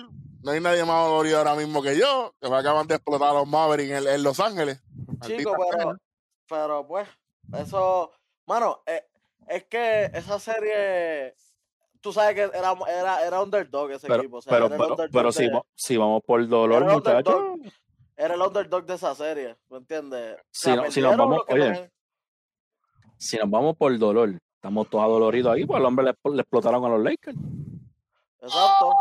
no 0.43 0.51
hay 0.51 0.59
nadie 0.61 0.83
más 0.85 1.05
dolorido 1.05 1.37
ahora 1.37 1.55
mismo 1.55 1.81
que 1.81 1.97
yo, 1.97 2.33
que 2.41 2.49
me 2.49 2.57
acaban 2.57 2.87
de 2.87 2.95
explotar 2.95 3.29
a 3.29 3.33
los 3.33 3.47
Mavericks 3.47 3.91
en, 3.91 4.07
en 4.07 4.23
Los 4.23 4.39
Ángeles. 4.39 4.81
Chico, 5.25 5.55
pero, 5.71 5.97
pero 6.47 6.87
pues, 6.87 7.07
eso, 7.57 8.11
mano, 8.47 8.81
eh, 8.85 9.05
es 9.47 9.65
que 9.65 10.05
esa 10.13 10.39
serie, 10.39 11.35
tú 12.01 12.11
sabes 12.13 12.35
que 12.35 12.41
era, 12.57 12.73
era, 12.87 13.25
era 13.27 13.41
underdog 13.43 13.91
ese 13.91 14.07
Pero, 14.07 14.21
equipo. 14.21 14.37
O 14.37 14.41
sea, 14.41 14.51
pero, 14.51 14.69
pero, 14.69 14.95
pero 15.11 15.31
si, 15.31 15.47
si 15.75 15.97
vamos 15.97 16.21
por 16.25 16.47
dolor, 16.47 16.83
Era 16.83 16.93
muchachos. 16.93 17.35
underdog. 17.35 17.73
era 18.15 18.33
el 18.35 18.41
underdog 18.41 18.85
de 18.85 18.93
esa 18.95 19.13
serie, 19.15 19.57
¿me 19.69 19.77
entiendes? 19.77 20.35
O 20.37 20.43
Si 20.51 20.61
sea, 20.63 20.75
no- 20.77 20.91
si 20.91 21.01
nos 21.01 21.11
perdieron 21.11 21.17
vamos- 21.17 21.37
los 21.37 21.45
que 21.45 21.53
oye, 21.53 21.91
Si 23.17 23.37
nos 23.37 23.49
vamos 23.49 23.75
por 23.75 23.97
dolor, 23.99 24.39
estamos 24.59 24.89
todos 24.89 25.05
adoloridos 25.05 25.53
ahí, 25.53 25.65
pues 25.65 25.77
al 25.79 25.85
hombre 25.85 26.05
le, 26.05 26.31
le 26.35 26.41
explotaron 26.41 26.83
a 26.83 26.89
los 26.89 27.01
Lakers. 27.01 27.37
Exacto. 28.41 28.91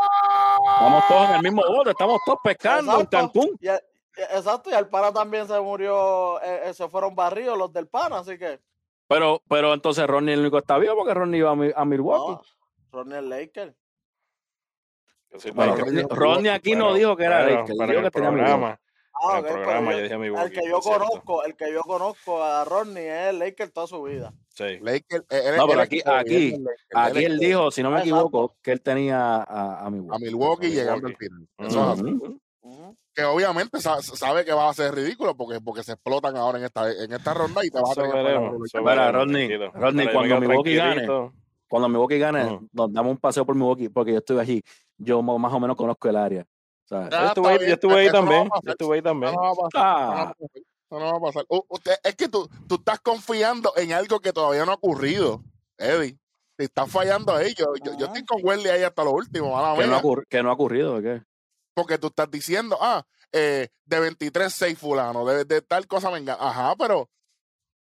Estamos 0.75 1.05
todos 1.09 1.29
en 1.31 1.35
el 1.37 1.43
mismo 1.43 1.63
bote, 1.69 1.91
estamos 1.91 2.21
todos 2.25 2.39
pescando 2.45 3.01
en. 3.01 3.07
Cancún. 3.07 3.51
Y 3.61 3.67
el- 3.69 3.81
y- 4.17 4.21
exacto, 4.37 4.71
y 4.71 4.75
al 4.75 4.89
pana 4.89 5.13
también 5.13 5.47
se 5.49 5.59
murió, 5.61 6.41
eh, 6.43 6.63
eh, 6.71 6.75
se 6.75 6.89
fueron 6.89 7.15
barridos 7.15 7.57
los 7.59 7.73
del 7.73 7.87
pana, 7.89 8.19
así 8.19 8.39
que. 8.39 8.61
Pero, 9.09 9.41
pero 9.49 9.75
entonces 9.75 10.07
Ronnie 10.07 10.35
el 10.35 10.41
único 10.41 10.57
que 10.57 10.61
está 10.61 10.79
vivo 10.79 10.95
porque 10.97 11.15
Ronnie 11.15 11.39
iba 11.39 11.51
a, 11.51 11.57
Mi- 11.57 11.73
a 11.75 11.85
Milwaukee. 11.85 12.33
No, 12.33 12.43
Ronnie 12.93 13.19
el 13.19 13.29
Laker. 13.29 13.75
Bueno, 15.55 15.77
Lakers. 15.77 16.09
Ronnie, 16.11 16.51
aquí 16.51 16.75
no 16.75 16.95
dijo 16.95 17.17
que 17.17 17.25
era 17.25 17.39
pero- 17.45 17.61
Lakers, 17.61 17.79
pero 17.79 17.89
dijo 17.89 17.99
en 17.99 18.03
que 18.03 18.07
el 18.07 18.13
tenía 18.13 18.31
Milwaukee. 18.31 18.53
programa, 18.53 18.81
Ah, 19.23 19.39
en 19.39 19.47
el 19.47 19.53
programa 19.53 19.93
yo- 19.93 19.99
yo 19.99 20.05
dije 20.05 20.15
el 20.45 20.51
que 20.53 20.69
yo 20.69 20.81
conozco, 20.81 21.45
el 21.45 21.57
que 21.57 21.73
yo 21.73 21.81
conozco 21.83 22.43
a 22.43 22.65
Ronnie 22.65 23.07
es 23.09 23.29
el 23.31 23.39
Laker 23.39 23.71
toda 23.71 23.87
su 23.87 24.03
vida. 24.03 24.33
Sí. 24.51 24.79
Lakers, 24.81 25.25
eh, 25.31 25.43
él- 25.47 25.57
No, 25.57 25.67
pero 25.69 25.81
aquí- 25.81 26.01
aquí- 26.05 26.55
Aquí 26.95 27.25
él 27.25 27.39
dijo, 27.39 27.71
si 27.71 27.83
no 27.83 27.91
me 27.91 28.01
equivoco, 28.01 28.57
que 28.63 28.73
él 28.73 28.81
tenía 28.81 29.37
a, 29.37 29.87
a 29.87 29.91
Milwaukee. 29.91 30.15
a 30.17 30.19
Milwaukee 30.19 30.71
llegando 30.71 31.09
al 31.09 31.17
final. 31.17 31.49
Eso 31.59 31.93
es 31.93 32.01
así. 32.01 32.19
Que 33.15 33.25
obviamente 33.25 33.81
sa- 33.81 34.01
sabe 34.03 34.45
que 34.45 34.53
va 34.53 34.69
a 34.69 34.75
ser 34.75 34.95
ridículo 34.95 35.35
porque, 35.37 35.61
porque 35.61 35.83
se 35.83 35.93
explotan 35.93 36.37
ahora 36.37 36.59
en 36.59 36.65
esta, 36.65 36.91
en 36.93 37.13
esta 37.13 37.35
ronda 37.35 37.65
y 37.65 37.71
te 37.71 37.81
vas 37.81 37.91
a 37.91 37.95
tener 37.95 38.11
que 38.13 38.17
veremos, 38.23 38.53
Rodney. 39.13 39.49
Rodney, 39.75 40.07
cuando 40.13 40.41
Milwaukee 40.41 40.75
gane. 40.77 41.07
Cuando 41.69 41.89
Milwaukee 41.89 42.19
gane, 42.19 42.61
nos 42.73 42.93
damos 42.93 43.11
un 43.13 43.19
paseo 43.19 43.45
por 43.45 43.55
Milwaukee 43.55 43.89
porque 43.89 44.13
yo 44.13 44.19
estuve 44.19 44.41
allí. 44.41 44.63
Yo 44.97 45.21
más 45.23 45.53
o 45.53 45.61
menos 45.61 45.77
conozco 45.77 46.09
el 46.09 46.17
área. 46.17 46.45
Ah, 46.91 47.09
Yo 47.11 47.27
estuve, 47.29 47.49
ahí- 47.51 47.59
yo 47.69 47.75
estuve 47.75 47.95
ahí 48.01 48.07
a 48.09 48.13
también. 48.13 48.49
Yo 48.63 48.71
estuve 48.73 48.95
ahí 48.95 48.99
Eso 49.01 49.09
también. 49.09 49.35
no 49.35 49.41
va 49.43 49.51
a 49.51 49.55
pasar. 49.55 50.37
Eso 50.41 50.99
no 50.99 51.09
Ah, 51.09 51.13
va 51.13 51.17
a 51.19 51.21
pasar. 51.21 51.43
A. 51.51 51.55
Uh, 51.55 51.63
usted- 51.69 51.97
es 52.03 52.17
que 52.17 52.29
tú, 52.29 52.49
tú 52.67 52.77
estás 52.77 53.01
confiando 53.01 53.73
en 53.77 53.93
algo 53.93 54.21
que 54.21 54.33
todavía 54.33 54.65
no 54.65 54.73
ha 54.73 54.77
ocurrido, 54.77 55.43
Eddie. 55.77 56.19
Te 56.57 56.65
estás 56.65 56.91
fallando 56.91 57.35
ahí. 57.35 57.55
Yo, 57.55 57.67
yo, 57.85 57.97
yo 57.99 58.07
estoy 58.07 58.25
con 58.25 58.41
Welly 58.43 58.69
ahí 58.69 58.83
hasta 58.83 59.05
lo 59.05 59.13
último, 59.13 59.49
que 59.77 59.87
no, 59.87 59.95
ha 59.97 60.03
ocurri- 60.03 60.25
que 60.29 60.43
no 60.43 60.51
ha 60.51 60.53
ocurrido, 60.55 61.01
¿de 61.01 61.03
qué? 61.21 61.25
Porque 61.75 61.99
tú 61.99 62.09
estás 62.09 62.29
diciendo, 62.31 62.77
ah, 62.81 63.07
eh, 63.31 63.69
de 63.85 64.01
23, 64.01 64.53
6 64.53 64.77
fulano, 64.79 65.25
de, 65.25 65.45
de 65.45 65.63
tal 65.63 65.87
cosa 65.87 66.11
venga. 66.11 66.37
Ajá, 66.41 66.75
pero 66.77 67.09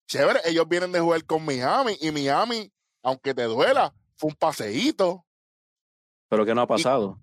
chévere, 0.08 0.40
ellos 0.44 0.68
vienen 0.68 0.92
de 0.92 1.00
jugar 1.00 1.24
con 1.24 1.44
Miami 1.44 1.96
y 2.00 2.10
Miami, 2.10 2.70
aunque 3.02 3.32
te 3.34 3.44
duela, 3.44 3.94
fue 4.16 4.30
un 4.30 4.36
paseíto 4.36 5.24
Pero 6.28 6.44
que 6.44 6.54
no 6.54 6.60
ha 6.62 6.66
pasado. 6.66 7.18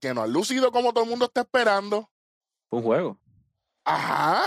Que, 0.00 0.14
no 0.14 0.22
ha 0.22 0.26
lucido 0.26 0.70
como 0.72 0.92
todo 0.92 1.04
el 1.04 1.10
mundo 1.10 1.26
está 1.26 1.42
esperando. 1.42 2.08
Fue 2.68 2.78
un 2.78 2.84
juego. 2.84 3.18
Ajá. 3.84 4.42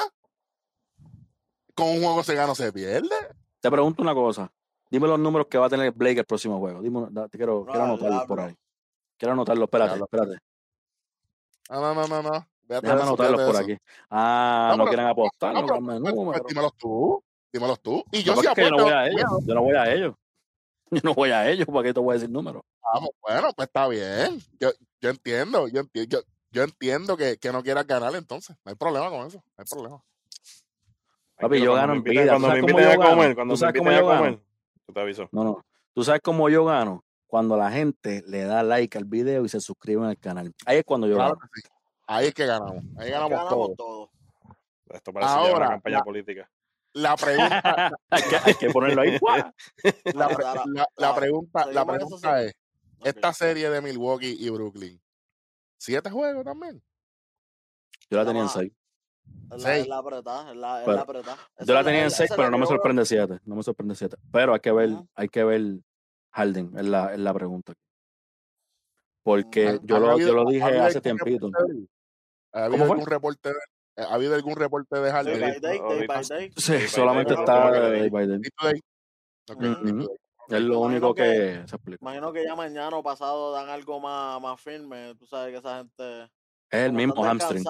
Con 1.75 1.87
un 1.89 2.03
juego 2.03 2.23
se 2.23 2.35
gana 2.35 2.51
o 2.51 2.55
se 2.55 2.71
pierde. 2.71 3.15
Te 3.59 3.71
pregunto 3.71 4.01
una 4.01 4.13
cosa. 4.13 4.51
Dime 4.89 5.07
los 5.07 5.19
números 5.19 5.47
que 5.47 5.57
va 5.57 5.65
a 5.65 5.69
tener 5.69 5.91
Blake 5.91 6.19
el 6.19 6.25
próximo 6.25 6.59
juego. 6.59 6.81
Dime, 6.81 7.07
te 7.29 7.37
quiero, 7.37 7.65
quiero 7.65 7.83
anotarlos 7.83 8.25
por 8.25 8.39
ahí. 8.41 8.55
Quiero 9.17 9.33
anotarlos, 9.33 9.63
espérate, 9.65 9.99
espérate. 9.99 10.37
Ah, 11.69 11.79
no, 11.79 11.95
no, 11.95 12.07
no, 12.07 12.21
no. 12.21 12.47
Déjame 12.63 12.87
eso, 12.93 13.01
anotarlos 13.03 13.41
por 13.41 13.55
eso. 13.55 13.63
aquí. 13.63 13.77
Ah, 14.09 14.67
No, 14.71 14.77
no, 14.77 14.83
pero- 14.83 14.89
quieren 14.91 15.07
apostar, 15.07 15.53
No, 15.53 15.61
no, 15.61 15.67
pero, 15.67 15.79
pues, 15.79 15.99
pues, 16.01 16.13
números. 16.15 16.47
dímelos 16.47 16.73
tú. 16.77 17.23
Dímelos 17.51 17.81
tú. 17.81 18.03
Y 18.11 18.23
yo 18.23 18.35
No, 18.35 18.41
sí 18.41 18.47
que 18.55 18.61
yo 18.63 18.69
no 18.69 18.75
apuesto. 18.77 18.83
voy 18.83 18.93
a 18.93 19.07
ellos. 19.07 19.23
Yo 19.45 19.53
no 19.55 19.61
voy 19.61 19.75
a 19.75 19.93
ellos. 19.93 20.15
Yo 20.91 21.01
no 21.03 21.13
voy 21.15 21.31
a 21.31 21.49
ellos, 21.49 21.65
¿para 21.65 21.81
qué 21.83 21.93
te 21.93 21.99
voy 21.99 22.11
a 22.11 22.13
decir 22.13 22.29
números? 22.29 22.61
Vamos, 22.93 23.09
bueno, 23.19 23.49
pues 23.55 23.67
está 23.67 23.87
bien. 23.87 24.39
Yo, 24.59 24.69
yo 25.03 25.09
entiendo, 25.09 25.67
yo 25.67 25.81
entiendo, 25.81 26.17
yo, 26.17 26.23
yo 26.51 26.63
entiendo 26.63 27.17
que, 27.17 27.37
que 27.37 27.51
no 27.51 27.61
quieras 27.61 27.85
ganar 27.85 28.15
entonces. 28.15 28.55
No 28.63 28.69
hay 28.69 28.75
problema 28.75 29.09
con 29.09 29.27
eso. 29.27 29.37
No 29.37 29.53
hay 29.57 29.65
problema. 29.69 30.01
Papi, 31.35 31.59
yo 31.61 31.73
gano 31.73 31.87
cuando 31.93 31.93
me 31.93 31.97
en 31.97 32.03
vida. 32.03 32.31
Cuando 32.31 32.37
¿Tú 32.37 32.39
me 32.39 32.47
sabes 32.47 32.61
cómo 32.61 32.69
inviten 32.71 32.87
a 32.87 32.93
yo 32.93 32.99
gano? 32.99 33.15
comer, 33.17 33.35
cuando 33.35 33.51
¿Tú 33.53 33.55
me 33.55 33.59
sabes 33.59 33.75
cómo 33.79 33.91
inviten 33.91 33.97
a 33.97 33.99
yo 34.01 34.07
gano? 34.07 34.23
comer, 34.37 34.39
yo 34.87 34.93
te 34.93 34.99
aviso. 35.01 35.29
No, 35.33 35.43
no. 35.43 35.65
¿Tú 35.93 36.03
sabes 36.05 36.21
cómo 36.23 36.49
yo 36.49 36.65
gano? 36.65 37.03
Cuando 37.27 37.57
la 37.57 37.69
gente 37.71 38.23
le 38.27 38.43
da 38.43 38.63
like 38.63 38.97
al 38.97 39.05
video 39.05 39.43
y 39.43 39.49
se 39.49 39.59
suscribe 39.59 40.05
al 40.07 40.17
canal. 40.17 40.53
Ahí 40.65 40.77
es 40.77 40.83
cuando 40.85 41.07
yo 41.07 41.15
Claro 41.15 41.35
gano. 41.35 41.49
sí. 41.53 41.61
Ahí 42.07 42.27
es 42.27 42.33
que 42.33 42.45
ganamos. 42.45 42.83
Ahí 42.97 43.09
ganamos, 43.09 43.31
Ganamos 43.31 43.49
todo. 43.49 43.75
todo. 43.75 44.11
Esto 44.89 45.11
parece 45.11 45.31
ya 45.33 45.39
una 45.41 45.49
Ahora, 45.49 45.67
campaña 45.69 45.97
la- 45.97 46.03
política. 46.03 46.49
La 46.95 47.15
pregunta, 47.17 47.97
hay, 48.11 48.21
que, 48.23 48.35
hay 48.43 48.53
que 48.53 48.69
ponerlo 48.69 49.01
ahí. 49.01 49.17
la, 50.13 50.25
Ahora, 50.25 50.49
ahora, 50.49 50.63
la- 50.67 50.87
la 50.95 51.07
ahora, 51.07 51.19
pregunta, 51.19 51.65
la 51.65 51.85
pregunta 51.85 52.41
es, 52.43 52.53
Esta 53.03 53.33
serie 53.33 53.69
de 53.69 53.81
Milwaukee 53.81 54.35
y 54.39 54.49
Brooklyn, 54.49 55.01
¿siete 55.77 56.09
juegos 56.09 56.43
también? 56.45 56.81
Yo 58.09 58.17
la 58.17 58.25
tenía 58.25 58.41
en 58.43 58.47
Vamos 58.47 58.57
a- 58.57 58.59
6. 58.59 58.71
Es 59.53 59.63
la, 59.63 59.69
Seis. 59.69 59.81
es 59.83 59.87
la 59.87 59.97
apretada, 59.99 60.51
es 60.51 60.57
la, 60.57 60.85
la 60.85 61.01
apretada. 61.01 61.37
Yo 61.65 61.73
la 61.73 61.83
tenía 61.83 62.01
en 62.01 62.07
esa 62.07 62.17
6, 62.17 62.31
es 62.31 62.35
pero 62.35 62.49
no 62.49 62.57
me 62.57 62.65
sorprende 62.65 63.05
7. 63.05 63.39
No 63.45 63.55
me 63.55 63.63
sorprende 63.63 63.95
7. 63.95 64.17
Pero 64.31 64.53
hay 64.53 64.59
que 64.59 64.71
ver, 64.71 64.89
hay 65.15 65.29
que 65.29 65.43
ver 65.43 65.61
Harden, 66.31 66.77
es 66.77 66.85
la, 66.85 67.13
es 67.13 67.19
la 67.19 67.33
pregunta. 67.33 67.73
Porque 69.23 69.75
Ujú. 69.75 69.85
yo 69.85 69.95
¿Han 69.95 70.01
lo, 70.01 70.11
habido- 70.11 70.27
yo 70.27 70.33
lo 70.43 70.49
dije 70.49 70.63
hace 70.79 70.99
tiempito. 70.99 71.49
¿Ha 72.51 72.65
habido 72.65 72.83
algún 72.83 73.05
reporte 73.05 73.49
de, 73.49 74.03
¿Ha 74.03 74.13
habido 74.13 74.35
algún 74.35 74.55
reporte 74.55 74.95
de 74.95 75.01
Day 75.01 75.11
Harden? 75.11 75.39
by 75.39 75.51
day, 75.51 75.59
day 75.61 75.77
ahorita- 75.79 76.13
by 76.13 76.23
day. 76.27 76.51
Sí, 76.57 76.71
Day 76.73 76.79
by 76.81 76.87
solamente 76.89 77.33
day, 77.33 77.39
está 77.43 77.71
Day 77.71 78.09
by 78.09 78.27
Day. 78.27 78.39
Es 80.49 80.59
lo 80.61 80.75
Imagino 80.75 80.79
único 80.81 81.15
que, 81.15 81.23
que- 81.23 81.67
se 81.67 81.75
explica. 81.75 81.97
Imagino 82.01 82.33
que 82.33 82.43
ya 82.43 82.55
mañana 82.55 82.97
o 82.97 83.03
pasado 83.03 83.51
dan 83.51 83.69
algo 83.69 83.99
más, 83.99 84.41
más 84.41 84.59
firme. 84.61 85.15
Tú 85.15 85.25
sabes 85.25 85.51
que 85.51 85.59
esa 85.59 85.77
gente. 85.77 86.23
Es 86.69 86.79
el 86.85 86.91
mismo 86.93 87.23
hamstring. 87.23 87.63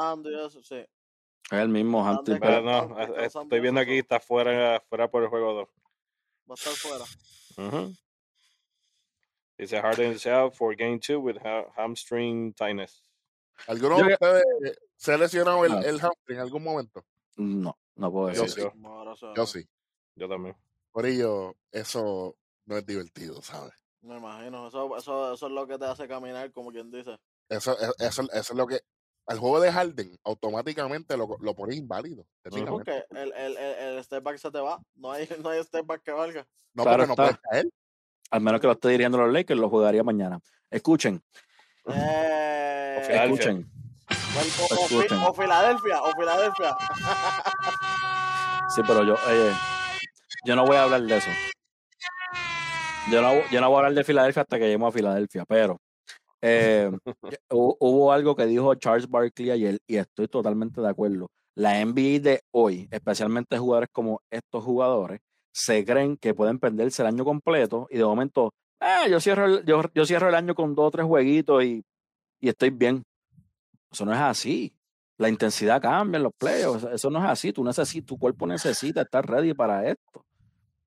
eso, 0.46 0.64
sí. 0.64 0.76
Es 0.78 1.60
el 1.60 1.70
mismo 1.70 2.00
Están 2.00 2.16
hamstring. 2.16 2.40
Pero 2.40 2.62
no, 2.62 3.18
estoy 3.20 3.60
viendo 3.60 3.80
aquí, 3.82 3.98
está 4.00 4.20
fuera, 4.20 4.80
fuera 4.90 5.10
por 5.12 5.24
el 5.24 5.30
juego 5.30 5.54
2. 5.54 5.70
Va 6.50 6.52
a 6.52 6.54
estar 6.56 6.74
fuera. 6.74 7.06
Ujú. 7.68 7.94
Dice 9.58 9.80
Harden 9.80 10.14
is 10.14 10.26
out 10.26 10.54
for 10.56 10.76
game 10.76 11.00
2 11.00 11.18
with 11.22 11.38
ha- 11.44 11.68
hamstring 11.78 12.54
tightness. 12.54 13.04
¿Alguno 13.68 13.98
de 13.98 14.14
ustedes 14.14 14.44
se 14.96 15.14
ha 15.14 15.18
lesionado 15.18 15.64
el, 15.66 15.72
No. 15.74 15.80
el 15.82 16.00
hamstring 16.02 16.38
en 16.38 16.40
algún 16.40 16.64
momento? 16.64 17.06
no, 17.38 17.78
no 17.96 18.12
puedo 18.12 18.32
Yo 18.34 18.42
decir. 18.44 18.64
sí. 18.64 18.70
Yo, 18.82 19.14
eso 19.14 19.34
Yo 19.36 19.46
sí. 19.46 19.68
yo 20.16 20.28
también. 20.28 20.56
Por 20.92 21.06
ello, 21.06 21.56
eso 21.72 22.36
no 22.66 22.78
es 22.78 22.86
divertido, 22.86 23.42
¿sabes? 23.42 23.74
Me 24.02 24.18
imagino. 24.18 24.68
Eso, 24.68 24.98
eso, 24.98 25.34
eso 25.34 25.46
es 25.48 25.52
lo 25.52 25.66
que 25.68 25.78
te 25.78 25.86
hace 25.86 26.08
caminar, 26.08 26.52
como 26.52 26.72
quien 26.72 26.92
dice. 26.92 27.18
Eso, 27.50 27.78
eso, 27.80 27.94
eso, 28.00 28.22
eso 28.24 28.54
es 28.54 28.58
lo 28.58 28.68
que... 28.68 28.82
Al 29.26 29.40
juego 29.40 29.62
de 29.62 29.72
Harden, 29.72 30.18
automáticamente 30.26 31.16
lo, 31.16 31.38
lo 31.40 31.56
pones 31.56 31.78
inválido. 31.78 32.26
técnicamente. 32.42 33.06
Porque 33.06 33.22
el, 33.22 33.32
el, 33.34 33.58
el, 33.58 33.96
el 33.98 34.04
step 34.04 34.22
back 34.22 34.38
se 34.38 34.52
te 34.52 34.60
va. 34.60 34.82
No 34.96 35.12
hay, 35.14 35.28
no 35.42 35.50
hay 35.50 35.64
step 35.64 35.86
back 35.86 36.04
que 36.04 36.12
valga. 36.12 36.46
No, 36.74 36.84
Claro 36.84 36.98
porque 37.06 37.10
no 37.10 37.16
puedes 37.16 37.38
caer. 37.50 37.70
Al 38.32 38.42
menos 38.42 38.60
que 38.60 38.68
lo 38.68 38.74
esté 38.74 38.90
dirigiendo 38.90 39.18
los 39.20 39.32
Lakers, 39.32 39.60
lo 39.60 39.70
jugaría 39.70 40.04
mañana. 40.04 40.40
Escuchen, 40.70 41.22
Eh, 41.86 43.22
escuchen. 43.24 43.70
o, 44.10 44.64
o 44.64 44.88
Fi- 44.88 44.96
escuchen. 44.98 45.18
o 45.24 45.34
Filadelfia, 45.34 46.02
o 46.02 46.12
Filadelfia. 46.20 46.76
Sí, 48.76 48.82
pero 48.88 49.04
yo, 49.06 49.14
oye, 49.28 49.54
yo 50.46 50.56
no 50.56 50.66
voy 50.66 50.76
a 50.78 50.84
hablar 50.84 51.02
de 51.04 51.18
eso. 51.18 51.30
Yo 53.12 53.22
no, 53.22 53.34
yo 53.52 53.60
no 53.62 53.70
voy 53.70 53.76
a 53.76 53.80
hablar 53.80 53.94
de 53.94 54.04
Filadelfia 54.04 54.42
hasta 54.44 54.58
que 54.58 54.66
lleguemos 54.66 54.90
a 54.90 54.92
Filadelfia, 54.98 55.46
pero 55.46 55.78
eh, 56.42 56.90
hu- 57.50 57.76
hubo 57.80 58.12
algo 58.12 58.36
que 58.36 58.46
dijo 58.46 58.74
Charles 58.76 59.10
Barkley 59.10 59.52
ayer 59.52 59.78
y 59.88 59.98
estoy 59.98 60.28
totalmente 60.28 60.82
de 60.82 60.90
acuerdo. 60.90 61.28
La 61.56 61.80
NBA 61.86 62.20
de 62.20 62.42
hoy, 62.52 62.88
especialmente 62.92 63.58
jugadores 63.58 63.90
como 63.92 64.22
estos 64.32 64.64
jugadores, 64.64 65.20
se 65.54 65.86
creen 65.86 66.18
que 66.18 66.34
pueden 66.34 66.58
perderse 66.60 67.02
el 67.04 67.08
año 67.10 67.24
completo 67.26 67.88
y 67.92 67.98
de 67.98 68.06
momento, 68.06 68.52
Ah, 68.86 69.08
yo 69.10 69.20
cierro 69.22 69.46
el, 69.46 69.66
yo, 69.66 69.82
yo 69.94 70.06
cierro 70.06 70.28
el 70.28 70.36
año 70.36 70.56
con 70.56 70.76
dos 70.76 70.88
o 70.88 70.92
tres 70.92 71.06
jueguitos 71.06 71.64
y, 71.64 71.82
y 72.42 72.50
estoy 72.50 72.70
bien. 72.70 73.04
Eso 73.92 74.04
no 74.06 74.12
es 74.12 74.20
así. 74.20 74.74
La 75.18 75.30
intensidad 75.30 75.82
cambia 75.82 76.18
en 76.18 76.24
los 76.24 76.34
playoffs. 76.38 76.84
Eso 76.92 77.10
no 77.10 77.20
es 77.20 77.26
así. 77.30 77.54
Tú 77.54 77.64
necesitas, 77.64 78.06
tu 78.06 78.18
cuerpo 78.18 78.46
necesita 78.46 79.04
estar 79.04 79.26
ready 79.26 79.54
para 79.54 79.88
esto. 79.88 80.22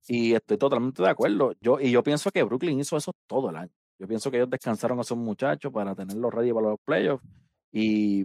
Y 0.09 0.34
estoy 0.34 0.57
totalmente 0.57 1.02
de 1.02 1.09
acuerdo. 1.11 1.52
Yo, 1.61 1.80
y 1.80 1.90
yo 1.90 2.02
pienso 2.02 2.30
que 2.30 2.42
Brooklyn 2.42 2.78
hizo 2.80 2.96
eso 2.96 3.12
todo 3.26 3.50
el 3.50 3.57
año. 3.57 3.72
Yo 3.98 4.07
pienso 4.07 4.30
que 4.30 4.36
ellos 4.36 4.50
descansaron 4.50 4.98
a 4.98 5.02
esos 5.02 5.16
muchachos 5.18 5.72
para 5.72 5.94
tenerlos 5.94 6.32
ready 6.32 6.52
para 6.52 6.68
los 6.68 6.78
playoffs. 6.84 7.24
Y 7.72 8.22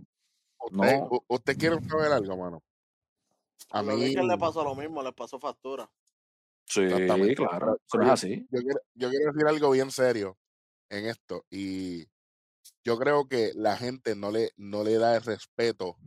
¿Usted, 0.59 0.97
No. 0.99 1.09
¿Usted 1.27 1.57
quiere 1.57 1.81
saber 1.87 2.11
algo, 2.11 2.37
mano? 2.37 2.61
A 3.71 3.81
mí, 3.81 4.13
le 4.13 4.37
pasó 4.37 4.63
lo 4.63 4.75
mismo, 4.75 5.01
les 5.01 5.13
pasó 5.13 5.39
factura. 5.39 5.89
sí, 6.65 6.81
claro. 7.35 7.77
Eso 7.87 8.01
es 8.01 8.05
yo- 8.07 8.13
así. 8.13 8.47
yo 8.51 8.59
quiero, 8.61 8.79
yo 8.95 9.09
quiero 9.09 9.31
decir 9.31 9.47
algo 9.47 9.71
bien 9.71 9.91
serio 9.91 10.37
en 10.89 11.05
esto. 11.07 11.45
Y 11.49 12.05
yo 12.83 12.97
creo 12.99 13.27
que 13.27 13.51
la 13.55 13.77
gente 13.77 14.15
no 14.15 14.29
le, 14.31 14.51
no 14.57 14.83
le 14.83 14.97
da 14.97 15.15
el 15.15 15.23
respeto 15.23 15.97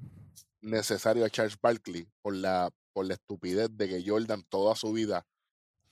necesario 0.60 1.24
a 1.24 1.30
Charles 1.30 1.58
Barkley 1.60 2.06
por 2.22 2.34
la, 2.34 2.70
por 2.92 3.06
la 3.06 3.14
estupidez 3.14 3.68
de 3.76 3.88
que 3.88 4.04
Jordan 4.06 4.44
toda 4.48 4.74
su 4.76 4.92
vida 4.92 5.26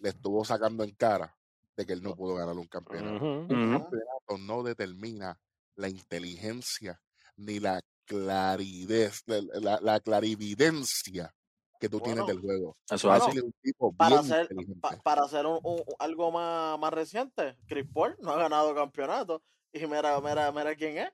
le 0.02 0.08
estuvo 0.10 0.44
sacando 0.44 0.84
en 0.84 0.90
cara 0.94 1.36
de 1.76 1.86
que 1.86 1.92
él 1.94 2.02
no 2.02 2.14
pudo 2.14 2.34
ganar 2.34 2.56
un 2.56 2.66
campeonato. 2.66 3.16
Ujú. 3.24 3.54
Un 3.54 3.70
campeonato 3.78 4.38
no 4.38 4.62
determina 4.62 5.38
la 5.76 5.88
inteligencia 5.88 7.00
ni 7.36 7.60
la 7.60 7.80
claridad, 8.04 9.12
la, 9.26 9.40
la- 9.60 9.80
la 9.80 10.00
clarividencia 10.00 11.34
que 11.80 11.88
tú 11.88 12.00
tienes 12.00 12.26
del 12.26 12.40
juego. 12.40 12.76
Eso 12.86 12.94
es 12.94 13.02
Bueno, 13.04 13.14
así. 13.24 13.24
Barkley 13.24 13.38
es 13.38 13.44
un 13.44 13.52
tipo 13.62 13.92
Para 13.96 14.18
hacer, 14.20 14.48
pa- 14.80 14.96
para 15.02 15.22
hacer 15.24 15.46
un, 15.46 15.58
un- 15.62 15.82
algo 15.98 16.30
más, 16.30 16.78
más 16.78 16.92
reciente, 16.92 17.56
Chris 17.66 17.86
Paul 17.92 18.16
no 18.20 18.32
ha 18.32 18.38
ganado 18.38 18.74
campeonato. 18.74 19.42
Y 19.72 19.86
mira, 19.86 20.20
mira, 20.20 20.52
mira 20.52 20.74
quién 20.76 20.98
es. 20.98 21.12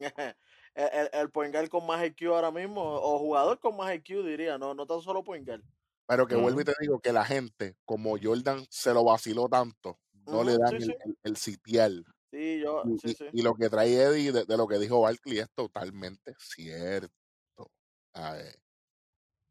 el, 0.74 0.88
el, 0.92 1.10
el 1.12 1.30
point 1.30 1.52
guard 1.52 1.68
con 1.68 1.84
más 1.86 2.04
IQ 2.06 2.28
ahora 2.32 2.50
mismo, 2.50 2.82
o 2.82 3.18
jugador 3.18 3.58
con 3.58 3.76
más 3.76 3.92
IQ 3.94 4.22
diría, 4.24 4.56
no, 4.58 4.74
no 4.74 4.86
tan 4.86 5.00
solo 5.00 5.24
point 5.24 5.46
guard. 5.46 5.62
Pero 6.06 6.26
que 6.26 6.36
vuelvo 6.36 6.60
y 6.60 6.64
te 6.64 6.74
digo 6.80 7.00
que 7.00 7.12
la 7.12 7.24
gente, 7.24 7.76
como 7.84 8.16
Jordan 8.20 8.64
se 8.70 8.92
lo 8.92 9.04
vaciló 9.04 9.48
tanto, 9.48 9.98
no 10.26 10.44
le 10.44 10.58
dan 10.58 10.70
sí, 10.70 10.76
el, 10.76 10.84
sí. 10.84 10.92
el, 11.04 11.18
el 11.22 11.36
sitial. 11.36 12.04
Sí, 12.30 12.60
yo, 12.60 12.82
Y, 12.84 12.98
sí, 12.98 13.42
lo 13.42 13.54
que 13.54 13.68
trae 13.68 13.94
Eddie 13.94 14.32
de, 14.32 14.44
de 14.44 14.56
lo 14.56 14.66
que 14.66 14.78
dijo 14.78 15.00
Barkley 15.00 15.38
es 15.38 15.50
totalmente 15.54 16.34
cierto. 16.38 17.12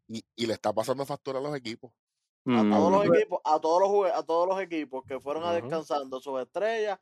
Y, 0.07 0.23
y 0.35 0.45
le 0.45 0.53
está 0.53 0.73
pasando 0.73 1.05
factura 1.05 1.39
a 1.39 1.41
los 1.41 1.55
equipos. 1.55 1.91
A 2.45 2.63
todos 2.63 2.91
los 2.91 3.05
equipos, 3.05 3.39
a 3.43 3.59
todos 3.59 3.81
los 3.81 4.11
a 4.11 4.23
todos 4.23 4.47
los 4.49 4.59
equipos 4.61 5.03
que 5.05 5.19
fueron 5.19 5.43
a 5.43 5.53
descansando 5.53 6.19
sus 6.19 6.41
estrellas, 6.41 6.99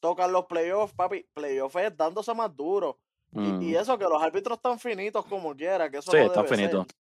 tocan 0.00 0.30
los 0.30 0.46
playoffs, 0.46 0.94
papi, 0.94 1.26
playoffs 1.34 1.76
es 1.76 1.96
dándose 1.96 2.32
más 2.34 2.54
duro. 2.54 3.00
Y, 3.32 3.48
y 3.48 3.72
Mm. 3.74 3.76
eso 3.76 3.98
que 3.98 4.04
los 4.04 4.22
árbitros 4.22 4.56
están 4.58 4.78
finitos 4.78 5.26
como 5.26 5.54
quiera, 5.56 5.90
que 5.90 5.98
eso 5.98 6.12
Sí, 6.12 6.18
no 6.18 6.24
está 6.26 6.42
debe 6.44 6.56
finito. 6.56 6.84
ser. 6.84 6.96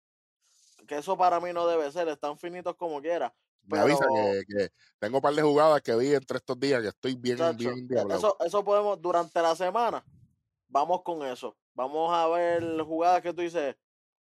Que 0.87 0.99
eso 0.99 1.16
para 1.16 1.41
mí 1.41 1.53
no 1.53 1.66
debe 1.66 1.91
ser, 1.93 2.09
están 2.09 2.37
finitos 2.39 2.74
como 2.76 3.01
quiera. 3.01 3.35
Me 3.64 3.78
avisa 3.78 4.05
que, 4.12 4.43
que 4.49 4.68
tengo 4.99 5.18
un 5.18 5.22
par 5.22 5.35
de 5.35 5.43
jugadas 5.43 5.80
que 5.83 5.95
vi 5.95 6.14
entre 6.14 6.39
estos 6.39 6.59
días 6.59 6.83
que 6.83 6.89
estoy 6.89 7.14
bien, 7.14 7.39
chacho, 7.39 7.57
bien 7.57 7.74
e- 7.74 7.78
endiablado. 7.78 8.18
eso, 8.18 8.37
eso 8.45 8.64
podemos, 8.64 9.01
durante 9.01 9.41
la 9.41 9.55
semana, 9.55 10.05
vamos 10.68 11.03
con 11.03 11.24
eso. 11.24 11.57
Vamos 11.74 12.12
a 12.12 12.26
ver 12.28 12.83
jugadas 12.83 13.22
que 13.22 13.33
tú 13.33 13.41
dices, 13.43 13.76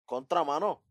contra 0.05 0.43
mano, 0.43 0.83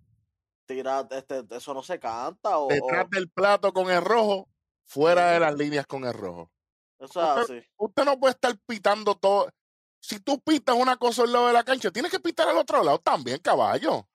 tira, 0.66 1.06
este, 1.10 1.44
eso 1.50 1.72
no 1.72 1.82
se 1.82 1.98
canta, 1.98 2.58
o, 2.58 2.68
Detrás 2.68 3.06
o 3.06 3.08
del 3.10 3.30
plato 3.30 3.72
con 3.72 3.90
el 3.90 4.04
rojo, 4.04 4.48
fuera 4.84 5.30
de 5.30 5.40
las 5.40 5.54
líneas 5.54 5.86
con 5.86 6.04
el 6.04 6.12
rojo. 6.12 6.50
eso 6.98 7.20
es 7.22 7.50
así. 7.50 7.62
Usted 7.76 8.04
no 8.04 8.18
puede 8.18 8.32
estar 8.32 8.56
pitando 8.66 9.14
todo. 9.14 9.48
Si 10.00 10.18
tú 10.18 10.40
pitas 10.40 10.76
una 10.76 10.96
cosa 10.96 11.22
al 11.22 11.32
lado 11.32 11.46
de 11.46 11.52
la 11.52 11.62
cancha, 11.62 11.90
tienes 11.90 12.10
que 12.10 12.20
pitar 12.20 12.48
al 12.48 12.56
otro 12.56 12.82
lado 12.82 12.98
también, 12.98 13.38
caballo. 13.38 14.08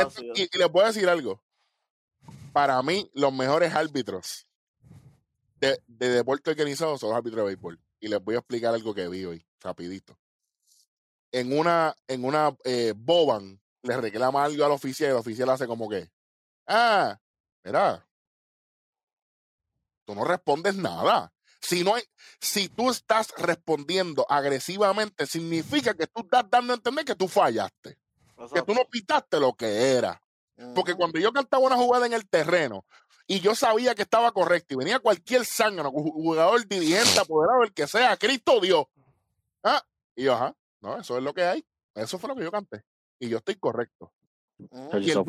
Esto- 0.00 0.22
y, 0.34 0.42
y 0.42 0.58
les 0.58 0.70
voy 0.70 0.82
a 0.84 0.86
decir 0.88 1.08
algo. 1.08 1.42
Para 2.52 2.82
mí, 2.82 3.10
los 3.14 3.32
mejores 3.32 3.74
árbitros 3.74 4.46
de, 5.56 5.80
de 5.86 6.08
deporte 6.10 6.50
organizado 6.50 6.98
son 6.98 7.10
los 7.10 7.16
árbitros 7.18 7.40
de 7.42 7.46
béisbol. 7.46 7.80
Y 8.00 8.08
les 8.08 8.22
voy 8.22 8.34
a 8.34 8.38
explicar 8.38 8.74
algo 8.74 8.94
que 8.94 9.08
vi 9.08 9.24
hoy, 9.24 9.46
rapidito. 9.60 10.18
En 11.30 11.56
una, 11.56 11.96
en 12.08 12.24
una 12.24 12.54
eh, 12.64 12.92
Boban 12.96 13.60
le 13.82 13.96
reclama 13.96 14.44
algo 14.44 14.64
al 14.64 14.72
oficial 14.72 15.08
y 15.08 15.12
el 15.12 15.18
oficial 15.18 15.48
hace 15.50 15.66
como 15.66 15.88
que, 15.88 16.10
ah, 16.66 17.18
mira, 17.64 18.06
tú 20.04 20.14
no 20.14 20.24
respondes 20.24 20.76
nada. 20.76 21.32
Si, 21.60 21.84
no 21.84 21.94
hay, 21.94 22.02
si 22.40 22.68
tú 22.68 22.90
estás 22.90 23.32
respondiendo 23.38 24.26
agresivamente, 24.28 25.26
significa 25.26 25.94
que 25.94 26.08
tú 26.08 26.22
estás 26.22 26.44
dando 26.50 26.72
a 26.72 26.76
entender 26.76 27.04
que 27.04 27.14
tú 27.14 27.28
fallaste, 27.28 27.98
que 28.54 28.62
tú 28.62 28.74
no 28.74 28.84
pitaste 28.88 29.40
lo 29.40 29.52
que 29.54 29.92
era. 29.92 30.20
Porque 30.74 30.94
cuando 30.94 31.18
yo 31.18 31.32
cantaba 31.32 31.64
una 31.66 31.76
jugada 31.76 32.06
en 32.06 32.12
el 32.12 32.28
terreno 32.28 32.84
y 33.26 33.40
yo 33.40 33.54
sabía 33.54 33.94
que 33.94 34.02
estaba 34.02 34.30
correcto 34.32 34.74
y 34.74 34.76
venía 34.76 34.98
cualquier 35.00 35.44
zángano, 35.44 35.90
ju- 35.90 36.12
jugador, 36.12 36.66
dirigente, 36.66 37.18
apoderado, 37.20 37.62
el 37.64 37.72
que 37.72 37.86
sea, 37.86 38.16
Cristo 38.16 38.60
Dios. 38.60 38.84
Ah, 39.62 39.82
y 40.14 40.24
yo, 40.24 40.34
ajá, 40.34 40.54
no, 40.80 40.98
eso 41.00 41.16
es 41.16 41.22
lo 41.22 41.32
que 41.34 41.42
hay. 41.44 41.64
Eso 41.94 42.18
fue 42.18 42.28
lo 42.28 42.36
que 42.36 42.44
yo 42.44 42.50
canté. 42.50 42.84
Y 43.18 43.28
yo 43.28 43.38
estoy 43.38 43.56
correcto. 43.56 44.12
Y 44.58 45.10
el 45.10 45.24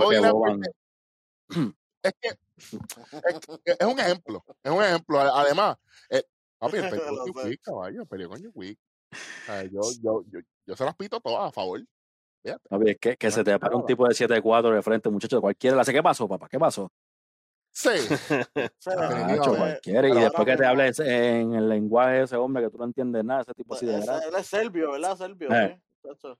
es 2.03 2.13
que 2.19 2.29
es, 2.29 2.37
que 3.63 3.75
es 3.79 3.85
un 3.87 3.99
ejemplo, 3.99 4.43
es 4.61 4.71
un 4.71 4.83
ejemplo. 4.83 5.19
Además, 5.19 5.77
eh, 6.09 6.23
papi, 6.57 6.77
el 6.77 6.83
peleó 6.89 7.23
con 7.33 7.43
caballo, 7.57 8.01
el 8.01 8.07
peleó 8.07 8.29
con 8.29 8.41
yo, 9.71 9.81
yo, 10.01 10.23
yo, 10.31 10.39
yo 10.65 10.75
se 10.75 10.85
las 10.85 10.95
pito 10.95 11.19
todas 11.19 11.49
a 11.49 11.51
favor. 11.51 11.81
Es 12.43 12.97
que, 12.99 13.15
que 13.17 13.27
No 13.27 13.31
se 13.31 13.43
te 13.43 13.57
para 13.59 13.75
un 13.75 13.85
tipo 13.85 14.07
de 14.07 14.13
7-4 14.13 14.75
de 14.75 14.81
frente, 14.81 15.09
muchacho, 15.09 15.39
cualquiera 15.41 15.75
le 15.75 15.81
hace, 15.81 15.93
¿qué 15.93 16.03
pasó, 16.03 16.27
papá? 16.27 16.47
¿Qué 16.49 16.59
pasó? 16.59 16.91
Sí, 17.71 17.89
Sí, 17.99 18.35
definitivamente. 18.85 19.57
cualquiera. 19.57 20.07
Y 20.09 20.11
después 20.21 20.45
que 20.45 20.51
te 20.51 20.57
mismo- 20.59 20.67
hable 20.69 20.87
ese- 20.89 21.39
en 21.39 21.53
el 21.55 21.69
lenguaje 21.69 22.11
de 22.17 22.23
ese 22.23 22.35
hombre 22.35 22.63
que 22.63 22.69
tú 22.69 22.77
no 22.77 22.85
entiendes 22.85 23.23
nada, 23.25 23.41
ese 23.41 23.53
tipo 23.53 23.73
así 23.75 23.85
de 23.85 23.97
Ese- 23.97 24.05
grande. 24.05 24.27
él 24.27 24.35
es 24.37 24.45
serbio, 24.47 24.91
¿verdad? 24.91 25.17
Serbio, 25.17 25.51
Eh. 25.51 25.81
Chacho. 26.03 26.37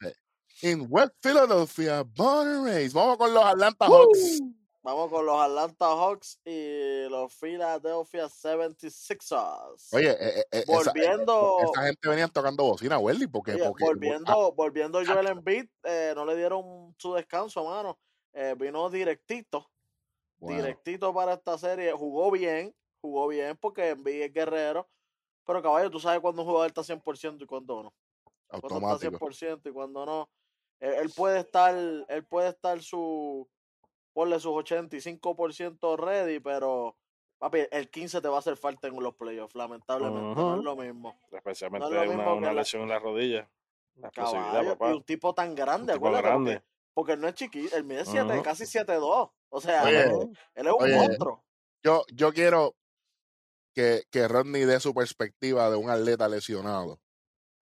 En 0.61 0.85
West 0.89 1.13
Philadelphia, 1.21 2.03
born 2.03 2.47
and 2.47 2.65
raised. 2.65 2.93
Vamos 2.93 3.17
con 3.17 3.33
los 3.33 3.43
Atlanta 3.43 3.85
Hawks. 3.87 4.39
Vamos 4.83 5.09
con 5.09 5.25
los 5.25 5.39
Atlanta 5.39 5.85
Hawks 5.85 6.41
y 6.43 7.07
los 7.07 7.33
Philadelphia 7.33 8.25
76ers. 8.25 9.93
Oye, 9.93 10.11
eh, 10.11 10.17
eh, 10.19 10.45
eh, 10.51 10.63
esa, 10.67 10.91
volviendo, 10.91 11.57
esa 11.61 11.83
gente 11.83 12.09
venía 12.09 12.27
tocando 12.27 12.65
bocina, 12.65 12.99
Welly, 12.99 13.27
porque, 13.27 13.53
oye, 13.53 13.63
porque 13.63 13.85
ah, 13.85 13.87
volviendo, 13.87 14.51
volviendo 14.51 15.05
Joel 15.05 15.27
Embiid, 15.27 15.69
eh, 15.83 16.11
no 16.13 16.25
le 16.25 16.35
dieron 16.35 16.93
su 16.97 17.13
descanso, 17.13 17.63
mano. 17.63 17.97
Eh, 18.33 18.55
vino 18.59 18.89
directito, 18.89 19.71
Wow, 20.39 20.53
directito 20.53 21.13
para 21.13 21.35
esta 21.35 21.57
serie. 21.57 21.93
Jugó 21.93 22.29
bien, 22.29 22.75
jugó 22.99 23.29
bien 23.29 23.55
porque 23.55 23.91
Embiid 23.91 24.23
es 24.23 24.33
guerrero. 24.33 24.89
Pero 25.45 25.61
caballo, 25.61 25.89
tú 25.89 26.01
sabes 26.01 26.19
cuándo 26.19 26.41
un 26.41 26.47
jugador 26.49 26.67
está 26.67 26.81
100% 26.81 27.41
y 27.41 27.45
cuándo 27.45 27.83
no. 27.83 27.93
Cuando 28.49 28.67
está 28.67 28.75
automático. 28.75 29.29
100% 29.29 29.61
y 29.63 29.71
cuando 29.71 30.05
no. 30.05 30.29
Él, 30.81 30.93
él 30.95 31.13
puede 31.15 31.39
estar, 31.39 31.73
él 31.73 32.25
puede 32.25 32.49
estar 32.49 32.81
su, 32.81 33.47
ponle 34.13 34.39
sus 34.39 34.51
85% 34.53 35.97
ready, 35.97 36.39
pero 36.39 36.95
papi, 37.37 37.59
el 37.71 37.89
15 37.89 38.21
te 38.21 38.27
va 38.27 38.37
a 38.37 38.39
hacer 38.39 38.55
falta 38.57 38.87
en 38.87 38.95
los 39.01 39.15
playoffs, 39.15 39.55
lamentablemente. 39.55 40.39
No 40.41 40.57
es 40.57 40.63
lo 40.63 40.75
mismo. 40.75 41.19
Especialmente 41.31 41.87
No 41.89 42.01
es 42.01 42.07
lo 42.07 42.13
una, 42.13 42.17
mismo 42.23 42.35
una 42.37 42.47
la- 42.47 42.61
lesión 42.61 42.83
en 42.83 42.89
la 42.89 42.99
rodilla. 42.99 43.49
La 43.95 44.09
Caballo, 44.09 44.69
papá. 44.71 44.89
y 44.89 44.93
un 44.93 45.03
tipo 45.03 45.33
tan 45.35 45.53
grande, 45.53 45.93
tipo 45.93 46.07
acuérdate, 46.07 46.27
grande. 46.27 46.53
Porque, 46.53 46.67
porque 46.93 47.11
él 47.13 47.21
no 47.21 47.27
es 47.27 47.33
chiquito, 47.35 47.75
él 47.75 47.83
mide 47.83 48.05
7, 48.05 48.33
Ujú. 48.33 48.41
casi 48.43 48.65
7'2. 48.65 49.31
O 49.49 49.61
sea, 49.61 49.83
Oye, 49.83 50.01
él, 50.03 50.11
él 50.55 50.67
es 50.67 50.73
un 50.73 50.83
oye, 50.83 50.95
monstruo. 50.95 51.43
Yo, 51.83 52.03
yo 52.11 52.33
quiero 52.33 52.75
que, 53.75 54.03
que 54.09 54.27
Rodney 54.27 54.63
dé 54.65 54.79
su 54.79 54.93
perspectiva 54.95 55.69
de 55.69 55.75
un 55.77 55.89
atleta 55.89 56.27
lesionado. 56.27 56.99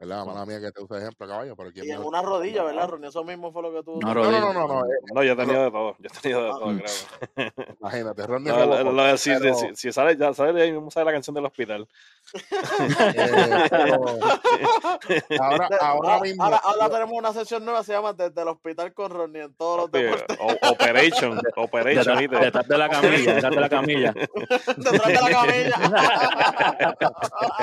¿Verdad? 0.02 0.26
Mala 0.26 0.45
mía 0.47 0.60
que 0.60 0.72
te 0.72 0.82
use 0.82 0.95
de 0.95 1.02
ejemplo, 1.02 1.28
caballo, 1.28 1.56
pero 1.56 1.72
quién 1.72 1.86
Y 1.86 1.91
en 1.91 2.02
una 2.02 2.24
rodilla, 2.24 2.64
¿verdad, 2.64 2.88
Ronnie? 2.89 3.10
Eso 3.10 3.24
mismo 3.24 3.52
fue 3.52 3.62
lo 3.62 3.72
que 3.72 3.84
tú. 3.84 3.99
No, 4.02 4.14
no, 4.16 4.16
no, 4.16 4.24
rodilla. 4.24 4.39
no, 4.54 4.68
no, 4.68 4.86
eh, 4.86 4.97
No, 5.14 5.24
yo 5.24 5.34
he 5.34 5.36
tenido 5.36 5.64
de 5.66 5.70
todo. 5.72 5.95
Yo 5.99 6.08
he 6.12 6.22
tenido 6.22 6.43
de 6.43 6.49
Ah. 6.49 6.54
todo, 6.60 6.70
Mm. 6.72 6.80
creo. 6.80 7.54
imagínate, 7.80 8.28
Rodney 8.28 8.52
No, 8.52 8.58
lo- 8.60 8.66
Robocop, 8.66 8.93
lo 8.95 9.04
de- 9.04 9.18
si, 9.20 9.30
pero, 9.30 9.54
si- 9.54 9.76
si 9.76 9.91
sale, 9.91 10.18
ya 10.18 10.34
sale 10.34 10.54
de 10.54 10.62
ahí 10.64 10.72
mismo 10.72 10.89
sale 10.89 11.06
la 11.06 11.12
canción 11.12 11.36
del 11.36 11.45
hospital. 11.45 11.88
eh, 12.34 13.68
pero 13.70 13.95
ahora, 15.39 15.70
ahora 15.82 16.16
ah, 16.16 16.20
mismo, 16.22 16.43
ahora, 16.43 16.58
ahora 16.64 16.89
tenemos 16.89 17.14
una 17.18 17.34
sesión 17.34 17.64
nueva, 17.66 17.84
se 17.84 17.93
llama 17.93 18.14
Desde 18.14 18.41
el 18.41 18.47
Hospital 18.47 18.93
con 18.93 19.12
Ronnie 19.12 19.43
en 19.43 19.54
todos 19.54 19.82
los 19.82 19.91
deportes. 19.91 20.38
o- 20.39 20.70
Operation, 20.72 21.39
Operation, 21.58 22.18
detrás 22.30 22.68
de 22.68 22.78
la 22.78 22.89
camilla, 22.89 23.34
detrás 23.36 23.52
de 23.54 23.62
la 23.62 23.70
camilla. 23.70 24.14
Detrás 24.14 25.08
de 25.08 25.14
la 25.14 25.30
camilla. 25.30 25.76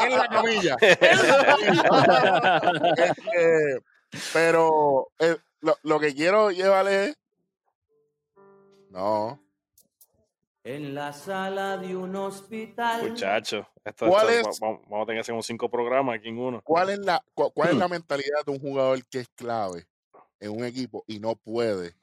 en 0.05 0.17
la 0.19 0.29
camilla, 0.29 0.77
en 0.81 1.19
la 1.19 1.47
camilla. 1.47 2.28
Este, 2.97 3.81
pero 4.33 5.09
eh, 5.19 5.37
lo, 5.61 5.77
lo 5.83 6.01
que 6.01 6.15
quiero 6.15 6.51
llevarle 6.51 7.05
es, 7.11 7.17
no, 8.91 9.41
en 10.65 10.95
la 10.95 11.13
sala 11.13 11.77
de 11.79 11.97
un 11.97 12.15
hospital. 12.17 13.09
Muchachos, 13.11 13.67
esto, 13.85 14.07
¿Cuál 14.07 14.31
esto- 14.31 14.51
es? 14.51 14.57
va- 14.63 14.67
vamos, 14.69 14.83
vamos 14.89 15.03
a 15.03 15.07
tener 15.07 15.25
que 15.25 15.33
hacer 15.33 15.43
cinco 15.45 15.71
programas 15.71 16.17
aquí 16.19 16.29
en 16.29 16.39
uno. 16.39 16.61
¿Cuál 16.63 16.91
es 16.91 16.99
la, 16.99 17.23
cu- 17.35 17.51
cuál 17.53 17.71
es 17.71 17.77
la 17.77 17.89
mentalidad 17.89 18.45
de 18.45 18.53
un 18.53 18.59
jugador 18.61 19.05
que 19.07 19.21
es 19.21 19.29
clave 19.35 19.87
en 20.41 20.51
un 20.51 20.65
equipo 20.65 21.05
y 21.07 21.21
no 21.21 21.37
puede 21.37 21.95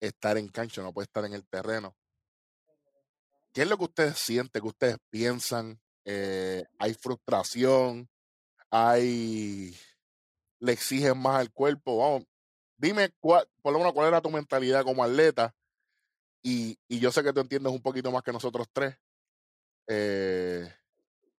estar 0.00 0.36
en 0.38 0.48
cancha, 0.48 0.82
no 0.82 0.92
puede 0.92 1.04
estar 1.04 1.24
en 1.24 1.34
el 1.34 1.46
terreno? 1.46 1.94
¿Qué 3.52 3.62
es 3.62 3.68
lo 3.68 3.76
que 3.76 3.84
ustedes 3.84 4.18
sienten, 4.18 4.62
que 4.62 4.68
ustedes 4.68 4.96
piensan? 5.10 5.78
Eh, 6.04 6.64
¿Hay 6.78 6.94
frustración? 6.94 8.08
¿Hay... 8.72 9.76
le 10.60 10.72
exigen 10.72 11.18
más 11.18 11.36
al 11.40 11.52
cuerpo? 11.52 11.98
Vamos, 11.98 12.24
dime 12.76 13.10
cuál, 13.20 13.46
por 13.60 13.72
lo 13.72 13.78
menos 13.78 13.92
cuál 13.92 14.08
era 14.08 14.20
tu 14.20 14.30
mentalidad 14.30 14.82
como 14.82 15.04
atleta 15.04 15.54
y, 16.42 16.78
y 16.88 16.98
yo 16.98 17.12
sé 17.12 17.22
que 17.22 17.32
tú 17.32 17.40
entiendes 17.40 17.72
un 17.72 17.82
poquito 17.82 18.10
más 18.10 18.22
que 18.22 18.32
nosotros 18.32 18.66
tres. 18.72 18.96
Eh, 19.88 20.66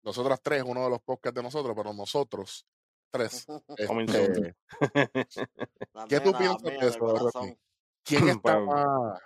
nosotras 0.04 0.40
tres, 0.42 0.64
uno 0.66 0.84
de 0.84 0.90
los 0.92 1.02
podcasts 1.02 1.36
de 1.36 1.44
nosotros, 1.44 1.76
pero 1.76 1.92
nosotros 1.94 2.66
tres. 3.12 3.46
Este, 3.78 4.56
¿Qué 6.10 6.20
tú 6.20 6.34
piensas 6.34 6.62
de 6.64 6.78
eso. 6.88 7.58
¿Quién 8.04 8.30
está 8.30 8.60
más? 8.60 9.20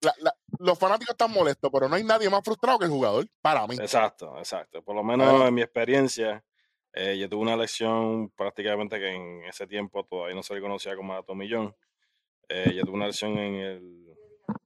la- 0.00 0.14
la- 0.20 0.36
los 0.60 0.78
fanáticos 0.78 1.12
están 1.12 1.32
molestos, 1.32 1.70
pero 1.72 1.88
no 1.88 1.96
hay 1.96 2.04
nadie 2.04 2.30
más 2.30 2.42
frustrado 2.44 2.78
que 2.78 2.84
el 2.84 2.90
jugador, 2.90 3.26
para 3.40 3.66
mí. 3.66 3.74
Exacto, 3.76 4.38
exacto. 4.38 4.82
Por 4.82 4.94
lo 4.94 5.02
menos 5.02 5.42
en 5.46 5.54
mi 5.54 5.62
experiencia, 5.62 6.44
eh, 6.92 7.16
yo 7.18 7.28
tuve 7.28 7.42
una 7.42 7.56
lesión 7.56 8.30
prácticamente 8.30 8.98
que 8.98 9.14
en 9.14 9.44
ese 9.44 9.66
tiempo 9.66 10.04
todavía 10.04 10.34
no 10.34 10.42
se 10.42 10.54
le 10.54 10.60
conocía 10.60 10.96
como 10.96 11.14
atomillón. 11.14 11.74
Eh, 12.48 12.72
yo 12.74 12.82
tuve 12.82 12.96
una 12.96 13.06
lesión 13.06 13.38
en 13.38 13.54
el, 13.54 14.16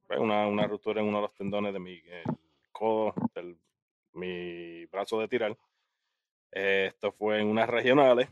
pues, 0.07 0.19
una, 0.19 0.47
una 0.47 0.67
ruptura 0.67 1.01
en 1.01 1.09
uno 1.09 1.19
de 1.19 1.23
los 1.23 1.35
tendones 1.35 1.73
de 1.73 1.81
mi 1.81 1.95
el 2.07 2.25
codo, 2.71 3.15
del, 3.35 3.59
mi 4.13 4.87
brazo 4.87 5.19
de 5.21 5.29
tirar. 5.29 5.57
Eh, 6.53 6.87
esto 6.89 7.13
fue 7.13 7.41
en 7.41 7.49
unas 7.49 7.69
regionales, 7.69 8.29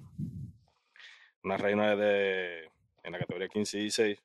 unas 1.42 1.60
regionales 1.60 1.98
de, 1.98 2.70
en 3.02 3.12
la 3.12 3.18
categoría 3.18 3.48
15 3.48 3.78
y 3.78 3.82
16. 3.82 4.22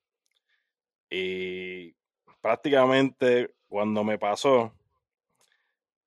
Y 1.09 1.95
prácticamente 2.41 3.53
cuando 3.67 4.03
me 4.03 4.17
pasó, 4.17 4.73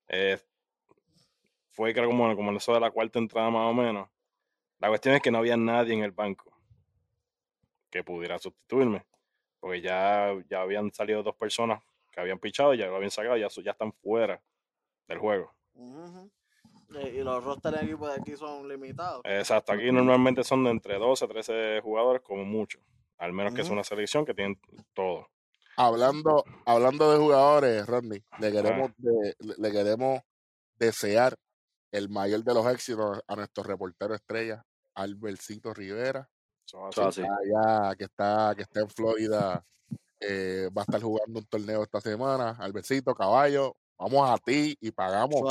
eh, 0.07 0.39
fue 1.79 1.93
creo 1.93 2.09
como, 2.09 2.35
como 2.35 2.49
en 2.51 2.57
eso 2.57 2.73
de 2.73 2.81
la 2.81 2.91
cuarta 2.91 3.19
entrada 3.19 3.49
más 3.49 3.69
o 3.69 3.73
menos. 3.73 4.09
La 4.79 4.89
cuestión 4.89 5.15
es 5.15 5.21
que 5.21 5.31
no 5.31 5.37
había 5.37 5.55
nadie 5.55 5.93
en 5.93 6.03
el 6.03 6.11
banco 6.11 6.51
que 7.89 8.03
pudiera 8.03 8.37
sustituirme, 8.37 9.05
porque 9.61 9.79
ya, 9.79 10.33
ya 10.49 10.59
habían 10.61 10.91
salido 10.91 11.23
dos 11.23 11.37
personas 11.37 11.81
que 12.11 12.19
habían 12.19 12.37
pichado, 12.37 12.73
ya 12.73 12.87
lo 12.87 12.97
habían 12.97 13.11
sacado, 13.11 13.37
ya, 13.37 13.47
ya 13.63 13.71
están 13.71 13.93
fuera 13.93 14.41
del 15.07 15.19
juego. 15.19 15.53
Ujú. 15.73 16.29
Y, 16.89 16.97
y 17.19 17.23
los 17.23 17.41
rosters 17.45 17.79
de 17.79 17.85
equipo 17.85 18.09
de 18.09 18.15
aquí 18.15 18.35
son 18.35 18.67
limitados. 18.67 19.21
Exacto, 19.23 19.71
aquí 19.71 19.89
normalmente 19.89 20.43
son 20.43 20.65
de 20.65 20.71
entre 20.71 20.97
12 20.99 21.23
a 21.23 21.27
13 21.29 21.79
jugadores 21.81 22.21
como 22.23 22.43
mucho, 22.43 22.79
al 23.19 23.31
menos 23.31 23.53
que 23.53 23.61
es 23.61 23.69
una 23.69 23.85
selección 23.85 24.25
que 24.25 24.33
tienen 24.33 24.59
todo. 24.93 25.29
Hablando, 25.77 26.43
hablando 26.65 27.09
de 27.09 27.17
jugadores, 27.19 27.87
Rodney, 27.87 28.21
le 28.39 28.47
Ah. 28.47 28.51
queremos, 28.51 28.91
de- 28.97 29.35
le- 29.39 29.55
le 29.57 29.71
queremos 29.71 30.21
desear 30.77 31.37
el 31.91 32.09
mayor 32.09 32.43
de 32.43 32.53
los 32.53 32.65
éxitos 32.67 33.21
a 33.27 33.35
nuestro 33.35 33.63
reportero 33.63 34.13
estrella, 34.15 34.63
Albercito 34.95 35.73
Rivera. 35.73 36.29
Así. 36.95 37.21
allá 37.21 37.95
que 37.95 38.03
está, 38.03 38.53
que 38.55 38.61
está 38.61 38.81
en 38.81 38.89
Florida, 38.89 39.63
eh, 40.19 40.69
va 40.77 40.81
a 40.81 40.85
estar 40.85 41.01
jugando 41.01 41.39
un 41.39 41.45
torneo 41.47 41.81
esta 41.83 41.99
semana. 41.99 42.51
Albercito, 42.59 43.15
caballo, 43.15 43.75
vamos 43.97 44.29
a 44.29 44.37
ti 44.37 44.77
y 44.79 44.91
pagamos. 44.91 45.41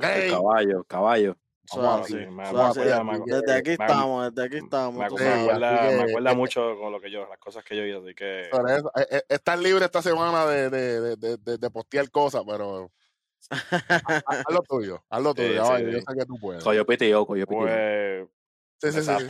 El 0.00 0.30
caballo, 0.32 0.84
caballo. 0.84 1.36
Así, 1.72 2.14
ti, 2.14 2.26
me- 2.26 2.30
me 2.30 2.44
ti, 2.72 3.30
Desde 3.30 3.52
aquí 3.54 3.68
me- 3.68 3.74
estamos, 3.74 4.34
desde 4.34 4.46
aquí 4.48 4.56
estamos. 4.56 4.94
Me, 5.00 5.08
tú 5.08 5.14
acu- 5.14 5.18
Sí, 5.18 5.24
me 5.24 5.30
acuerda, 5.42 5.88
que- 5.88 6.02
acuerda 6.10 6.32
eh, 6.32 6.34
mucho 6.34 6.76
con 6.80 6.90
lo 6.92 7.00
que 7.00 7.10
yo, 7.12 7.28
las 7.28 7.38
cosas 7.38 7.62
que 7.62 7.76
yo 7.76 7.84
hice, 7.84 7.98
así 7.98 8.14
que 8.16 8.40
eh, 8.40 9.06
eh, 9.12 9.22
estás 9.28 9.60
libre 9.60 9.84
esta 9.84 10.02
semana 10.02 10.46
de, 10.46 10.68
de, 10.68 11.00
de, 11.00 11.16
de, 11.16 11.36
de- 11.36 11.58
de 11.58 11.70
postear 11.70 12.10
cosas, 12.10 12.42
pero 12.44 12.90
haz 13.50 14.44
lo 14.50 14.62
tuyo, 14.62 15.02
haz 15.08 15.22
lo 15.22 15.30
Sí, 15.30 15.36
tuyo, 15.36 15.64
sí, 15.64 15.82
yo 15.92 15.98
sé 16.00 16.18
que 16.18 16.26
tú 16.26 16.38
puedes. 16.38 16.62
Coyo 16.62 16.84
piteo, 16.86 17.26
coyo 17.26 17.46
piteo. 17.46 17.58
pues, 17.60 18.28
Sí, 18.82 18.92
sí, 18.92 19.02
sí, 19.02 19.28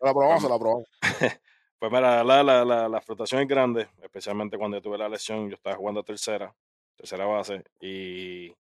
la 0.00 0.12
probamos, 0.14 0.42
se 0.42 0.48
la 0.48 0.58
probamos. 0.58 0.88
Pues 1.78 1.92
mira, 1.92 2.24
la, 2.24 2.42
la, 2.42 2.64
la, 2.64 2.88
la 2.88 3.00
frustración 3.02 3.42
es 3.42 3.46
grande, 3.48 3.86
especialmente 4.00 4.56
cuando 4.56 4.78
yo 4.78 4.82
tuve 4.82 4.96
la 4.96 5.10
lesión, 5.10 5.50
yo 5.50 5.56
estaba 5.56 5.76
jugando 5.76 6.02
tercera, 6.02 6.54
tercera 6.96 7.26
base, 7.26 7.64
y, 7.80 8.54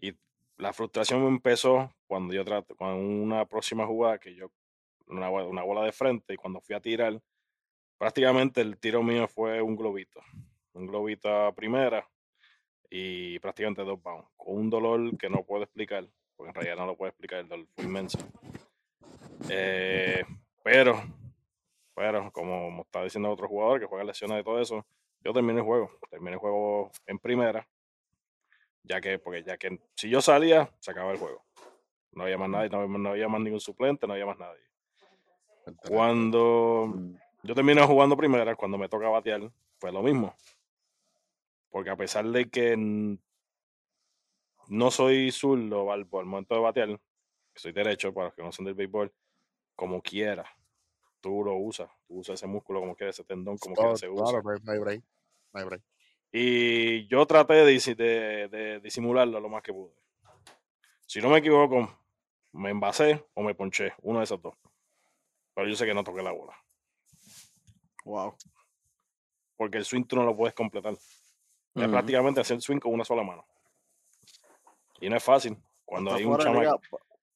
y 0.00 0.18
la 0.56 0.72
frustración 0.72 1.24
empezó 1.28 1.94
cuando 2.08 2.34
yo 2.34 2.44
traté, 2.44 2.74
con 2.74 2.88
una 2.88 3.46
próxima 3.46 3.86
jugada 3.86 4.18
que 4.18 4.34
yo, 4.34 4.50
una, 5.06 5.30
una 5.30 5.62
bola 5.62 5.84
de 5.84 5.92
frente, 5.92 6.34
y 6.34 6.36
cuando 6.36 6.60
fui 6.60 6.74
a 6.74 6.80
tirar, 6.80 7.20
prácticamente 7.98 8.62
el 8.62 8.78
tiro 8.78 9.00
mío 9.04 9.28
fue 9.28 9.62
un 9.62 9.76
globito, 9.76 10.20
un 10.72 10.88
globito 10.88 11.28
a 11.32 11.52
primera, 11.54 12.04
y 12.90 13.38
prácticamente 13.38 13.84
dos 13.84 14.02
bounds, 14.02 14.28
con 14.36 14.56
un 14.56 14.70
dolor 14.70 15.16
que 15.18 15.28
no 15.28 15.44
puedo 15.44 15.64
explicar, 15.64 16.06
porque 16.36 16.50
en 16.50 16.54
realidad 16.54 16.76
no 16.76 16.86
lo 16.86 16.96
puedo 16.96 17.10
explicar, 17.10 17.40
el 17.40 17.48
dolor 17.48 17.66
fue 17.74 17.84
inmenso. 17.84 18.18
Eh, 19.48 20.24
pero 20.62 21.02
pero 21.98 22.30
como, 22.30 22.82
está 22.82 23.02
diciendo 23.02 23.28
otro 23.28 23.48
jugador 23.48 23.80
que 23.80 23.86
juega 23.86 24.04
lesiones 24.04 24.40
y 24.40 24.44
todo 24.44 24.60
eso, 24.60 24.86
yo 25.20 25.32
terminé 25.32 25.58
el 25.58 25.66
juego. 25.66 25.90
Terminé 26.08 26.34
el 26.34 26.38
juego 26.38 26.92
en 27.06 27.18
primera. 27.18 27.68
Ya 28.84 29.00
que, 29.00 29.18
porque 29.18 29.42
ya 29.42 29.58
que 29.58 29.80
si 29.96 30.08
yo 30.08 30.20
salía, 30.20 30.70
se 30.78 30.92
acababa 30.92 31.12
el 31.12 31.18
juego. 31.18 31.44
No 32.12 32.22
había 32.22 32.38
más 32.38 32.48
nadie, 32.48 32.70
no 32.70 32.78
había, 32.78 32.98
no 32.98 33.08
había 33.10 33.28
más 33.28 33.40
ningún 33.40 33.58
suplente, 33.58 34.06
no 34.06 34.12
había 34.12 34.26
más 34.26 34.38
nadie. 34.38 34.62
Cuando 35.88 36.92
Mm. 36.94 37.16
yo 37.42 37.54
terminé 37.56 37.82
jugando 37.82 38.16
primera, 38.16 38.54
cuando 38.54 38.78
me 38.78 38.88
toca 38.88 39.08
batear, 39.08 39.50
fue 39.80 39.90
lo 39.90 40.00
mismo. 40.00 40.36
Porque 41.70 41.90
a 41.90 41.96
pesar 41.96 42.26
de 42.26 42.48
que 42.48 42.76
no 44.68 44.90
soy 44.90 45.30
zurdo 45.30 45.90
al, 45.92 46.00
al 46.12 46.24
momento 46.26 46.54
de 46.54 46.60
batear, 46.60 47.00
soy 47.54 47.72
derecho, 47.72 48.12
para 48.12 48.26
los 48.26 48.34
que 48.34 48.42
no 48.42 48.52
son 48.52 48.64
del 48.66 48.74
béisbol, 48.74 49.12
como 49.74 50.02
quiera, 50.02 50.44
tú 51.20 51.42
lo 51.44 51.56
usas, 51.56 51.90
tú 52.06 52.18
usas 52.18 52.34
ese 52.34 52.46
músculo 52.46 52.80
como 52.80 52.94
quiera, 52.94 53.10
ese 53.10 53.24
tendón 53.24 53.58
como 53.58 53.74
quiera 53.74 53.90
Todo, 53.90 53.96
se 53.96 54.08
usa. 54.08 54.24
claro, 54.24 54.42
no 54.42 54.50
hay- 54.50 54.60
no 54.62 54.72
hay 54.72 54.78
break, 54.78 55.04
no 55.52 55.60
hay 55.60 55.66
break. 55.66 55.82
Y 56.30 57.06
yo 57.08 57.24
traté 57.26 57.54
de, 57.54 58.48
de 58.50 58.80
disimularlo 58.80 59.40
lo 59.40 59.48
más 59.48 59.62
que 59.62 59.72
pude. 59.72 59.94
Si 61.06 61.20
no 61.20 61.30
me 61.30 61.38
equivoco, 61.38 61.98
me 62.52 62.70
envasé 62.70 63.24
o 63.34 63.42
me 63.42 63.54
ponché, 63.54 63.94
uno 64.02 64.18
de 64.18 64.24
esos 64.24 64.42
dos. 64.42 64.54
Pero 65.54 65.68
yo 65.68 65.74
sé 65.74 65.86
que 65.86 65.94
no 65.94 66.04
toqué 66.04 66.22
la 66.22 66.32
bola. 66.32 66.54
Wow. 68.04 68.36
Porque 69.56 69.78
el 69.78 69.84
swing 69.86 70.04
tú 70.04 70.16
no 70.16 70.24
lo 70.24 70.36
puedes 70.36 70.54
completar. 70.54 70.94
Es 71.74 71.88
prácticamente 71.88 72.40
hacer 72.40 72.60
swing 72.60 72.78
con 72.78 72.92
una 72.92 73.04
sola 73.04 73.22
mano. 73.22 73.44
Y 75.00 75.08
no 75.08 75.16
es 75.16 75.22
fácil. 75.22 75.56
Cuando 75.84 76.10
Está 76.10 76.18
hay 76.18 76.24
un, 76.26 76.38
chama- 76.38 76.78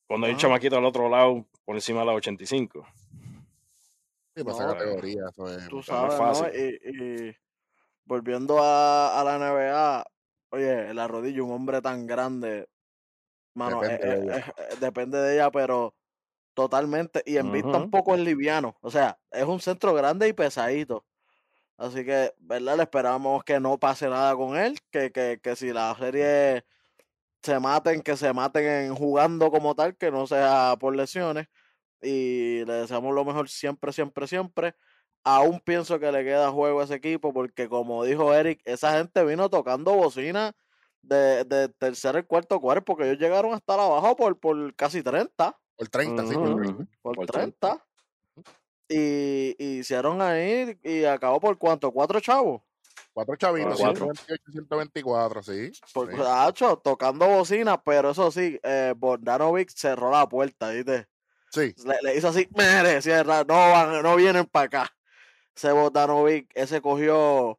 cuando 0.06 0.26
hay 0.26 0.32
un 0.32 0.38
chamaquito 0.38 0.76
al 0.76 0.84
otro 0.84 1.08
lado 1.08 1.46
por 1.64 1.74
encima 1.76 2.00
de 2.00 2.06
la 2.06 2.12
85. 2.14 2.86
Sí, 4.34 4.42
para 4.44 4.50
esa 4.52 4.66
No, 4.66 4.72
categoría, 4.74 5.22
eso 5.30 5.48
es. 5.56 5.68
Tú 5.68 5.82
sea, 5.82 6.00
no 6.00 6.06
es 6.08 6.14
sabes, 6.14 6.18
¿no? 6.20 6.44
fácil. 6.48 6.80
Y, 6.84 7.28
y 7.28 7.36
volviendo 8.04 8.58
a, 8.62 9.20
a 9.20 9.24
la 9.24 9.36
NBA, 9.36 10.04
oye, 10.50 10.94
la 10.94 11.06
rodilla, 11.06 11.42
un 11.42 11.52
hombre 11.52 11.80
tan 11.80 12.06
grande, 12.06 12.68
mano, 13.54 13.80
Depende 13.80 14.04
eh, 14.04 14.08
de 14.08 14.14
eh, 14.16 14.22
ella. 14.24 14.38
eh, 14.38 14.52
eh, 14.56 14.76
depende 14.80 15.18
de 15.18 15.34
ella, 15.34 15.50
pero 15.50 15.94
totalmente. 16.54 17.22
Y 17.26 17.36
en 17.36 17.46
Ujú. 17.54 17.70
tampoco 17.70 18.14
es 18.14 18.20
liviano. 18.20 18.76
O 18.80 18.90
sea, 18.90 19.18
es 19.30 19.44
un 19.44 19.60
centro 19.60 19.94
grande 19.94 20.26
y 20.28 20.32
pesadito. 20.32 21.04
Así 21.82 22.04
que, 22.04 22.32
¿verdad? 22.38 22.76
Le 22.76 22.84
esperamos 22.84 23.42
que 23.42 23.58
no 23.58 23.76
pase 23.76 24.08
nada 24.08 24.36
con 24.36 24.56
él, 24.56 24.78
que, 24.92 25.10
que, 25.10 25.40
que 25.42 25.56
si 25.56 25.72
la 25.72 25.92
serie 25.96 26.64
se 27.42 27.58
maten, 27.58 28.02
que 28.02 28.16
se 28.16 28.32
maten 28.32 28.64
en 28.64 28.94
jugando 28.94 29.50
como 29.50 29.74
tal, 29.74 29.96
que 29.96 30.12
no 30.12 30.28
sea 30.28 30.76
por 30.78 30.94
lesiones. 30.94 31.48
Y 32.00 32.64
le 32.66 32.74
deseamos 32.74 33.14
lo 33.14 33.24
mejor 33.24 33.48
siempre, 33.48 33.92
siempre, 33.92 34.28
siempre. 34.28 34.76
Aún 35.24 35.60
pienso 35.60 35.98
que 35.98 36.12
le 36.12 36.22
queda 36.24 36.52
juego 36.52 36.80
a 36.80 36.84
ese 36.84 36.94
equipo, 36.94 37.32
porque 37.32 37.68
como 37.68 38.04
dijo 38.04 38.32
Eric, 38.32 38.60
esa 38.64 38.98
gente 38.98 39.24
vino 39.24 39.50
tocando 39.50 39.94
bocina 39.94 40.52
de, 41.02 41.44
de 41.44 41.68
tercer 41.68 42.16
y 42.16 42.22
cuarto 42.22 42.60
cuerpo, 42.60 42.96
que 42.96 43.06
ellos 43.06 43.18
llegaron 43.18 43.54
a 43.54 43.56
estar 43.56 43.80
abajo 43.80 44.14
por, 44.14 44.38
por 44.38 44.74
casi 44.76 45.02
30, 45.02 45.58
Por 45.76 45.88
30, 45.88 46.26
sí, 46.26 46.34
por 46.34 46.48
Ujú. 46.50 46.62
30. 46.62 46.92
por, 47.02 47.16
Por 47.16 47.26
30. 47.26 47.84
Y, 48.94 49.56
y 49.58 49.78
hicieron 49.78 50.20
ahí 50.20 50.78
y 50.82 51.04
acabó 51.04 51.40
por 51.40 51.56
cuánto, 51.58 51.90
cuatro 51.92 52.20
chavos. 52.20 52.62
Cuatro 53.12 53.36
chavitos, 53.36 53.78
Cuatro. 53.78 54.06
128, 54.06 54.52
124, 54.52 55.42
sí. 55.42 55.70
Por, 55.92 56.10
sí. 56.14 56.20
Hacho, 56.26 56.78
tocando 56.78 57.26
bocina, 57.26 57.82
pero 57.82 58.10
eso 58.10 58.30
sí, 58.30 58.58
eh, 58.62 58.94
Bogdanovic 58.96 59.70
cerró 59.70 60.10
la 60.10 60.26
puerta, 60.28 60.70
¿viste? 60.70 61.06
Sí, 61.50 61.74
Le, 61.84 61.96
le 62.02 62.16
hizo 62.16 62.28
así, 62.28 62.48
mere, 62.56 63.02
cierra, 63.02 63.44
no 63.44 63.54
van, 63.54 64.02
no 64.02 64.16
vienen 64.16 64.46
para 64.46 64.64
acá. 64.66 64.96
Ese 65.54 65.72
Bogdanovic, 65.72 66.50
ese 66.54 66.80
cogió 66.80 67.58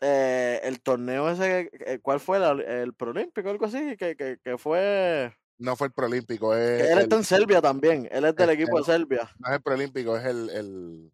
eh, 0.00 0.60
el 0.64 0.80
torneo 0.80 1.30
ese, 1.30 1.70
eh, 1.72 2.00
¿cuál 2.02 2.18
fue? 2.18 2.38
El, 2.38 2.60
el 2.60 2.94
preolímpico, 2.94 3.48
algo 3.48 3.66
así, 3.66 3.96
que, 3.96 4.16
que, 4.16 4.38
que 4.42 4.58
fue... 4.58 5.32
No 5.60 5.76
fue 5.76 5.88
el 5.88 5.92
preolímpico, 5.92 6.54
es 6.54 6.80
él 6.90 6.96
el, 6.98 7.02
está 7.04 7.16
en 7.16 7.24
Serbia 7.24 7.60
también, 7.60 8.08
él 8.10 8.24
es 8.24 8.34
del 8.34 8.48
el- 8.48 8.54
equipo 8.60 8.78
de 8.78 8.84
Serbia. 8.84 9.30
no 9.38 9.48
es 9.48 9.54
el 9.54 9.62
preolímpico, 9.62 10.16
es 10.16 10.24
el, 10.24 10.48
el, 10.50 11.12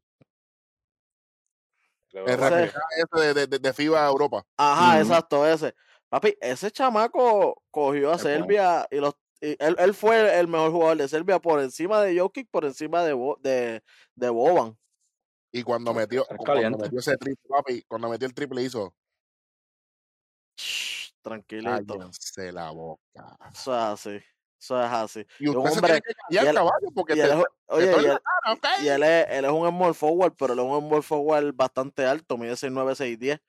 que- 2.10 2.24
Ese- 2.24 2.72
de, 3.12 3.34
de, 3.34 3.46
de- 3.48 3.58
de 3.58 3.72
FIBA 3.72 4.06
Europa. 4.06 4.46
Ajá, 4.56 5.00
exacto, 5.00 5.44
ese. 5.44 5.74
Papi, 6.08 6.36
ese 6.40 6.70
chamaco 6.70 7.60
cogió 7.72 8.12
a 8.12 8.14
Es 8.14 8.22
bueno. 8.22 8.38
Serbia 8.38 8.86
y 8.90 8.96
los 8.98 9.14
y 9.40 9.54
él, 9.58 9.76
él 9.78 9.92
fue 9.94 10.38
el 10.38 10.48
mejor 10.48 10.70
jugador 10.70 10.96
de 10.96 11.08
Serbia 11.08 11.38
por 11.38 11.60
encima 11.60 12.00
de 12.00 12.18
Jokic, 12.18 12.48
por 12.50 12.64
encima 12.64 13.04
de, 13.04 13.12
Bo- 13.12 13.36
de, 13.42 13.82
de 14.14 14.28
Boban. 14.30 14.78
Y 15.52 15.62
cuando 15.62 15.92
metió, 15.92 16.24
cuando 16.38 16.78
metió 16.78 17.00
ese 17.00 17.16
triple, 17.18 17.44
papi, 17.48 17.82
cuando 17.82 18.08
metió 18.08 18.26
el 18.26 18.32
triple 18.32 18.62
hizo, 18.62 18.94
Shh, 20.56 21.12
Tranquilito. 21.20 21.98
cállense 21.98 22.50
la 22.52 22.70
boca. 22.70 23.36
Eso 23.52 23.74
es 23.76 23.82
así. 23.82 24.18
Eso 24.58 24.82
es 24.82 24.90
así. 24.90 25.26
Y 25.38 25.48
un 25.48 25.56
hombre- 25.58 26.00
y 26.30 26.36
él- 26.38 26.54
caballo, 26.54 26.88
porque 26.94 27.12
Y 27.12 27.16
te, 27.16 27.22
él, 27.24 27.30
es- 27.32 27.36
te 27.38 27.74
oye, 27.74 27.86
y 27.86 27.88
él, 27.88 28.02
la 28.08 28.20
cara, 28.20 28.52
¿ok? 28.54 28.66
y 28.82 28.88
él 28.88 29.02
es, 29.02 29.26
él 29.30 29.44
es 29.44 29.50
un 29.50 29.68
small 29.68 29.94
forward, 29.94 30.34
pero 30.38 30.52
él 30.54 30.58
es 30.60 30.64
un 30.64 30.88
small 30.88 31.02
forward 31.02 31.54
bastante 31.54 32.04
alto, 32.06 32.36
mide 32.38 32.56
6'9", 32.56 32.94
6'10". 32.94 33.40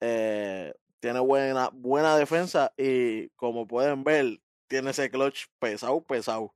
Eh, 0.00 0.72
tiene 0.98 1.20
buena, 1.20 1.70
buena 1.72 2.16
defensa 2.16 2.72
y 2.76 3.28
como 3.30 3.66
pueden 3.66 4.02
ver, 4.04 4.40
tiene 4.66 4.90
ese 4.90 5.10
clutch 5.10 5.46
pesado, 5.58 6.02
pesado. 6.02 6.54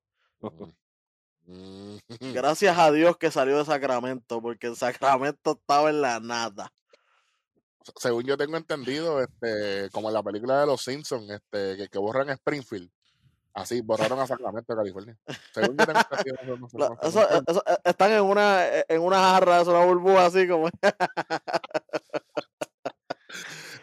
Mm. 1.47 1.97
Gracias 2.32 2.78
a 2.78 2.91
Dios 2.91 3.16
que 3.18 3.30
salió 3.30 3.59
de 3.59 3.64
Sacramento, 3.66 4.41
porque 4.41 4.68
en 4.68 4.76
Sacramento 4.76 5.53
estaba 5.61 5.91
en 5.91 6.01
la 6.01 6.20
nada. 6.20 6.72
Según 7.97 8.24
yo 8.24 8.39
tengo 8.39 8.57
entendido, 8.57 9.20
este, 9.20 9.91
como 9.91 10.09
en 10.09 10.14
la 10.14 10.22
película 10.22 10.61
de 10.61 10.66
los 10.66 10.82
Simpsons, 10.82 11.28
este, 11.30 11.76
que, 11.76 11.89
que 11.89 11.99
borran 11.99 12.30
Springfield. 12.30 12.91
Así, 13.55 13.80
borraron 13.82 14.18
a 14.18 14.26
Sacramento 14.26 14.72
de 14.72 14.76
California. 14.76 15.16
Según 15.52 15.76
yo 15.76 15.86
tengo 15.86 16.00
eso 16.00 16.57
no 16.57 16.57
no 16.57 16.66
eso- 16.66 16.78
no 17.02 17.11
se- 17.11 17.50
eso- 17.52 17.62
eh, 17.66 17.76
están 17.84 18.11
en 18.12 18.22
una, 18.22 18.66
en 18.88 19.00
una 19.00 19.16
jarra, 19.18 19.61
es 19.61 19.68
una 19.68 19.84
burbuja 19.84 20.26
así 20.26 20.48
como. 20.48 20.68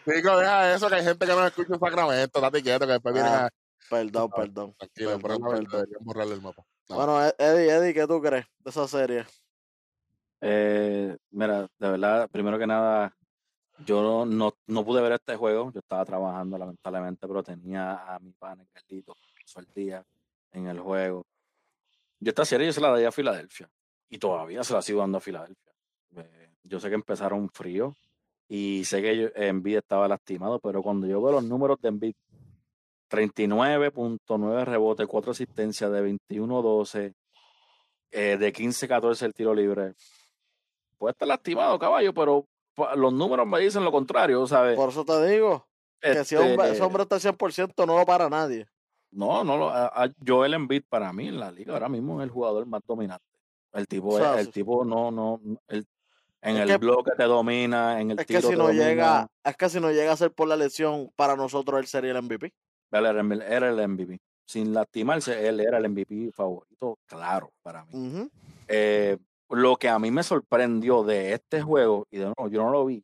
Chico, 0.05 0.37
deja 0.37 0.73
eso, 0.73 0.89
que 0.89 0.95
hay 0.95 1.03
gente 1.03 1.25
que 1.25 1.31
no 1.33 1.45
escucha 1.47 1.73
en 1.73 1.79
Sacramento, 1.79 2.41
date 2.41 2.61
quieto, 2.63 2.85
que 2.85 2.93
después 2.93 3.13
vienen 3.13 3.31
Ah, 3.33 3.45
a... 3.45 3.49
Perdón, 3.89 4.29
perdón. 4.31 4.73
Tranquilo, 4.77 5.19
perdón, 5.19 5.41
perdón. 5.43 5.65
deberían 5.71 6.03
borrarle 6.03 6.33
el 6.35 6.41
mapa. 6.41 6.63
No. 6.89 6.95
Bueno, 6.95 7.23
Ed- 7.25 7.35
Eddie, 7.37 7.71
Eddie, 7.71 7.93
¿qué 7.93 8.07
tú 8.07 8.21
crees 8.21 8.45
de 8.59 8.69
esa 8.69 8.87
serie? 8.87 9.25
Eh, 10.41 11.15
mira, 11.31 11.61
de 11.77 11.89
verdad, 11.91 12.29
primero 12.29 12.57
que 12.57 12.65
nada, 12.67 13.15
yo 13.85 14.01
no, 14.01 14.25
no, 14.25 14.53
no 14.67 14.85
pude 14.85 15.01
ver 15.01 15.11
este 15.13 15.35
juego. 15.35 15.71
Yo 15.71 15.79
estaba 15.79 16.03
trabajando, 16.05 16.57
lamentablemente, 16.57 17.27
pero 17.27 17.43
tenía 17.43 18.15
a 18.15 18.19
mi 18.19 18.31
pana 18.33 18.65
Carlito 18.73 19.13
pasó 19.51 19.59
el 19.59 19.73
día 19.73 20.05
en 20.51 20.67
el 20.67 20.79
juego. 20.79 21.25
Yo 22.19 22.29
esta 22.29 22.45
serie 22.45 22.67
yo 22.67 22.73
se 22.73 22.81
la 22.81 22.95
di 22.95 23.05
a 23.05 23.11
Filadelfia 23.11 23.69
y 24.09 24.17
todavía 24.17 24.63
se 24.63 24.73
la 24.73 24.81
sigo 24.81 24.99
dando 24.99 25.17
a 25.17 25.21
Filadelfia. 25.21 25.73
Eh, 26.15 26.53
yo 26.63 26.79
sé 26.79 26.89
que 26.89 26.95
empezaron 26.95 27.49
frío 27.49 27.95
y 28.47 28.83
sé 28.85 29.01
que 29.01 29.31
Embiid 29.35 29.77
estaba 29.77 30.07
lastimado, 30.07 30.59
pero 30.59 30.81
cuando 30.81 31.07
yo 31.07 31.21
veo 31.21 31.33
los 31.33 31.43
números 31.43 31.79
de 31.81 31.89
Embiid, 31.89 32.15
39.9 33.09 34.65
rebotes, 34.65 35.07
4 35.07 35.31
asistencias 35.31 35.91
de 35.91 36.17
21-12, 36.29 37.13
eh, 38.11 38.37
de 38.37 38.53
15-14 38.53 39.25
el 39.25 39.33
tiro 39.33 39.53
libre. 39.53 39.95
Puede 40.97 41.11
estar 41.11 41.27
lastimado, 41.27 41.79
caballo, 41.79 42.13
pero 42.13 42.45
los 42.95 43.13
números 43.13 43.47
me 43.47 43.59
dicen 43.59 43.83
lo 43.83 43.91
contrario, 43.91 44.45
¿sabes? 44.47 44.75
Por 44.75 44.89
eso 44.89 45.03
te 45.03 45.27
digo 45.27 45.67
que 45.99 46.23
si 46.23 46.35
hombre, 46.35 46.53
ese 46.65 46.73
Este, 46.73 46.83
hombre 46.83 47.03
está 47.03 47.15
al 47.15 47.21
100%, 47.21 47.85
no 47.85 47.97
lo 47.97 48.05
para 48.05 48.29
nadie. 48.29 48.67
No, 49.11 49.43
no, 49.43 49.57
lo- 49.57 49.69
a, 49.69 49.87
a 49.87 50.09
Joel 50.25 50.53
Embiid 50.53 50.83
para 50.89 51.11
mí 51.11 51.27
en 51.27 51.39
la 51.39 51.51
liga 51.51 51.73
ahora 51.73 51.89
mismo 51.89 52.21
es 52.21 52.25
el 52.25 52.31
jugador 52.31 52.65
más 52.65 52.81
dominante. 52.87 53.25
El 53.73 53.87
tipo, 53.87 54.09
O 54.09 54.17
sea, 54.17 54.35
es- 54.39 54.47
el 54.47 54.53
tipo 54.53 54.83
no, 54.85 55.11
no, 55.11 55.39
el- 55.67 55.85
en 56.41 56.57
el 56.57 56.67
que- 56.67 56.77
bloque 56.77 57.11
te 57.15 57.23
domina, 57.23 57.99
en 58.01 58.11
el 58.11 58.19
Es 58.19 58.25
tiro 58.25 58.39
que 58.39 58.45
si 58.47 58.51
te 58.51 58.57
no 58.57 58.63
domina. 58.67 58.83
llega, 58.85 59.27
es 59.43 59.57
que 59.57 59.69
si 59.69 59.79
no 59.79 59.91
llega 59.91 60.11
a 60.13 60.17
ser 60.17 60.31
por 60.31 60.47
la 60.47 60.55
lesión, 60.57 61.11
para 61.15 61.35
nosotros 61.35 61.79
él 61.79 61.87
sería 61.87 62.11
el 62.11 62.17
MVP. 62.17 62.53
Él 62.91 63.05
era, 63.05 63.69
el- 63.69 63.89
MVP. 63.89 64.19
Sin 64.45 64.73
lastimarse, 64.73 65.47
él 65.47 65.59
era 65.61 65.77
el 65.77 65.85
MVP 65.85 66.31
favorito, 66.33 66.97
claro, 67.05 67.51
para 67.61 67.85
mí. 67.85 68.27
Eh, 68.67 69.17
lo 69.49 69.75
que 69.77 69.87
a 69.87 69.99
mí 69.99 70.09
me 70.11 70.23
sorprendió 70.23 71.03
de 71.03 71.33
este 71.33 71.61
juego, 71.61 72.07
y 72.11 72.17
de 72.17 72.25
nuevo, 72.25 72.47
yo 72.49 72.63
no 72.63 72.71
lo 72.71 72.85
vi, 72.85 73.03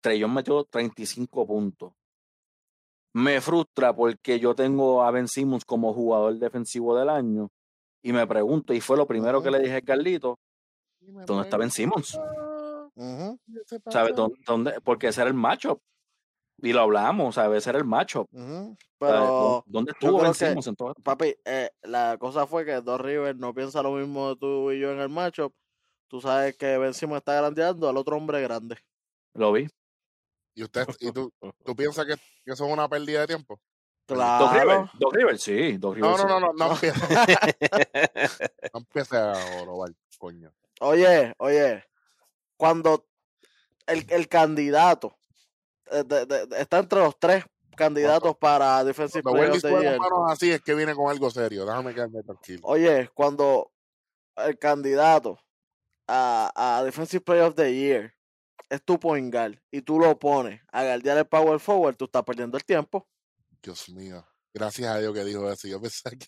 Trellón 0.00 0.32
metió 0.32 0.64
35 0.64 1.46
puntos. 1.46 1.92
Me 3.12 3.40
frustra 3.40 3.94
porque 3.94 4.38
yo 4.38 4.54
tengo 4.54 5.02
a 5.02 5.10
Ben 5.10 5.26
Simmons 5.28 5.64
como 5.64 5.92
jugador 5.92 6.38
defensivo 6.38 6.96
del 6.96 7.08
año 7.08 7.48
y 8.02 8.12
me 8.12 8.26
pregunto, 8.26 8.72
y 8.72 8.80
fue 8.80 8.96
lo 8.96 9.06
primero 9.06 9.42
que 9.42 9.50
le 9.50 9.58
dije 9.58 9.76
a 9.76 9.82
Carlito, 9.82 10.38
¿dónde 11.00 11.42
está 11.44 11.56
Ben 11.56 11.70
Simmons? 11.70 12.18
¿Sabes? 13.90 14.14
¿Dónde, 14.14 14.36
dónde- 14.46 14.80
porque 14.82 15.08
ese 15.08 15.20
era 15.20 15.28
el 15.28 15.34
matchup. 15.34 15.80
Y 16.62 16.72
lo 16.74 16.80
hablamos, 16.82 17.36
¿sabes? 17.36 17.58
Ese 17.58 17.70
era 17.70 17.78
el 17.78 17.84
matchup. 17.86 18.28
ujú. 18.32 18.44
¿sabes? 18.44 18.76
Pero, 18.98 19.24
¿Dó- 19.26 19.64
¿Dónde 19.66 19.92
estuvo 19.92 20.20
Ben 20.20 20.32
que- 20.32 20.38
Simmons 20.46 20.66
en 20.66 20.76
todo 20.76 20.90
esto? 20.90 21.02
papi, 21.02 21.34
eh, 21.44 21.70
la 21.82 22.16
cosa 22.18 22.46
fue 22.46 22.64
que 22.66 22.80
Dos 22.82 23.00
Rivers 23.00 23.38
no 23.38 23.54
piensa 23.54 23.82
lo 23.82 23.92
mismo 23.92 24.36
tú 24.36 24.70
y 24.70 24.78
yo 24.78 24.92
en 24.92 24.98
el 25.00 25.08
matchup. 25.08 25.52
Tú 26.08 26.20
sabes 26.20 26.56
que 26.58 26.76
Ben 26.76 26.92
Simmons 26.92 27.18
está 27.20 27.34
grandeando 27.36 27.88
al 27.88 27.96
otro 27.96 28.16
hombre 28.16 28.42
grande. 28.42 28.76
Lo 29.34 29.52
vi. 29.52 29.68
¿Y 30.60 30.64
usted, 30.64 30.86
y 31.00 31.10
tú, 31.10 31.32
tú 31.64 31.74
piensas 31.74 32.04
que, 32.04 32.16
que 32.44 32.52
eso 32.52 32.66
es 32.66 32.70
una 32.72 32.86
pérdida 32.86 33.20
de 33.22 33.26
tiempo? 33.28 33.58
Doc 34.06 34.18
Claro. 34.18 34.52
River, 34.52 34.90
Doc 34.98 35.14
River, 35.14 35.38
sí. 35.38 35.78
Doc 35.78 35.94
River, 35.94 36.10
No, 36.10 36.16
no, 36.18 36.22
sí. 36.22 36.28
no, 36.28 36.40
no, 36.40 36.52
no 36.52 36.72
empieces. 36.72 37.02
no 38.74 38.78
empieces 38.80 39.12
a 39.14 39.64
robar, 39.64 39.90
coño. 40.18 40.52
Oye, 40.80 41.32
oye, 41.38 41.82
cuando 42.58 43.06
el, 43.86 44.04
el 44.10 44.28
candidato 44.28 45.16
eh, 45.90 46.04
de- 46.04 46.26
de- 46.26 46.46
de- 46.46 46.60
está 46.60 46.78
entre 46.80 46.98
los 47.00 47.18
tres 47.18 47.42
candidatos 47.76 48.36
para 48.36 48.84
Defensive 48.84 49.22
Cuando 49.22 49.40
Player 49.40 49.56
of 49.56 49.62
the 49.62 49.80
Year. 49.88 49.98
manos 49.98 50.30
así 50.30 50.50
es 50.52 50.60
que 50.60 50.74
viene 50.74 50.94
con 50.94 51.10
algo 51.10 51.30
serio. 51.30 51.64
Déjame 51.64 51.94
quedarme 51.94 52.22
tranquilo. 52.22 52.60
Oye, 52.64 53.08
cuando 53.14 53.72
el 54.36 54.58
candidato 54.58 55.38
a, 56.06 56.52
a 56.54 56.84
Defensive 56.84 57.22
Player 57.22 57.44
of 57.44 57.54
the 57.54 57.74
Year 57.74 58.12
es 58.70 58.82
tu 58.84 58.98
point 58.98 59.32
guard 59.34 59.56
y 59.70 59.82
tú 59.82 59.98
lo 59.98 60.18
pones 60.18 60.62
a 60.72 60.84
guardiar 60.84 61.18
el 61.18 61.26
power 61.26 61.58
forward, 61.60 61.96
tú 61.96 62.06
estás 62.06 62.22
perdiendo 62.24 62.56
el 62.56 62.64
tiempo. 62.64 63.06
Dios 63.62 63.88
mío. 63.90 64.24
Gracias 64.54 64.88
a 64.88 64.98
Dios 64.98 65.12
que 65.12 65.24
dijo 65.24 65.50
eso. 65.50 65.68
Yo 65.68 65.80
pensé 65.80 66.10
que... 66.16 66.26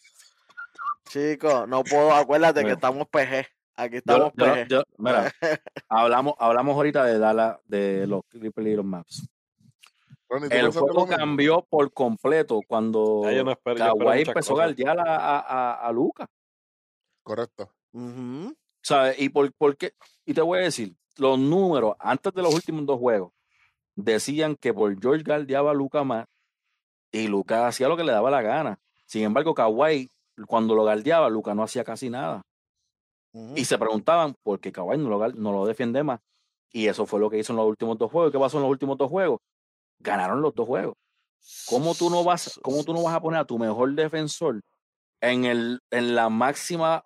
Chico, 1.09 1.66
no 1.66 1.82
puedo, 1.84 2.12
acuérdate 2.12 2.64
que 2.64 2.72
estamos 2.72 3.07
PG. 3.09 3.47
Aquí 3.74 3.97
estamos 3.97 4.32
yo- 4.36 4.45
PG. 4.45 4.68
yo- 4.68 4.82
mira, 4.99 5.32
hablamos, 5.88 6.34
hablamos 6.38 6.74
ahorita 6.74 7.05
de 7.07 7.18
Dallas, 7.18 7.59
de 7.64 8.07
los 8.07 8.22
Clippers 8.28 8.66
y 8.68 8.74
los 8.74 8.84
Maps. 8.84 9.28
Ronnie, 10.28 10.49
¿tú 10.49 10.55
El 10.57 10.70
juego 10.72 11.07
cambió 11.07 11.66
por 11.68 11.93
completo 11.93 12.61
cuando 12.66 13.22
Ya 13.30 13.43
no 13.45 13.53
espero, 13.53 13.76
Kawhi 13.76 14.22
empezó 14.22 14.53
a 14.53 14.66
guardiar 14.66 14.99
a, 14.99 15.16
a, 15.16 15.38
a, 15.40 15.86
a 15.88 15.93
Luka. 15.93 16.26
Correcto. 17.22 17.72
¿Sabes? 18.82 19.20
Y 19.20 19.28
por, 19.28 19.53
por 19.55 19.76
qué? 19.76 19.95
Y 20.24 20.34
te 20.34 20.40
voy 20.40 20.59
a 20.61 20.62
decir, 20.62 20.97
los 21.17 21.39
números 21.39 21.95
antes 21.99 22.33
de 22.33 22.43
los 22.43 22.55
últimos 22.55 22.87
dos 22.87 22.99
juegos 22.99 23.33
decían 23.95 24.57
que 24.57 24.73
por 24.73 24.99
George 25.01 25.25
guardiaba 25.25 25.71
a 25.71 25.75
Luka 25.75 26.05
más 26.05 26.27
y 27.11 27.29
Luka 27.29 27.67
hacía 27.67 27.89
lo 27.89 27.97
que 27.97 28.05
le 28.05 28.13
daba 28.13 28.31
la 28.31 28.43
gana. 28.43 28.79
Sin 29.07 29.23
embargo, 29.23 29.55
Kawhi, 29.55 30.09
cuando 30.47 30.75
lo 30.75 30.83
guardiaba, 30.83 31.29
Luka 31.29 31.55
no 31.55 31.63
hacía 31.63 31.85
casi 31.85 32.09
nada. 32.09 32.43
Y 33.55 33.65
se 33.65 33.79
preguntaban 33.79 34.35
por 34.43 34.61
qué 34.61 34.73
Kawhi 34.73 34.99
no 34.99 35.11
lo, 35.11 35.29
no 35.29 35.53
lo 35.53 35.67
defiende 35.67 36.03
más. 36.03 36.21
Y 36.71 36.87
eso 36.87 37.05
fue 37.05 37.21
lo 37.21 37.29
que 37.29 37.39
hizo 37.39 37.53
en 37.53 37.59
los 37.59 37.67
últimos 37.67 37.99
dos 37.99 38.11
juegos. 38.11 38.33
¿Qué 38.33 38.39
pasó 38.39 38.57
en 38.57 38.63
los 38.63 38.71
últimos 38.71 38.97
dos 38.97 39.11
juegos? 39.11 39.41
Ganaron 39.99 40.41
los 40.41 40.55
dos 40.55 40.67
juegos. 40.67 40.95
¿Cómo 41.67 41.95
tú 41.95 42.09
no 42.09 42.25
vas, 42.25 42.59
cómo 42.63 42.85
tú 42.85 42.95
no 42.95 43.03
vas 43.03 43.15
a 43.15 43.21
poner 43.21 43.41
a 43.41 43.45
tu 43.45 43.59
mejor 43.59 43.95
defensor 43.95 44.63
en, 45.21 45.45
el, 45.45 45.81
en 45.91 46.15
la 46.15 46.29
máxima 46.29 47.05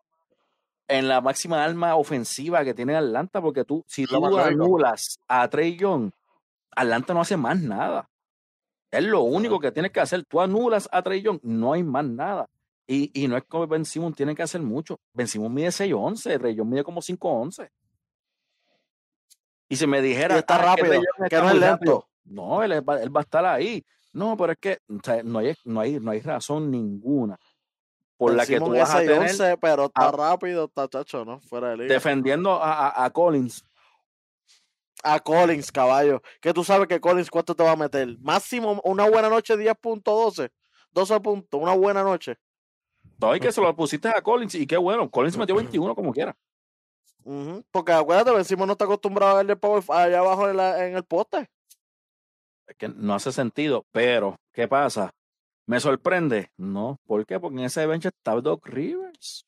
en 0.88 1.08
la 1.08 1.20
máxima 1.20 1.64
arma 1.64 1.96
ofensiva 1.96 2.64
que 2.64 2.74
tiene 2.74 2.94
Atlanta? 2.96 3.40
Porque 3.40 3.64
tú, 3.64 3.84
si 3.86 4.04
tú 4.06 4.24
anulas 4.38 5.18
a 5.28 5.48
Trey 5.48 5.76
Young, 5.76 6.10
Atlanta 6.74 7.14
no 7.14 7.20
hace 7.22 7.36
más 7.36 7.58
nada. 7.60 8.08
Es 8.90 9.02
lo 9.04 9.22
único 9.22 9.58
que 9.60 9.72
tienes 9.72 9.92
que 9.92 10.00
hacer. 10.00 10.24
Tú 10.24 10.40
anulas 10.40 10.88
a 10.92 11.02
Trey 11.02 11.22
Young, 11.22 11.40
no 11.42 11.72
hay 11.72 11.82
más 11.82 12.04
nada. 12.04 12.48
Y, 12.86 13.10
y 13.20 13.26
no 13.26 13.36
es 13.36 13.44
como 13.44 13.66
Ben 13.66 13.84
Simmons 13.84 14.14
tiene 14.16 14.34
que 14.34 14.42
hacer 14.42 14.60
mucho. 14.62 15.00
Ben 15.12 15.26
Simmons 15.26 15.52
mide 15.52 15.68
6'11, 15.68 16.38
Trey 16.38 16.54
Young 16.54 16.68
mide 16.68 16.84
como 16.84 17.00
5'11. 17.00 17.68
Y 19.68 19.76
si 19.76 19.86
me 19.86 20.00
dijera 20.00 20.36
Y 20.36 20.38
está 20.38 20.56
"Ah, 20.56 20.76
rápido, 20.76 21.00
que 21.28 21.36
no 21.36 21.48
es 21.48 21.54
lento. 21.54 21.66
rápido", 21.66 22.08
No, 22.24 22.62
él, 22.62 22.88
va, 22.88 23.02
él 23.02 23.14
va 23.14 23.20
a 23.20 23.24
estar 23.24 23.44
ahí. 23.44 23.84
No, 24.12 24.36
pero 24.36 24.52
es 24.52 24.58
que 24.58 24.78
o 24.88 24.98
sea, 25.02 25.22
no, 25.22 25.40
hay, 25.40 25.54
no, 25.64 25.80
hay, 25.80 25.98
no 26.00 26.10
hay 26.12 26.20
razón 26.20 26.70
ninguna 26.70 27.38
por 28.16 28.34
la 28.34 28.46
que 28.46 28.58
tú 28.58 28.70
vas 28.70 28.94
a 28.94 28.98
tener 29.00 29.28
6'11", 29.30 29.58
pero 29.60 29.86
está 29.86 30.08
a- 30.08 30.12
rápido, 30.12 30.64
está 30.66 30.88
chacho, 30.88 31.24
¿no? 31.24 31.40
Fuera 31.40 31.70
de 31.70 31.76
liga. 31.78 31.94
defendiendo 31.94 32.52
a, 32.62 32.88
a- 32.88 33.04
a 33.04 33.10
Collins. 33.10 33.64
a 35.02 35.20
Collins, 35.20 35.70
caballo. 35.70 36.22
Que 36.40 36.52
tú 36.52 36.64
sabes 36.64 36.88
que 36.88 37.00
Collins, 37.00 37.30
¿cuánto 37.30 37.54
te 37.54 37.62
va 37.62 37.72
a 37.72 37.76
meter? 37.76 38.16
Máximo, 38.20 38.80
una 38.84 39.08
buena 39.08 39.28
noche, 39.28 39.54
10.12. 39.56 40.50
12 40.92 41.20
puntos, 41.20 41.60
una 41.60 41.74
buena 41.74 42.02
noche. 42.02 42.36
Todo 43.18 43.36
y 43.36 43.40
que 43.40 43.52
se 43.52 43.60
lo 43.60 43.74
pusiste 43.76 44.08
a 44.08 44.20
Collins 44.22 44.54
y 44.54 44.66
qué 44.66 44.76
bueno. 44.76 45.10
Collins 45.10 45.36
metió 45.36 45.54
21 45.54 45.94
como 45.94 46.12
quiera. 46.12 46.36
Porque 47.70 47.92
acuérdate, 47.92 48.30
Benzema 48.30 48.66
no 48.66 48.72
está 48.72 48.84
acostumbrado 48.84 49.32
a 49.32 49.36
verle 49.38 49.56
power 49.56 49.82
allá 49.88 50.18
abajo 50.20 50.48
en, 50.48 50.56
la- 50.56 50.86
en 50.86 50.96
el 50.96 51.04
poste. 51.04 51.48
Es 52.66 52.76
que 52.76 52.88
no 52.88 53.14
hace 53.14 53.30
sentido. 53.32 53.84
Pero, 53.92 54.36
¿qué 54.52 54.66
pasa? 54.68 55.12
¿Me 55.66 55.80
sorprende? 55.80 56.50
No. 56.56 57.00
¿Por 57.06 57.26
qué? 57.26 57.40
Porque 57.40 57.58
en 57.58 57.64
ese 57.64 57.86
bench 57.86 58.06
está 58.06 58.32
Doc 58.40 58.66
Rivers. 58.66 59.46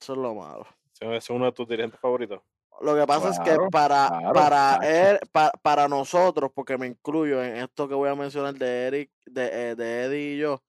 Eso 0.00 0.12
es 0.12 0.18
lo 0.18 0.34
malo. 0.34 0.66
Ese 1.00 1.16
es 1.16 1.30
uno 1.30 1.44
de 1.46 1.52
tus 1.52 1.68
dirigentes 1.68 2.00
favoritos. 2.00 2.40
Lo 2.82 2.94
que 2.94 3.06
pasa 3.06 3.30
es 3.30 3.38
que 3.40 3.56
para, 3.70 4.08
claro, 4.08 4.32
para, 4.34 4.76
él, 4.82 5.18
pa- 5.32 5.52
para 5.62 5.88
nosotros, 5.88 6.50
porque 6.54 6.76
me 6.76 6.86
incluyo 6.86 7.42
en 7.42 7.56
esto 7.56 7.88
que 7.88 7.94
voy 7.94 8.10
a 8.10 8.14
mencionar 8.14 8.52
de 8.54 8.86
Eric, 8.86 9.10
de, 9.24 9.70
eh, 9.70 9.74
de 9.76 10.02
Eddie 10.04 10.34
y 10.34 10.38
yo, 10.38 10.62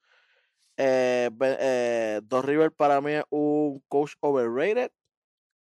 eh, 0.78 1.30
eh, 1.42 2.22
Doc 2.24 2.46
Rivers 2.46 2.74
para 2.74 3.02
mí 3.02 3.12
es 3.14 3.24
un 3.30 3.84
coach 3.90 4.14
overrated 4.22 4.92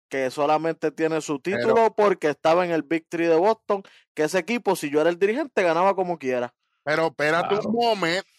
que 0.07 0.31
solamente 0.31 0.91
tiene 0.91 1.19
su 1.21 1.39
título 1.39 1.93
porque 1.95 2.29
estaba 2.29 2.63
en 2.65 2.71
el 2.71 2.83
Big 2.83 3.07
Three 3.09 3.27
de 3.27 3.35
Boston, 3.35 3.83
que 4.13 4.23
ese 4.23 4.39
equipo, 4.39 4.75
si 4.77 4.89
yo 4.89 5.01
era 5.01 5.09
el 5.09 5.19
dirigente, 5.19 5.61
ganaba 5.61 5.93
como 5.93 6.17
quiera. 6.17 6.53
Pero 6.83 7.07
espérate 7.07 7.49
Claro. 7.55 7.69
un 7.69 7.75
momento. 7.75 8.29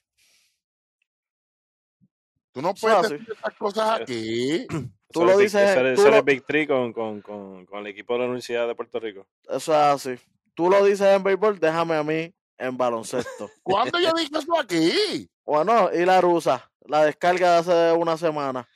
Tú 2.53 2.63
no 2.63 2.71
Eso 2.71 2.81
puedes 2.87 3.03
decir 3.11 3.29
estas 3.33 3.55
cosas 3.55 4.01
aquí. 4.01 4.67
Tú 5.13 5.25
lo 5.25 5.37
dices, 5.39 5.55
ese 5.71 5.73
es- 5.73 5.77
tú 5.97 6.01
ese 6.01 6.03
es 6.05 6.11
lo- 6.11 6.17
el 6.19 6.23
Big 6.23 6.45
Three 6.45 6.67
con, 6.67 6.93
con, 6.93 7.21
con, 7.23 7.67
con 7.67 7.79
el 7.81 7.87
equipo 7.89 8.13
de 8.15 8.19
la 8.21 8.25
Universidad 8.27 8.67
de 8.67 8.75
Puerto 8.75 8.99
Rico. 9.01 9.27
Eso 9.49 9.73
es 9.73 9.79
así. 9.79 10.15
Tú 10.55 10.69
lo 10.71 10.85
dices 10.85 11.07
en 11.09 11.23
béisbol, 11.23 11.59
déjame 11.59 11.95
a 11.97 12.03
mí 12.03 12.33
en 12.59 12.77
baloncesto. 12.77 13.51
¿Cuándo 13.63 13.99
yo 13.99 14.13
dije 14.13 14.31
eso 14.39 14.59
aquí? 14.59 15.29
Bueno, 15.45 15.91
y 15.93 16.05
la 16.05 16.21
rusa, 16.21 16.71
la 16.87 17.05
descarga 17.05 17.53
de 17.53 17.59
hace 17.59 17.93
una 17.99 18.17
semana. 18.17 18.69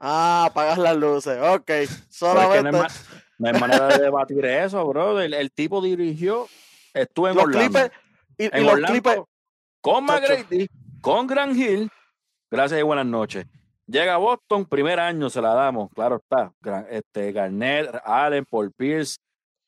Ah, 0.00 0.46
apagas 0.46 0.78
las 0.78 0.96
luces. 0.96 1.38
Ok, 1.42 1.70
solamente 2.08 2.70
no, 2.70 2.78
hay 2.78 2.82
ma- 2.84 2.88
no 3.38 3.48
hay 3.48 3.60
manera 3.60 3.88
de 3.88 3.98
debatir 3.98 4.44
eso, 4.44 4.84
bro. 4.86 5.20
El, 5.20 5.34
el 5.34 5.50
tipo 5.52 5.80
dirigió, 5.82 6.48
estuvo 6.94 7.28
en 7.28 7.34
los 7.34 7.44
Orlando. 7.44 7.80
clipes 7.80 7.98
y, 8.38 8.44
los 8.62 8.72
Orlando, 8.72 8.92
clipes. 8.92 9.20
con. 9.80 10.04
McGrady, 10.04 10.68
con 11.00 11.26
Gran 11.26 11.56
Hill. 11.58 11.90
Gracias 12.50 12.80
y 12.80 12.82
buenas 12.82 13.06
noches. 13.06 13.46
Llega 13.86 14.14
a 14.14 14.18
Boston, 14.18 14.66
primer 14.66 15.00
año 15.00 15.30
se 15.30 15.40
la 15.40 15.54
damos, 15.54 15.90
claro 15.94 16.16
está. 16.16 16.52
Este, 16.90 17.32
Garnett, 17.32 17.90
Allen, 18.04 18.44
Paul 18.44 18.72
Pierce, 18.72 19.16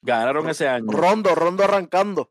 ganaron 0.03 0.49
ese 0.49 0.69
año. 0.69 0.91
Rondo, 0.91 1.35
rondo 1.35 1.65
arrancando. 1.65 2.31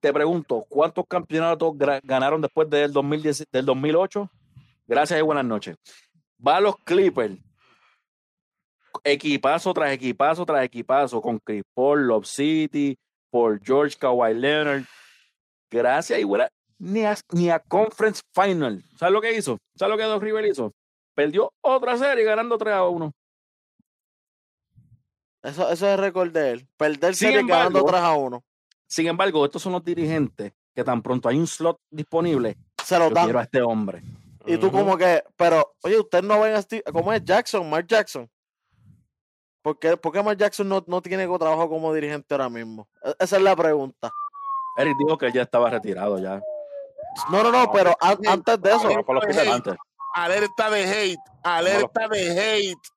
Te 0.00 0.12
pregunto, 0.12 0.64
¿cuántos 0.68 1.06
campeonatos 1.06 1.74
ganaron 2.02 2.40
después 2.40 2.68
del, 2.68 2.92
2010, 2.92 3.46
del 3.50 3.64
2008? 3.64 4.30
Gracias 4.86 5.18
y 5.18 5.22
buenas 5.22 5.44
noches. 5.44 5.76
Va 6.46 6.56
a 6.56 6.60
los 6.60 6.76
Clippers. 6.78 7.38
Equipazo 9.04 9.74
tras 9.74 9.92
equipazo 9.92 10.46
tras 10.46 10.64
equipazo 10.64 11.20
con 11.20 11.38
Chris 11.38 11.62
Paul, 11.74 12.06
Love 12.06 12.26
City, 12.26 12.98
por 13.30 13.62
George 13.62 13.96
Kawhi 13.98 14.34
Leonard. 14.34 14.84
Gracias 15.70 16.18
y 16.18 16.24
buenas. 16.24 16.50
Ni 16.78 17.04
a, 17.04 17.16
ni 17.32 17.50
a 17.50 17.58
Conference 17.58 18.20
Final. 18.34 18.82
¿Sabes 18.98 19.12
lo 19.12 19.20
que 19.20 19.34
hizo? 19.36 19.58
¿Sabes 19.76 19.92
lo 19.92 19.98
que 19.98 20.04
Doc 20.04 20.22
Rivers 20.22 20.48
hizo? 20.50 20.72
Perdió 21.14 21.50
otra 21.62 21.96
serie 21.96 22.24
ganando 22.24 22.58
3 22.58 22.74
a 22.74 22.86
1. 22.88 23.12
Eso, 25.42 25.70
eso 25.70 25.88
es 25.88 25.98
récord 26.00 26.30
de 26.32 26.50
él. 26.52 26.68
Perder 26.76 27.14
Sin 27.14 27.28
serie 27.28 27.46
ganando 27.46 27.78
embargo, 27.80 27.88
3 27.88 28.02
a 28.02 28.14
1. 28.16 28.44
Sin 28.88 29.06
embargo, 29.06 29.44
estos 29.44 29.62
son 29.62 29.72
los 29.72 29.84
dirigentes 29.84 30.52
que 30.74 30.84
tan 30.84 31.02
pronto 31.02 31.28
hay 31.28 31.38
un 31.38 31.46
slot 31.46 31.78
disponible, 31.90 32.56
Se 32.84 32.98
lo 32.98 33.08
yo 33.08 33.14
dan. 33.14 33.24
quiero 33.24 33.38
a 33.38 33.42
este 33.42 33.62
hombre. 33.62 34.02
Y 34.44 34.58
tú 34.58 34.70
como 34.70 34.96
que, 34.96 35.24
pero, 35.36 35.74
oye, 35.82 35.98
ustedes 35.98 36.22
no 36.24 36.38
ven 36.40 36.54
a 36.54 36.62
Steve, 36.62 36.82
¿cómo 36.92 37.12
es 37.12 37.24
Jackson? 37.24 37.68
Mark 37.68 37.86
Jackson. 37.88 38.28
¿Por 39.62 39.78
qué, 39.78 39.96
por 39.96 40.12
qué 40.12 40.22
Mark 40.22 40.38
Jackson 40.38 40.68
no, 40.68 40.84
no 40.86 41.02
tiene 41.02 41.26
trabajo 41.26 41.68
como 41.68 41.92
dirigente 41.92 42.32
ahora 42.34 42.48
mismo? 42.48 42.86
E- 43.02 43.14
Esa 43.18 43.36
es 43.38 43.42
la 43.42 43.56
pregunta. 43.56 44.12
Eric 44.76 44.94
dijo 44.98 45.18
que 45.18 45.26
él 45.26 45.32
ya 45.32 45.42
estaba 45.42 45.70
retirado 45.70 46.18
ya. 46.18 46.40
No, 47.30 47.42
no, 47.42 47.50
no, 47.50 47.70
pero 47.72 47.96
antes 48.00 48.60
de 48.60 48.70
eso. 48.70 48.88
Alerta 50.14 50.70
de 50.70 50.84
hate. 50.84 51.20
Alerta 51.42 52.08
de 52.08 52.30
hate. 52.30 52.88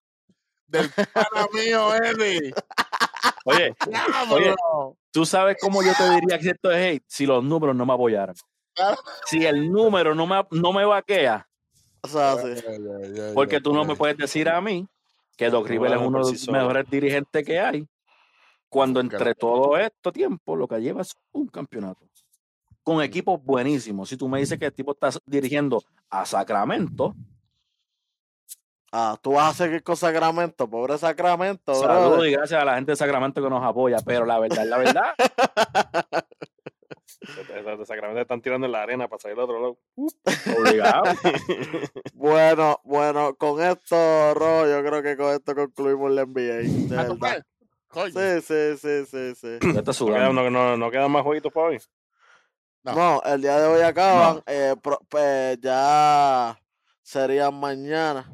Del 0.67 0.89
pana 0.91 1.47
mío, 1.51 1.95
Eddie. 1.95 2.53
Oye, 3.45 3.75
Diablo. 3.87 4.95
tú 5.11 5.25
sabes 5.25 5.57
cómo 5.59 5.81
yo 5.81 5.91
te 5.97 6.09
diría 6.11 6.37
que 6.37 6.49
esto 6.51 6.71
es 6.71 6.77
hate 6.77 7.03
si 7.07 7.25
los 7.25 7.43
números 7.43 7.75
no 7.75 7.85
me 7.85 7.93
apoyaran. 7.93 8.35
Si 9.25 9.45
el 9.45 9.71
número 9.71 10.13
no 10.15 10.27
me, 10.27 10.45
no 10.51 10.71
me 10.71 10.85
vaquea, 10.85 11.49
o 12.01 12.07
sea, 12.07 12.37
sí. 12.37 12.61
Porque 13.33 13.59
tú 13.59 13.73
no 13.73 13.83
me 13.83 13.95
puedes 13.95 14.17
decir 14.17 14.47
a 14.49 14.61
mí 14.61 14.87
que 15.35 15.49
Doc 15.49 15.63
No, 15.63 15.69
Rivers 15.69 15.93
es 15.93 16.01
uno 16.01 16.25
de 16.25 16.31
los 16.31 16.49
mejores 16.49 16.89
dirigentes 16.89 17.45
que 17.45 17.59
hay, 17.59 17.87
cuando 18.69 18.99
entre 18.99 19.35
todo 19.35 19.77
esto 19.77 20.11
tiempo 20.11 20.55
lo 20.55 20.67
que 20.67 20.79
lleva 20.79 21.01
es 21.01 21.13
un 21.31 21.47
campeonato. 21.47 22.08
Con 22.89 23.03
equipos 23.03 23.39
buenísimos. 23.43 24.09
Si 24.09 24.17
tú 24.17 24.27
me 24.27 24.39
dices 24.39 24.57
que 24.57 24.65
el 24.65 24.73
tipo 24.73 24.93
está 24.93 25.11
dirigiendo 25.27 25.83
a 26.09 26.25
Sacramento, 26.25 27.13
Ah, 28.91 29.15
tú 29.21 29.33
vas 29.33 29.51
a 29.51 29.63
seguir 29.65 29.83
con 29.83 29.95
Sacramento, 29.95 30.67
pobre 30.67 30.97
Sacramento, 30.97 31.75
saludos 31.75 32.25
y 32.27 32.31
gracias 32.31 32.59
a 32.59 32.65
la 32.65 32.73
gente 32.73 32.93
de 32.93 32.95
Sacramento 32.95 33.43
que 33.43 33.47
nos 33.47 33.63
apoya, 33.63 33.97
pero 34.03 34.25
la 34.25 34.39
verdad, 34.39 34.65
la 34.65 34.77
verdad, 34.79 35.13
De- 37.77 37.85
Sacramento 37.85 38.21
están 38.21 38.41
tirando 38.41 38.65
en 38.65 38.71
la 38.71 38.81
arena 38.81 39.07
para 39.07 39.19
salir 39.21 39.37
al 39.37 39.43
otro 39.43 39.59
lado. 39.61 39.77
obligado. 40.57 41.03
Bueno, 42.15 42.79
bueno, 42.83 43.35
con 43.35 43.61
esto, 43.61 44.33
Ro, 44.33 44.67
yo 44.67 44.83
creo 44.83 45.03
que 45.03 45.15
con 45.15 45.31
esto 45.35 45.53
concluimos 45.53 46.09
la 46.11 46.23
NBA. 46.25 46.63
De. 46.63 47.43
Sí, 47.91 48.41
sí, 48.41 48.77
sí, 48.77 49.05
sí, 49.05 49.35
sí. 49.35 49.73
Ya 49.73 49.79
está 49.81 49.93
No 50.05 50.33
no, 50.33 50.49
no- 50.49 50.75
no 50.77 50.89
quedan 50.91 51.11
más 51.11 51.21
jueguitos 51.21 51.53
para 51.53 51.67
hoy. 51.67 51.79
No. 52.93 53.15
No, 53.15 53.21
el 53.23 53.41
día 53.41 53.59
de 53.59 53.67
hoy 53.67 53.81
acaban. 53.81 54.41
eh, 54.47 54.75
pro- 54.81 55.01
pues, 55.09 55.59
ya 55.61 56.59
sería 57.01 57.51
mañana. 57.51 58.31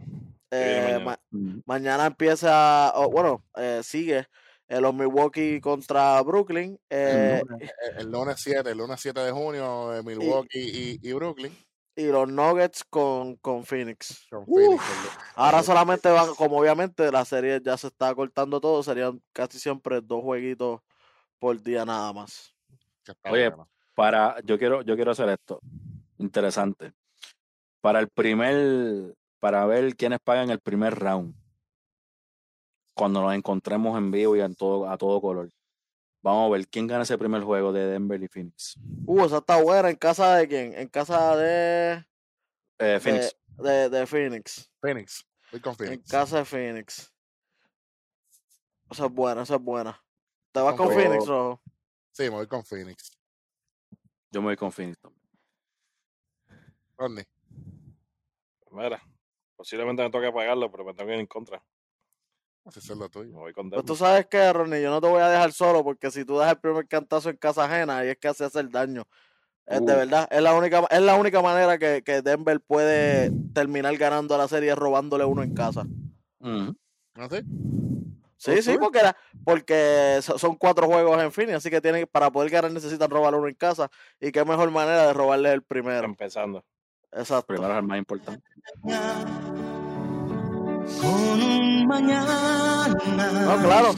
Eh, 0.51 0.99
mañana? 0.99 1.19
ma- 1.31 1.61
mañana 1.65 2.05
empieza, 2.05 2.91
o, 2.95 3.09
bueno, 3.09 3.43
eh, 3.55 3.81
sigue 3.83 4.27
eh, 4.67 4.79
los 4.81 4.93
Milwaukee 4.93 5.59
contra 5.61 6.21
Brooklyn. 6.21 6.79
eh, 6.89 7.41
El- 7.59 7.97
El 7.99 8.11
lunes 8.11 8.35
7, 8.39 8.71
el 8.71 8.77
lunes 8.77 8.99
7 9.01 9.19
de 9.19 9.31
junio, 9.31 9.93
eh, 9.95 10.01
Milwaukee 10.03 10.59
y, 11.01 11.09
y 11.09 11.13
Brooklyn. 11.13 11.55
y 11.97 12.05
los 12.07 12.27
Nuggets 12.27 12.83
con, 12.83 13.35
con 13.37 13.63
Phoenix. 13.65 14.25
Con. 14.29 14.45
Phoenix, 14.45 14.81
el- 14.83 15.09
Ahora 15.35 15.59
el- 15.59 15.63
solamente 15.65 16.09
van, 16.09 16.33
como 16.35 16.57
obviamente 16.59 17.11
la 17.11 17.25
serie 17.25 17.61
ya 17.63 17.77
se 17.77 17.87
está 17.87 18.13
cortando 18.15 18.59
todo, 18.61 18.81
serían 18.83 19.21
casi 19.33 19.59
siempre 19.59 19.99
dos 20.01 20.21
jueguitos 20.23 20.81
por 21.39 21.61
día 21.61 21.85
nada 21.85 22.11
más. 22.13 22.53
Oye. 23.25 23.51
Para, 23.95 24.39
yo 24.43 24.57
quiero, 24.59 24.81
yo 24.83 24.95
quiero 24.95 25.11
hacer 25.11 25.29
esto. 25.29 25.59
Interesante. 26.17 26.93
Para 27.81 27.99
el 27.99 28.09
primer, 28.09 29.15
para 29.39 29.65
ver 29.65 29.95
quiénes 29.95 30.19
pagan 30.19 30.49
el 30.49 30.59
primer 30.59 30.95
round. 30.95 31.33
Cuando 32.93 33.21
nos 33.21 33.33
encontremos 33.33 33.97
en 33.97 34.11
vivo 34.11 34.35
y 34.35 34.41
en 34.41 34.55
todo, 34.55 34.89
a 34.89 34.97
todo 34.97 35.19
color. 35.21 35.49
Vamos 36.21 36.47
a 36.47 36.57
ver 36.57 36.67
quién 36.67 36.87
gana 36.87 37.03
ese 37.03 37.17
primer 37.17 37.43
juego 37.43 37.71
de 37.71 37.85
Denver 37.85 38.21
y 38.23 38.27
Phoenix. 38.27 38.75
Uh, 39.05 39.25
esa 39.25 39.37
está 39.37 39.61
buena. 39.61 39.89
¿En 39.89 39.95
casa 39.95 40.35
de 40.37 40.47
quién? 40.47 40.73
En 40.73 40.87
casa 40.87 41.35
de, 41.35 42.03
Eh, 42.79 42.99
Phoenix. 42.99 43.35
de, 43.57 43.71
de, 43.71 43.89
de 43.89 44.07
Phoenix. 44.07 44.71
Phoenix. 44.81 45.25
Voy 45.51 45.59
con 45.61 45.71
En 45.73 45.77
Phoenix. 45.77 46.09
casa 46.09 46.37
de 46.39 46.45
Phoenix. 46.45 47.11
Esa 48.89 49.05
es 49.05 49.11
buena, 49.11 49.43
esa 49.43 49.55
es 49.55 49.61
buena. 49.61 50.01
¿Te 50.51 50.61
vas 50.61 50.75
con 50.75 50.87
Con 50.87 50.95
Phoenix. 50.95 51.27
Rojo? 51.27 51.61
Sí, 52.11 52.23
me 52.23 52.29
voy 52.29 52.47
con 52.47 52.63
Phoenix. 52.65 53.11
Yo 54.35 54.41
me 54.41 54.47
voy 54.47 54.57
con 54.57 54.69
Phoenix 54.69 54.99
también. 54.99 55.21
Rodney. 56.97 57.23
Mira, 58.69 59.01
posiblemente 59.55 60.03
me 60.03 60.09
toque 60.09 60.29
pagarlo, 60.29 60.69
pero 60.69 60.83
me 60.83 60.93
tengo 60.93 61.07
que 61.07 61.13
ir 61.13 61.21
en 61.21 61.25
contra. 61.25 61.63
Así 62.65 62.79
es 62.79 62.89
lo 62.89 63.07
tuyo. 63.07 63.31
Me 63.31 63.39
voy 63.39 63.53
con 63.53 63.69
Pues 63.69 63.85
tú 63.85 63.95
sabes 63.95 64.27
que, 64.27 64.51
Ronnie, 64.51 64.81
yo 64.81 64.89
no 64.89 64.99
te 64.99 65.07
voy 65.07 65.21
a 65.21 65.29
dejar 65.29 65.53
solo 65.53 65.85
porque 65.85 66.11
si 66.11 66.25
tú 66.25 66.35
das 66.35 66.51
el 66.51 66.59
primer 66.59 66.85
cantazo 66.85 67.29
en 67.29 67.37
casa 67.37 67.63
ajena, 67.63 67.99
ahí 67.99 68.09
es 68.09 68.17
que 68.17 68.27
hace 68.27 68.59
el 68.59 68.69
daño. 68.69 69.03
Es 69.65 69.79
de 69.85 69.93
Uh. 69.93 69.95
verdad, 69.99 70.27
es 70.29 70.41
la 70.41 70.53
única, 70.53 70.85
es 70.89 71.01
la 71.01 71.15
única 71.15 71.41
manera 71.41 71.77
que, 71.77 72.03
que 72.03 72.21
Denver 72.21 72.59
puede 72.59 73.31
terminar 73.53 73.95
ganando 73.95 74.37
la 74.37 74.49
serie 74.49 74.71
es 74.71 74.77
robándole 74.77 75.23
uno 75.23 75.43
en 75.43 75.55
casa. 75.55 75.87
Ujú. 76.41 76.75
¿No 77.15 77.29
sé? 77.29 77.45
Sí, 78.45 78.61
sí, 78.61 78.77
porque, 78.77 79.01
la- 79.01 79.15
porque 79.43 80.19
so- 80.21 80.37
son 80.37 80.55
cuatro 80.55 80.87
juegos 80.87 81.21
en 81.21 81.31
fin, 81.31 81.49
así 81.53 81.69
que 81.69 81.81
tienen, 81.81 82.07
para 82.11 82.29
poder 82.31 82.51
ganar 82.51 82.71
necesitan 82.71 83.09
robar 83.09 83.33
uno 83.35 83.47
en 83.47 83.55
casa. 83.55 83.89
Y 84.19 84.31
qué 84.31 84.45
mejor 84.45 84.69
manera 84.71 85.07
de 85.07 85.13
robarle 85.13 85.51
el 85.53 85.63
primero. 85.63 86.05
Empezando. 86.05 86.63
Exacto. 87.11 87.47
Primero 87.47 87.71
es 87.73 87.79
el 87.79 87.83
más 87.87 87.97
importante. 87.97 88.43
con 91.01 91.41
un 91.41 91.87
mañana. 91.87 92.87
No, 92.87 93.61
claro. 93.63 93.91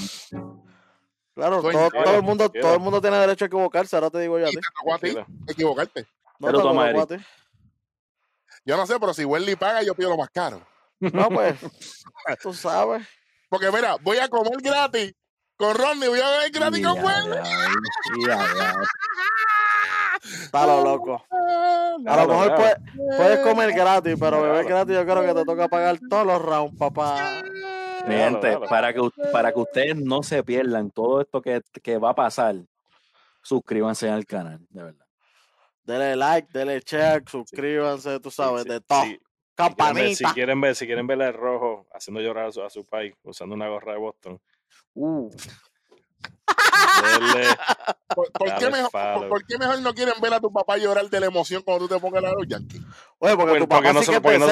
Claro, 1.36 1.62
todo, 1.62 2.16
el 2.16 2.24
mundo, 2.24 2.50
todo 2.50 2.74
el 2.74 2.80
mundo 2.80 3.00
tiene 3.00 3.18
derecho 3.18 3.46
a 3.46 3.48
equivocarse, 3.48 3.96
ahora 3.96 4.10
te 4.10 4.20
digo 4.20 4.40
yo 4.40 4.46
a 4.48 4.50
ti. 4.50 4.56
te 4.56 4.62
tocó 4.80 4.94
a 4.94 4.98
ti 4.98 5.14
Tranquila. 5.14 5.28
equivocarte. 5.48 6.08
No 6.40 6.48
Pero 6.48 6.58
te 6.60 6.64
toma, 6.64 6.90
a 6.90 7.06
ti. 7.06 7.16
Yo 8.66 8.76
no 8.76 8.88
sé, 8.88 9.00
pero 9.00 9.14
si 9.14 9.24
Wendy 9.24 9.56
paga, 9.56 9.84
yo 9.84 9.94
pido 9.94 10.10
lo 10.10 10.18
más 10.18 10.30
caro. 10.32 10.66
No, 11.00 11.30
pues, 11.30 11.56
tú 12.42 12.54
sabes. 12.54 13.08
Porque 13.50 13.72
mira, 13.72 13.96
voy 14.02 14.18
a 14.18 14.28
comer 14.28 14.58
gratis 14.62 15.14
con 15.56 15.76
Ronnie, 15.76 16.08
voy 16.10 16.20
a 16.20 16.30
beber 16.30 16.52
gratis 16.52 16.86
con 16.86 17.04
Wendy. 17.04 17.38
Está 20.24 20.66
lo 20.68 20.84
loco. 20.84 21.24
A 21.32 22.16
lo 22.18 22.28
mejor 22.28 22.56
puedes, 22.56 22.76
puedes 23.18 23.40
comer 23.40 23.74
gratis, 23.74 24.16
pero 24.20 24.42
beber 24.42 24.66
gratis 24.66 24.96
yo 24.96 25.04
creo 25.04 25.22
que 25.22 25.34
te 25.34 25.46
toca 25.46 25.68
pagar 25.68 26.00
todos 26.10 26.26
los 26.26 26.42
rounds, 26.42 26.78
papá. 26.78 27.42
Claro, 28.06 28.08
gente, 28.08 28.50
claro. 28.52 28.68
para 28.68 28.94
que, 28.94 29.02
para 29.32 29.52
que 29.52 29.60
ustedes 29.60 29.96
no 29.96 30.24
se 30.24 30.44
pierdan 30.44 30.92
todo 30.92 31.22
esto 31.22 31.42
que, 31.42 31.62
que 31.84 31.98
va 31.98 32.12
a 32.12 32.16
pasar, 32.16 32.56
suscríbanse 33.42 34.10
al 34.10 34.26
canal, 34.26 34.66
de 34.70 34.84
verdad. 34.84 35.06
Dele 35.84 36.16
like, 36.16 36.50
dele 36.52 36.82
check, 36.82 37.28
suscríbanse, 37.30 38.20
tú 38.20 38.30
sabes, 38.30 38.64
Sí, 38.64 38.70
de 38.70 38.82
todo. 38.82 39.04
sí. 39.04 39.20
Si 39.58 39.64
quieren, 39.64 39.76
ver, 39.76 39.78
Campanita. 39.78 40.16
si 40.16 40.26
quieren 40.36 40.62
ver, 40.62 40.76
si 40.76 40.86
quieren 40.86 41.08
ver 41.08 41.22
el 41.22 41.34
rojo 41.34 41.88
haciendo 41.94 42.22
llorar 42.22 42.46
a 42.46 42.52
su, 42.52 42.62
a 42.64 42.70
su 42.70 42.86
país 42.86 43.16
usando 43.24 43.56
una 43.56 43.68
gorra 43.68 43.94
de 43.94 44.00
Boston, 44.00 44.40
Uh, 44.94 45.30
denle, 47.04 47.48
¿Por, 48.16 48.32
por 48.32 48.56
qué 48.58 48.70
mejor, 48.70 48.92
por- 48.92 49.30
por 49.30 49.46
qué 49.46 49.58
mejor 49.58 49.80
no 49.82 49.94
quieren 49.94 50.16
ver 50.22 50.34
a 50.34 50.40
tu 50.40 50.52
papá 50.52 50.78
llorar 50.78 51.10
de 51.10 51.20
la 51.20 51.28
emoción 51.28 51.62
cuando 51.64 51.88
tú 51.88 51.94
te 51.96 52.00
pongas 52.02 52.24
a 52.24 52.32
los 52.32 52.48
Yankees? 52.48 52.82
Oye, 53.20 53.36
porque 53.36 53.52
Porque- 53.52 53.60
tu 53.60 53.68
papá 53.68 53.76
porque 53.82 53.94
no 53.94 54.00
sí 54.00 54.06
se- 54.12 54.22
porque 54.22 54.40
no- 54.40 54.48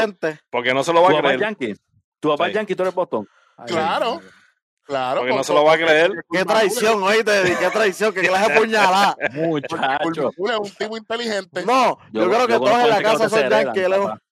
porque 0.50 0.74
no 0.74 0.84
se 0.84 0.94
lo 0.94 1.00
¿Tu 1.06 1.14
va 1.14 1.20
a 1.20 1.22
creer. 1.22 1.40
Yankee? 1.40 1.76
¿Tu 2.20 2.30
papá 2.30 2.46
es 2.48 2.52
Sí. 2.52 2.56
Yankee? 2.56 2.76
¿Tú 2.76 2.84
eres 2.84 2.94
Boston? 2.96 3.28
Ay, 3.58 3.66
Claro. 3.68 4.20
ay, 4.22 4.30
Claro. 4.86 5.22
Porque 5.22 5.36
no 5.36 5.44
se 5.44 5.54
lo 5.54 5.64
va 5.64 5.74
a 5.74 5.78
creer. 5.78 6.12
Qué 6.32 6.46
traición, 6.46 7.02
oíste, 7.02 7.32
qué 7.60 7.70
traición, 7.72 8.14
qué 8.14 8.22
clase 8.22 8.54
de 8.54 8.60
puñalada. 8.60 9.18
Muchacho. 9.34 10.30
Es 10.30 10.60
un 10.60 10.72
tipo 10.78 10.98
inteligente. 10.98 11.66
No, 11.66 11.98
yo, 12.12 12.30
creo 12.30 12.48
que 12.48 12.54
todos 12.54 12.84
en 12.84 12.90
la 12.90 13.02
casa 13.02 13.30
son 13.30 13.50
yankees. 13.50 13.88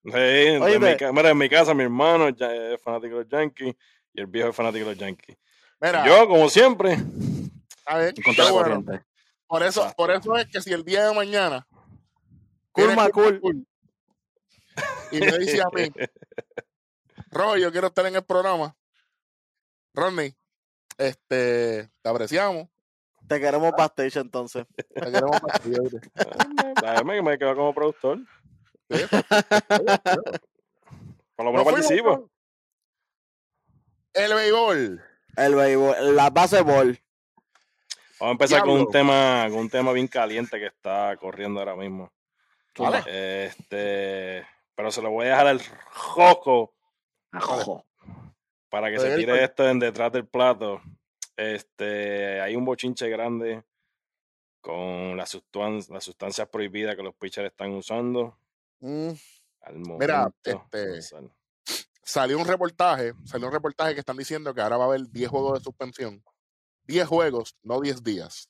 Sí, 0.05 1.11
mira, 1.11 1.29
en 1.29 1.37
mi 1.37 1.49
casa 1.49 1.73
mi 1.73 1.83
hermano 1.83 2.27
es 2.27 2.81
fanático 2.81 3.15
de 3.15 3.23
los 3.23 3.29
Yankees 3.29 3.75
y 4.13 4.21
el 4.21 4.27
viejo 4.27 4.49
es 4.49 4.55
fanático 4.55 4.85
de 4.85 4.91
los 4.91 4.99
Yankees. 4.99 5.37
Mira, 5.81 6.05
Yo, 6.05 6.27
como 6.27 6.49
siempre, 6.49 6.97
a 7.85 7.97
ver, 7.97 8.13
Contra 8.23 8.45
la 8.45 8.51
corriente. 8.51 9.01
Por 9.47 9.63
eso, 9.63 9.91
por 9.97 10.11
eso 10.11 10.37
es 10.37 10.47
que 10.47 10.61
si 10.61 10.71
el 10.71 10.83
día 10.83 11.07
de 11.07 11.15
mañana 11.15 11.67
Culma 12.71 12.93
viene 12.95 13.11
cool. 13.11 13.39
Cool 13.39 13.67
y 15.11 15.19
me 15.19 15.37
dice 15.37 15.61
a 15.61 15.67
mí, 15.73 15.91
Roy, 17.31 17.61
yo 17.61 17.71
quiero 17.71 17.87
estar 17.87 18.05
en 18.05 18.15
el 18.15 18.23
programa. 18.23 18.75
Ronnie, 19.93 20.35
este, 20.97 21.89
te 22.01 22.09
apreciamos. 22.09 22.67
Te 23.27 23.39
queremos 23.39 23.71
backstage 23.71 24.17
entonces. 24.17 24.65
Te 24.75 25.01
queremos 25.11 25.39
oíste. 25.65 25.99
dame 26.81 27.15
que 27.15 27.21
me 27.21 27.37
quedo 27.37 27.55
como 27.55 27.73
productor. 27.73 28.19
Sí. 28.89 29.05
Por 31.35 31.45
lo 31.45 31.51
Nos 31.51 31.53
menos 31.53 31.63
participo. 31.63 32.29
El 34.13 34.33
béisbol. 34.33 35.03
El 35.37 35.55
béisbol, 35.55 36.15
la 36.15 36.29
baseball. 36.29 36.99
Vamos 38.19 38.29
a 38.29 38.31
empezar 38.31 38.61
con 38.61 38.71
un 38.71 38.89
tema, 38.91 39.47
con 39.49 39.59
un 39.59 39.69
tema 39.69 39.91
bien 39.91 40.07
caliente 40.07 40.59
que 40.59 40.67
está 40.67 41.15
corriendo 41.17 41.59
ahora 41.59 41.75
mismo. 41.75 42.11
Vale. 42.77 43.03
Este, 43.45 44.45
pero 44.75 44.91
se 44.91 45.01
lo 45.01 45.11
voy 45.11 45.25
a 45.25 45.29
dejar 45.29 45.47
al 45.47 45.61
rojo 46.15 46.73
Ajo. 47.33 47.85
Para 48.73 48.89
que 48.89 48.95
Pues 48.95 49.07
se 49.07 49.13
él, 49.13 49.19
tire 49.19 49.33
pues. 49.33 49.43
esto 49.43 49.69
en 49.69 49.77
detrás 49.77 50.11
del 50.11 50.25
plato. 50.25 50.81
Este, 51.37 52.41
hay 52.41 52.55
un 52.55 52.65
bochinche 52.65 53.07
grande 53.07 53.63
con 54.61 55.15
las, 55.15 55.29
sustancias, 55.29 56.49
prohibidas 56.49 56.95
que 56.95 57.03
los 57.03 57.13
pitchers 57.13 57.51
están 57.51 57.69
usando 57.73 58.35
Mm, 58.79 59.11
al 59.61 59.75
momento. 59.75 59.97
Mira, 59.99 60.33
este. 60.43 60.99
Salió 62.01 62.39
un 62.39 62.47
reportaje, 62.47 63.13
salió 63.25 63.45
un 63.45 63.53
reportaje 63.53 63.93
que 63.93 63.99
están 63.99 64.17
diciendo 64.17 64.55
que 64.55 64.61
ahora 64.61 64.77
va 64.77 64.85
a 64.85 64.87
haber 64.87 65.07
10 65.07 65.29
juegos 65.29 65.59
de 65.59 65.63
suspensión. 65.63 66.23
10 66.87 67.07
juegos, 67.07 67.55
no 67.61 67.79
10 67.79 68.03
días. 68.03 68.49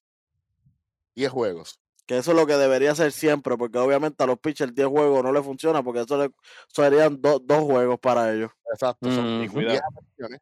10 1.15 1.31
juegos. 1.33 1.81
Que 2.05 2.17
eso 2.17 2.31
es 2.31 2.37
lo 2.37 2.45
que 2.45 2.53
debería 2.57 2.93
ser 2.95 3.11
siempre, 3.11 3.55
porque 3.57 3.77
obviamente 3.79 4.23
a 4.23 4.27
los 4.27 4.39
pitchers 4.39 4.73
10 4.75 4.87
juegos 4.87 5.23
no 5.23 5.31
le 5.31 5.41
funciona, 5.41 5.83
porque 5.83 6.01
eso 6.01 6.17
le, 6.17 6.31
serían 6.67 7.21
do- 7.21 7.39
dos 7.39 7.61
juegos 7.63 7.99
para 7.99 8.33
ellos. 8.33 8.51
Exacto. 8.71 9.09
Son 9.11 9.39
Mm, 9.39 9.43
Y 9.43 9.47
cuidado. 9.47 9.71
10 9.71 9.81
apariciones. 9.83 10.41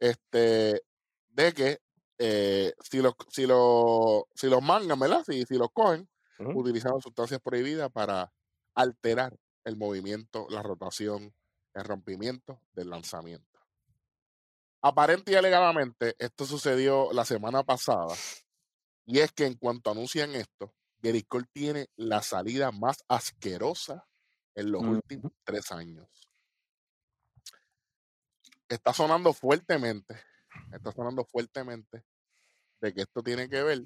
Este, 0.00 0.82
de 1.30 1.52
que 1.52 1.78
eh, 2.18 2.72
si 2.80 3.00
los 3.02 3.14
si 3.28 3.46
los 3.46 4.22
si 4.34 4.48
los 4.48 4.62
mangan, 4.62 4.98
¿verdad? 4.98 5.22
Si, 5.26 5.44
si 5.44 5.56
los 5.56 5.68
cogen, 5.72 6.08
Ujú. 6.38 6.60
utilizando 6.60 7.00
sustancias 7.00 7.40
prohibidas 7.40 7.90
para 7.90 8.32
alterar 8.74 9.36
el 9.64 9.76
movimiento, 9.76 10.46
la 10.50 10.62
rotación, 10.62 11.34
el 11.74 11.84
rompimiento 11.84 12.60
del 12.72 12.90
lanzamiento. 12.90 13.46
Aparente 14.82 15.32
y 15.32 15.34
alegadamente, 15.34 16.14
esto 16.18 16.44
sucedió 16.44 17.10
la 17.12 17.24
semana 17.24 17.62
pasada, 17.62 18.14
y 19.06 19.20
es 19.20 19.32
que 19.32 19.46
en 19.46 19.54
cuanto 19.54 19.90
anuncian 19.90 20.34
esto, 20.34 20.74
Gerrit 21.04 21.28
Cole 21.28 21.44
tiene 21.52 21.90
la 21.96 22.22
salida 22.22 22.72
más 22.72 23.04
asquerosa 23.08 24.08
en 24.54 24.72
los 24.72 24.82
últimos 24.82 25.32
tres 25.44 25.70
años. 25.70 26.08
Está 28.70 28.94
sonando 28.94 29.34
fuertemente, 29.34 30.18
está 30.72 30.92
sonando 30.92 31.26
fuertemente 31.26 32.02
de 32.80 32.94
que 32.94 33.02
esto 33.02 33.22
tiene 33.22 33.50
que 33.50 33.62
ver 33.62 33.82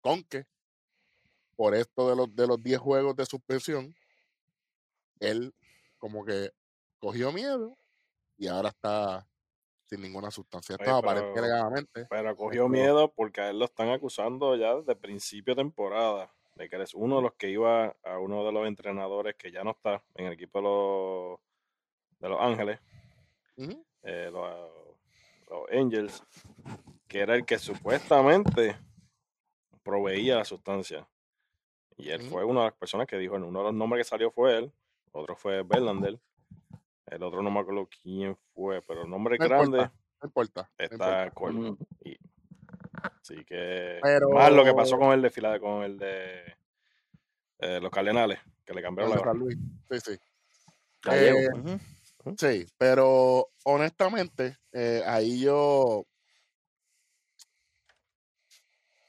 con 0.00 0.24
que 0.24 0.46
por 1.54 1.74
esto 1.74 2.08
de 2.08 2.16
los 2.16 2.34
de 2.34 2.46
los 2.46 2.62
10 2.62 2.78
juegos 2.78 3.14
de 3.14 3.26
suspensión, 3.26 3.94
él 5.20 5.54
como 5.98 6.24
que 6.24 6.50
cogió 6.98 7.30
miedo 7.30 7.76
y 8.38 8.46
ahora 8.48 8.70
está 8.70 9.28
sin 9.84 10.00
ninguna 10.00 10.30
sustancia. 10.30 10.76
Esto 10.80 10.98
Oye, 10.98 11.02
pero-. 11.34 12.08
Pero 12.08 12.36
cogió 12.36 12.68
miedo 12.70 13.12
porque 13.12 13.42
a 13.42 13.50
él 13.50 13.58
lo 13.58 13.66
están 13.66 13.90
acusando 13.90 14.56
ya 14.56 14.76
desde 14.76 14.96
principio 14.96 15.54
de 15.54 15.62
temporada. 15.62 16.34
De 16.54 16.68
que 16.68 16.76
eres 16.76 16.94
uno 16.94 17.16
de 17.16 17.22
los 17.22 17.34
que 17.34 17.50
iba 17.50 17.96
a 18.04 18.18
uno 18.18 18.44
de 18.44 18.52
los 18.52 18.66
entrenadores 18.66 19.34
que 19.36 19.50
ya 19.50 19.64
no 19.64 19.72
está 19.72 20.02
en 20.14 20.26
el 20.26 20.32
equipo 20.34 20.58
de 20.58 20.64
los, 20.64 21.40
de 22.20 22.28
los 22.28 22.40
Ángeles, 22.40 22.78
eh, 24.02 24.30
los, 24.32 24.70
los 25.50 25.70
Angels, 25.72 26.22
que 27.08 27.20
era 27.20 27.34
el 27.34 27.44
que 27.44 27.58
supuestamente 27.58 28.76
proveía 29.82 30.36
la 30.36 30.44
sustancia. 30.44 31.06
Y 31.96 32.10
él 32.10 32.22
fue 32.22 32.44
una 32.44 32.60
de 32.60 32.66
las 32.66 32.74
personas 32.74 33.06
que 33.06 33.18
dijo, 33.18 33.34
uno 33.34 33.58
de 33.58 33.64
los 33.66 33.74
nombres 33.74 34.04
que 34.04 34.10
salió 34.10 34.30
fue 34.30 34.58
él, 34.58 34.72
otro 35.12 35.36
fue 35.36 35.62
Verlander, 35.62 36.18
el 37.06 37.22
otro 37.22 37.42
no 37.42 37.50
me 37.50 37.60
acuerdo 37.60 37.88
quién 38.02 38.36
fue, 38.54 38.80
pero 38.82 39.02
el 39.02 39.10
nombre 39.10 39.38
No 39.38 39.44
grande 39.44 39.78
importa, 39.82 39.92
no 40.20 40.26
importa. 40.26 40.70
no 40.78 40.84
está 40.84 41.26
importa. 41.26 41.52
Mm. 41.52 41.76
Y- 42.04 42.16
así 43.20 43.44
que 43.44 43.98
Pero- 44.02 44.30
más 44.30 44.52
lo 44.52 44.64
que 44.64 44.74
pasó 44.74 44.98
con 44.98 45.12
el 45.12 45.22
de 45.22 45.30
Fila- 45.30 45.60
con 45.60 45.82
el 45.82 45.98
de 45.98 46.56
eh, 47.58 47.80
los 47.80 47.90
Cardenales, 47.90 48.38
que 48.64 48.74
le 48.74 48.82
cambiaron 48.82 49.16
la. 49.16 49.32
Luis. 49.32 49.56
Sí, 49.90 50.00
sí. 50.00 50.18
Eh. 51.10 51.48
Sí, 52.38 52.66
pero 52.78 53.48
honestamente, 53.64 54.56
eh, 54.72 55.02
ahí 55.06 55.40
yo, 55.40 56.06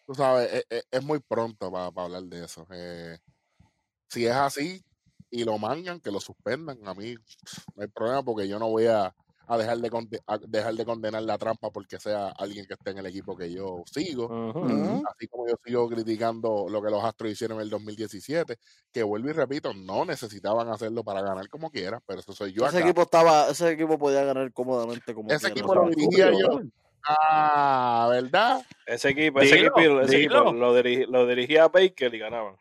tú 0.06 0.14
sabes, 0.14 0.52
e- 0.54 0.66
e- 0.70 0.84
es, 0.92 1.04
muy 1.04 1.20
pronto 1.20 1.72
para 1.72 1.92
hablar 1.96 2.24
de 2.24 2.44
eso. 2.44 2.68
Si 4.10 4.26
es 4.26 4.34
así 4.34 4.84
y 5.30 5.44
lo 5.46 5.58
mangan, 5.58 6.00
que 6.02 6.12
lo 6.12 6.20
suspendan, 6.20 6.86
a 6.88 6.94
mí 6.94 7.16
no 7.76 7.84
hay 7.84 7.88
problema 7.88 8.22
porque 8.24 8.48
yo 8.48 8.60
no 8.60 8.70
voy 8.70 8.88
a, 8.88 9.16
a 9.48 9.58
dejar, 9.58 9.78
de 9.78 9.90
conde- 9.92 10.22
a 10.28 10.38
dejar 10.38 10.74
de 10.74 10.86
condenar 10.86 11.22
la 11.24 11.38
trampa 11.38 11.70
porque 11.72 12.00
sea 12.00 12.30
alguien 12.30 12.66
que 12.66 12.74
esté 12.74 12.92
en 12.92 12.98
el 13.00 13.06
equipo 13.06 13.36
que 13.36 13.52
yo 13.52 13.84
sigo. 13.86 14.26
Así 15.10 15.28
como 15.28 15.48
yo 15.48 15.56
sigo 15.64 15.88
criticando 15.90 16.68
lo 16.70 16.82
que 16.82 16.90
los 16.90 17.04
Astros 17.04 17.32
hicieron 17.32 17.58
en 17.58 17.64
el 17.64 17.70
2017, 17.70 18.58
que 18.92 19.04
vuelvo 19.04 19.30
y 19.30 19.34
repito, 19.34 19.74
no 19.74 20.06
necesitaban 20.06 20.70
hacerlo 20.70 21.04
para 21.04 21.22
ganar 21.22 21.48
como 21.50 21.70
quiera, 21.70 22.02
pero 22.06 22.20
eso 22.22 22.34
soy 22.34 22.54
yo 22.54 22.66
Ese 22.66 22.78
acá. 22.78 22.86
equipo 22.88 23.02
estaba, 23.04 23.50
ese 23.50 23.72
equipo 23.72 23.98
podía 24.00 24.24
ganar 24.24 24.52
cómodamente 24.54 25.14
como 25.14 25.30
Ese 25.30 25.52
quiera. 25.52 25.54
equipo 25.54 25.76
lo 25.76 25.90
dirigía 25.90 26.32
yo. 26.32 26.62
Ah, 27.08 28.08
¿verdad? 28.10 28.66
Ese 28.88 29.10
equipo, 29.10 29.40
ese 29.40 29.56
Dilo, 29.58 29.68
equipo, 29.78 30.02
ese 30.02 30.18
dilo. 30.18 30.40
equipo 30.40 30.54
lo, 30.54 30.76
dirigi- 30.76 31.06
lo 31.08 31.28
dirigía 31.28 31.68
Baker 31.68 32.14
y 32.14 32.20
ganaban. 32.20 32.56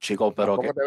Chicos, 0.00 0.32
pero 0.34 0.58
que. 0.58 0.72
Te, 0.72 0.80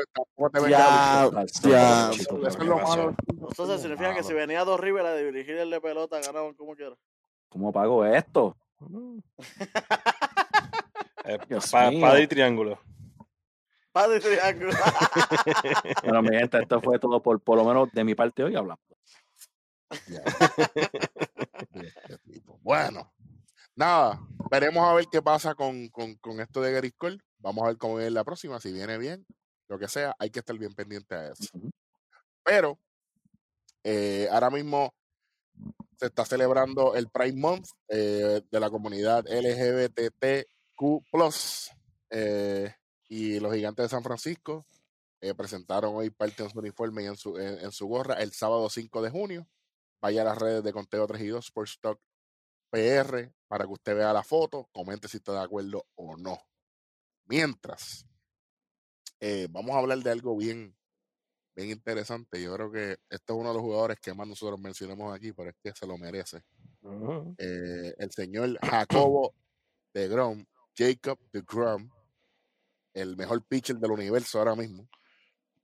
Ya, 0.70 1.30
ya. 1.64 2.10
Eso 2.12 2.48
es 2.48 2.58
lo 2.66 2.78
¿qué 2.78 2.84
malo. 2.84 3.16
Entonces 3.28 3.82
significa 3.82 4.14
que 4.16 4.24
si 4.24 4.34
venía 4.34 4.66
dos 4.66 4.80
River 4.80 5.06
a 5.06 5.16
dirigir 5.16 5.56
el 5.58 5.70
de 5.70 5.80
pelota, 5.80 6.20
ganaban 6.20 6.54
como 6.56 6.76
quiera. 6.76 6.96
¿Cómo 7.50 7.72
pago 7.72 8.04
esto? 8.06 8.58
Eh, 11.26 11.40
pa- 11.72 11.90
padre 12.02 12.24
y 12.24 12.28
triángulo. 12.28 12.78
Padre 13.94 14.20
triángulo. 14.20 14.74
Bueno, 16.04 16.22
mi 16.22 16.36
gente, 16.36 16.60
esto 16.60 16.82
fue 16.82 17.00
todo 17.00 17.24
por, 17.24 17.40
por 17.40 17.58
lo 17.58 17.64
menos 17.64 17.90
de 17.94 18.04
mi 18.04 18.14
parte 18.14 18.44
hoy 18.44 18.58
hablando. 18.58 18.84
Bueno, 22.62 23.14
nada, 23.76 24.20
veremos 24.50 24.88
a 24.88 24.94
ver 24.94 25.06
qué 25.12 25.22
pasa 25.22 25.56
con, 25.56 25.88
con, 25.90 26.16
con 26.16 26.40
esto 26.40 26.62
de 26.62 26.72
Gary 26.72 26.92
Cole. 26.92 27.20
Vamos 27.40 27.64
a 27.64 27.68
ver 27.68 27.78
cómo 27.78 27.96
viene 27.96 28.12
la 28.12 28.24
próxima. 28.24 28.60
Si 28.60 28.72
viene 28.72 28.98
bien, 28.98 29.26
lo 29.68 29.80
que 29.80 29.88
sea, 29.88 30.16
hay 30.20 30.30
que 30.30 30.40
estar 30.40 30.58
bien 30.58 30.74
pendiente 30.74 31.16
a 31.16 31.30
eso. 31.32 31.50
Pero 32.44 32.78
eh, 33.84 34.28
ahora 34.32 34.50
mismo 34.50 34.94
se 35.98 36.08
está 36.08 36.26
celebrando 36.26 36.96
el 36.96 37.10
Pride 37.10 37.36
Month 37.38 37.68
eh, 37.88 38.42
de 38.50 38.60
la 38.60 38.70
comunidad 38.70 39.26
LGBTQ. 39.28 41.04
eh, 42.10 42.74
y 43.10 43.40
los 43.40 43.54
gigantes 43.54 43.86
de 43.86 43.90
San 43.90 44.04
Francisco 44.04 44.66
presentaron 45.38 45.96
hoy 45.96 46.10
parte 46.10 46.44
de 46.44 46.50
su 46.50 46.60
uniforme 46.60 47.04
y 47.04 47.06
en 47.06 47.16
su, 47.16 47.38
en, 47.38 47.58
en 47.60 47.72
su 47.72 47.88
gorra 47.88 48.16
el 48.16 48.34
sábado 48.34 48.70
5 48.70 49.02
de 49.02 49.10
junio. 49.10 49.48
Vaya 50.02 50.22
a 50.22 50.26
las 50.26 50.38
redes 50.38 50.64
de 50.64 50.74
Conteo 50.74 51.08
3 51.08 51.22
y 51.22 51.28
2 51.28 51.46
Sports 51.46 51.80
Talk 51.80 51.98
PR 52.70 53.32
para 53.54 53.66
que 53.66 53.72
usted 53.74 53.96
vea 53.96 54.12
la 54.12 54.24
foto, 54.24 54.68
comente 54.72 55.08
si 55.08 55.18
está 55.18 55.32
de 55.34 55.44
acuerdo 55.44 55.86
o 55.94 56.18
no. 56.18 56.40
Mientras, 57.26 58.04
eh, 59.20 59.46
vamos 59.48 59.76
a 59.76 59.78
hablar 59.78 60.00
de 60.00 60.10
algo 60.10 60.36
bien, 60.36 60.76
bien 61.56 61.70
interesante. 61.70 62.42
Yo 62.42 62.52
creo 62.56 62.72
que 62.72 62.94
este 63.08 63.32
es 63.32 63.38
uno 63.40 63.50
de 63.50 63.54
los 63.54 63.62
jugadores 63.62 64.00
que 64.00 64.12
más 64.16 64.28
nosotros 64.28 64.60
mencionamos 64.60 65.16
aquí, 65.16 65.34
pero 65.34 65.52
es 65.52 65.56
que 65.62 65.72
se 65.72 65.86
lo 65.86 66.00
merece. 66.00 66.42
Eh, 67.38 67.94
el 68.00 68.10
señor 68.10 68.58
Jacobo 68.60 69.36
de 69.94 70.08
Grom, 70.08 70.44
Jacob 70.76 71.20
de 71.32 71.42
Grom, 71.42 71.92
el 72.96 73.16
mejor 73.16 73.46
pitcher 73.46 73.76
del 73.76 73.92
universo 73.92 74.40
ahora 74.40 74.56
mismo. 74.56 74.90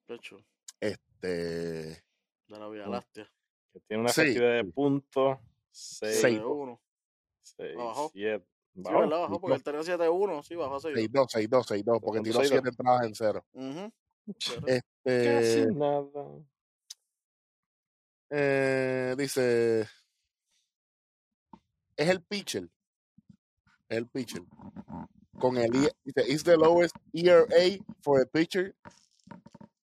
De 0.07 0.13
hecho, 0.13 0.37
Este, 0.79 1.27
de 1.27 2.03
la 2.49 2.69
Vía. 2.69 2.85
Láctea. 2.85 3.27
Que 3.73 3.79
tiene 3.79 4.01
una 4.03 4.13
Sí. 4.13 4.21
efectividad 4.21 4.63
de 4.63 4.65
puntos 4.65 5.39
6, 5.71 6.19
Seis. 6.21 6.37
De 6.37 6.45
uno. 6.45 6.79
6, 7.57 7.75
Bajó. 7.77 8.09
7. 8.13 8.45
Sí, 8.75 8.81
¿verdad? 8.83 9.19
Bajó 9.19 9.41
porque 9.41 9.55
él 9.55 9.63
tenía 9.63 9.81
7-1. 9.81 10.43
Sí, 10.43 10.55
bajó 10.55 10.75
a 10.75 10.79
6. 10.79 10.95
6-2, 10.95 11.27
6-2, 11.49 11.83
6-2, 11.83 11.99
porque 12.01 12.21
tiró 12.21 12.39
6-2. 12.41 12.47
7 12.47 12.69
entradas 12.69 13.03
en 13.05 13.15
cero. 13.15 13.45
Ujú. 13.53 13.91
Casi 14.27 14.55
Este, 14.65 15.67
nada. 15.73 16.11
eh, 18.29 19.15
dice, 19.17 19.81
es 21.97 22.09
el 22.09 22.21
pitcher, 22.21 22.69
es 23.89 23.97
el 23.97 24.07
pitcher, 24.07 24.43
con 25.39 25.57
el, 25.57 25.73
I- 25.75 25.89
dice, 26.03 26.31
is 26.31 26.43
the 26.43 26.55
lowest 26.55 26.95
ERA 27.13 27.47
for 28.01 28.21
a 28.21 28.25
pitcher 28.25 28.75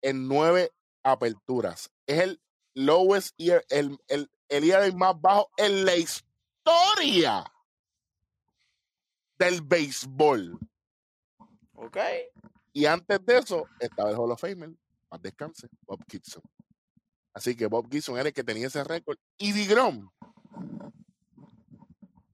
en 0.02 0.26
nueve 0.26 0.70
aperturas. 1.04 1.90
Es 2.06 2.20
el 2.20 2.40
lowest 2.74 3.34
ERA, 3.38 3.62
el, 3.70 3.96
el, 4.08 4.28
el 4.48 4.70
ERA 4.70 4.90
más 4.96 5.20
bajo 5.20 5.48
en 5.56 5.84
la 5.84 5.94
historia 5.96 7.44
del 9.42 9.60
béisbol. 9.62 10.58
Ok. 11.74 11.98
Y 12.72 12.86
antes 12.86 13.24
de 13.24 13.38
eso 13.38 13.66
estaba 13.80 14.10
el 14.10 14.16
Hall 14.16 14.30
of 14.30 14.40
Famer, 14.40 14.70
más 15.10 15.20
descanse, 15.20 15.68
Bob 15.84 16.00
Gibson. 16.08 16.42
Así 17.34 17.56
que 17.56 17.66
Bob 17.66 17.90
Gibson 17.90 18.18
era 18.18 18.28
el 18.28 18.34
que 18.34 18.44
tenía 18.44 18.68
ese 18.68 18.84
récord. 18.84 19.18
Y 19.38 19.52
DeGrom 19.52 20.10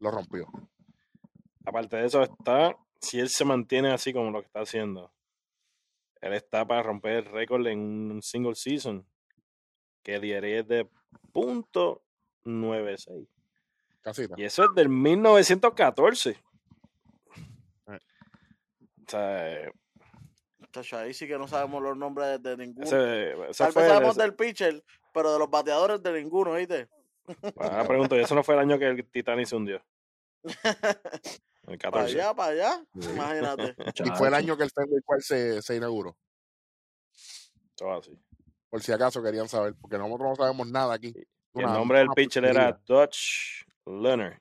lo 0.01 0.11
rompió. 0.11 0.47
Aparte 1.65 1.97
de 1.97 2.07
eso, 2.07 2.23
está. 2.23 2.77
Si 3.01 3.21
él 3.21 3.29
se 3.29 3.45
mantiene 3.45 3.93
así 3.93 4.13
como 4.13 4.31
lo 4.31 4.41
que 4.41 4.47
está 4.47 4.61
haciendo, 4.61 5.13
él 6.21 6.33
está 6.33 6.67
para 6.67 6.83
romper 6.83 7.13
el 7.13 7.25
récord 7.27 7.67
en 7.69 8.11
un 8.11 8.23
single 8.23 8.55
season. 8.55 9.07
Que 10.03 10.21
diaria 10.21 10.61
es 10.61 10.69
de 10.69 10.89
punto 11.33 12.03
96. 12.45 13.29
Casita. 14.01 14.35
Y 14.37 14.45
eso 14.45 14.65
es 14.65 14.75
del 14.75 14.89
1914. 14.89 16.37
O 19.09 19.11
sea, 19.11 19.53
eh, 19.65 19.71
Chacho, 20.71 20.99
ahí 20.99 21.15
sí 21.15 21.27
que 21.27 21.39
no 21.39 21.49
sabemos 21.49 21.83
los 21.83 21.97
nombres 21.97 22.43
de, 22.43 22.51
de 22.51 22.57
ninguno. 22.59 22.85
ese, 22.87 23.31
ese 23.51 23.65
Tal 23.65 23.73
vez 23.73 23.89
sabemos 23.89 24.11
ese- 24.17 24.23
del 24.23 24.35
pitcher, 24.35 24.85
pero 25.15 25.33
de 25.33 25.39
los 25.39 25.49
bateadores 25.51 26.03
de 26.03 26.13
ninguno, 26.13 26.53
¿viste? 26.55 26.89
Ahora 27.57 27.87
pregunto, 27.87 28.17
¿y 28.17 28.21
eso 28.21 28.35
no 28.35 28.43
fue 28.43 28.55
el 28.55 28.61
año 28.61 28.79
que 28.79 28.87
el 28.87 29.05
Titanic 29.11 29.47
se 29.47 29.57
hundió? 29.57 29.83
El 31.69 31.77
Para 31.77 31.91
14. 31.91 32.15
allá, 32.15 32.35
para 32.35 32.53
allá. 32.53 32.85
Imagínate. 32.95 33.75
Y 34.05 34.11
fue 34.17 34.29
el 34.29 34.35
año 34.35 34.57
que 34.57 34.63
el 34.65 34.71
Fenway 34.71 35.03
Park 35.03 35.21
se, 35.21 35.61
se 35.61 35.77
inauguró. 35.77 36.17
Todo 37.75 37.99
así. 37.99 38.19
Por 38.71 38.83
si 38.83 38.91
acaso 38.93 39.23
querían 39.23 39.49
saber, 39.49 39.75
porque 39.79 39.99
nosotros 39.99 40.31
no 40.31 40.35
sabemos 40.37 40.67
nada 40.69 40.95
aquí. 40.95 41.13
El 41.55 41.67
nombre 41.67 41.99
del 41.99 42.09
pitcher 42.15 42.45
era. 42.47 42.73
Dutch 42.87 43.65
Leonard. 43.85 44.39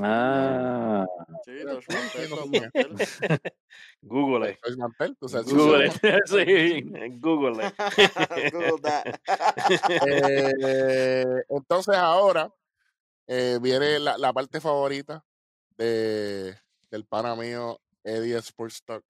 Ah, 0.00 1.04
Sí, 1.44 1.52
tú, 1.60 1.66
Mantel, 1.92 2.30
no 2.30 2.36
Dutch 2.36 2.50
tenía. 2.50 2.70
Mantel. 2.72 3.40
Google. 4.02 4.58
Sabes, 5.28 5.52
Google. 5.52 5.90
Google. 7.20 7.72
Google 8.52 8.80
that. 8.82 9.20
Eh, 10.06 11.24
entonces 11.48 11.94
ahora 11.96 12.50
eh, 13.26 13.58
viene 13.60 13.98
la, 13.98 14.16
la 14.16 14.32
parte 14.32 14.60
favorita 14.60 15.24
de, 15.76 16.56
del 16.90 17.04
pana 17.04 17.34
mío 17.36 17.80
Eddie 18.02 18.36
Sports 18.38 18.82
Talk. 18.84 19.04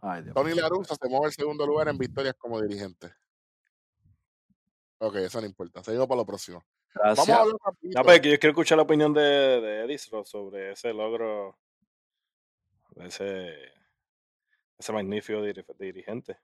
Ay, 0.00 0.24
Tony. 0.34 0.54
Larusa 0.54 0.94
se 1.00 1.08
mueve 1.08 1.26
al 1.26 1.32
segundo 1.32 1.66
lugar 1.66 1.88
en 1.88 1.98
victorias 1.98 2.34
como 2.38 2.60
dirigente. 2.60 3.12
Ok, 4.98 5.16
eso 5.16 5.40
no 5.40 5.46
importa. 5.46 5.82
Seguimos 5.82 6.06
para 6.06 6.18
lo 6.20 6.26
próximo. 6.26 6.64
Vamos 6.94 7.16
Gracias. 7.16 7.28
a 7.36 7.40
hablar. 7.40 7.56
No, 7.82 8.02
pero 8.04 8.22
que 8.22 8.30
yo 8.30 8.38
quiero 8.38 8.50
escuchar 8.50 8.76
la 8.76 8.82
opinión 8.82 9.12
de, 9.14 9.20
de 9.22 9.84
Edisro 9.84 10.24
sobre 10.24 10.72
ese 10.72 10.92
logro, 10.92 11.56
de 12.96 13.06
ese, 13.06 13.54
ese 14.78 14.92
magnífico 14.92 15.40
diri- 15.40 15.64
dirigente. 15.78 16.38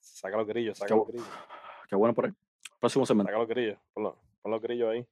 Saca 0.00 0.36
los 0.36 0.46
grillos, 0.46 0.78
saca 0.78 0.88
Qué 0.88 0.94
los 0.98 1.08
grillos, 1.08 1.28
Qué 1.88 1.96
bueno 1.96 2.14
por 2.14 2.26
ahí. 2.26 2.32
Próximo 2.80 3.06
segmento. 3.06 3.28
saca 3.30 3.38
los 3.38 3.48
grillos, 3.48 3.78
ponlo- 3.94 4.16
pon 4.42 4.52
los 4.52 4.60
grillos 4.60 4.90
ahí. 4.90 5.06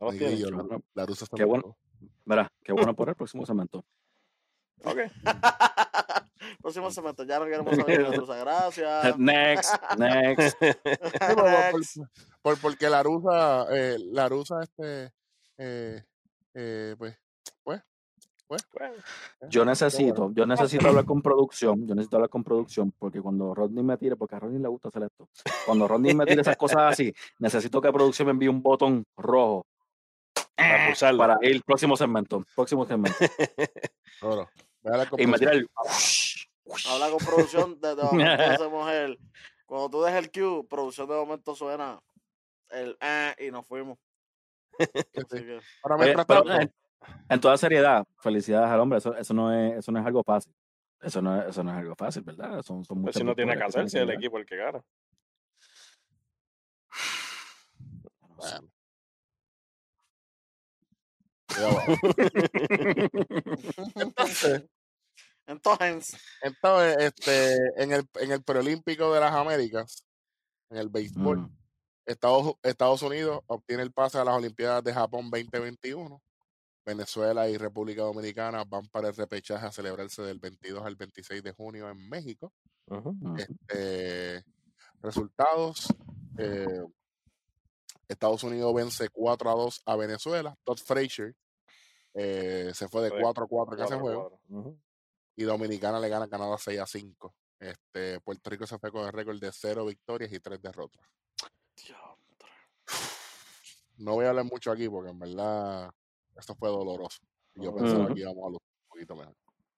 ¿No 0.00 0.06
los 0.06 0.12
Ay? 0.14 0.18
Grillo, 0.20 0.50
la, 0.50 0.62
bueno. 0.62 0.82
Larusa 0.94 1.26
se 1.26 1.36
Qué 1.36 1.44
bueno. 1.44 1.76
Mira, 2.24 2.50
qué 2.62 2.72
bueno 2.72 2.94
por 2.94 3.08
el 3.08 3.14
próximo 3.14 3.46
segmento. 3.46 3.84
Ok. 4.84 4.98
Próximo 6.60 6.90
segmento, 6.90 7.24
ya 7.24 7.38
no 7.38 7.44
queremos 7.46 7.74
saber 7.76 7.98
de 8.02 8.10
Larusa, 8.10 8.36
gracias. 8.36 9.18
Next, 9.18 9.74
next. 9.98 10.56
Sí, 10.60 11.34
por- 11.34 11.36
por- 11.36 11.50
Next. 11.50 11.98
por- 12.42 12.58
porque 12.60 12.88
Larusa, 12.90 13.66
eh, 13.70 13.96
Larusa, 14.12 14.62
este, 14.62 15.10
eh, 15.58 16.02
eh, 16.54 16.94
pues, 16.98 17.16
pues, 17.62 17.82
Bueno, 18.46 18.94
eh, 18.96 19.46
Yo 19.48 19.64
necesito, 19.64 20.22
bueno. 20.22 20.34
yo 20.36 20.46
necesito 20.46 20.86
hablar 20.88 21.04
con 21.06 21.22
producción, 21.22 21.86
yo 21.86 21.94
necesito 21.94 22.16
hablar 22.16 22.28
con 22.30 22.44
producción, 22.44 22.92
porque 22.98 23.20
cuando 23.22 23.54
Rodney 23.54 23.82
me 23.82 23.96
tire, 23.96 24.16
porque 24.16 24.36
a 24.36 24.40
Rodney 24.40 24.60
le 24.60 24.68
gusta 24.68 24.88
hacer 24.88 25.04
esto, 25.04 25.28
cuando 25.64 25.88
Rodney 25.88 26.14
me 26.14 26.26
tire 26.26 26.42
esas 26.42 26.56
cosas 26.56 26.92
así, 26.92 27.12
necesito 27.38 27.80
que 27.80 27.90
producción 27.92 28.26
me 28.26 28.32
envíe 28.32 28.48
un 28.48 28.62
botón 28.62 29.04
rojo 29.16 29.66
para 30.56 30.86
pulsarlo. 30.86 31.18
para 31.18 31.38
ir 31.42 31.62
próximo 31.64 31.96
segmento, 31.96 32.44
próximo 32.54 32.84
segmento. 32.86 33.16
Oro. 34.22 34.48
Y 35.18 35.26
me 35.26 35.36
el... 35.36 35.68
Habla 36.88 37.10
con 37.10 37.18
producción, 37.18 37.78
de, 37.80 37.94
de 37.94 38.02
momento 38.02 38.42
hacemos 38.42 38.90
el. 38.90 39.18
Cuando 39.66 39.90
tú 39.90 40.02
dejas 40.02 40.24
el 40.24 40.30
cue, 40.30 40.66
producción 40.68 41.08
de 41.08 41.14
momento 41.14 41.54
suena 41.54 42.00
el 42.70 42.96
ah 43.00 43.34
y 43.38 43.50
nos 43.50 43.66
fuimos. 43.66 43.98
Que, 44.78 45.60
Ahora, 45.82 45.96
Oye, 45.96 46.04
mientras 46.04 46.26
pero 46.26 46.42
tanto, 46.42 46.60
en, 46.60 46.72
en 47.28 47.40
toda 47.40 47.56
seriedad, 47.56 48.04
felicidades 48.18 48.68
al 48.70 48.80
hombre, 48.80 48.98
eso, 48.98 49.16
eso, 49.16 49.32
no, 49.32 49.52
es, 49.52 49.78
eso 49.78 49.92
no 49.92 50.00
es 50.00 50.06
algo 50.06 50.24
fácil. 50.24 50.52
Eso 51.00 51.22
no 51.22 51.40
es, 51.40 51.48
eso 51.48 51.62
no 51.62 51.70
es 51.70 51.76
algo 51.76 51.94
fácil, 51.94 52.22
¿verdad? 52.22 52.62
Son, 52.62 52.84
son 52.84 53.02
Pues 53.02 53.14
muchas 53.14 53.16
si 53.16 53.24
no 53.24 53.34
tiene 53.34 53.52
que 53.52 53.64
victorias 53.64 53.76
hacer, 53.76 53.90
si 53.90 53.96
es 53.98 54.02
el 54.02 54.10
equipo 54.10 54.38
el 54.38 54.46
que 54.46 54.56
gana. 54.56 54.82
bueno. 58.36 58.68
Ya 61.56 61.68
va. 61.68 61.84
Entonces, 63.94 64.64
entonces, 65.46 66.16
entonces, 66.42 66.96
este, 66.98 67.56
en 67.76 67.92
el, 67.92 68.08
en 68.14 68.32
el 68.32 68.42
preolímpico 68.42 69.12
de 69.12 69.20
las 69.20 69.34
Américas, 69.34 70.04
en 70.70 70.78
el 70.78 70.88
béisbol, 70.88 71.38
Mm. 71.38 71.50
Estados, 72.06 72.54
Estados 72.62 73.02
Unidos 73.02 73.40
obtiene 73.46 73.82
el 73.82 73.92
pase 73.92 74.18
a 74.18 74.24
las 74.24 74.34
Olimpiadas 74.36 74.84
de 74.84 74.92
Japón 74.92 75.30
2021. 75.30 76.20
Venezuela 76.84 77.48
y 77.48 77.56
República 77.56 78.02
Dominicana 78.02 78.62
van 78.64 78.86
para 78.88 79.08
el 79.08 79.16
repechaje 79.16 79.64
a 79.64 79.72
celebrarse 79.72 80.20
del 80.20 80.38
22 80.38 80.84
al 80.84 80.96
26 80.96 81.42
de 81.42 81.52
junio 81.52 81.88
en 81.88 82.08
México. 82.10 82.52
Este, 83.38 84.44
resultados. 85.00 85.86
eh, 86.36 86.84
Estados 88.06 88.42
Unidos 88.44 88.74
vence 88.74 89.08
4 89.08 89.50
a 89.50 89.54
2 89.54 89.82
a 89.86 89.96
Venezuela. 89.96 90.54
Todd 90.62 90.78
Frazier 90.78 91.34
eh, 92.12 92.70
se 92.74 92.86
fue 92.88 93.04
de 93.04 93.10
Fue 93.10 93.20
4 93.22 93.44
a 93.44 93.48
4 93.48 93.76
en 93.76 93.82
ese 93.82 93.96
juego. 93.96 94.38
Y 95.36 95.44
Dominicana 95.44 95.98
le 95.98 96.08
gana 96.08 96.26
a 96.26 96.28
Canadá 96.28 96.56
6 96.58 96.80
a 96.80 96.86
5. 96.86 97.34
Este, 97.58 98.20
Puerto 98.20 98.50
Rico 98.50 98.66
se 98.66 98.78
fue 98.78 98.90
con 98.90 99.06
el 99.06 99.12
récord 99.12 99.38
de 99.40 99.50
0 99.52 99.86
victorias 99.86 100.32
y 100.32 100.40
3 100.40 100.60
derrotas. 100.60 101.02
no 103.96 104.14
voy 104.14 104.26
a 104.26 104.30
hablar 104.30 104.44
mucho 104.44 104.70
aquí 104.70 104.88
porque 104.88 105.10
en 105.10 105.18
verdad 105.18 105.90
esto 106.36 106.54
fue 106.54 106.68
doloroso. 106.68 107.22
Yo 107.54 107.74
pensaba 107.74 108.12
que 108.12 108.20
íbamos 108.20 108.44
a 108.44 108.48
lucir 108.48 108.68
un 108.82 108.88
poquito 108.88 109.16
mejor. 109.16 109.34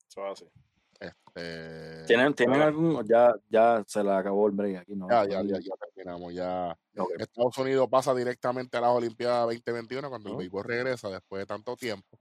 Eso 0.09 0.27
es 0.27 0.33
así. 0.33 0.51
Este, 0.99 2.05
¿Tienen, 2.07 2.35
¿tienen 2.35 2.63
algún? 2.63 3.07
Ya, 3.07 3.35
ya 3.51 3.85
se 3.87 4.03
le 4.03 4.13
acabó 4.13 4.47
el 4.47 4.53
break 4.53 4.79
aquí, 4.79 4.95
¿no? 4.95 5.09
ya, 5.11 5.25
ya, 5.25 5.43
ya, 5.43 5.59
ya 5.59 5.75
terminamos. 5.77 6.33
Ya 6.33 6.77
Ok. 6.97 7.11
Estados 7.19 7.59
Unidos 7.59 7.89
pasa 7.91 8.15
directamente 8.15 8.77
a 8.77 8.81
las 8.81 8.91
Olimpiadas 8.91 9.43
2021 9.47 10.09
cuando 10.09 10.31
el 10.31 10.37
béisbol 10.37 10.65
regresa 10.65 11.11
después 11.11 11.41
de 11.41 11.47
tanto 11.47 11.77
tiempo. 11.77 12.19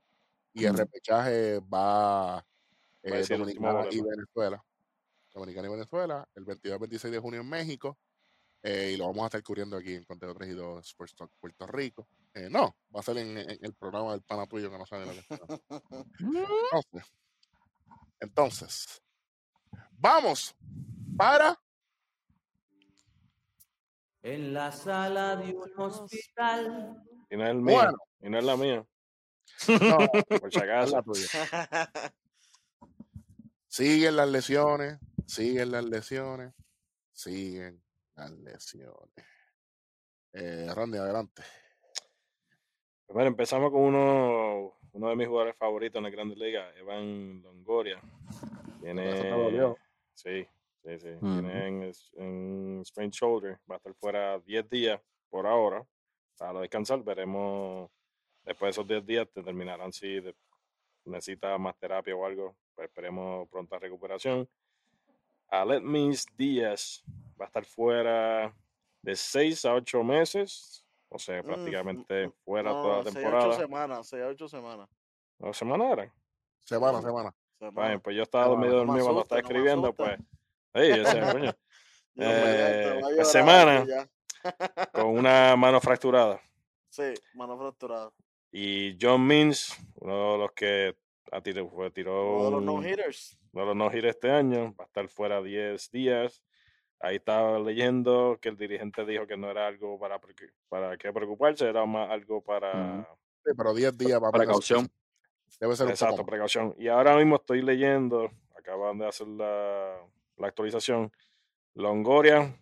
Y 0.53 0.65
el 0.65 0.77
repechaje 0.77 1.59
va 1.59 2.45
eh, 3.06 3.26
Dominicana 3.30 3.88
y. 3.91 4.01
Venezuela. 4.01 4.64
Dominicana 5.34 5.68
y 5.68 5.72
Venezuela, 5.72 6.28
el 6.36 6.45
22-26 6.45 7.10
de 7.10 7.20
junio 7.20 7.41
en 7.41 7.49
México. 7.49 7.97
eh, 8.64 8.91
y 8.93 8.97
lo 8.97 9.06
vamos 9.08 9.24
a 9.24 9.26
estar 9.28 9.43
cubriendo 9.43 9.78
aquí 9.78 9.93
en 9.93 10.06
Conteo 10.06 10.34
3 10.34 10.49
y 10.49 10.53
2 10.53 10.86
Sports 10.88 11.16
Talk 11.16 11.32
Puerto 11.39 11.68
Rico. 11.68 12.08
Eh, 12.34 12.47
no, 12.49 12.76
va 12.95 12.99
a 13.01 13.03
ser 13.03 13.18
en, 13.18 13.38
en 13.38 13.58
el 13.62 13.74
programa 13.76 14.12
del 14.14 14.22
pana 14.22 14.47
tuyo 14.47 14.72
que 14.72 14.78
no 14.78 14.86
sabe 14.86 15.06
lo 15.06 15.12
que 15.14 15.20
está. 15.20 15.45
Entonces, 16.72 17.12
entonces, 18.20 19.01
vamos 19.91 20.56
para 21.18 21.60
En 24.24 24.53
la 24.53 24.72
sala 24.72 25.36
de 25.36 25.53
un 25.53 25.72
hospital. 25.78 27.03
Y 27.30 27.38
no 27.38 27.43
es 27.43 27.49
el 27.51 27.62
mío. 27.62 27.76
Bueno. 27.76 27.97
Y 28.22 28.30
no 28.30 28.39
es 28.39 28.43
la 28.45 28.58
mía. 28.58 28.86
no, 29.68 29.97
Por 30.41 30.51
si 30.51 30.60
es 30.60 30.66
la 30.66 30.99
acaso. 30.99 31.03
Siguen 33.76 34.15
las 34.15 34.30
lesiones, 34.30 34.99
siguen 35.28 35.69
las 35.71 35.84
lesiones, 35.84 36.53
siguen 37.11 37.84
las 38.15 38.32
lesiones. 38.32 39.26
Eh, 40.32 40.69
Randy, 40.73 40.97
adelante. 40.97 41.43
Bueno, 43.09 43.28
empezamos 43.28 43.71
con 43.71 43.82
uno, 43.82 44.78
uno 44.93 45.09
de 45.09 45.15
mis 45.17 45.28
jugadores 45.28 45.57
favoritos 45.57 45.97
en 45.97 46.03
la 46.03 46.09
Grandes 46.09 46.38
Ligas, 46.38 46.73
Evan 46.78 47.41
Longoria. 47.41 47.99
Tiene. 48.80 49.11
Sí, 50.13 50.47
sí, 50.82 50.97
sí. 50.97 51.09
Tiene 51.41 51.67
en, 51.67 51.91
en 52.13 52.86
sprained 52.86 53.11
shoulder. 53.11 53.59
Va 53.69 53.76
a 53.76 53.78
estar 53.80 53.93
fuera 53.95 54.39
10 54.39 54.69
días 54.69 55.01
por 55.30 55.45
ahora 55.45 55.86
para 56.38 56.61
descansar. 56.61 57.03
Veremos 57.03 57.91
después 58.45 58.67
de 58.67 58.69
esos 58.82 58.88
10 58.88 59.05
días, 59.05 59.28
te 59.34 59.43
terminarán 59.43 59.91
si 59.91 60.21
de- 60.21 60.34
necesita 61.03 61.57
más 61.57 61.78
terapia 61.78 62.15
o 62.15 62.26
algo. 62.26 62.55
Pues 62.76 62.89
esperemos 62.89 63.47
pronta 63.49 63.80
recuperación. 63.80 64.47
Aletmis 65.47 66.26
Díaz 66.38 67.03
va 67.39 67.45
a 67.45 67.47
estar 67.47 67.65
fuera 67.65 68.53
de 69.01 69.15
6 69.15 69.65
a 69.65 69.73
8 69.73 70.03
meses. 70.03 70.86
O 71.09 71.19
sea, 71.19 71.41
Mm, 71.41 71.45
prácticamente 71.45 72.28
mm, 72.28 72.32
fuera 72.43 72.71
No, 72.71 72.82
toda 72.82 72.97
no, 72.97 73.03
la 73.03 73.11
temporada. 73.11 73.55
semanas, 73.55 74.07
seis, 74.07 74.23
ocho 74.28 74.47
semanas. 74.49 74.89
¿Dos 75.38 75.55
semanas 75.57 75.91
eran? 75.93 76.11
Semana, 76.63 76.97
Ujú. 76.97 77.07
semana. 77.07 77.36
Semanas. 77.59 77.73
Bueno, 77.76 77.99
pues 78.01 78.15
yo 78.17 78.23
estaba 78.23 78.45
Semana. 78.45 78.61
medio 78.61 78.73
No 78.73 78.80
me 78.82 78.86
dormido 78.88 79.05
cuando 79.05 79.21
asusta, 79.21 79.36
estaba 79.38 79.41
no 79.41 79.47
escribiendo, 79.47 79.93
pues. 79.93 80.19
Ey, 80.73 80.91
ese 80.99 81.32
coño. 81.32 81.55
Dios 82.15 82.34
mediante, 82.34 82.88
eh, 82.97 83.01
va 83.01 83.07
a 83.07 83.15
pues 83.15 83.32
semana. 83.32 83.86
Con 84.91 85.05
una 85.17 85.55
mano 85.55 85.80
fracturada. 85.80 86.41
Sí, 86.89 87.13
mano 87.34 87.57
fracturada. 87.57 88.11
Y 88.51 88.97
John 88.99 89.26
Means, 89.26 89.78
uno 89.95 90.34
de 90.34 90.38
los 90.39 90.51
que 90.53 90.97
a 91.32 91.41
tiro- 91.41 91.69
fue- 91.69 91.91
tiró 91.91 92.36
Uno 92.38 92.45
de 92.45 92.51
los 92.51 92.59
un- 92.59 92.65
no-hitters. 92.65 93.38
uno 93.53 93.61
de 93.61 93.67
los 93.67 93.76
no 93.76 93.89
hit 93.89 94.05
este 94.05 94.32
año, 94.32 94.73
va 94.80 94.84
a 94.86 94.88
estar 94.88 95.07
fuera 95.09 95.41
10 95.41 95.89
días. 95.91 96.43
Ahí 96.99 97.17
estaba 97.17 97.59
leyendo 97.59 98.38
que 98.41 98.49
el 98.49 98.57
dirigente 98.57 99.05
dijo 99.05 99.28
que 99.28 99.36
no 99.38 99.49
era 99.51 99.67
algo 99.67 99.99
para, 99.99 100.19
para 100.69 100.97
qué 100.97 101.11
preocuparse, 101.11 101.67
era 101.67 101.86
más 101.86 102.09
algo 102.09 102.41
para. 102.41 103.03
Sí, 103.43 103.51
pero 103.55 103.73
10 103.73 103.97
días 103.97 104.19
para 104.19 104.32
Precaución. 104.32 104.89
Debe 105.59 105.76
ser 105.76 105.89
Exacto, 105.89 106.26
precaución. 106.26 106.73
Y 106.78 106.88
ahora 106.88 107.15
mismo 107.15 107.36
estoy 107.36 107.61
leyendo, 107.61 108.30
acaban 108.57 108.97
de 108.97 109.07
hacer 109.07 109.28
la, 109.28 109.97
la 110.38 110.47
actualización. 110.47 111.11
Longoria 111.76 112.57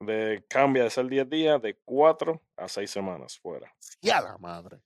de, 0.00 0.44
cambia 0.48 0.84
de 0.84 0.90
ser 0.90 1.06
10 1.06 1.28
días 1.28 1.60
de 1.60 1.74
4 1.84 2.40
a 2.56 2.68
6 2.68 2.90
semanas 2.90 3.38
fuera. 3.38 3.72
Ya 4.00 4.20
la 4.20 4.38
madre. 4.38 4.78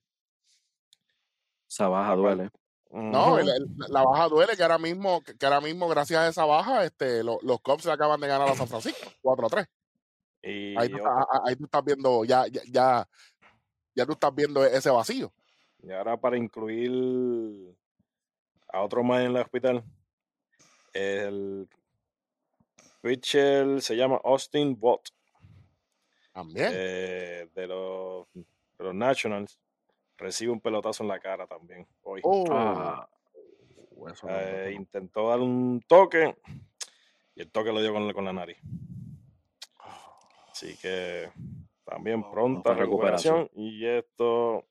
Esa 1.69 1.89
baja 1.89 2.15
duele. 2.17 2.51
No, 2.93 3.29
Ujú. 3.29 3.39
el- 3.39 3.49
el- 3.49 3.67
la 3.89 4.03
baja 4.05 4.29
duele 4.29 4.55
que 4.57 4.63
ahora 4.63 4.77
mismo, 4.79 5.23
que 5.23 5.47
ahora 5.47 5.61
mismo, 5.63 5.89
gracias 5.89 6.21
a 6.21 6.29
esa 6.29 6.45
baja, 6.45 6.85
este, 6.85 7.25
lo- 7.25 7.39
los 7.43 7.59
Cubs 7.63 7.87
le 7.87 7.93
acaban 7.93 8.21
de 8.21 8.29
ganar 8.29 8.49
a 8.51 8.55
San 8.55 8.69
Francisco, 8.69 9.11
4 9.23 9.47
a 9.47 9.49
3. 9.49 9.67
Y 10.43 10.77
Ahí 10.79 10.91
tú, 10.91 10.97
estás- 10.99 11.27
ahí 11.47 11.57
tú 11.57 11.65
estás 11.65 11.85
viendo, 11.85 12.25
ya, 12.25 12.47
ya, 12.49 12.61
ya, 12.71 13.09
ya 13.95 14.05
tú 14.07 14.13
estás 14.13 14.35
viendo 14.35 14.63
ese 14.65 14.91
vacío. 14.91 15.33
Y 15.83 15.91
ahora 15.91 16.17
para 16.19 16.37
incluir 16.37 17.75
a 18.69 18.83
otro 18.83 19.03
más 19.03 19.21
en 19.23 19.29
el 19.29 19.37
hospital, 19.39 19.83
el 20.93 21.67
pitcher 23.01 23.81
se 23.81 23.97
llama 23.97 24.21
Austin 24.25 24.79
Bott 24.79 25.09
También. 26.33 26.71
eh, 26.75 27.49
de, 27.55 27.67
los, 27.67 28.27
de 28.35 28.45
los 28.85 28.95
Nationals. 28.95 29.59
Recibe 30.23 30.53
un 30.53 30.61
pelotazo 30.61 31.03
en 31.03 31.09
la 31.09 31.19
cara 31.19 31.47
también 31.47 31.87
hoy. 32.03 32.21
oh, 32.25 32.45
Ah, 32.51 33.09
no, 33.97 34.29
Eh, 34.31 34.73
intentó 34.77 35.29
dar 35.29 35.41
un 35.41 35.83
toque 35.87 36.37
y 37.35 37.41
el 37.43 37.51
toque 37.51 37.73
lo 37.73 37.81
dio 37.81 37.93
con, 37.93 38.07
la- 38.07 38.15
con 38.15 38.25
la 38.25 38.33
nariz. 38.33 38.59
Así 40.51 40.77
que 40.77 41.31
también 41.85 42.23
pronta 42.23 42.33
pronta 42.33 42.75
recuperación. 42.75 43.35
recuperación. 43.45 43.51
Y 43.55 43.87
esto, 43.87 44.65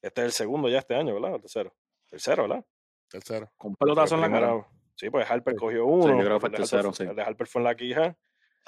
este 0.00 0.20
es 0.22 0.24
el 0.26 0.32
segundo 0.32 0.68
ya 0.68 0.78
este 0.78 0.94
año, 0.94 1.14
¿verdad? 1.14 1.34
El 1.34 1.40
tercero. 1.42 1.74
Tercero, 2.08 2.42
¿verdad? 2.48 2.64
Tercero. 3.08 3.50
con 3.56 3.70
un 3.70 3.76
pelotazo 3.76 4.14
en 4.16 4.20
la 4.20 4.30
cara. 4.30 4.66
Sí, 4.94 5.08
pues 5.10 5.30
Harper 5.30 5.54
Sí. 5.54 5.58
cogió 5.60 5.86
uno. 5.86 6.18
yo 6.18 6.24
creo 6.24 6.36
que 6.38 6.40
fue 6.40 6.48
el 6.50 6.54
el 6.56 6.60
Harper 6.62 6.68
tercero, 6.70 6.92
sí. 6.92 7.02
El 7.04 7.16
de 7.16 7.22
Harper 7.22 7.46
fue 7.46 7.60
en 7.60 7.64
la 7.64 7.74
quija. 7.74 8.16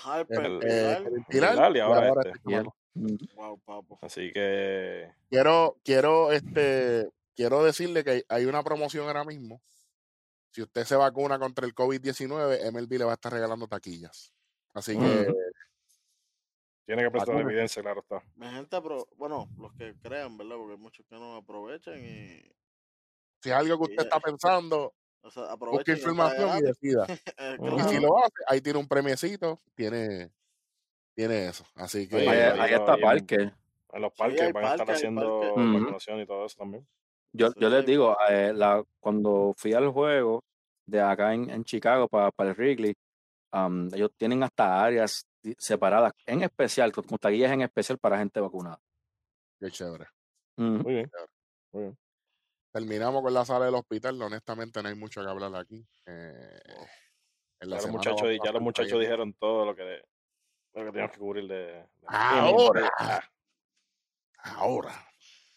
Harper, 0.03 0.47
El, 0.47 0.65
el 0.65 1.25
Pilar, 1.29 1.53
Pilar 1.53 1.73
y 1.73 1.77
y 1.77 1.81
ahora 1.81 2.09
ahora 2.09 2.31
este. 2.31 2.41
Wow, 2.95 3.59
papo. 3.61 3.99
Así 4.03 4.33
que 4.33 5.11
Quiero, 5.29 5.77
quiero, 5.85 6.33
este, 6.33 7.09
quiero 7.35 7.63
decirle 7.65 8.05
que 8.05 8.25
hay- 8.29 8.45
una 8.47 8.63
promoción 8.63 9.07
ahora 9.07 9.25
mismo. 9.25 9.61
Si 10.51 10.63
usted 10.63 10.85
se 10.85 10.97
vacuna 10.97 11.39
contra 11.39 11.65
el 11.67 11.75
COVID-19, 11.75 12.67
MLB 12.73 12.99
le 12.99 13.05
va 13.05 13.13
a 13.13 13.15
estar 13.15 13.33
regalando 13.33 13.69
taquillas. 13.69 14.33
Así 14.75 14.97
que 14.99 15.33
tiene 16.87 17.05
que 17.05 17.11
prestar 17.11 17.35
Vacuna. 17.37 17.51
evidencia, 17.51 17.83
claro 17.83 18.01
está. 18.01 18.25
Mi 18.35 18.49
gente, 18.49 18.77
apro- 18.77 19.07
bueno, 19.17 19.49
los 19.59 19.73
que 19.75 19.95
crean, 20.03 20.37
¿verdad? 20.37 20.57
Porque 20.57 20.73
hay 20.73 20.79
muchos 20.81 21.07
que 21.07 21.15
no 21.17 21.37
aprovechan 21.37 22.05
y. 22.05 22.43
si 23.43 23.49
es 23.49 23.53
algo 23.53 23.77
que 23.79 23.93
usted 23.93 24.03
está 24.05 24.17
eh. 24.17 24.23
pensando, 24.25 24.93
O 25.23 25.31
sea, 25.31 25.55
busque 25.55 25.93
información 25.93 26.59
y 26.59 26.63
decida. 26.63 27.07
Y 27.87 27.89
si 27.89 28.01
lo 28.01 28.19
hace, 28.19 28.35
ahí 28.49 28.61
tiene 28.61 28.79
un 28.81 28.89
premiecito, 28.89 29.61
tiene, 29.77 30.33
tiene 31.15 31.49
eso. 31.49 31.65
Así 31.75 32.09
que 32.09 32.17
Ahí, 32.17 32.29
ahí 32.29 32.61
ahí 32.61 32.71
lo- 32.71 32.77
está 32.77 32.97
Parque. 32.97 33.53
En 33.93 34.03
los 34.03 34.13
parques 34.13 34.53
van 34.53 34.65
a 34.65 34.71
estar 34.71 34.91
haciendo 34.91 35.55
vacunación 35.57 36.21
y 36.21 36.27
todo 36.27 36.47
eso 36.47 36.57
también. 36.59 36.87
Yo, 37.33 37.49
Sí, 37.49 37.55
yo 37.59 37.69
les 37.69 37.87
digo, 37.87 38.17
eh, 38.29 38.53
la, 38.55 38.85
cuando 39.01 39.53
fui 39.57 39.73
al 39.73 39.89
juego 39.91 40.45
de 40.87 41.01
acá 41.01 41.35
en, 41.35 41.51
en 41.51 41.65
Chicago 41.65 42.09
para, 42.09 42.33
el 42.39 42.55
Wrigley, 42.55 42.95
ellos 43.93 44.11
tienen 44.17 44.43
hasta 44.43 44.85
áreas 44.85 45.27
separadas, 45.59 46.13
en 46.27 46.43
especial, 46.43 46.93
con, 46.93 47.05
taquillas 47.19 47.53
en 47.53 47.63
especial 47.63 47.99
para 47.99 48.19
gente 48.19 48.41
vacunada. 48.41 48.81
qué 49.61 49.71
chévere. 49.71 50.07
Muy 50.57 50.95
bien. 50.95 51.11
Muy 51.73 51.83
bien. 51.83 51.99
Terminamos 52.73 53.23
con 53.23 53.35
la 53.35 53.45
sala 53.45 53.65
del 53.65 53.75
hospital. 53.75 54.21
Honestamente, 54.23 54.83
no 54.83 54.89
hay 54.89 54.95
mucho 54.95 55.23
que 55.23 55.29
hablar 55.29 55.55
aquí. 55.57 55.85
Eh, 56.07 56.61
en 57.61 57.71
la 57.71 57.77
Ya 57.77 57.83
los 57.83 57.91
muchachos, 57.91 58.29
ya 58.45 58.53
los 58.53 58.63
muchachos 58.63 59.01
dijeron 59.01 59.35
todo 59.35 59.65
lo 59.65 59.75
que, 59.75 60.03
lo 60.75 60.85
que 60.85 60.91
teníamos 60.93 61.13
que 61.13 61.19
cubrir 61.19 61.49
de. 61.49 61.57
de- 61.57 61.87
Ahora. 62.07 62.91
Ah, 62.99 63.21
Ahora, 64.43 64.93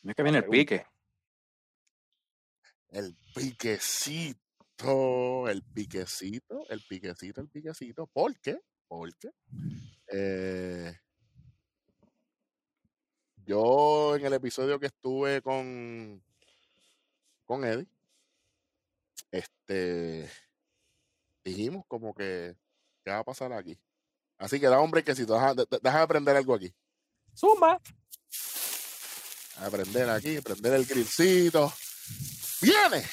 Es 0.03 0.13
que 0.15 0.23
viene 0.23 0.39
el 0.39 0.45
pique. 0.45 0.85
el 2.89 3.15
piquecito, 3.33 4.37
el 5.47 5.63
piquecito, 5.63 6.65
el 6.69 6.81
piquecito, 6.81 7.39
el 7.41 7.47
piquecito. 7.47 8.07
¿Por 8.07 8.37
qué? 8.39 8.59
Porque 8.89 9.31
eh, 10.07 10.99
yo 13.45 14.15
en 14.17 14.25
el 14.25 14.33
episodio 14.33 14.79
que 14.79 14.87
estuve 14.87 15.41
con, 15.41 16.21
con 17.45 17.63
Eddie, 17.63 17.87
este, 19.31 20.29
dijimos 21.43 21.85
como 21.87 22.13
que, 22.13 22.55
¿qué 23.03 23.11
va 23.11 23.19
a 23.19 23.23
pasar 23.23 23.53
aquí? 23.53 23.79
Así 24.43 24.59
que 24.59 24.67
da 24.67 24.81
deja, 25.35 25.53
de- 25.53 25.65
de- 25.69 25.79
deja 25.81 25.97
de 25.99 26.03
aprender 26.03 26.35
algo 26.35 26.53
aquí. 26.53 26.75
Suma. 27.33 27.79
Aprender 29.57 30.09
aquí, 30.09 30.41
prender 30.41 30.73
el 30.73 30.85
grillcito. 30.85 31.71
¡Viene! 32.61 33.05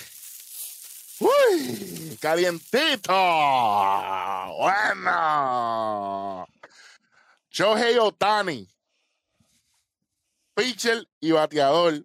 ¡Uy! 1.20 2.18
¡Calientito! 2.20 3.12
¡Bueno! 4.58 6.48
Shohei 7.50 7.96
Otani. 7.98 8.68
pitcher 10.54 11.06
y 11.20 11.30
bateador. 11.30 12.02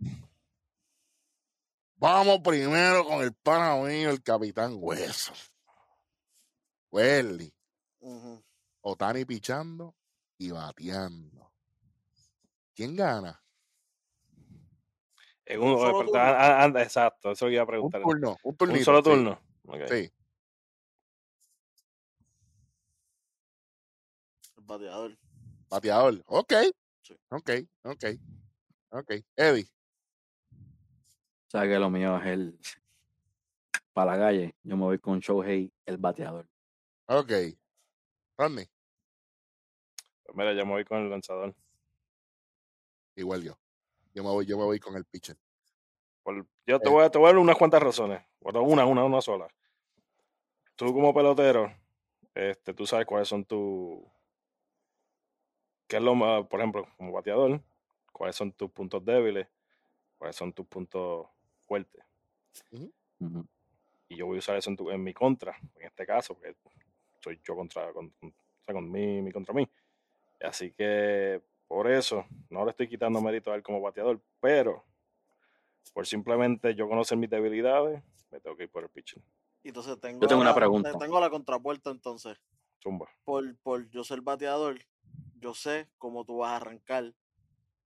Vamos 1.95 2.41
primero 2.43 3.05
con 3.05 3.23
el 3.23 3.33
pana 3.33 3.75
mío, 3.77 4.11
el 4.11 4.21
capitán 4.21 4.75
Hueso. 4.79 5.33
Welly. 6.91 7.51
Ujú. 8.01 8.44
Otani 8.87 9.25
pichando 9.25 9.95
y 10.37 10.51
bateando. 10.51 11.51
¿Quién 12.75 12.95
gana? 12.95 13.41
En 15.45 15.59
un, 15.61 15.71
Un 15.71 15.77
solo 15.79 15.91
pero- 15.99 16.05
turno. 16.11 16.21
ah, 16.23 16.71
exacto, 16.77 17.31
eso 17.31 17.49
iba 17.49 17.61
a 17.61 17.63
Un 17.63 17.67
preguntar. 17.67 18.01
turno, 18.03 18.31
un 18.31 18.37
Un 18.51 18.57
turnito. 18.57 18.85
solo 18.85 18.97
sí, 18.99 19.03
turno. 19.03 19.41
Sí. 19.87 20.11
El 24.57 24.63
bateador. 24.63 25.17
Bateador. 25.69 26.23
Ok. 26.27 26.53
Sí. 27.01 27.15
Ok, 27.29 27.49
ok. 27.83 28.03
Ok. 28.89 29.11
Eddie. 29.35 29.67
O 30.51 31.49
sea 31.49 31.63
que 31.63 31.79
lo 31.79 31.89
mío 31.89 32.17
es 32.19 32.25
el. 32.27 32.59
Para 33.93 34.11
la 34.17 34.25
calle, 34.25 34.55
yo 34.63 34.75
me 34.77 34.83
voy 34.83 34.99
con 34.99 35.19
Shohei, 35.19 35.71
el 35.85 35.97
bateador. 35.97 36.47
Ok. 37.07 37.31
Rodney. 38.37 38.67
Pues 40.25 40.35
mira, 40.35 40.53
yo 40.53 40.65
me 40.65 40.71
voy 40.73 40.85
con 40.85 40.99
el 40.99 41.09
lanzador. 41.09 41.53
Igual 43.15 43.43
yo. 43.43 43.57
Yo 44.13 44.23
me 44.23 44.29
voy, 44.29 44.45
yo 44.45 44.57
me 44.57 44.63
voy 44.63 44.79
con 44.79 44.95
el 44.95 45.05
pitcher. 45.05 45.37
Por- 46.23 46.45
yo 46.65 46.79
te 46.79 46.87
Eh. 46.87 46.91
voy, 46.91 47.03
a, 47.05 47.09
te 47.09 47.17
voy 47.17 47.27
a 47.27 47.31
dar 47.33 47.37
unas 47.37 47.57
cuantas 47.57 47.81
razones. 47.81 48.23
Bueno, 48.39 48.63
una, 48.63 48.85
una, 48.85 49.03
una 49.03 49.21
sola. 49.21 49.47
Tú 50.75 50.93
como 50.93 51.13
pelotero, 51.13 51.71
este, 52.33 52.73
tú 52.73 52.85
sabes 52.85 53.05
cuáles 53.05 53.27
son 53.27 53.45
tus... 53.45 53.99
¿Qué 55.87 55.97
es 55.97 56.01
lo 56.01 56.15
más, 56.15 56.45
por 56.47 56.59
ejemplo, 56.59 56.87
como 56.97 57.11
bateador? 57.11 57.61
¿Cuáles 58.11 58.35
son 58.35 58.51
tus 58.53 58.71
puntos 58.71 59.05
débiles? 59.05 59.47
¿Cuáles 60.17 60.35
son 60.35 60.51
tus 60.51 60.65
puntos 60.65 61.27
fuertes? 61.67 62.03
Y 64.07 64.15
yo 64.17 64.25
voy 64.25 64.37
a 64.37 64.39
usar 64.39 64.57
eso 64.57 64.69
en, 64.71 64.75
tu- 64.75 64.89
en 64.89 65.03
mi 65.03 65.13
contra, 65.13 65.55
en 65.75 65.83
este 65.85 66.05
caso, 66.05 66.33
porque 66.33 66.55
soy 67.21 67.39
yo 67.43 67.55
contra, 67.55 67.93
con, 67.93 68.09
con- 68.11 68.29
o 68.29 68.63
sea, 68.65 68.73
con 68.73 68.89
mí, 68.91 69.21
mi 69.21 69.31
contra 69.31 69.53
mí. 69.53 69.69
Así 70.45 70.71
que 70.71 71.41
por 71.67 71.89
eso 71.89 72.25
no 72.49 72.63
le 72.65 72.71
estoy 72.71 72.87
quitando 72.87 73.21
mérito 73.21 73.51
a 73.51 73.55
él 73.55 73.63
como 73.63 73.81
bateador, 73.81 74.21
pero 74.39 74.83
por 75.93 76.05
simplemente 76.05 76.75
yo 76.75 76.87
conocer 76.87 77.17
mis 77.17 77.29
debilidades, 77.29 78.01
me 78.31 78.39
tengo 78.39 78.55
que 78.55 78.63
ir 78.63 78.69
por 78.69 78.83
el 78.83 78.89
pitching. 78.89 79.23
Y 79.63 79.69
entonces 79.69 79.99
tengo, 79.99 80.21
Yo 80.21 80.27
tengo 80.27 80.41
una 80.41 80.53
pregunta. 80.53 80.91
Tengo 80.97 81.19
la 81.19 81.29
contrapuerta 81.29 81.89
entonces. 81.89 82.37
Zumba. 82.83 83.09
Por, 83.23 83.55
por 83.57 83.89
yo 83.89 84.03
ser 84.03 84.21
bateador, 84.21 84.77
yo 85.39 85.53
sé 85.53 85.89
cómo 85.97 86.23
tú 86.23 86.37
vas 86.37 86.51
a 86.51 86.55
arrancar. 86.57 87.13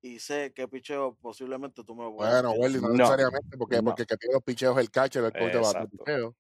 Y 0.02 0.20
sé 0.20 0.54
qué 0.54 0.68
picheo 0.68 1.16
posiblemente 1.22 1.84
tú 1.84 1.94
me 1.94 2.10
puedes 2.10 2.34
Bueno. 2.34 2.52
Welly, 2.52 2.82
no, 2.82 2.88
No. 2.88 2.94
necesariamente, 2.94 3.58
porque, 3.58 3.78
No. 3.78 3.84
porque 3.84 4.04
el 4.04 4.08
que 4.08 4.18
tiene 4.18 4.34
los 4.34 4.44
picheos 4.44 4.78
es 4.78 4.82
el 4.82 4.92
catcher, 4.92 5.24
el 5.26 5.32
coach 5.34 5.74
de 5.76 5.88
picheo. 5.88 6.36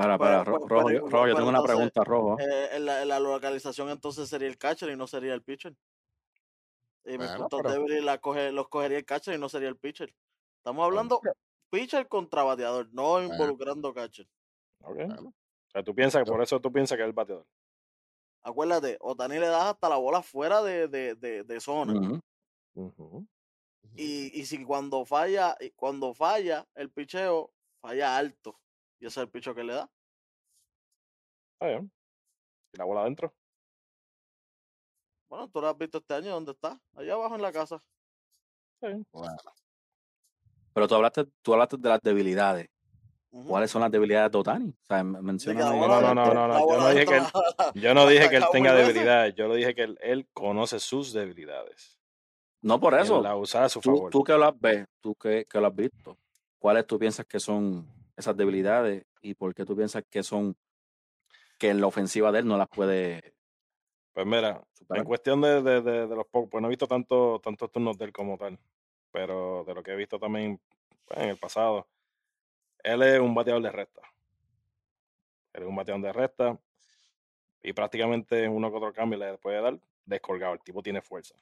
Para, 0.00 0.16
Pero- 0.18 0.18
para, 0.18 0.44
Ro- 0.44 0.60
pero- 0.60 0.68
Rojo, 0.68 0.90
igual- 0.90 1.12
Rojo, 1.12 1.26
yo 1.28 1.34
tengo 1.36 1.48
una 1.48 1.62
pregunta, 1.62 2.04
Rojo. 2.04 2.38
Eh, 2.40 2.68
en, 2.76 2.86
la, 2.86 3.02
en 3.02 3.08
la 3.08 3.20
localización 3.20 3.90
entonces 3.90 4.28
sería 4.28 4.48
el 4.48 4.56
catcher 4.56 4.90
y 4.90 4.96
no 4.96 5.06
sería 5.06 5.34
el 5.34 5.42
pitcher. 5.42 5.76
Y 7.04 7.10
mis 7.10 7.18
Bueno, 7.18 7.36
puntos 7.38 7.60
pero- 7.62 7.74
débiles 7.74 8.04
la 8.04 8.18
coge, 8.18 8.52
los 8.52 8.68
cogería 8.68 8.98
el 8.98 9.04
catcher 9.04 9.34
y 9.34 9.38
no 9.38 9.48
sería 9.48 9.68
el 9.68 9.76
pitcher. 9.76 10.14
Estamos 10.58 10.84
hablando 10.84 11.20
pitcher 11.70 12.08
contra 12.08 12.42
bateador, 12.44 12.88
no 12.92 13.22
involucrando 13.22 13.92
catcher. 13.92 14.26
¿ok? 14.82 14.94
Bueno. 14.96 15.28
O 15.28 15.70
sea, 15.70 15.82
tú 15.82 15.94
piensas 15.94 16.24
que 16.24 16.30
por 16.30 16.42
eso 16.42 16.58
tú 16.60 16.72
piensas 16.72 16.96
que 16.96 17.02
es 17.02 17.06
el 17.08 17.12
bateador. 17.14 17.46
Acuérdate, 18.42 18.96
Otani 19.00 19.38
le 19.38 19.46
das 19.48 19.64
hasta 19.64 19.88
la 19.90 19.96
bola 19.96 20.22
fuera 20.22 20.62
de, 20.62 20.88
de, 20.88 21.14
de, 21.14 21.44
de 21.44 21.60
zona. 21.60 22.20
Y, 23.96 24.40
y 24.40 24.46
si 24.46 24.64
cuando 24.64 25.04
falla, 25.04 25.56
cuando 25.76 26.14
falla 26.14 26.66
el 26.74 26.90
picheo, 26.90 27.50
falla 27.82 28.16
alto. 28.16 28.58
Y 29.00 29.06
ese 29.06 29.20
es 29.20 29.24
el 29.24 29.30
picheo 29.30 29.54
que 29.54 29.64
le 29.64 29.74
da. 29.74 29.90
Está 31.54 31.66
bien. 31.68 31.90
¿Y 32.72 32.78
la 32.78 32.84
bola 32.84 33.00
adentro? 33.02 33.34
Bueno, 35.28 35.48
tú 35.48 35.60
lo 35.60 35.68
has 35.68 35.78
visto 35.78 35.98
este 35.98 36.14
año, 36.14 36.30
¿dónde 36.32 36.52
está? 36.52 36.78
Allá 36.96 37.14
abajo 37.14 37.34
en 37.36 37.42
la 37.42 37.52
casa. 37.52 37.82
Está 38.74 38.88
bien. 38.88 39.06
Bueno, 39.12 39.36
Pero 40.74 40.88
tú 40.88 40.94
hablaste, 40.96 41.24
tú 41.42 41.52
hablaste 41.52 41.76
de 41.76 41.88
las 41.88 42.00
debilidades. 42.00 42.68
¿Cuáles 43.46 43.70
son 43.70 43.80
las 43.82 43.92
debilidades 43.92 44.32
de 44.32 44.38
Otani? 44.38 44.70
O 44.70 44.84
sea, 44.86 45.04
menciona. 45.04 45.60
la 45.60 45.70
no, 45.70 46.00
no, 46.00 46.14
no, 46.14 46.34
no, 46.34 46.48
la 46.48 46.58
yo 46.58 46.78
no 46.80 46.88
dije 46.90 47.06
que 47.06 47.16
la- 47.20 47.72
Yo 47.74 47.94
no 47.94 48.06
dije 48.08 48.28
que 48.28 48.36
él 48.36 48.44
tenga 48.52 48.74
debilidades, 48.74 49.34
yo 49.36 49.46
lo 49.46 49.54
dije 49.54 49.72
que 49.72 49.82
él, 49.84 49.96
él 50.02 50.28
conoce 50.32 50.80
sus 50.80 51.12
debilidades. 51.12 52.00
No 52.60 52.80
por 52.80 52.94
él 52.94 53.00
eso. 53.02 53.22
la 53.22 53.36
usa 53.36 53.64
a 53.64 53.68
su 53.68 53.80
Tú, 53.80 53.94
favor. 53.94 54.10
tú 54.10 54.24
que 54.24 54.36
las 54.36 54.58
ves, 54.58 54.84
tú 55.00 55.14
que, 55.14 55.44
que 55.48 55.60
lo 55.60 55.68
has 55.68 55.74
visto, 55.76 56.18
¿cuáles 56.58 56.84
tú 56.88 56.98
piensas 56.98 57.24
que 57.24 57.38
son 57.38 57.86
esas 58.20 58.36
debilidades 58.36 59.04
y 59.22 59.34
por 59.34 59.54
qué 59.54 59.64
tú 59.64 59.76
piensas 59.76 60.04
que 60.08 60.22
son 60.22 60.56
que 61.58 61.68
en 61.70 61.80
la 61.80 61.86
ofensiva 61.88 62.32
de 62.32 62.38
él 62.40 62.46
no 62.46 62.56
las 62.56 62.68
puede 62.68 63.34
Pues 64.14 64.26
mira, 64.26 64.62
superar? 64.72 65.02
en 65.02 65.06
cuestión 65.08 65.40
de, 65.40 65.62
de, 65.62 65.80
de- 65.82 66.06
de 66.06 66.16
los 66.16 66.26
pocos, 66.26 66.48
pues 66.50 66.62
no 66.62 66.68
he 66.68 66.70
visto 66.70 66.86
tanto, 66.86 67.38
tantos 67.40 67.70
turnos 67.70 67.98
de 67.98 68.06
él 68.06 68.12
como 68.12 68.38
tal, 68.38 68.58
pero 69.10 69.64
de 69.64 69.74
lo 69.74 69.82
que 69.82 69.92
he 69.92 69.96
visto 69.96 70.18
también 70.18 70.60
pues, 71.04 71.20
en 71.20 71.28
el 71.30 71.36
pasado, 71.38 71.86
él 72.82 73.02
es 73.02 73.20
un 73.20 73.34
bateador 73.34 73.62
de 73.62 73.70
recta. 73.72 74.00
Él 75.52 75.62
es 75.64 75.68
un 75.68 75.76
bateador 75.76 76.02
de 76.02 76.12
recta 76.12 76.58
y 77.62 77.72
prácticamente 77.72 78.48
uno 78.48 78.70
que 78.70 78.76
otro 78.76 78.92
cambio 78.92 79.18
le 79.18 79.36
puede 79.38 79.60
dar 79.60 79.78
descolgado. 80.06 80.54
El 80.54 80.60
tipo 80.60 80.82
tiene 80.82 81.02
fuerza. 81.02 81.34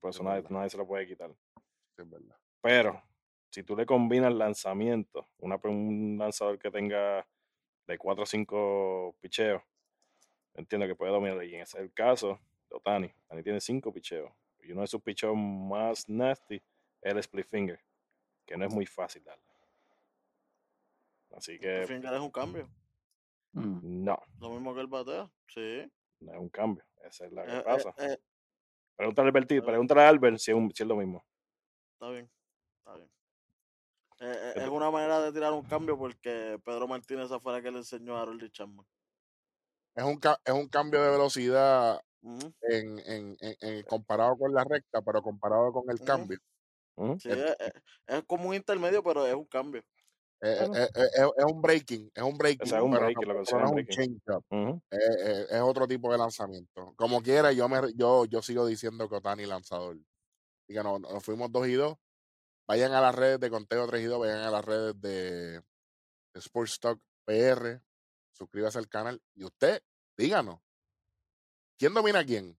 Por 0.00 0.10
eso 0.10 0.20
Es 0.20 0.24
nadie, 0.24 0.44
nadie 0.50 0.70
se 0.70 0.76
lo 0.76 0.86
puede 0.86 1.06
quitar. 1.06 1.30
es 1.96 2.08
verdad. 2.08 2.36
Pero 2.62 3.02
si 3.50 3.62
tú 3.62 3.76
le 3.76 3.84
combinas 3.86 4.32
lanzamiento, 4.32 5.26
una, 5.38 5.56
un 5.64 6.16
lanzador 6.18 6.58
que 6.58 6.70
tenga 6.70 7.26
de 7.86 7.98
4 7.98 8.22
o 8.22 8.26
5 8.26 9.16
picheos, 9.20 9.62
entiendo 10.54 10.86
que 10.86 10.94
puede 10.94 11.12
dominar. 11.12 11.42
Y 11.44 11.54
en 11.56 11.62
ese 11.62 11.78
es 11.78 11.82
el 11.84 11.92
caso 11.92 12.38
de 12.68 12.76
Otani. 12.76 13.12
Otani 13.26 13.42
tiene 13.42 13.60
5 13.60 13.92
picheos. 13.92 14.30
Y 14.62 14.72
uno 14.72 14.82
de 14.82 14.86
sus 14.86 15.02
picheos 15.02 15.34
más 15.36 16.08
nasty 16.08 16.56
es 16.56 17.12
el 17.12 17.18
split 17.18 17.46
finger, 17.46 17.80
que 18.46 18.56
no 18.56 18.66
es 18.66 18.72
muy 18.72 18.86
fácil 18.86 19.24
darle. 19.24 19.42
Así 21.36 21.58
que 21.58 21.80
El 21.82 21.86
finger 21.86 22.12
es 22.14 22.20
un 22.20 22.30
cambio. 22.30 22.68
Mm. 23.52 24.04
no, 24.04 24.22
Lo 24.40 24.50
mismo 24.50 24.74
que 24.74 24.80
el 24.80 24.86
batea. 24.86 25.30
Sí. 25.48 25.90
no 26.20 26.32
es 26.32 26.38
un 26.38 26.48
cambio. 26.50 26.84
Esa 27.04 27.26
es 27.26 27.32
la 27.32 27.44
que 27.46 27.52
Eh, 27.52 27.58
eh, 27.58 27.62
pasa. 27.64 27.94
eh, 27.98 28.18
Pregúntale, 28.96 29.28
a 29.28 29.32
Alberti- 29.32 29.56
eh. 29.58 29.62
pregúntale 29.62 30.02
a 30.02 30.08
Albert 30.08 30.36
si 30.38 30.50
es, 30.50 30.56
un- 30.56 30.70
si 30.74 30.82
es 30.82 30.88
lo 30.88 30.96
mismo. 30.96 31.24
está 31.94 32.10
bien. 32.10 32.30
Está 32.78 32.94
bien. 32.96 33.10
Eh, 34.22 34.52
eh, 34.56 34.62
es 34.64 34.68
una 34.68 34.90
manera 34.90 35.20
de 35.20 35.32
tirar 35.32 35.52
un 35.52 35.62
cambio 35.64 35.96
porque 35.96 36.60
Pedro 36.62 36.86
Martínez 36.86 37.32
afuera 37.32 37.62
que 37.62 37.70
le 37.70 37.78
enseñó 37.78 38.16
a 38.16 38.22
Harold 38.22 38.50
Chapman. 38.52 38.86
Es 39.94 40.04
un, 40.04 40.20
es 40.44 40.52
un 40.54 40.68
cambio 40.68 41.02
de 41.02 41.10
velocidad 41.10 42.00
Ujú. 42.22 42.52
en, 42.62 42.98
en, 43.00 43.36
en- 43.40 43.56
en- 43.60 43.82
comparado 43.84 44.36
con 44.36 44.52
la 44.52 44.62
recta, 44.64 45.00
pero 45.02 45.22
comparado 45.22 45.72
con 45.72 45.90
el 45.90 46.00
cambio. 46.00 46.38
Ujú. 46.96 47.18
Sí, 47.18 47.30
es, 47.30 47.38
es- 47.58 47.72
es 48.06 48.22
como 48.26 48.50
un 48.50 48.54
intermedio, 48.54 49.02
pero 49.02 49.26
es 49.26 49.34
un 49.34 49.46
cambio. 49.46 49.82
Eh, 50.42 50.56
Bueno. 50.60 50.76
eh, 50.76 50.88
eh, 50.94 51.08
es, 51.14 51.22
es 51.38 51.44
un 51.44 51.62
breaking, 51.62 52.10
es 52.14 52.22
un 52.22 52.38
breaking, 52.38 52.66
es 52.66 52.72
un 52.82 52.90
breaking, 52.90 53.28
no- 53.28 53.34
no 53.34 53.40
es 53.42 53.52
un 53.52 53.70
breaking. 53.72 53.86
change-up. 53.96 54.44
Ujú. 54.50 54.82
Eh, 54.90 54.98
eh, 54.98 55.46
es 55.50 55.60
otro 55.60 55.86
tipo 55.88 56.12
de 56.12 56.18
lanzamiento. 56.18 56.94
Como 56.96 57.22
quiera, 57.22 57.52
yo 57.52 57.68
me 57.68 57.80
yo, 57.94 58.26
yo 58.26 58.42
sigo 58.42 58.66
diciendo 58.66 59.08
que 59.08 59.16
Otani 59.16 59.46
lanzador. 59.46 59.96
Y 60.68 60.74
que 60.74 60.82
no, 60.82 60.98
nos 60.98 61.24
fuimos 61.24 61.50
2 61.52 61.66
y 61.68 61.74
2. 61.74 61.96
Vayan 62.70 62.92
a 62.92 63.00
las 63.00 63.16
redes 63.16 63.40
de 63.40 63.50
Conteo 63.50 63.84
3 63.88 64.00
y 64.00 64.04
2, 64.04 64.20
vayan 64.20 64.42
a 64.42 64.50
las 64.52 64.64
redes 64.64 65.00
de, 65.00 65.60
Sports 66.34 66.78
Talk 66.78 67.00
PR, 67.24 67.82
suscríbase 68.30 68.78
al 68.78 68.88
canal 68.88 69.20
y 69.34 69.42
usted, 69.42 69.82
díganos, 70.16 70.60
¿quién 71.76 71.92
domina 71.94 72.20
a 72.20 72.24
quién? 72.24 72.56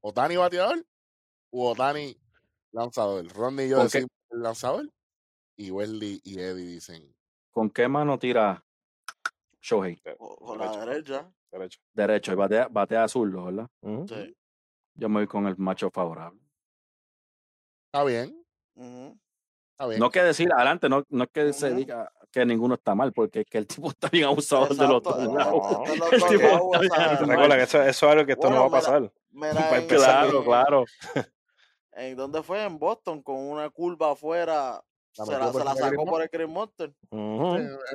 ¿Otani 0.00 0.38
bateador 0.38 0.86
o 1.50 1.72
Otani 1.72 2.18
lanzador? 2.72 3.28
Ronnie 3.34 3.66
y 3.66 3.68
yo 3.68 3.82
decimos 3.82 4.08
el 4.30 4.40
lanzador 4.40 4.90
y 5.54 5.70
Wesley 5.70 6.22
y 6.24 6.40
Eddie 6.40 6.64
dicen 6.64 7.14
¿Con 7.50 7.68
qué 7.68 7.88
mano 7.88 8.18
tira 8.18 8.64
Shohei? 9.60 10.00
O 10.18 10.56
la 10.56 10.70
derecho, 10.70 11.12
derecha. 11.12 11.32
derecho. 11.52 11.80
Derecho 11.92 12.32
y 12.32 12.36
batea, 12.36 12.68
batea 12.68 13.06
zurdo, 13.06 13.44
¿verdad? 13.44 13.68
Sí. 14.08 14.34
Yo 14.94 15.10
me 15.10 15.16
voy 15.16 15.26
con 15.26 15.46
el 15.46 15.58
macho 15.58 15.90
favorable. 15.90 16.40
Está 17.92 18.04
bien, 18.04 18.39
Bien. 18.80 19.98
No 19.98 20.10
que 20.10 20.22
decir 20.22 20.52
adelante, 20.52 20.88
no, 20.88 21.04
no 21.08 21.24
es 21.24 21.30
que 21.30 21.52
se 21.52 21.74
diga 21.74 22.12
que 22.30 22.44
ninguno 22.44 22.74
está 22.74 22.94
mal, 22.94 23.12
porque 23.12 23.40
es 23.40 23.46
que 23.46 23.58
el 23.58 23.66
tipo 23.66 23.88
está 23.90 24.08
bien 24.08 24.24
abusador 24.24 24.76
de 24.76 24.86
los 24.86 25.02
Exacto, 25.02 25.26
dos. 25.26 25.98
Recuerda 27.28 27.56
que 27.56 27.62
eso, 27.62 27.82
eso 27.82 28.06
es 28.06 28.12
algo 28.12 28.26
que 28.26 28.32
esto 28.32 28.48
Bueno, 28.48 28.64
no 28.64 28.70
va 28.70 28.78
a 28.78 28.80
mira, 28.80 28.80
pasar. 28.80 29.12
Mira, 29.30 29.52
Para 29.70 29.78
en. 29.78 29.86
Claro, 29.88 30.38
en- 30.38 30.44
claro. 30.44 30.84
¿En 31.92 32.16
dónde 32.16 32.42
fue? 32.42 32.62
En 32.62 32.78
Boston, 32.78 33.22
con 33.22 33.36
una 33.36 33.70
curva 33.70 34.12
afuera. 34.12 34.82
La 35.16 35.24
se 35.24 35.32
la, 35.32 35.52
se 35.74 35.80
sacó 35.80 36.04
por 36.04 36.22
el 36.22 36.28
Green 36.28 36.50
Monster. 36.50 36.90
Sí, 37.10 37.16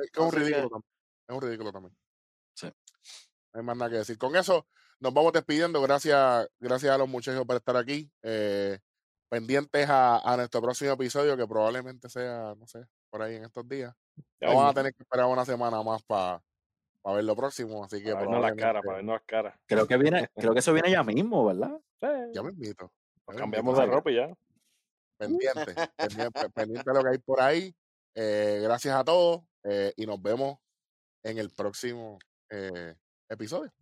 es 0.02 0.10
que 0.10 0.20
es 0.20 0.26
un 0.26 0.32
ridículo 0.32 0.68
también. 0.68 0.84
Es 1.28 1.34
un 1.34 1.42
ridículo 1.42 1.72
también. 1.72 1.96
Sí. 2.54 2.66
No 2.66 3.60
hay 3.60 3.62
más 3.64 3.76
nada 3.76 3.90
que 3.90 3.96
decir. 3.98 4.18
Con 4.18 4.36
eso 4.36 4.66
nos 5.00 5.14
vamos 5.14 5.32
despidiendo. 5.32 5.80
Gracias, 5.80 6.48
gracias 6.58 6.92
a 6.92 6.98
los 6.98 7.08
muchachos 7.08 7.44
por 7.46 7.56
estar 7.56 7.76
aquí. 7.76 8.10
Eh, 8.22 8.78
pendientes 9.28 9.88
a, 9.88 10.18
a 10.18 10.36
nuestro 10.36 10.62
próximo 10.62 10.92
episodio, 10.92 11.36
que 11.36 11.46
probablemente 11.46 12.08
sea, 12.08 12.54
no 12.56 12.66
sé, 12.66 12.86
por 13.10 13.22
ahí 13.22 13.36
en 13.36 13.44
estos 13.44 13.68
días. 13.68 13.94
Ya 14.40 14.48
Vamos 14.48 14.62
a 14.62 14.66
mismo, 14.66 14.74
tener 14.74 14.94
que 14.94 15.02
esperar 15.02 15.26
una 15.26 15.44
semana 15.44 15.82
más 15.82 16.02
para 16.02 16.42
ver 17.04 17.24
lo 17.24 17.36
próximo, 17.36 17.84
así 17.84 18.02
que 18.02 18.12
para 18.12 18.20
vernos 18.20 18.42
las 18.42 18.54
caras, 18.54 18.82
para 18.84 18.96
vernos 18.96 19.14
las 19.14 19.24
caras. 19.24 19.54
Creo 19.66 19.86
que 19.86 19.96
viene, 19.96 20.28
creo 20.50 20.52
que 20.52 20.60
eso 20.60 20.72
viene 20.72 20.90
ya 20.90 21.02
mismo, 21.02 21.46
¿verdad? 21.46 21.78
Sí, 22.00 22.06
ya 22.34 22.42
me 22.42 22.50
invito. 22.50 22.92
nos 23.26 23.36
cambiamos 23.36 23.78
de 23.78 23.86
ropa 23.86 24.10
y 24.10 24.16
ya. 24.16 24.34
Pendiente, 25.18 25.74
pendiente, 25.96 26.50
pendiente 26.50 26.90
de 26.90 26.96
lo 26.96 27.02
que 27.02 27.10
hay 27.10 27.18
por 27.18 27.40
ahí. 27.40 27.74
Eh, 28.14 28.60
gracias 28.62 28.94
a 28.94 29.04
todos 29.04 29.42
eh, 29.64 29.92
y 29.96 30.06
nos 30.06 30.20
vemos 30.20 30.58
en 31.22 31.38
el 31.38 31.50
próximo 31.50 32.18
eh, 32.50 32.94
episodio. 33.28 33.72